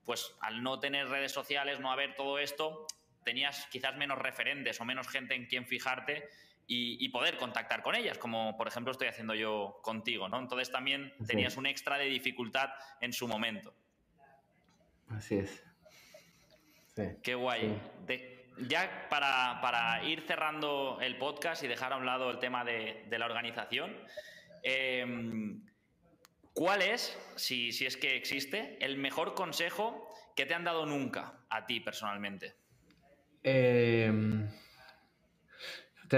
pues 0.04 0.34
al 0.40 0.62
no 0.62 0.80
tener 0.80 1.08
redes 1.08 1.32
sociales, 1.32 1.80
no 1.80 1.90
haber 1.90 2.14
todo 2.14 2.38
esto, 2.38 2.86
tenías 3.24 3.66
quizás 3.70 3.96
menos 3.96 4.18
referentes 4.18 4.80
o 4.80 4.84
menos 4.84 5.08
gente 5.08 5.34
en 5.34 5.46
quien 5.46 5.66
fijarte 5.66 6.28
y, 6.74 7.08
poder 7.10 7.36
contactar 7.36 7.82
con 7.82 7.94
ellas, 7.94 8.18
como 8.18 8.56
por 8.56 8.68
ejemplo 8.68 8.92
estoy 8.92 9.08
haciendo 9.08 9.34
yo 9.34 9.78
contigo, 9.82 10.28
¿no? 10.28 10.38
Entonces 10.38 10.70
también 10.70 11.12
tenías 11.26 11.56
un 11.56 11.66
extra 11.66 11.98
de 11.98 12.06
dificultad 12.06 12.70
en 13.00 13.12
su 13.12 13.28
momento. 13.28 13.74
Así 15.08 15.36
es. 15.36 15.62
Sí, 16.94 17.02
Qué 17.22 17.34
guay. 17.34 17.78
ya 18.68 19.08
para, 19.08 20.02
ir 20.04 20.22
cerrando 20.22 20.98
el 21.00 21.16
podcast 21.18 21.62
y 21.62 21.68
dejar 21.68 21.92
a 21.92 21.96
un 21.96 22.06
lado 22.06 22.30
el 22.30 22.38
tema 22.38 22.64
de, 22.64 23.04
la 23.10 23.26
organización, 23.26 23.94
em, 24.62 25.62
¿cuál 26.54 26.82
es, 26.82 27.18
si, 27.36 27.72
si 27.72 27.86
es 27.86 27.96
que 27.96 28.16
existe, 28.16 28.78
el 28.84 28.96
mejor 28.96 29.34
consejo 29.34 30.08
que 30.34 30.46
te 30.46 30.54
han 30.54 30.64
dado 30.64 30.86
nunca 30.86 31.40
a 31.50 31.66
ti 31.66 31.80
personalmente? 31.80 32.54
Eh 33.42 34.48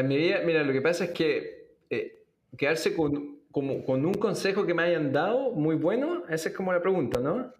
mira, 0.02 0.62
lo 0.62 0.72
que 0.72 0.80
pasa 0.80 1.04
es 1.04 1.10
que 1.10 1.68
eh, 1.90 2.24
quedarse 2.56 2.94
con, 2.94 3.38
con 3.52 4.06
un 4.06 4.14
consejo 4.14 4.66
que 4.66 4.74
me 4.74 4.82
hayan 4.82 5.12
dado 5.12 5.52
muy 5.52 5.76
bueno, 5.76 6.24
esa 6.28 6.48
es 6.48 6.54
como 6.54 6.72
la 6.72 6.80
pregunta, 6.80 7.20
¿no? 7.20 7.52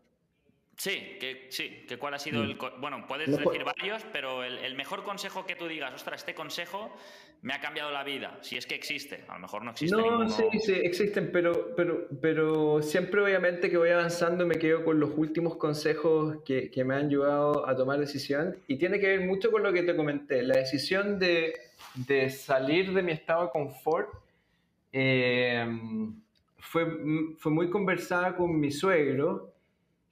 Sí, 0.77 1.17
que, 1.21 1.47
sí, 1.51 1.85
que 1.89 1.99
cuál 1.99 2.15
ha 2.15 2.19
sido 2.19 2.43
el... 2.43 2.59
Bueno, 2.81 3.07
puedes 3.07 3.31
decir 3.31 3.63
varios, 3.65 4.05
pero 4.13 4.43
el, 4.43 4.75
mejor 4.75 5.05
consejo 5.05 5.47
que 5.47 5.55
tú 5.55 5.69
digas, 5.69 5.95
ostras, 5.95 6.21
este 6.21 6.35
consejo 6.35 6.95
me 7.43 7.55
ha 7.55 7.61
cambiado 7.61 7.91
la 7.91 8.03
vida, 8.03 8.39
si 8.41 8.57
es 8.57 8.67
que 8.67 8.75
existe, 8.75 9.25
a 9.29 9.35
lo 9.35 9.41
mejor 9.41 9.65
no 9.65 9.71
existe. 9.73 9.97
No, 9.97 10.29
sí, 10.29 10.45
sí, 10.61 10.73
existen, 10.73 11.31
pero, 11.31 11.75
pero, 11.77 12.09
pero 12.21 12.83
siempre 12.83 13.23
obviamente 13.23 13.71
que 13.71 13.77
voy 13.77 13.91
avanzando 13.91 14.47
me 14.47 14.57
quedo 14.57 14.83
con 14.83 14.99
los 14.99 15.11
últimos 15.17 15.57
consejos 15.57 16.39
que, 16.45 16.71
que 16.71 16.85
me 16.85 16.95
han 16.95 17.07
ayudado 17.07 17.69
a 17.69 17.77
tomar 17.77 18.01
decisión 18.01 18.57
y 18.67 18.77
tiene 18.77 18.99
que 18.99 19.09
ver 19.09 19.21
mucho 19.21 19.53
con 19.53 19.63
lo 19.63 19.73
que 19.73 19.83
te 19.83 19.95
comenté, 19.95 20.43
la 20.43 20.57
decisión 20.57 21.19
de 21.19 21.53
de 21.95 22.29
salir 22.29 22.93
de 22.93 23.03
mi 23.03 23.13
estado 23.13 23.45
de 23.45 23.51
confort 23.51 24.09
eh, 24.93 25.67
fue, 26.59 26.87
fue 27.39 27.53
muy 27.53 27.71
conversada 27.71 28.37
con 28.37 28.59
mi 28.59 28.71
suegro, 28.71 29.54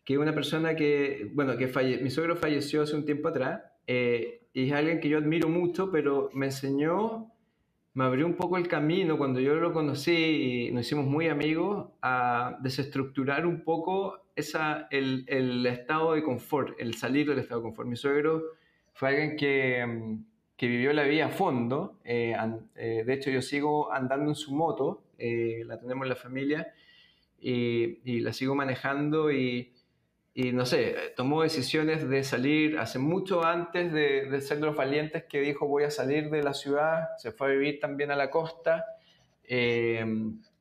que 0.05 0.15
es 0.15 0.19
una 0.19 0.35
persona 0.35 0.75
que, 0.75 1.31
bueno, 1.35 1.57
que 1.57 1.69
falle, 1.69 1.99
mi 1.99 2.11
suegro 2.11 2.37
falleció 2.37 2.83
hace 2.83 2.97
un 2.97 3.05
tiempo 3.05 3.29
atrás, 3.29 3.63
eh, 3.87 4.49
y 4.53 4.67
es 4.69 4.73
alguien 4.73 5.01
que 5.01 5.09
yo 5.09 5.19
admiro 5.19 5.49
mucho, 5.49 5.91
pero 5.91 6.31
me 6.35 6.47
enseñó, 6.47 7.33
me 7.95 8.05
abrió 8.05 8.27
un 8.27 8.35
poco 8.35 8.57
el 8.57 8.69
camino 8.69 9.19
cuando 9.19 9.41
yo 9.41 9.55
lo 9.55 9.73
conocí 9.73 10.69
y 10.69 10.73
nos 10.73 10.87
hicimos 10.87 11.07
muy 11.07 11.29
amigos, 11.29 11.91
a 12.03 12.59
desestructurar 12.63 13.47
un 13.47 13.65
poco 13.65 14.27
esa, 14.35 14.89
el, 14.91 15.25
el 15.29 15.67
estado 15.67 16.15
de 16.15 16.23
confort, 16.23 16.79
el 16.81 16.95
salir 16.95 17.29
del 17.29 17.39
estado 17.39 17.61
de 17.61 17.65
confort. 17.65 17.89
Mi 17.89 17.97
suegro 17.97 18.43
fue 18.93 19.09
alguien 19.11 19.37
que 19.37 20.21
que 20.63 20.69
vivió 20.69 20.93
la 20.93 21.03
vida 21.03 21.27
a 21.27 21.31
fondo. 21.31 21.99
Eh, 22.05 22.37
eh, 22.77 23.03
de 23.05 23.13
hecho, 23.13 23.33
yo 23.33 23.43
sigo 23.43 23.93
andando 23.93 24.31
en 24.31 24.37
su 24.37 24.55
moto, 24.55 25.03
eh, 25.19 25.65
la 25.67 25.77
tenemos 25.81 26.05
en 26.05 26.09
la 26.11 26.15
familia, 26.15 26.73
y, 27.41 28.21
la 28.21 28.33
sigo 28.33 28.55
manejando 28.55 29.33
y, 29.33 29.73
no 30.35 30.65
sé, 30.65 30.97
tomó 31.15 31.43
decisiones 31.43 32.09
de 32.09 32.25
salir 32.25 32.79
hace 32.79 32.99
mucho 32.99 33.45
antes 33.45 33.93
de, 33.93 34.41
ser 34.41 34.61
de 34.61 34.67
los 34.67 34.77
valientes 34.77 35.25
que 35.25 35.41
dijo 35.41 35.67
voy 35.67 35.85
a 35.85 35.91
salir 35.91 36.31
de 36.31 36.43
la 36.43 36.55
ciudad, 36.55 37.09
se 37.19 37.33
fue 37.33 37.49
a 37.49 37.51
vivir 37.51 37.81
también 37.81 38.11
a 38.11 38.17
la 38.17 38.31
costa 38.31 38.87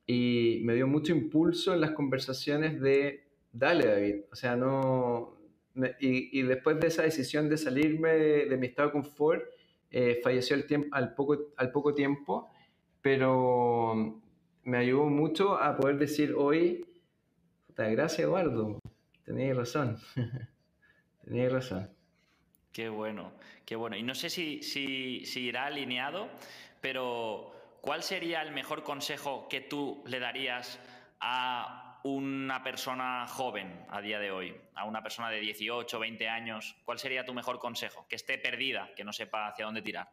y 0.06 0.60
me 0.64 0.74
dio 0.74 0.86
mucho 0.86 1.12
impulso 1.12 1.72
en 1.72 1.80
las 1.80 1.92
conversaciones 1.92 2.80
de, 2.80 3.24
dale 3.52 3.86
David, 3.86 4.16
o 4.30 4.36
sea, 4.36 4.56
no... 4.56 5.36
Y, 6.00 6.42
después 6.42 6.78
de 6.80 6.88
esa 6.88 7.02
decisión 7.02 7.48
de 7.48 7.56
salirme 7.56 8.10
de, 8.10 8.56
mi 8.58 8.66
estado 8.66 8.88
de 8.88 8.92
confort, 8.92 9.42
eh, 9.90 10.20
falleció 10.22 10.54
al, 10.54 10.66
tiempo, 10.66 10.88
al, 10.92 11.14
poco, 11.14 11.38
al 11.56 11.72
poco 11.72 11.94
tiempo, 11.94 12.50
pero 13.00 14.20
me 14.64 14.76
ayudó 14.76 15.06
mucho 15.06 15.56
a 15.56 15.74
poder 15.78 15.98
decir 15.98 16.34
hoy, 16.36 16.84
gracias 17.74 18.20
Eduardo, 18.20 18.78
tenías 19.24 19.56
razón, 19.56 19.98
tenías 21.24 21.52
razón. 21.52 21.90
Qué 22.72 22.88
bueno, 22.88 23.32
qué 23.66 23.76
bueno. 23.76 23.96
Y 23.96 24.02
no 24.02 24.14
sé 24.14 24.30
si, 24.30 24.62
si, 24.62 25.26
si 25.26 25.42
irá 25.42 25.66
alineado, 25.66 26.28
pero 26.80 27.52
¿cuál 27.80 28.02
sería 28.02 28.42
el 28.42 28.52
mejor 28.52 28.82
consejo 28.82 29.46
que 29.48 29.60
tú 29.60 30.02
le 30.06 30.18
darías 30.20 30.80
a 31.20 32.00
una 32.04 32.62
persona 32.64 33.26
joven 33.28 33.86
a 33.88 34.00
día 34.00 34.18
de 34.18 34.30
hoy, 34.30 34.54
a 34.74 34.86
una 34.86 35.02
persona 35.02 35.30
de 35.30 35.40
18, 35.40 35.98
20 35.98 36.28
años, 36.28 36.76
¿cuál 36.84 36.98
sería 36.98 37.24
tu 37.24 37.32
mejor 37.32 37.58
consejo? 37.58 38.06
Que 38.08 38.16
esté 38.16 38.38
perdida, 38.38 38.90
que 38.96 39.04
no 39.04 39.12
sepa 39.12 39.48
hacia 39.48 39.66
dónde 39.66 39.82
tirar. 39.82 40.08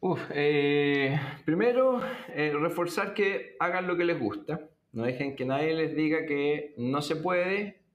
Uf, 0.00 0.20
eh, 0.34 1.18
primero, 1.44 2.02
eh, 2.28 2.52
reforzar 2.54 3.14
que 3.14 3.56
hagan 3.58 3.86
lo 3.86 3.96
que 3.96 4.04
les 4.04 4.18
gusta. 4.18 4.60
No 4.92 5.04
dejen 5.04 5.36
que 5.36 5.46
nadie 5.46 5.74
les 5.74 5.94
diga 5.96 6.26
que 6.26 6.74
no 6.76 7.00
se 7.00 7.16
puede 7.16 7.85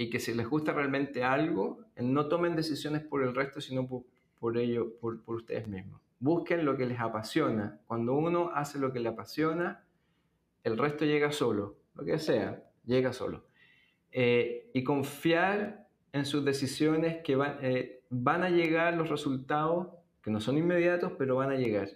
y 0.00 0.08
que 0.08 0.18
si 0.18 0.32
les 0.32 0.48
gusta 0.48 0.72
realmente 0.72 1.24
algo, 1.24 1.84
no 1.98 2.26
tomen 2.26 2.56
decisiones 2.56 3.02
por 3.02 3.22
el 3.22 3.34
resto, 3.34 3.60
sino 3.60 3.86
por, 3.86 4.04
por 4.38 4.56
ello, 4.56 4.98
por, 4.98 5.22
por 5.22 5.36
ustedes 5.36 5.68
mismos. 5.68 6.00
Busquen 6.18 6.64
lo 6.64 6.74
que 6.74 6.86
les 6.86 6.98
apasiona. 6.98 7.78
Cuando 7.86 8.14
uno 8.14 8.50
hace 8.54 8.78
lo 8.78 8.94
que 8.94 9.00
le 9.00 9.10
apasiona, 9.10 9.84
el 10.64 10.78
resto 10.78 11.04
llega 11.04 11.32
solo, 11.32 11.76
lo 11.94 12.02
que 12.06 12.18
sea, 12.18 12.64
llega 12.86 13.12
solo. 13.12 13.44
Eh, 14.10 14.70
y 14.72 14.84
confiar 14.84 15.86
en 16.14 16.24
sus 16.24 16.46
decisiones 16.46 17.22
que 17.22 17.36
van, 17.36 17.58
eh, 17.60 18.00
van 18.08 18.42
a 18.42 18.48
llegar 18.48 18.94
los 18.94 19.10
resultados, 19.10 19.88
que 20.22 20.30
no 20.30 20.40
son 20.40 20.56
inmediatos, 20.56 21.12
pero 21.18 21.36
van 21.36 21.50
a 21.50 21.56
llegar. 21.56 21.90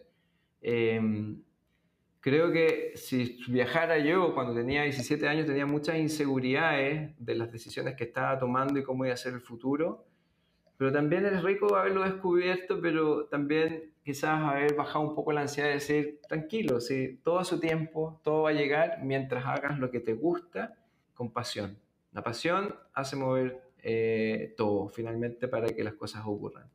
Em, 0.60 1.40
creo 2.24 2.50
que 2.50 2.92
si 2.94 3.38
viajara 3.48 3.98
yo 3.98 4.32
cuando 4.32 4.54
tenía 4.54 4.84
17 4.84 5.28
años 5.28 5.44
tenía 5.44 5.66
muchas 5.66 5.96
inseguridades 5.96 7.12
de 7.18 7.34
las 7.34 7.52
decisiones 7.52 7.96
que 7.96 8.04
estaba 8.04 8.38
tomando 8.38 8.78
y 8.78 8.82
cómo 8.82 9.04
iba 9.04 9.12
a 9.12 9.18
ser 9.18 9.34
el 9.34 9.42
futuro, 9.42 10.06
pero 10.78 10.90
también 10.90 11.26
es 11.26 11.42
rico 11.42 11.76
haberlo 11.76 12.02
descubierto, 12.02 12.80
pero 12.80 13.26
también 13.26 13.92
quizás 14.02 14.40
haber 14.40 14.74
bajado 14.74 15.06
un 15.06 15.14
poco 15.14 15.32
la 15.32 15.42
ansiedad 15.42 15.68
de 15.68 15.74
decir, 15.74 16.20
tranquilo, 16.26 16.80
si 16.80 17.18
todo 17.22 17.40
a 17.40 17.44
su 17.44 17.60
tiempo, 17.60 18.18
todo 18.24 18.44
va 18.44 18.50
a 18.50 18.54
llegar 18.54 19.00
mientras 19.02 19.44
hagas 19.44 19.78
lo 19.78 19.90
que 19.90 20.00
te 20.00 20.14
gusta 20.14 20.78
con 21.12 21.30
pasión. 21.30 21.78
La 22.12 22.22
pasión 22.22 22.74
hace 22.94 23.16
mover 23.16 23.64
eh, 23.82 24.54
todo 24.56 24.88
finalmente 24.88 25.46
para 25.46 25.66
que 25.66 25.84
las 25.84 25.92
cosas 25.92 26.22
ocurran. 26.24 26.70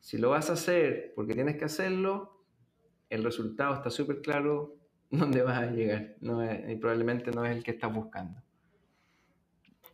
Si 0.00 0.16
lo 0.16 0.30
vas 0.30 0.48
a 0.48 0.54
hacer 0.54 1.12
porque 1.14 1.34
tienes 1.34 1.58
que 1.58 1.66
hacerlo, 1.66 2.38
el 3.10 3.22
resultado 3.22 3.74
está 3.74 3.90
súper 3.90 4.22
claro 4.22 4.77
dónde 5.10 5.42
vas 5.42 5.58
a 5.58 5.66
llegar 5.66 6.14
no 6.20 6.44
y 6.44 6.76
probablemente 6.76 7.30
no 7.30 7.44
es 7.44 7.56
el 7.56 7.62
que 7.62 7.72
estás 7.72 7.92
buscando. 7.92 8.40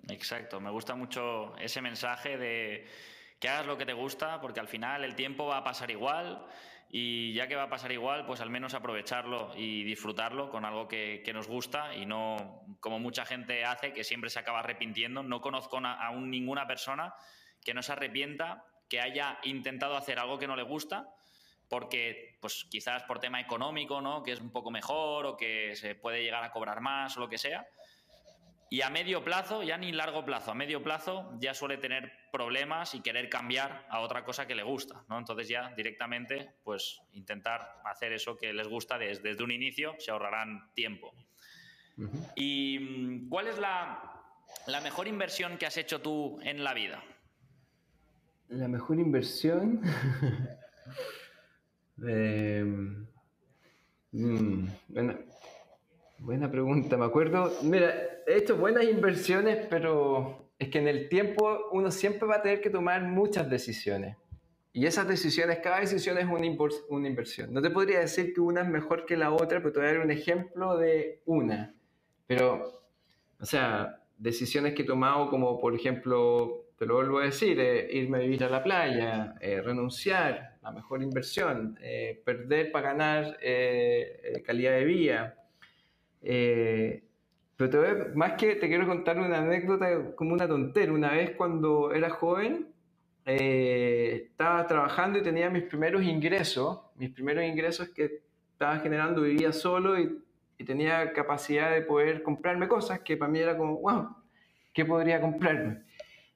Exacto, 0.08 0.60
me 0.60 0.70
gusta 0.70 0.94
mucho 0.94 1.56
ese 1.56 1.80
mensaje 1.80 2.36
de 2.36 2.86
que 3.38 3.48
hagas 3.48 3.66
lo 3.66 3.78
que 3.78 3.86
te 3.86 3.92
gusta, 3.92 4.40
porque 4.40 4.60
al 4.60 4.68
final 4.68 5.04
el 5.04 5.14
tiempo 5.14 5.46
va 5.46 5.58
a 5.58 5.64
pasar 5.64 5.90
igual 5.90 6.46
y 6.90 7.32
ya 7.32 7.48
que 7.48 7.56
va 7.56 7.64
a 7.64 7.68
pasar 7.68 7.90
igual, 7.92 8.24
pues 8.26 8.40
al 8.40 8.50
menos 8.50 8.74
aprovecharlo 8.74 9.52
y 9.56 9.82
disfrutarlo 9.84 10.50
con 10.50 10.64
algo 10.64 10.86
que, 10.86 11.28
nos 11.34 11.48
gusta 11.48 11.94
y 11.94 12.06
no 12.06 12.62
como 12.80 12.98
mucha 12.98 13.24
gente 13.24 13.64
hace, 13.64 13.92
que 13.92 14.04
siempre 14.04 14.30
se 14.30 14.38
acaba 14.38 14.60
arrepintiendo. 14.60 15.22
No 15.22 15.40
conozco 15.40 15.78
aún 15.78 16.30
ninguna 16.30 16.66
persona 16.66 17.14
que 17.64 17.74
no 17.74 17.82
se 17.82 17.92
arrepienta, 17.92 18.64
que 18.88 19.00
haya 19.00 19.38
intentado 19.42 19.96
hacer 19.96 20.18
algo 20.18 20.38
que 20.38 20.46
no 20.46 20.54
le 20.54 20.62
gusta, 20.62 21.08
porque 21.68 22.36
pues 22.40 22.66
quizás 22.70 23.02
por 23.04 23.18
tema 23.18 23.40
económico, 23.40 24.00
¿no? 24.00 24.22
que 24.22 24.32
es 24.32 24.40
un 24.40 24.50
poco 24.50 24.70
mejor 24.70 25.26
o 25.26 25.36
que 25.36 25.74
se 25.76 25.94
puede 25.94 26.22
llegar 26.22 26.44
a 26.44 26.50
cobrar 26.50 26.80
más 26.80 27.16
o 27.16 27.20
lo 27.20 27.28
que 27.28 27.38
sea 27.38 27.66
y 28.74 28.82
a 28.82 28.90
medio 28.90 29.22
plazo, 29.22 29.62
ya 29.62 29.78
ni 29.78 29.92
largo 29.92 30.24
plazo, 30.24 30.50
a 30.50 30.54
medio 30.54 30.82
plazo 30.82 31.30
ya 31.38 31.54
suele 31.54 31.76
tener 31.76 32.10
problemas 32.32 32.96
y 32.96 33.02
querer 33.02 33.28
cambiar 33.28 33.86
a 33.88 34.00
otra 34.00 34.24
cosa 34.24 34.48
que 34.48 34.56
le 34.56 34.64
gusta, 34.64 35.04
¿no? 35.08 35.16
Entonces 35.16 35.46
ya 35.48 35.72
directamente, 35.76 36.56
pues 36.64 37.00
intentar 37.12 37.80
hacer 37.84 38.12
eso 38.12 38.36
que 38.36 38.52
les 38.52 38.66
gusta 38.66 38.98
desde, 38.98 39.22
desde 39.22 39.44
un 39.44 39.52
inicio, 39.52 39.94
se 40.00 40.10
ahorrarán 40.10 40.72
tiempo. 40.74 41.14
¿Y 42.34 42.80
mm, 42.80 43.28
cuál 43.28 43.46
es 43.46 43.58
la, 43.58 44.24
la, 44.66 44.80
mejor 44.80 45.06
inversión 45.06 45.56
que 45.56 45.66
has 45.66 45.76
hecho 45.76 46.00
tú 46.00 46.40
en 46.42 46.64
la 46.64 46.74
vida? 46.74 47.04
La 48.48 48.66
mejor 48.66 48.98
inversión... 48.98 49.82
eh, 52.02 52.64
bueno, 54.12 55.18
buena 56.18 56.50
pregunta, 56.50 56.96
me 56.96 57.04
acuerdo, 57.04 57.52
mira, 57.62 57.92
he 58.26 58.36
hecho 58.36 58.56
buenas 58.56 58.84
inversiones, 58.84 59.66
pero 59.68 60.50
es 60.58 60.68
que 60.68 60.78
en 60.78 60.88
el 60.88 61.08
tiempo 61.08 61.68
uno 61.72 61.90
siempre 61.90 62.26
va 62.26 62.36
a 62.36 62.42
tener 62.42 62.60
que 62.60 62.70
tomar 62.70 63.02
muchas 63.02 63.48
decisiones. 63.50 64.16
Y 64.72 64.86
esas 64.86 65.06
decisiones, 65.06 65.60
cada 65.60 65.80
decisión 65.80 66.18
es 66.18 66.24
una, 66.24 66.48
una 66.88 67.08
inversión. 67.08 67.52
No 67.52 67.62
te 67.62 67.70
podría 67.70 68.00
decir 68.00 68.34
que 68.34 68.40
una 68.40 68.62
es 68.62 68.68
mejor 68.68 69.06
que 69.06 69.16
la 69.16 69.32
otra, 69.32 69.60
pero 69.60 69.72
te 69.72 69.78
voy 69.78 69.88
a 69.88 69.92
dar 69.92 70.02
un 70.04 70.10
ejemplo 70.10 70.76
de 70.76 71.22
una. 71.26 71.72
Pero, 72.26 72.82
o 73.38 73.46
sea, 73.46 74.00
decisiones 74.18 74.74
que 74.74 74.82
he 74.82 74.84
tomado 74.84 75.30
como, 75.30 75.60
por 75.60 75.76
ejemplo, 75.76 76.66
te 76.76 76.86
lo 76.86 76.94
vuelvo 76.94 77.20
a 77.20 77.24
decir, 77.24 77.58
eh, 77.60 77.88
irme 77.92 78.18
a 78.18 78.20
vivir 78.22 78.42
a 78.42 78.48
la 78.48 78.64
playa, 78.64 79.36
eh, 79.40 79.60
renunciar, 79.62 80.53
la 80.64 80.72
mejor 80.72 81.02
inversión, 81.02 81.78
eh, 81.80 82.20
perder 82.24 82.72
para 82.72 82.92
ganar 82.92 83.38
calidad 84.44 84.72
de 84.72 84.84
vida. 84.84 85.34
Pero 87.56 87.70
te 87.70 88.14
más 88.14 88.32
que 88.32 88.56
te 88.56 88.68
quiero 88.68 88.86
contar 88.86 89.18
una 89.18 89.38
anécdota 89.38 90.14
como 90.16 90.32
una 90.32 90.48
tontera. 90.48 90.92
Una 90.92 91.12
vez 91.12 91.32
cuando 91.36 91.92
era 91.92 92.10
joven, 92.10 92.74
eh, 93.26 94.28
estaba 94.30 94.66
trabajando 94.66 95.18
y 95.18 95.22
tenía 95.22 95.48
mis 95.48 95.62
primeros 95.64 96.02
ingresos, 96.02 96.80
mis 96.96 97.10
primeros 97.10 97.44
ingresos 97.44 97.88
que 97.88 98.22
estaba 98.52 98.78
generando, 98.78 99.22
vivía 99.22 99.52
solo 99.52 99.98
y, 99.98 100.20
tenía 100.64 101.12
capacidad 101.12 101.74
de 101.74 101.82
poder 101.82 102.22
comprarme 102.22 102.68
cosas 102.68 103.00
que 103.00 103.18
para 103.18 103.30
mí 103.30 103.38
era 103.38 103.54
como, 103.54 103.80
wow, 103.80 104.16
¿qué 104.72 104.82
podría 104.86 105.20
comprarme? 105.20 105.82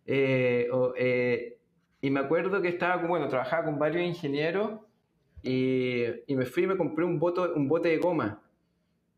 Eh, 0.05 0.69
eh, 0.99 1.58
y 2.01 2.11
me 2.11 2.21
acuerdo 2.21 2.63
que 2.63 2.69
estaba, 2.69 2.97
bueno, 3.07 3.29
trabajaba 3.29 3.65
con 3.65 3.79
varios 3.79 4.03
ingenieros 4.03 4.81
y, 5.43 6.05
y 6.27 6.37
me 6.37 6.47
fui 6.47 6.65
y 6.65 6.67
me 6.67 6.77
compré 6.77 7.05
un, 7.05 7.19
bote, 7.19 7.41
un 7.41 7.69
bote 7.69 7.89
de 7.89 7.99
goma. 7.99 8.43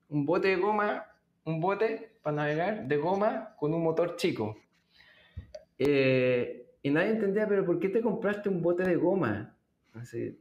Un 0.09 0.27
bote 0.27 0.49
de 0.49 0.57
goma 0.57 1.07
un 1.45 1.61
bote 1.61 2.13
para 2.23 2.37
navegar 2.37 2.87
de 2.87 2.97
goma 2.97 3.55
con 3.57 3.75
un 3.75 3.83
motor 3.83 4.17
chico. 4.17 4.57
Eh, 5.79 6.67
y 6.83 6.91
nadie 6.91 7.11
entendía, 7.11 7.47
pero 7.47 7.65
¿por 7.65 7.79
qué 7.79 7.89
te 7.89 8.01
compraste 8.01 8.49
un 8.49 8.63
bote 8.63 8.85
de 8.85 8.97
goma? 8.97 9.57
Así, 9.95 10.39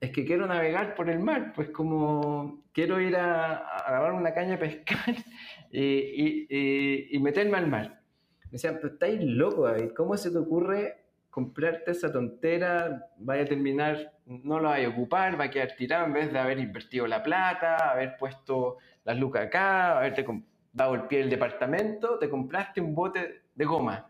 es 0.00 0.10
que 0.10 0.24
quiero 0.24 0.46
navegar 0.46 0.94
por 0.94 1.08
el 1.08 1.20
mar, 1.20 1.52
pues 1.54 1.70
como 1.70 2.64
quiero 2.72 3.00
ir 3.00 3.16
a, 3.16 3.56
agarrar 3.78 4.12
una 4.12 4.34
caña 4.34 4.56
a 4.56 4.58
pescar 4.58 5.14
y, 5.72 7.18
meterme 7.20 7.56
al 7.56 7.68
mar. 7.68 8.02
Me 8.46 8.52
decían, 8.52 8.76
pero 8.80 8.94
estáis 8.94 9.20
loco, 9.22 9.64
David, 9.64 9.92
¿cómo 9.96 10.16
se 10.16 10.30
te 10.30 10.38
ocurre 10.38 11.03
comprarte 11.34 11.90
esa 11.90 12.12
tontera? 12.12 13.10
Vaya 13.18 13.42
a 13.42 13.46
terminar, 13.46 14.12
no 14.24 14.60
lo 14.60 14.68
vaya 14.68 14.86
a 14.86 14.90
ocupar, 14.90 15.38
va 15.38 15.46
a 15.46 15.50
quedar 15.50 15.74
tirado 15.76 16.06
en 16.06 16.12
vez 16.12 16.32
de 16.32 16.38
haber 16.38 16.60
invertido 16.60 17.08
la 17.08 17.24
plata, 17.24 17.90
haber 17.90 18.16
puesto 18.16 18.76
las 19.02 19.18
lucas 19.18 19.46
acá, 19.46 19.98
haberte 19.98 20.24
dado 20.72 20.94
el 20.94 21.02
pie 21.08 21.18
del 21.18 21.30
departamento, 21.30 22.20
te 22.20 22.30
compraste 22.30 22.80
un 22.80 22.94
bote 22.94 23.42
de 23.52 23.64
goma. 23.64 24.08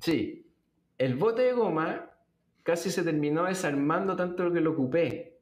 Sí, 0.00 0.44
el 0.98 1.14
bote 1.14 1.42
de 1.42 1.52
goma 1.52 2.10
casi 2.64 2.90
se 2.90 3.04
terminó 3.04 3.44
desarmando 3.44 4.16
tanto 4.16 4.52
que 4.52 4.60
lo 4.60 4.72
ocupé. 4.72 5.38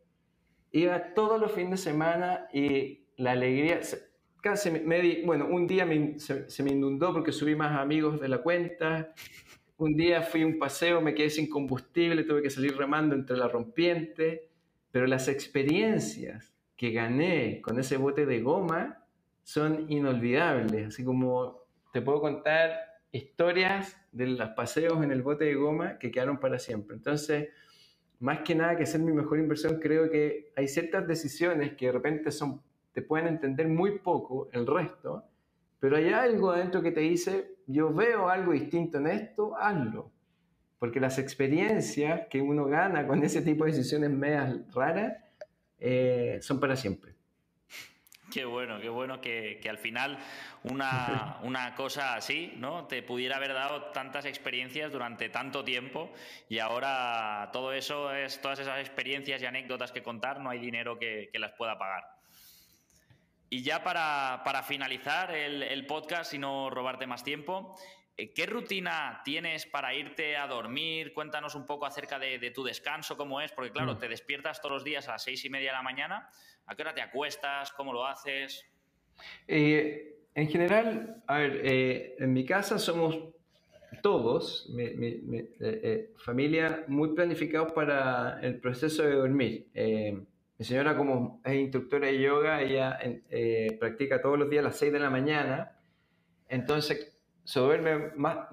Iba 0.72 1.14
todos 1.14 1.40
los 1.40 1.52
fines 1.52 1.70
de 1.70 1.90
semana 1.90 2.48
y 2.52 3.06
la 3.16 3.32
alegría, 3.32 3.80
casi 4.42 4.70
me, 4.70 5.22
bueno, 5.24 5.46
un 5.46 5.66
día 5.66 5.88
se, 6.18 6.62
me 6.62 6.72
inundó 6.72 7.14
porque 7.14 7.32
subí 7.32 7.56
más 7.56 7.80
amigos 7.80 8.20
de 8.20 8.28
la 8.28 8.42
cuenta. 8.42 9.14
Un 9.76 9.96
día 9.96 10.22
fui 10.22 10.42
a 10.42 10.46
un 10.46 10.58
paseo, 10.58 11.00
me 11.00 11.14
quedé 11.14 11.30
sin 11.30 11.48
combustible, 11.48 12.24
tuve 12.24 12.42
que 12.42 12.50
salir 12.50 12.76
remando 12.76 13.14
entre 13.14 13.36
la 13.36 13.48
rompiente. 13.48 14.48
Pero 14.90 15.06
las 15.06 15.28
experiencias 15.28 16.54
que 16.76 16.92
gané 16.92 17.60
con 17.60 17.78
ese 17.78 17.96
bote 17.96 18.26
de 18.26 18.40
goma 18.40 19.04
son 19.42 19.90
inolvidables. 19.90 20.88
Así 20.88 21.04
como 21.04 21.62
te 21.92 22.00
puedo 22.00 22.20
contar 22.20 22.72
historias 23.10 23.96
de 24.12 24.26
los 24.26 24.48
paseos 24.50 25.02
en 25.02 25.10
el 25.10 25.22
bote 25.22 25.44
de 25.44 25.54
goma 25.54 25.98
que 25.98 26.10
quedaron 26.10 26.38
para 26.38 26.58
siempre. 26.58 26.96
Entonces, 26.96 27.48
más 28.20 28.40
que 28.40 28.54
nada 28.54 28.76
que 28.76 28.86
ser 28.86 29.00
mi 29.00 29.12
mejor 29.12 29.38
inversión, 29.38 29.78
creo 29.80 30.10
que 30.10 30.52
hay 30.56 30.68
ciertas 30.68 31.06
decisiones 31.06 31.74
que 31.74 31.86
de 31.86 31.92
repente 31.92 32.30
son, 32.30 32.62
te 32.92 33.02
pueden 33.02 33.26
entender 33.28 33.68
muy 33.68 33.98
poco 33.98 34.48
el 34.52 34.66
resto, 34.66 35.24
pero 35.84 35.98
hay 35.98 36.08
algo 36.14 36.50
adentro 36.50 36.80
que 36.80 36.92
te 36.92 37.00
dice, 37.00 37.56
yo 37.66 37.92
veo 37.92 38.30
algo 38.30 38.52
distinto 38.52 38.96
en 38.96 39.06
esto, 39.06 39.54
hazlo. 39.54 40.10
Porque 40.78 40.98
las 40.98 41.18
experiencias 41.18 42.26
que 42.30 42.40
uno 42.40 42.64
gana 42.64 43.06
con 43.06 43.22
ese 43.22 43.42
tipo 43.42 43.66
de 43.66 43.72
decisiones 43.72 44.08
medias 44.08 44.56
raras 44.72 45.12
eh, 45.78 46.38
son 46.40 46.58
para 46.58 46.74
siempre. 46.74 47.12
Qué 48.32 48.46
bueno, 48.46 48.80
qué 48.80 48.88
bueno 48.88 49.20
que, 49.20 49.60
al 49.68 49.76
final 49.76 50.16
una, 50.62 51.36
una, 51.42 51.74
cosa 51.74 52.14
así 52.14 52.54
¿no? 52.56 52.86
te 52.86 53.02
pudiera 53.02 53.36
haber 53.36 53.52
dado 53.52 53.90
tantas 53.90 54.24
experiencias 54.24 54.90
durante 54.90 55.28
tanto 55.28 55.64
tiempo 55.64 56.14
y 56.48 56.60
ahora 56.60 57.50
todo 57.52 57.74
eso 57.74 58.10
es, 58.10 58.40
todas 58.40 58.58
esas 58.58 58.80
experiencias 58.80 59.42
y 59.42 59.44
anécdotas 59.44 59.92
que 59.92 60.02
contar, 60.02 60.40
no 60.40 60.48
hay 60.48 60.60
dinero 60.60 60.98
que, 60.98 61.28
las 61.34 61.52
pueda 61.52 61.76
pagar. 61.76 62.13
Y 63.54 63.62
ya 63.62 63.84
para, 63.84 64.62
finalizar 64.64 65.32
el, 65.32 65.62
el, 65.62 65.86
podcast 65.86 66.34
y 66.34 66.38
no 66.38 66.70
robarte 66.70 67.06
más 67.06 67.22
tiempo, 67.22 67.76
eh, 68.16 68.32
¿Qué 68.32 68.46
rutina 68.46 69.22
tienes 69.24 69.64
para 69.64 69.94
irte 69.94 70.36
a 70.36 70.48
dormir? 70.48 71.12
Cuéntanos 71.14 71.54
un 71.54 71.64
poco 71.64 71.86
acerca 71.86 72.18
de, 72.18 72.50
tu 72.50 72.64
descanso, 72.64 73.16
cómo 73.16 73.40
es, 73.40 73.52
porque 73.52 73.70
claro, 73.70 73.94
mm. 73.94 73.98
te 73.98 74.08
despiertas 74.08 74.60
todos 74.60 74.72
los 74.72 74.84
días 74.84 75.08
a 75.08 75.12
las 75.12 75.22
seis 75.22 75.44
y 75.44 75.50
media 75.50 75.70
de 75.70 75.76
la 75.76 75.82
mañana. 75.82 76.28
¿A 76.66 76.74
qué 76.74 76.82
hora 76.82 76.94
te 76.94 77.00
acuestas? 77.00 77.70
¿Cómo 77.76 77.92
lo 77.92 78.04
haces? 78.04 78.66
Eh, 79.46 80.16
en 80.34 80.48
general, 80.48 81.22
a 81.28 81.38
ver, 81.38 81.60
eh, 81.62 82.16
en 82.18 82.32
mi 82.32 82.44
casa 82.44 82.80
somos 82.80 83.16
todos, 84.02 84.68
mi, 84.70 84.82
eh, 85.60 86.12
familia, 86.16 86.84
muy 86.88 87.14
planificados 87.14 87.70
para 87.70 88.40
el 88.42 88.58
proceso 88.58 89.04
de 89.04 89.14
dormir. 89.14 89.68
Mi 90.58 90.64
señora, 90.64 90.96
como 90.96 91.40
es 91.44 91.54
instructora 91.54 92.06
de 92.06 92.20
yoga, 92.20 92.62
ella 92.62 92.98
practica 93.78 94.20
todos 94.20 94.38
los 94.38 94.48
días 94.48 94.64
a 94.64 94.68
las 94.68 94.76
6 94.76 94.92
de 94.92 94.98
la 95.00 95.10
mañana, 95.10 95.72
entonces 96.48 97.18
se 97.42 97.60
duerme 97.60 98.12
más 98.16 98.48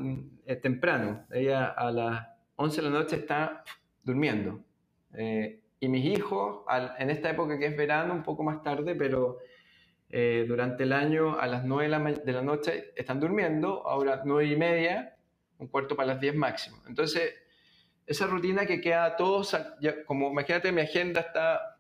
temprano. 0.62 1.26
Ella 1.32 1.68
a 1.68 1.92
las 1.92 2.28
11 2.56 2.82
de 2.82 2.90
la 2.90 3.00
noche 3.00 3.16
está 3.18 3.64
durmiendo. 4.04 4.64
y 5.80 5.88
mis 5.88 6.06
hijos, 6.06 6.64
en 6.98 7.10
esta 7.10 7.30
época 7.30 7.58
que 7.58 7.68
es 7.68 7.78
verano, 7.78 8.14
un 8.14 8.24
poco 8.24 8.44
más 8.44 8.64
tarde, 8.64 8.96
pero 8.96 9.40
eh, 10.14 10.44
durante 10.46 10.84
el 10.84 10.92
año 10.92 11.40
a 11.40 11.48
las 11.48 11.64
9 11.64 12.20
de 12.26 12.34
la, 12.34 12.42
noche 12.42 12.92
están 12.98 13.22
durmiendo, 13.22 13.88
ahora 13.88 14.22
9 14.26 14.46
y 14.46 14.56
media, 14.58 15.16
un 15.58 15.68
cuarto 15.68 15.96
para 15.96 16.08
las 16.08 16.20
10 16.20 16.36
máximo. 16.36 16.78
Entonces, 16.86 17.34
esa 18.06 18.28
rutina 18.28 18.66
que 18.66 18.82
queda 18.82 19.16
todo, 19.16 19.44
como 20.06 20.30
imagínate 20.32 20.74
mi 20.74 20.82
agenda 20.82 21.22
está 21.22 21.71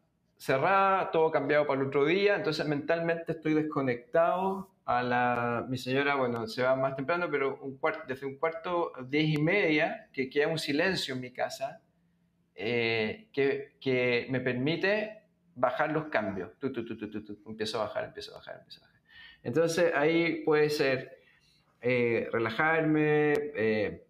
cerrada, 0.41 1.11
todo 1.11 1.30
cambiado 1.30 1.68
para 1.68 1.81
el 1.81 1.88
otro 1.88 2.03
día, 2.03 2.35
entonces 2.35 2.65
mentalmente 2.65 3.34
estoy 3.34 3.53
desconectado. 3.53 4.72
A 4.85 5.03
la, 5.03 5.68
mi 5.69 5.77
señora, 5.77 6.15
bueno, 6.15 6.47
se 6.47 6.63
va 6.63 6.76
más 6.76 6.95
temprano, 6.95 7.27
pero 7.30 7.59
un 7.61 7.77
cuarto, 7.77 8.01
desde 8.07 8.26
un 8.26 8.38
cuarto, 8.38 8.91
10 9.07 9.35
y 9.35 9.38
media, 9.38 10.09
que 10.11 10.31
queda 10.31 10.47
un 10.47 10.57
silencio 10.57 11.13
en 11.13 11.22
mi 11.22 11.31
casa, 11.31 11.81
eh, 12.55 13.27
que, 13.31 13.76
que 13.80 14.26
me 14.31 14.39
permite 14.39 15.22
bajar 15.53 15.91
los 15.91 16.05
cambios. 16.05 16.49
empiezo 17.45 17.80
a 17.80 17.84
bajar, 17.84 18.05
empiezo 18.05 18.31
a 18.31 18.38
bajar, 18.38 18.55
empiezo 18.57 18.84
a 18.84 18.88
bajar. 18.88 19.01
Entonces 19.43 19.93
ahí 19.93 20.43
puede 20.43 20.72
ser 20.72 21.19
eh, 21.81 22.27
relajarme, 22.31 23.34
eh, 23.55 24.07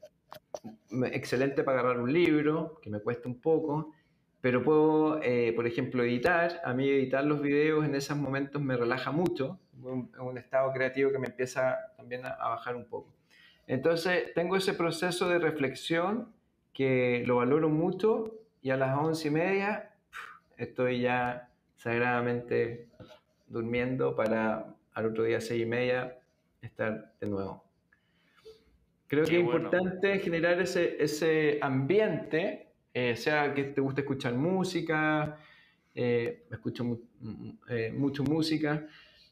excelente 1.12 1.64
para 1.64 1.82
agarrar 1.82 2.02
un 2.02 2.14
libro, 2.14 2.80
que 2.82 2.90
me 2.90 3.02
cuesta 3.02 3.28
un 3.28 3.42
poco, 3.42 3.94
pero 4.42 4.64
puedo, 4.64 5.22
eh, 5.22 5.54
por 5.56 5.68
ejemplo, 5.68 6.04
editar. 6.04 6.62
A 6.64 6.74
mí 6.74 6.90
editar 6.90 7.24
los 7.24 7.42
videos 7.42 7.86
en 7.86 7.96
esos 7.96 8.18
momentos 8.18 8.62
me 8.62 8.76
relaja 8.76 9.12
mucho, 9.12 9.60
un, 9.84 10.12
un 10.20 10.38
estado 10.38 10.72
creativo 10.74 11.12
que 11.12 11.20
me 11.20 11.28
empieza 11.28 11.78
también 11.96 12.26
a, 12.26 12.32
a 12.32 12.50
bajar 12.50 12.76
un 12.76 12.86
poco. 12.86 13.14
Entonces 13.68 14.34
tengo 14.34 14.56
ese 14.56 14.74
proceso 14.74 15.30
de 15.30 15.40
reflexión 15.40 16.34
que 16.74 17.24
lo 17.26 17.38
valoro 17.38 17.70
mucho 17.70 18.40
y 18.62 18.70
a 18.72 18.78
las 18.78 18.98
once 18.98 19.28
y 19.28 19.32
media 19.32 19.92
estoy 20.58 21.02
ya 21.02 21.50
sagradamente 21.78 22.88
durmiendo 23.48 24.16
para 24.16 24.76
al 24.94 25.06
otro 25.06 25.24
día 25.24 25.42
seis 25.42 25.64
y 25.64 25.66
media 25.66 26.20
estar 26.62 27.14
de 27.20 27.28
nuevo. 27.28 27.64
Creo 29.08 29.26
que 29.26 29.36
es 29.36 29.42
importante 29.42 30.20
generar 30.20 30.62
ese, 30.62 31.02
ese 31.04 31.60
ambiente, 31.62 32.71
eh, 32.94 33.16
sea 33.16 33.54
que 33.54 33.64
te 33.66 33.82
guste 33.82 34.02
escuchar 34.02 34.34
música, 34.34 35.38
eh, 35.96 36.46
escucho 36.52 37.00
eh, 37.70 37.92
mucho 37.92 38.24
música. 38.24 38.88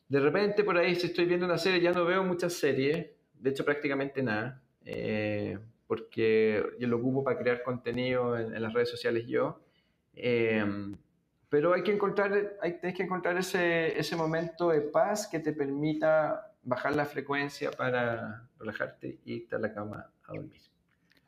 De 0.07 0.19
repente 0.19 0.63
por 0.63 0.77
ahí 0.77 0.95
si 0.95 1.07
estoy 1.07 1.25
viendo 1.25 1.45
una 1.45 1.57
serie 1.57 1.81
ya 1.81 1.91
no 1.91 2.05
veo 2.05 2.23
muchas 2.23 2.53
series, 2.53 3.07
de 3.33 3.49
hecho 3.49 3.65
prácticamente 3.65 4.23
nada, 4.23 4.61
porque 5.87 6.63
yo 6.79 6.87
lo 6.87 6.97
ocupo 6.97 7.23
para 7.23 7.37
crear 7.37 7.63
contenido 7.63 8.37
en, 8.37 8.55
en 8.55 8.61
las 8.61 8.73
redes 8.73 8.89
sociales 8.89 9.27
yo. 9.27 9.61
Pero 11.49 11.73
hay 11.73 11.81
que 11.81 11.91
encontrar, 11.91 12.57
hay, 12.61 12.73
tienes 12.79 12.95
que 12.95 13.03
encontrar 13.03 13.37
ese, 13.37 13.99
ese 13.99 14.15
momento 14.15 14.69
de 14.69 14.81
paz 14.81 15.27
que 15.27 15.39
te 15.39 15.51
permita 15.51 16.53
bajar 16.63 16.95
la 16.95 17.05
frecuencia 17.05 17.71
para 17.71 18.47
relajarte 18.59 19.19
y 19.25 19.33
irte 19.33 19.55
a 19.55 19.59
la 19.59 19.73
cama 19.73 20.11
a 20.27 20.33
dormir. 20.33 20.68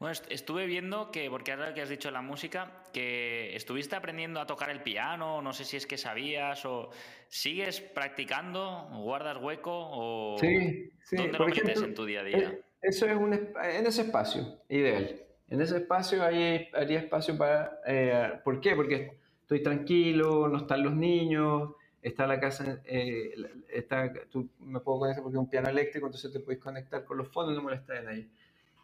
Bueno, 0.02 0.18
estuve 0.30 0.65
viendo 0.65 1.11
que, 1.11 1.30
porque 1.30 1.52
ahora 1.52 1.76
que 1.76 1.82
has 1.84 1.90
dicho 1.90 2.10
la 2.10 2.23
música, 2.23 2.72
que 2.91 3.56
estuviste 3.56 3.95
aprendiendo 3.95 4.41
a 4.41 4.48
tocar 4.48 4.72
el 4.72 4.82
piano, 4.82 5.44
no 5.44 5.53
sé 5.53 5.64
si 5.64 5.78
es 5.78 5.86
que 5.86 5.95
sabías 5.95 6.65
o 6.65 6.90
sigues 7.28 7.82
practicando, 7.82 8.90
guardas 8.94 9.38
hueco 9.40 9.72
o 9.72 10.40
sí, 10.40 10.91
sí. 11.03 11.18
¿dónde 11.18 11.38
lo 11.38 11.45
metes 11.45 11.84
en 11.84 11.94
tu 11.94 12.06
día 12.06 12.22
a 12.22 12.23
día? 12.23 12.38
Eh, 12.40 12.61
eso 12.82 13.06
es 13.06 13.15
un, 13.15 13.32
en 13.36 13.86
ese 13.86 14.02
espacio, 14.02 14.64
ideal. 14.69 15.22
En 15.49 15.61
ese 15.61 15.78
espacio 15.78 16.23
hay, 16.23 16.68
haría 16.73 16.98
espacio 16.98 17.38
para... 17.38 17.80
Eh, 17.86 18.40
¿Por 18.44 18.60
qué? 18.60 18.76
Porque 18.76 19.19
estoy 19.44 19.61
tranquilo, 19.61 20.48
no 20.48 20.57
están 20.57 20.82
los 20.82 20.95
niños, 20.95 21.76
está 22.02 22.26
la 22.26 22.40
casa, 22.40 22.82
eh, 22.86 23.36
está, 23.69 24.11
tú 24.32 24.49
me 24.61 24.80
puedo 24.80 24.98
conectar 24.98 25.22
porque 25.22 25.38
es 25.38 25.41
un 25.41 25.49
piano 25.49 25.69
eléctrico, 25.69 26.07
entonces 26.07 26.34
te 26.34 26.40
puedes 26.40 26.60
conectar 26.60 27.06
con 27.06 27.19
los 27.19 27.28
fondos, 27.28 27.56
no 27.56 27.61
molesta 27.61 27.99
a 27.99 28.02
nadie. 28.02 28.30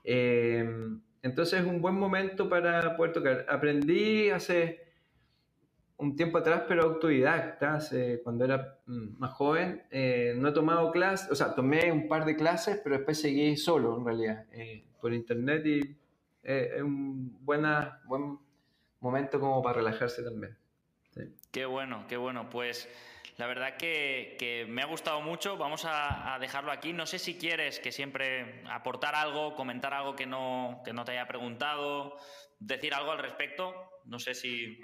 Eh, 0.09 0.65
entonces 1.21 1.59
es 1.59 1.65
un 1.67 1.81
buen 1.81 1.95
momento 1.95 2.47
para 2.47 2.95
poder 2.95 3.11
tocar. 3.11 3.45
Aprendí 3.49 4.29
hace 4.29 4.87
un 5.97 6.15
tiempo 6.15 6.37
atrás, 6.37 6.63
pero 6.65 6.83
autodidacta, 6.83 7.75
hace, 7.75 8.21
cuando 8.23 8.45
era 8.45 8.79
mm, 8.85 9.19
más 9.19 9.33
joven. 9.33 9.83
Eh, 9.91 10.33
no 10.37 10.47
he 10.47 10.53
tomado 10.53 10.91
clases, 10.91 11.29
o 11.29 11.35
sea, 11.35 11.53
tomé 11.53 11.91
un 11.91 12.07
par 12.07 12.23
de 12.23 12.37
clases, 12.37 12.79
pero 12.81 12.95
después 12.95 13.19
seguí 13.19 13.57
solo 13.57 13.97
en 13.97 14.05
realidad, 14.05 14.45
por 15.01 15.13
internet 15.13 15.65
y 15.65 15.97
es 16.43 16.81
un 16.81 17.37
buena, 17.43 18.01
buen 18.05 18.39
momento 19.01 19.41
como 19.41 19.61
para 19.61 19.79
relajarse 19.79 20.23
también. 20.23 20.55
Qué 21.51 21.65
bueno, 21.65 22.05
qué 22.07 22.15
bueno. 22.15 22.49
Pues 22.49 22.87
la 23.37 23.45
verdad 23.45 23.77
que, 23.77 24.65
me 24.67 24.81
ha 24.81 24.85
gustado 24.85 25.21
mucho. 25.21 25.57
Vamos 25.57 25.85
a, 25.85 26.37
dejarlo 26.41 26.71
aquí. 26.71 26.91
No 26.91 27.05
sé 27.05 27.19
si 27.19 27.35
quieres 27.37 27.79
que 27.79 27.91
siempre 27.91 28.63
aportar 28.69 29.15
algo, 29.15 29.55
comentar 29.55 29.93
algo 29.93 30.15
que 30.15 30.25
no, 30.25 30.81
que 30.83 30.91
no 30.91 31.05
te 31.05 31.11
haya 31.11 31.27
preguntado, 31.27 32.17
decir 32.59 32.93
algo 32.93 33.11
al 33.11 33.19
respecto. 33.19 33.73
No 34.05 34.19
sé 34.19 34.33
si... 34.33 34.79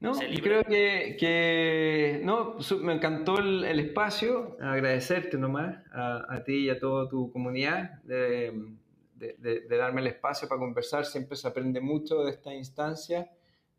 No, 0.00 0.14
creo 0.14 0.64
que, 0.64 2.20
no, 2.24 2.56
me 2.80 2.94
encantó 2.94 3.38
el, 3.38 3.78
espacio, 3.78 4.56
agradecerte 4.60 5.38
nomás 5.38 5.76
a, 5.92 6.26
a, 6.28 6.42
ti 6.42 6.64
y 6.64 6.70
a 6.70 6.80
toda 6.80 7.08
tu 7.08 7.30
comunidad 7.30 8.02
de, 8.02 8.52
de 9.14 9.76
darme 9.76 10.00
el 10.00 10.08
espacio 10.08 10.48
para 10.48 10.58
conversar. 10.58 11.04
Siempre 11.04 11.36
se 11.36 11.46
aprende 11.46 11.80
mucho 11.80 12.24
de 12.24 12.32
esta 12.32 12.52
instancia 12.52 13.30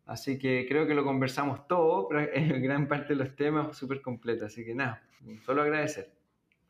Así 0.05 0.38
que 0.38 0.65
creo 0.67 0.85
que 0.85 0.93
lo 0.93 1.03
conversamos 1.03 1.67
todo, 1.67 2.09
en 2.34 2.61
gran 2.61 2.88
parte 2.88 3.09
de 3.09 3.23
los 3.23 3.35
temas 3.35 3.77
súper 3.77 4.01
completos. 4.01 4.47
Así 4.47 4.65
que 4.65 4.75
nada, 4.75 5.03
solo 5.45 5.61
agradecer. 5.61 6.11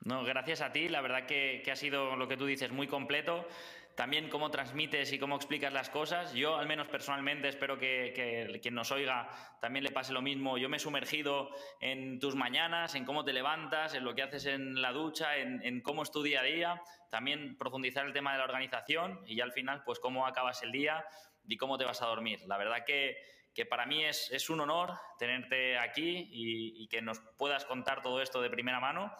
No, 0.06 0.24
gracias 0.24 0.62
a 0.62 0.72
ti. 0.72 0.90
La 0.90 1.02
verdad 1.02 1.26
que, 1.26 1.64
ha 1.72 1.76
sido 1.76 2.16
lo 2.16 2.28
que 2.28 2.38
tú 2.38 2.46
dices 2.46 2.72
muy 2.72 2.88
completo. 2.88 3.48
También 3.96 4.28
cómo 4.28 4.50
transmites 4.50 5.14
y 5.14 5.20
cómo 5.20 5.36
explicas 5.36 5.72
las 5.72 5.90
cosas. 5.90 6.34
Yo, 6.34 6.58
al 6.58 6.68
menos 6.68 6.88
personalmente, 6.88 7.48
espero 7.48 7.78
que, 7.78 8.60
quien 8.62 8.74
nos 8.74 8.92
oiga 8.92 9.30
también 9.62 9.84
le 9.84 9.92
pase 9.92 10.14
lo 10.14 10.22
mismo. 10.22 10.58
Yo 10.58 10.68
me 10.68 10.78
he 10.78 10.80
sumergido 10.80 11.52
en 11.80 12.20
tus 12.20 12.36
mañanas, 12.36 12.96
en 12.96 13.06
cómo 13.06 13.24
te 13.24 13.34
levantas, 13.34 13.94
en 13.94 14.04
lo 14.04 14.16
que 14.16 14.24
haces 14.24 14.48
en 14.48 14.82
la 14.82 14.92
ducha, 14.92 15.38
en, 15.38 15.64
en 15.64 15.82
cómo 15.82 16.04
es 16.04 16.12
tu 16.12 16.24
día 16.24 16.42
a 16.42 16.44
día. 16.44 16.82
También 17.10 17.56
profundizar 17.56 18.06
el 18.06 18.14
tema 18.14 18.32
de 18.32 18.40
la 18.40 18.46
organización 18.46 19.22
y 19.28 19.36
ya 19.36 19.44
al 19.44 19.54
final, 19.54 19.84
pues 19.86 20.00
cómo 20.00 20.26
acabas 20.26 20.64
el 20.64 20.72
día 20.72 21.06
y 21.48 21.58
cómo 21.58 21.78
te 21.78 21.86
vas 21.86 22.02
a 22.02 22.08
dormir. 22.08 22.40
La 22.48 22.58
verdad 22.58 22.84
que, 22.86 23.18
para 23.66 23.86
mí 23.86 24.04
es, 24.04 24.50
un 24.50 24.62
honor 24.62 24.94
tenerte 25.20 25.78
aquí 25.78 26.30
y, 26.32 26.88
que 26.88 27.02
nos 27.02 27.20
puedas 27.38 27.66
contar 27.66 28.02
todo 28.02 28.22
esto 28.22 28.42
de 28.42 28.50
primera 28.50 28.80
mano 28.80 29.14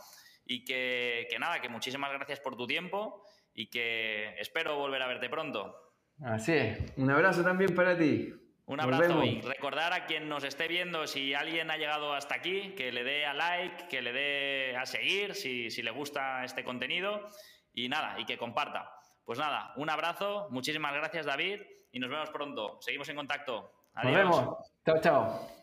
y 0.46 0.66
que, 0.66 1.28
nada, 1.40 1.62
que 1.62 1.70
muchísimas 1.70 2.12
gracias 2.12 2.40
por 2.40 2.56
tu 2.56 2.68
tiempo 2.68 3.24
y 3.54 3.70
que 3.70 4.36
espero 4.40 4.78
volver 4.78 5.02
a 5.02 5.08
verte 5.08 5.30
pronto. 5.30 5.76
Así 6.24 6.54
es, 6.54 6.94
un 6.98 7.10
abrazo 7.10 7.44
también 7.44 7.74
para 7.76 7.98
ti. 7.98 8.34
Un 8.66 8.80
abrazo 8.80 9.24
y 9.26 9.42
recordar 9.42 9.92
a 9.92 10.06
quien 10.06 10.30
nos 10.30 10.46
esté 10.46 10.70
viendo, 10.70 11.06
si 11.06 11.34
alguien 11.34 11.70
ha 11.70 11.76
llegado 11.76 12.14
hasta 12.14 12.36
aquí, 12.36 12.74
que 12.78 12.94
le 12.94 13.04
dé 13.04 13.26
a 13.26 13.34
like, 13.34 13.88
que 13.90 14.02
le 14.02 14.14
dé 14.14 14.78
a 14.78 14.86
seguir 14.86 15.36
si, 15.36 15.70
si 15.70 15.82
le 15.82 15.92
gusta 15.92 16.46
este 16.46 16.64
contenido 16.64 17.28
y 17.74 17.90
nada, 17.90 18.18
y 18.20 18.26
que 18.26 18.38
comparta. 18.38 18.90
Pues 19.26 19.38
nada, 19.38 19.74
un 19.76 19.90
abrazo, 19.90 20.48
muchísimas 20.50 20.94
gracias 20.94 21.26
David 21.26 21.60
y 21.94 22.00
nos 22.00 22.10
vemos 22.10 22.30
pronto. 22.32 22.78
Seguimos 22.82 23.08
en 23.08 23.16
contacto. 23.16 23.72
Adiós. 23.94 24.26
Nos 24.26 24.46
vemos. 24.46 24.58
Chao, 24.86 25.02
chao. 25.02 25.63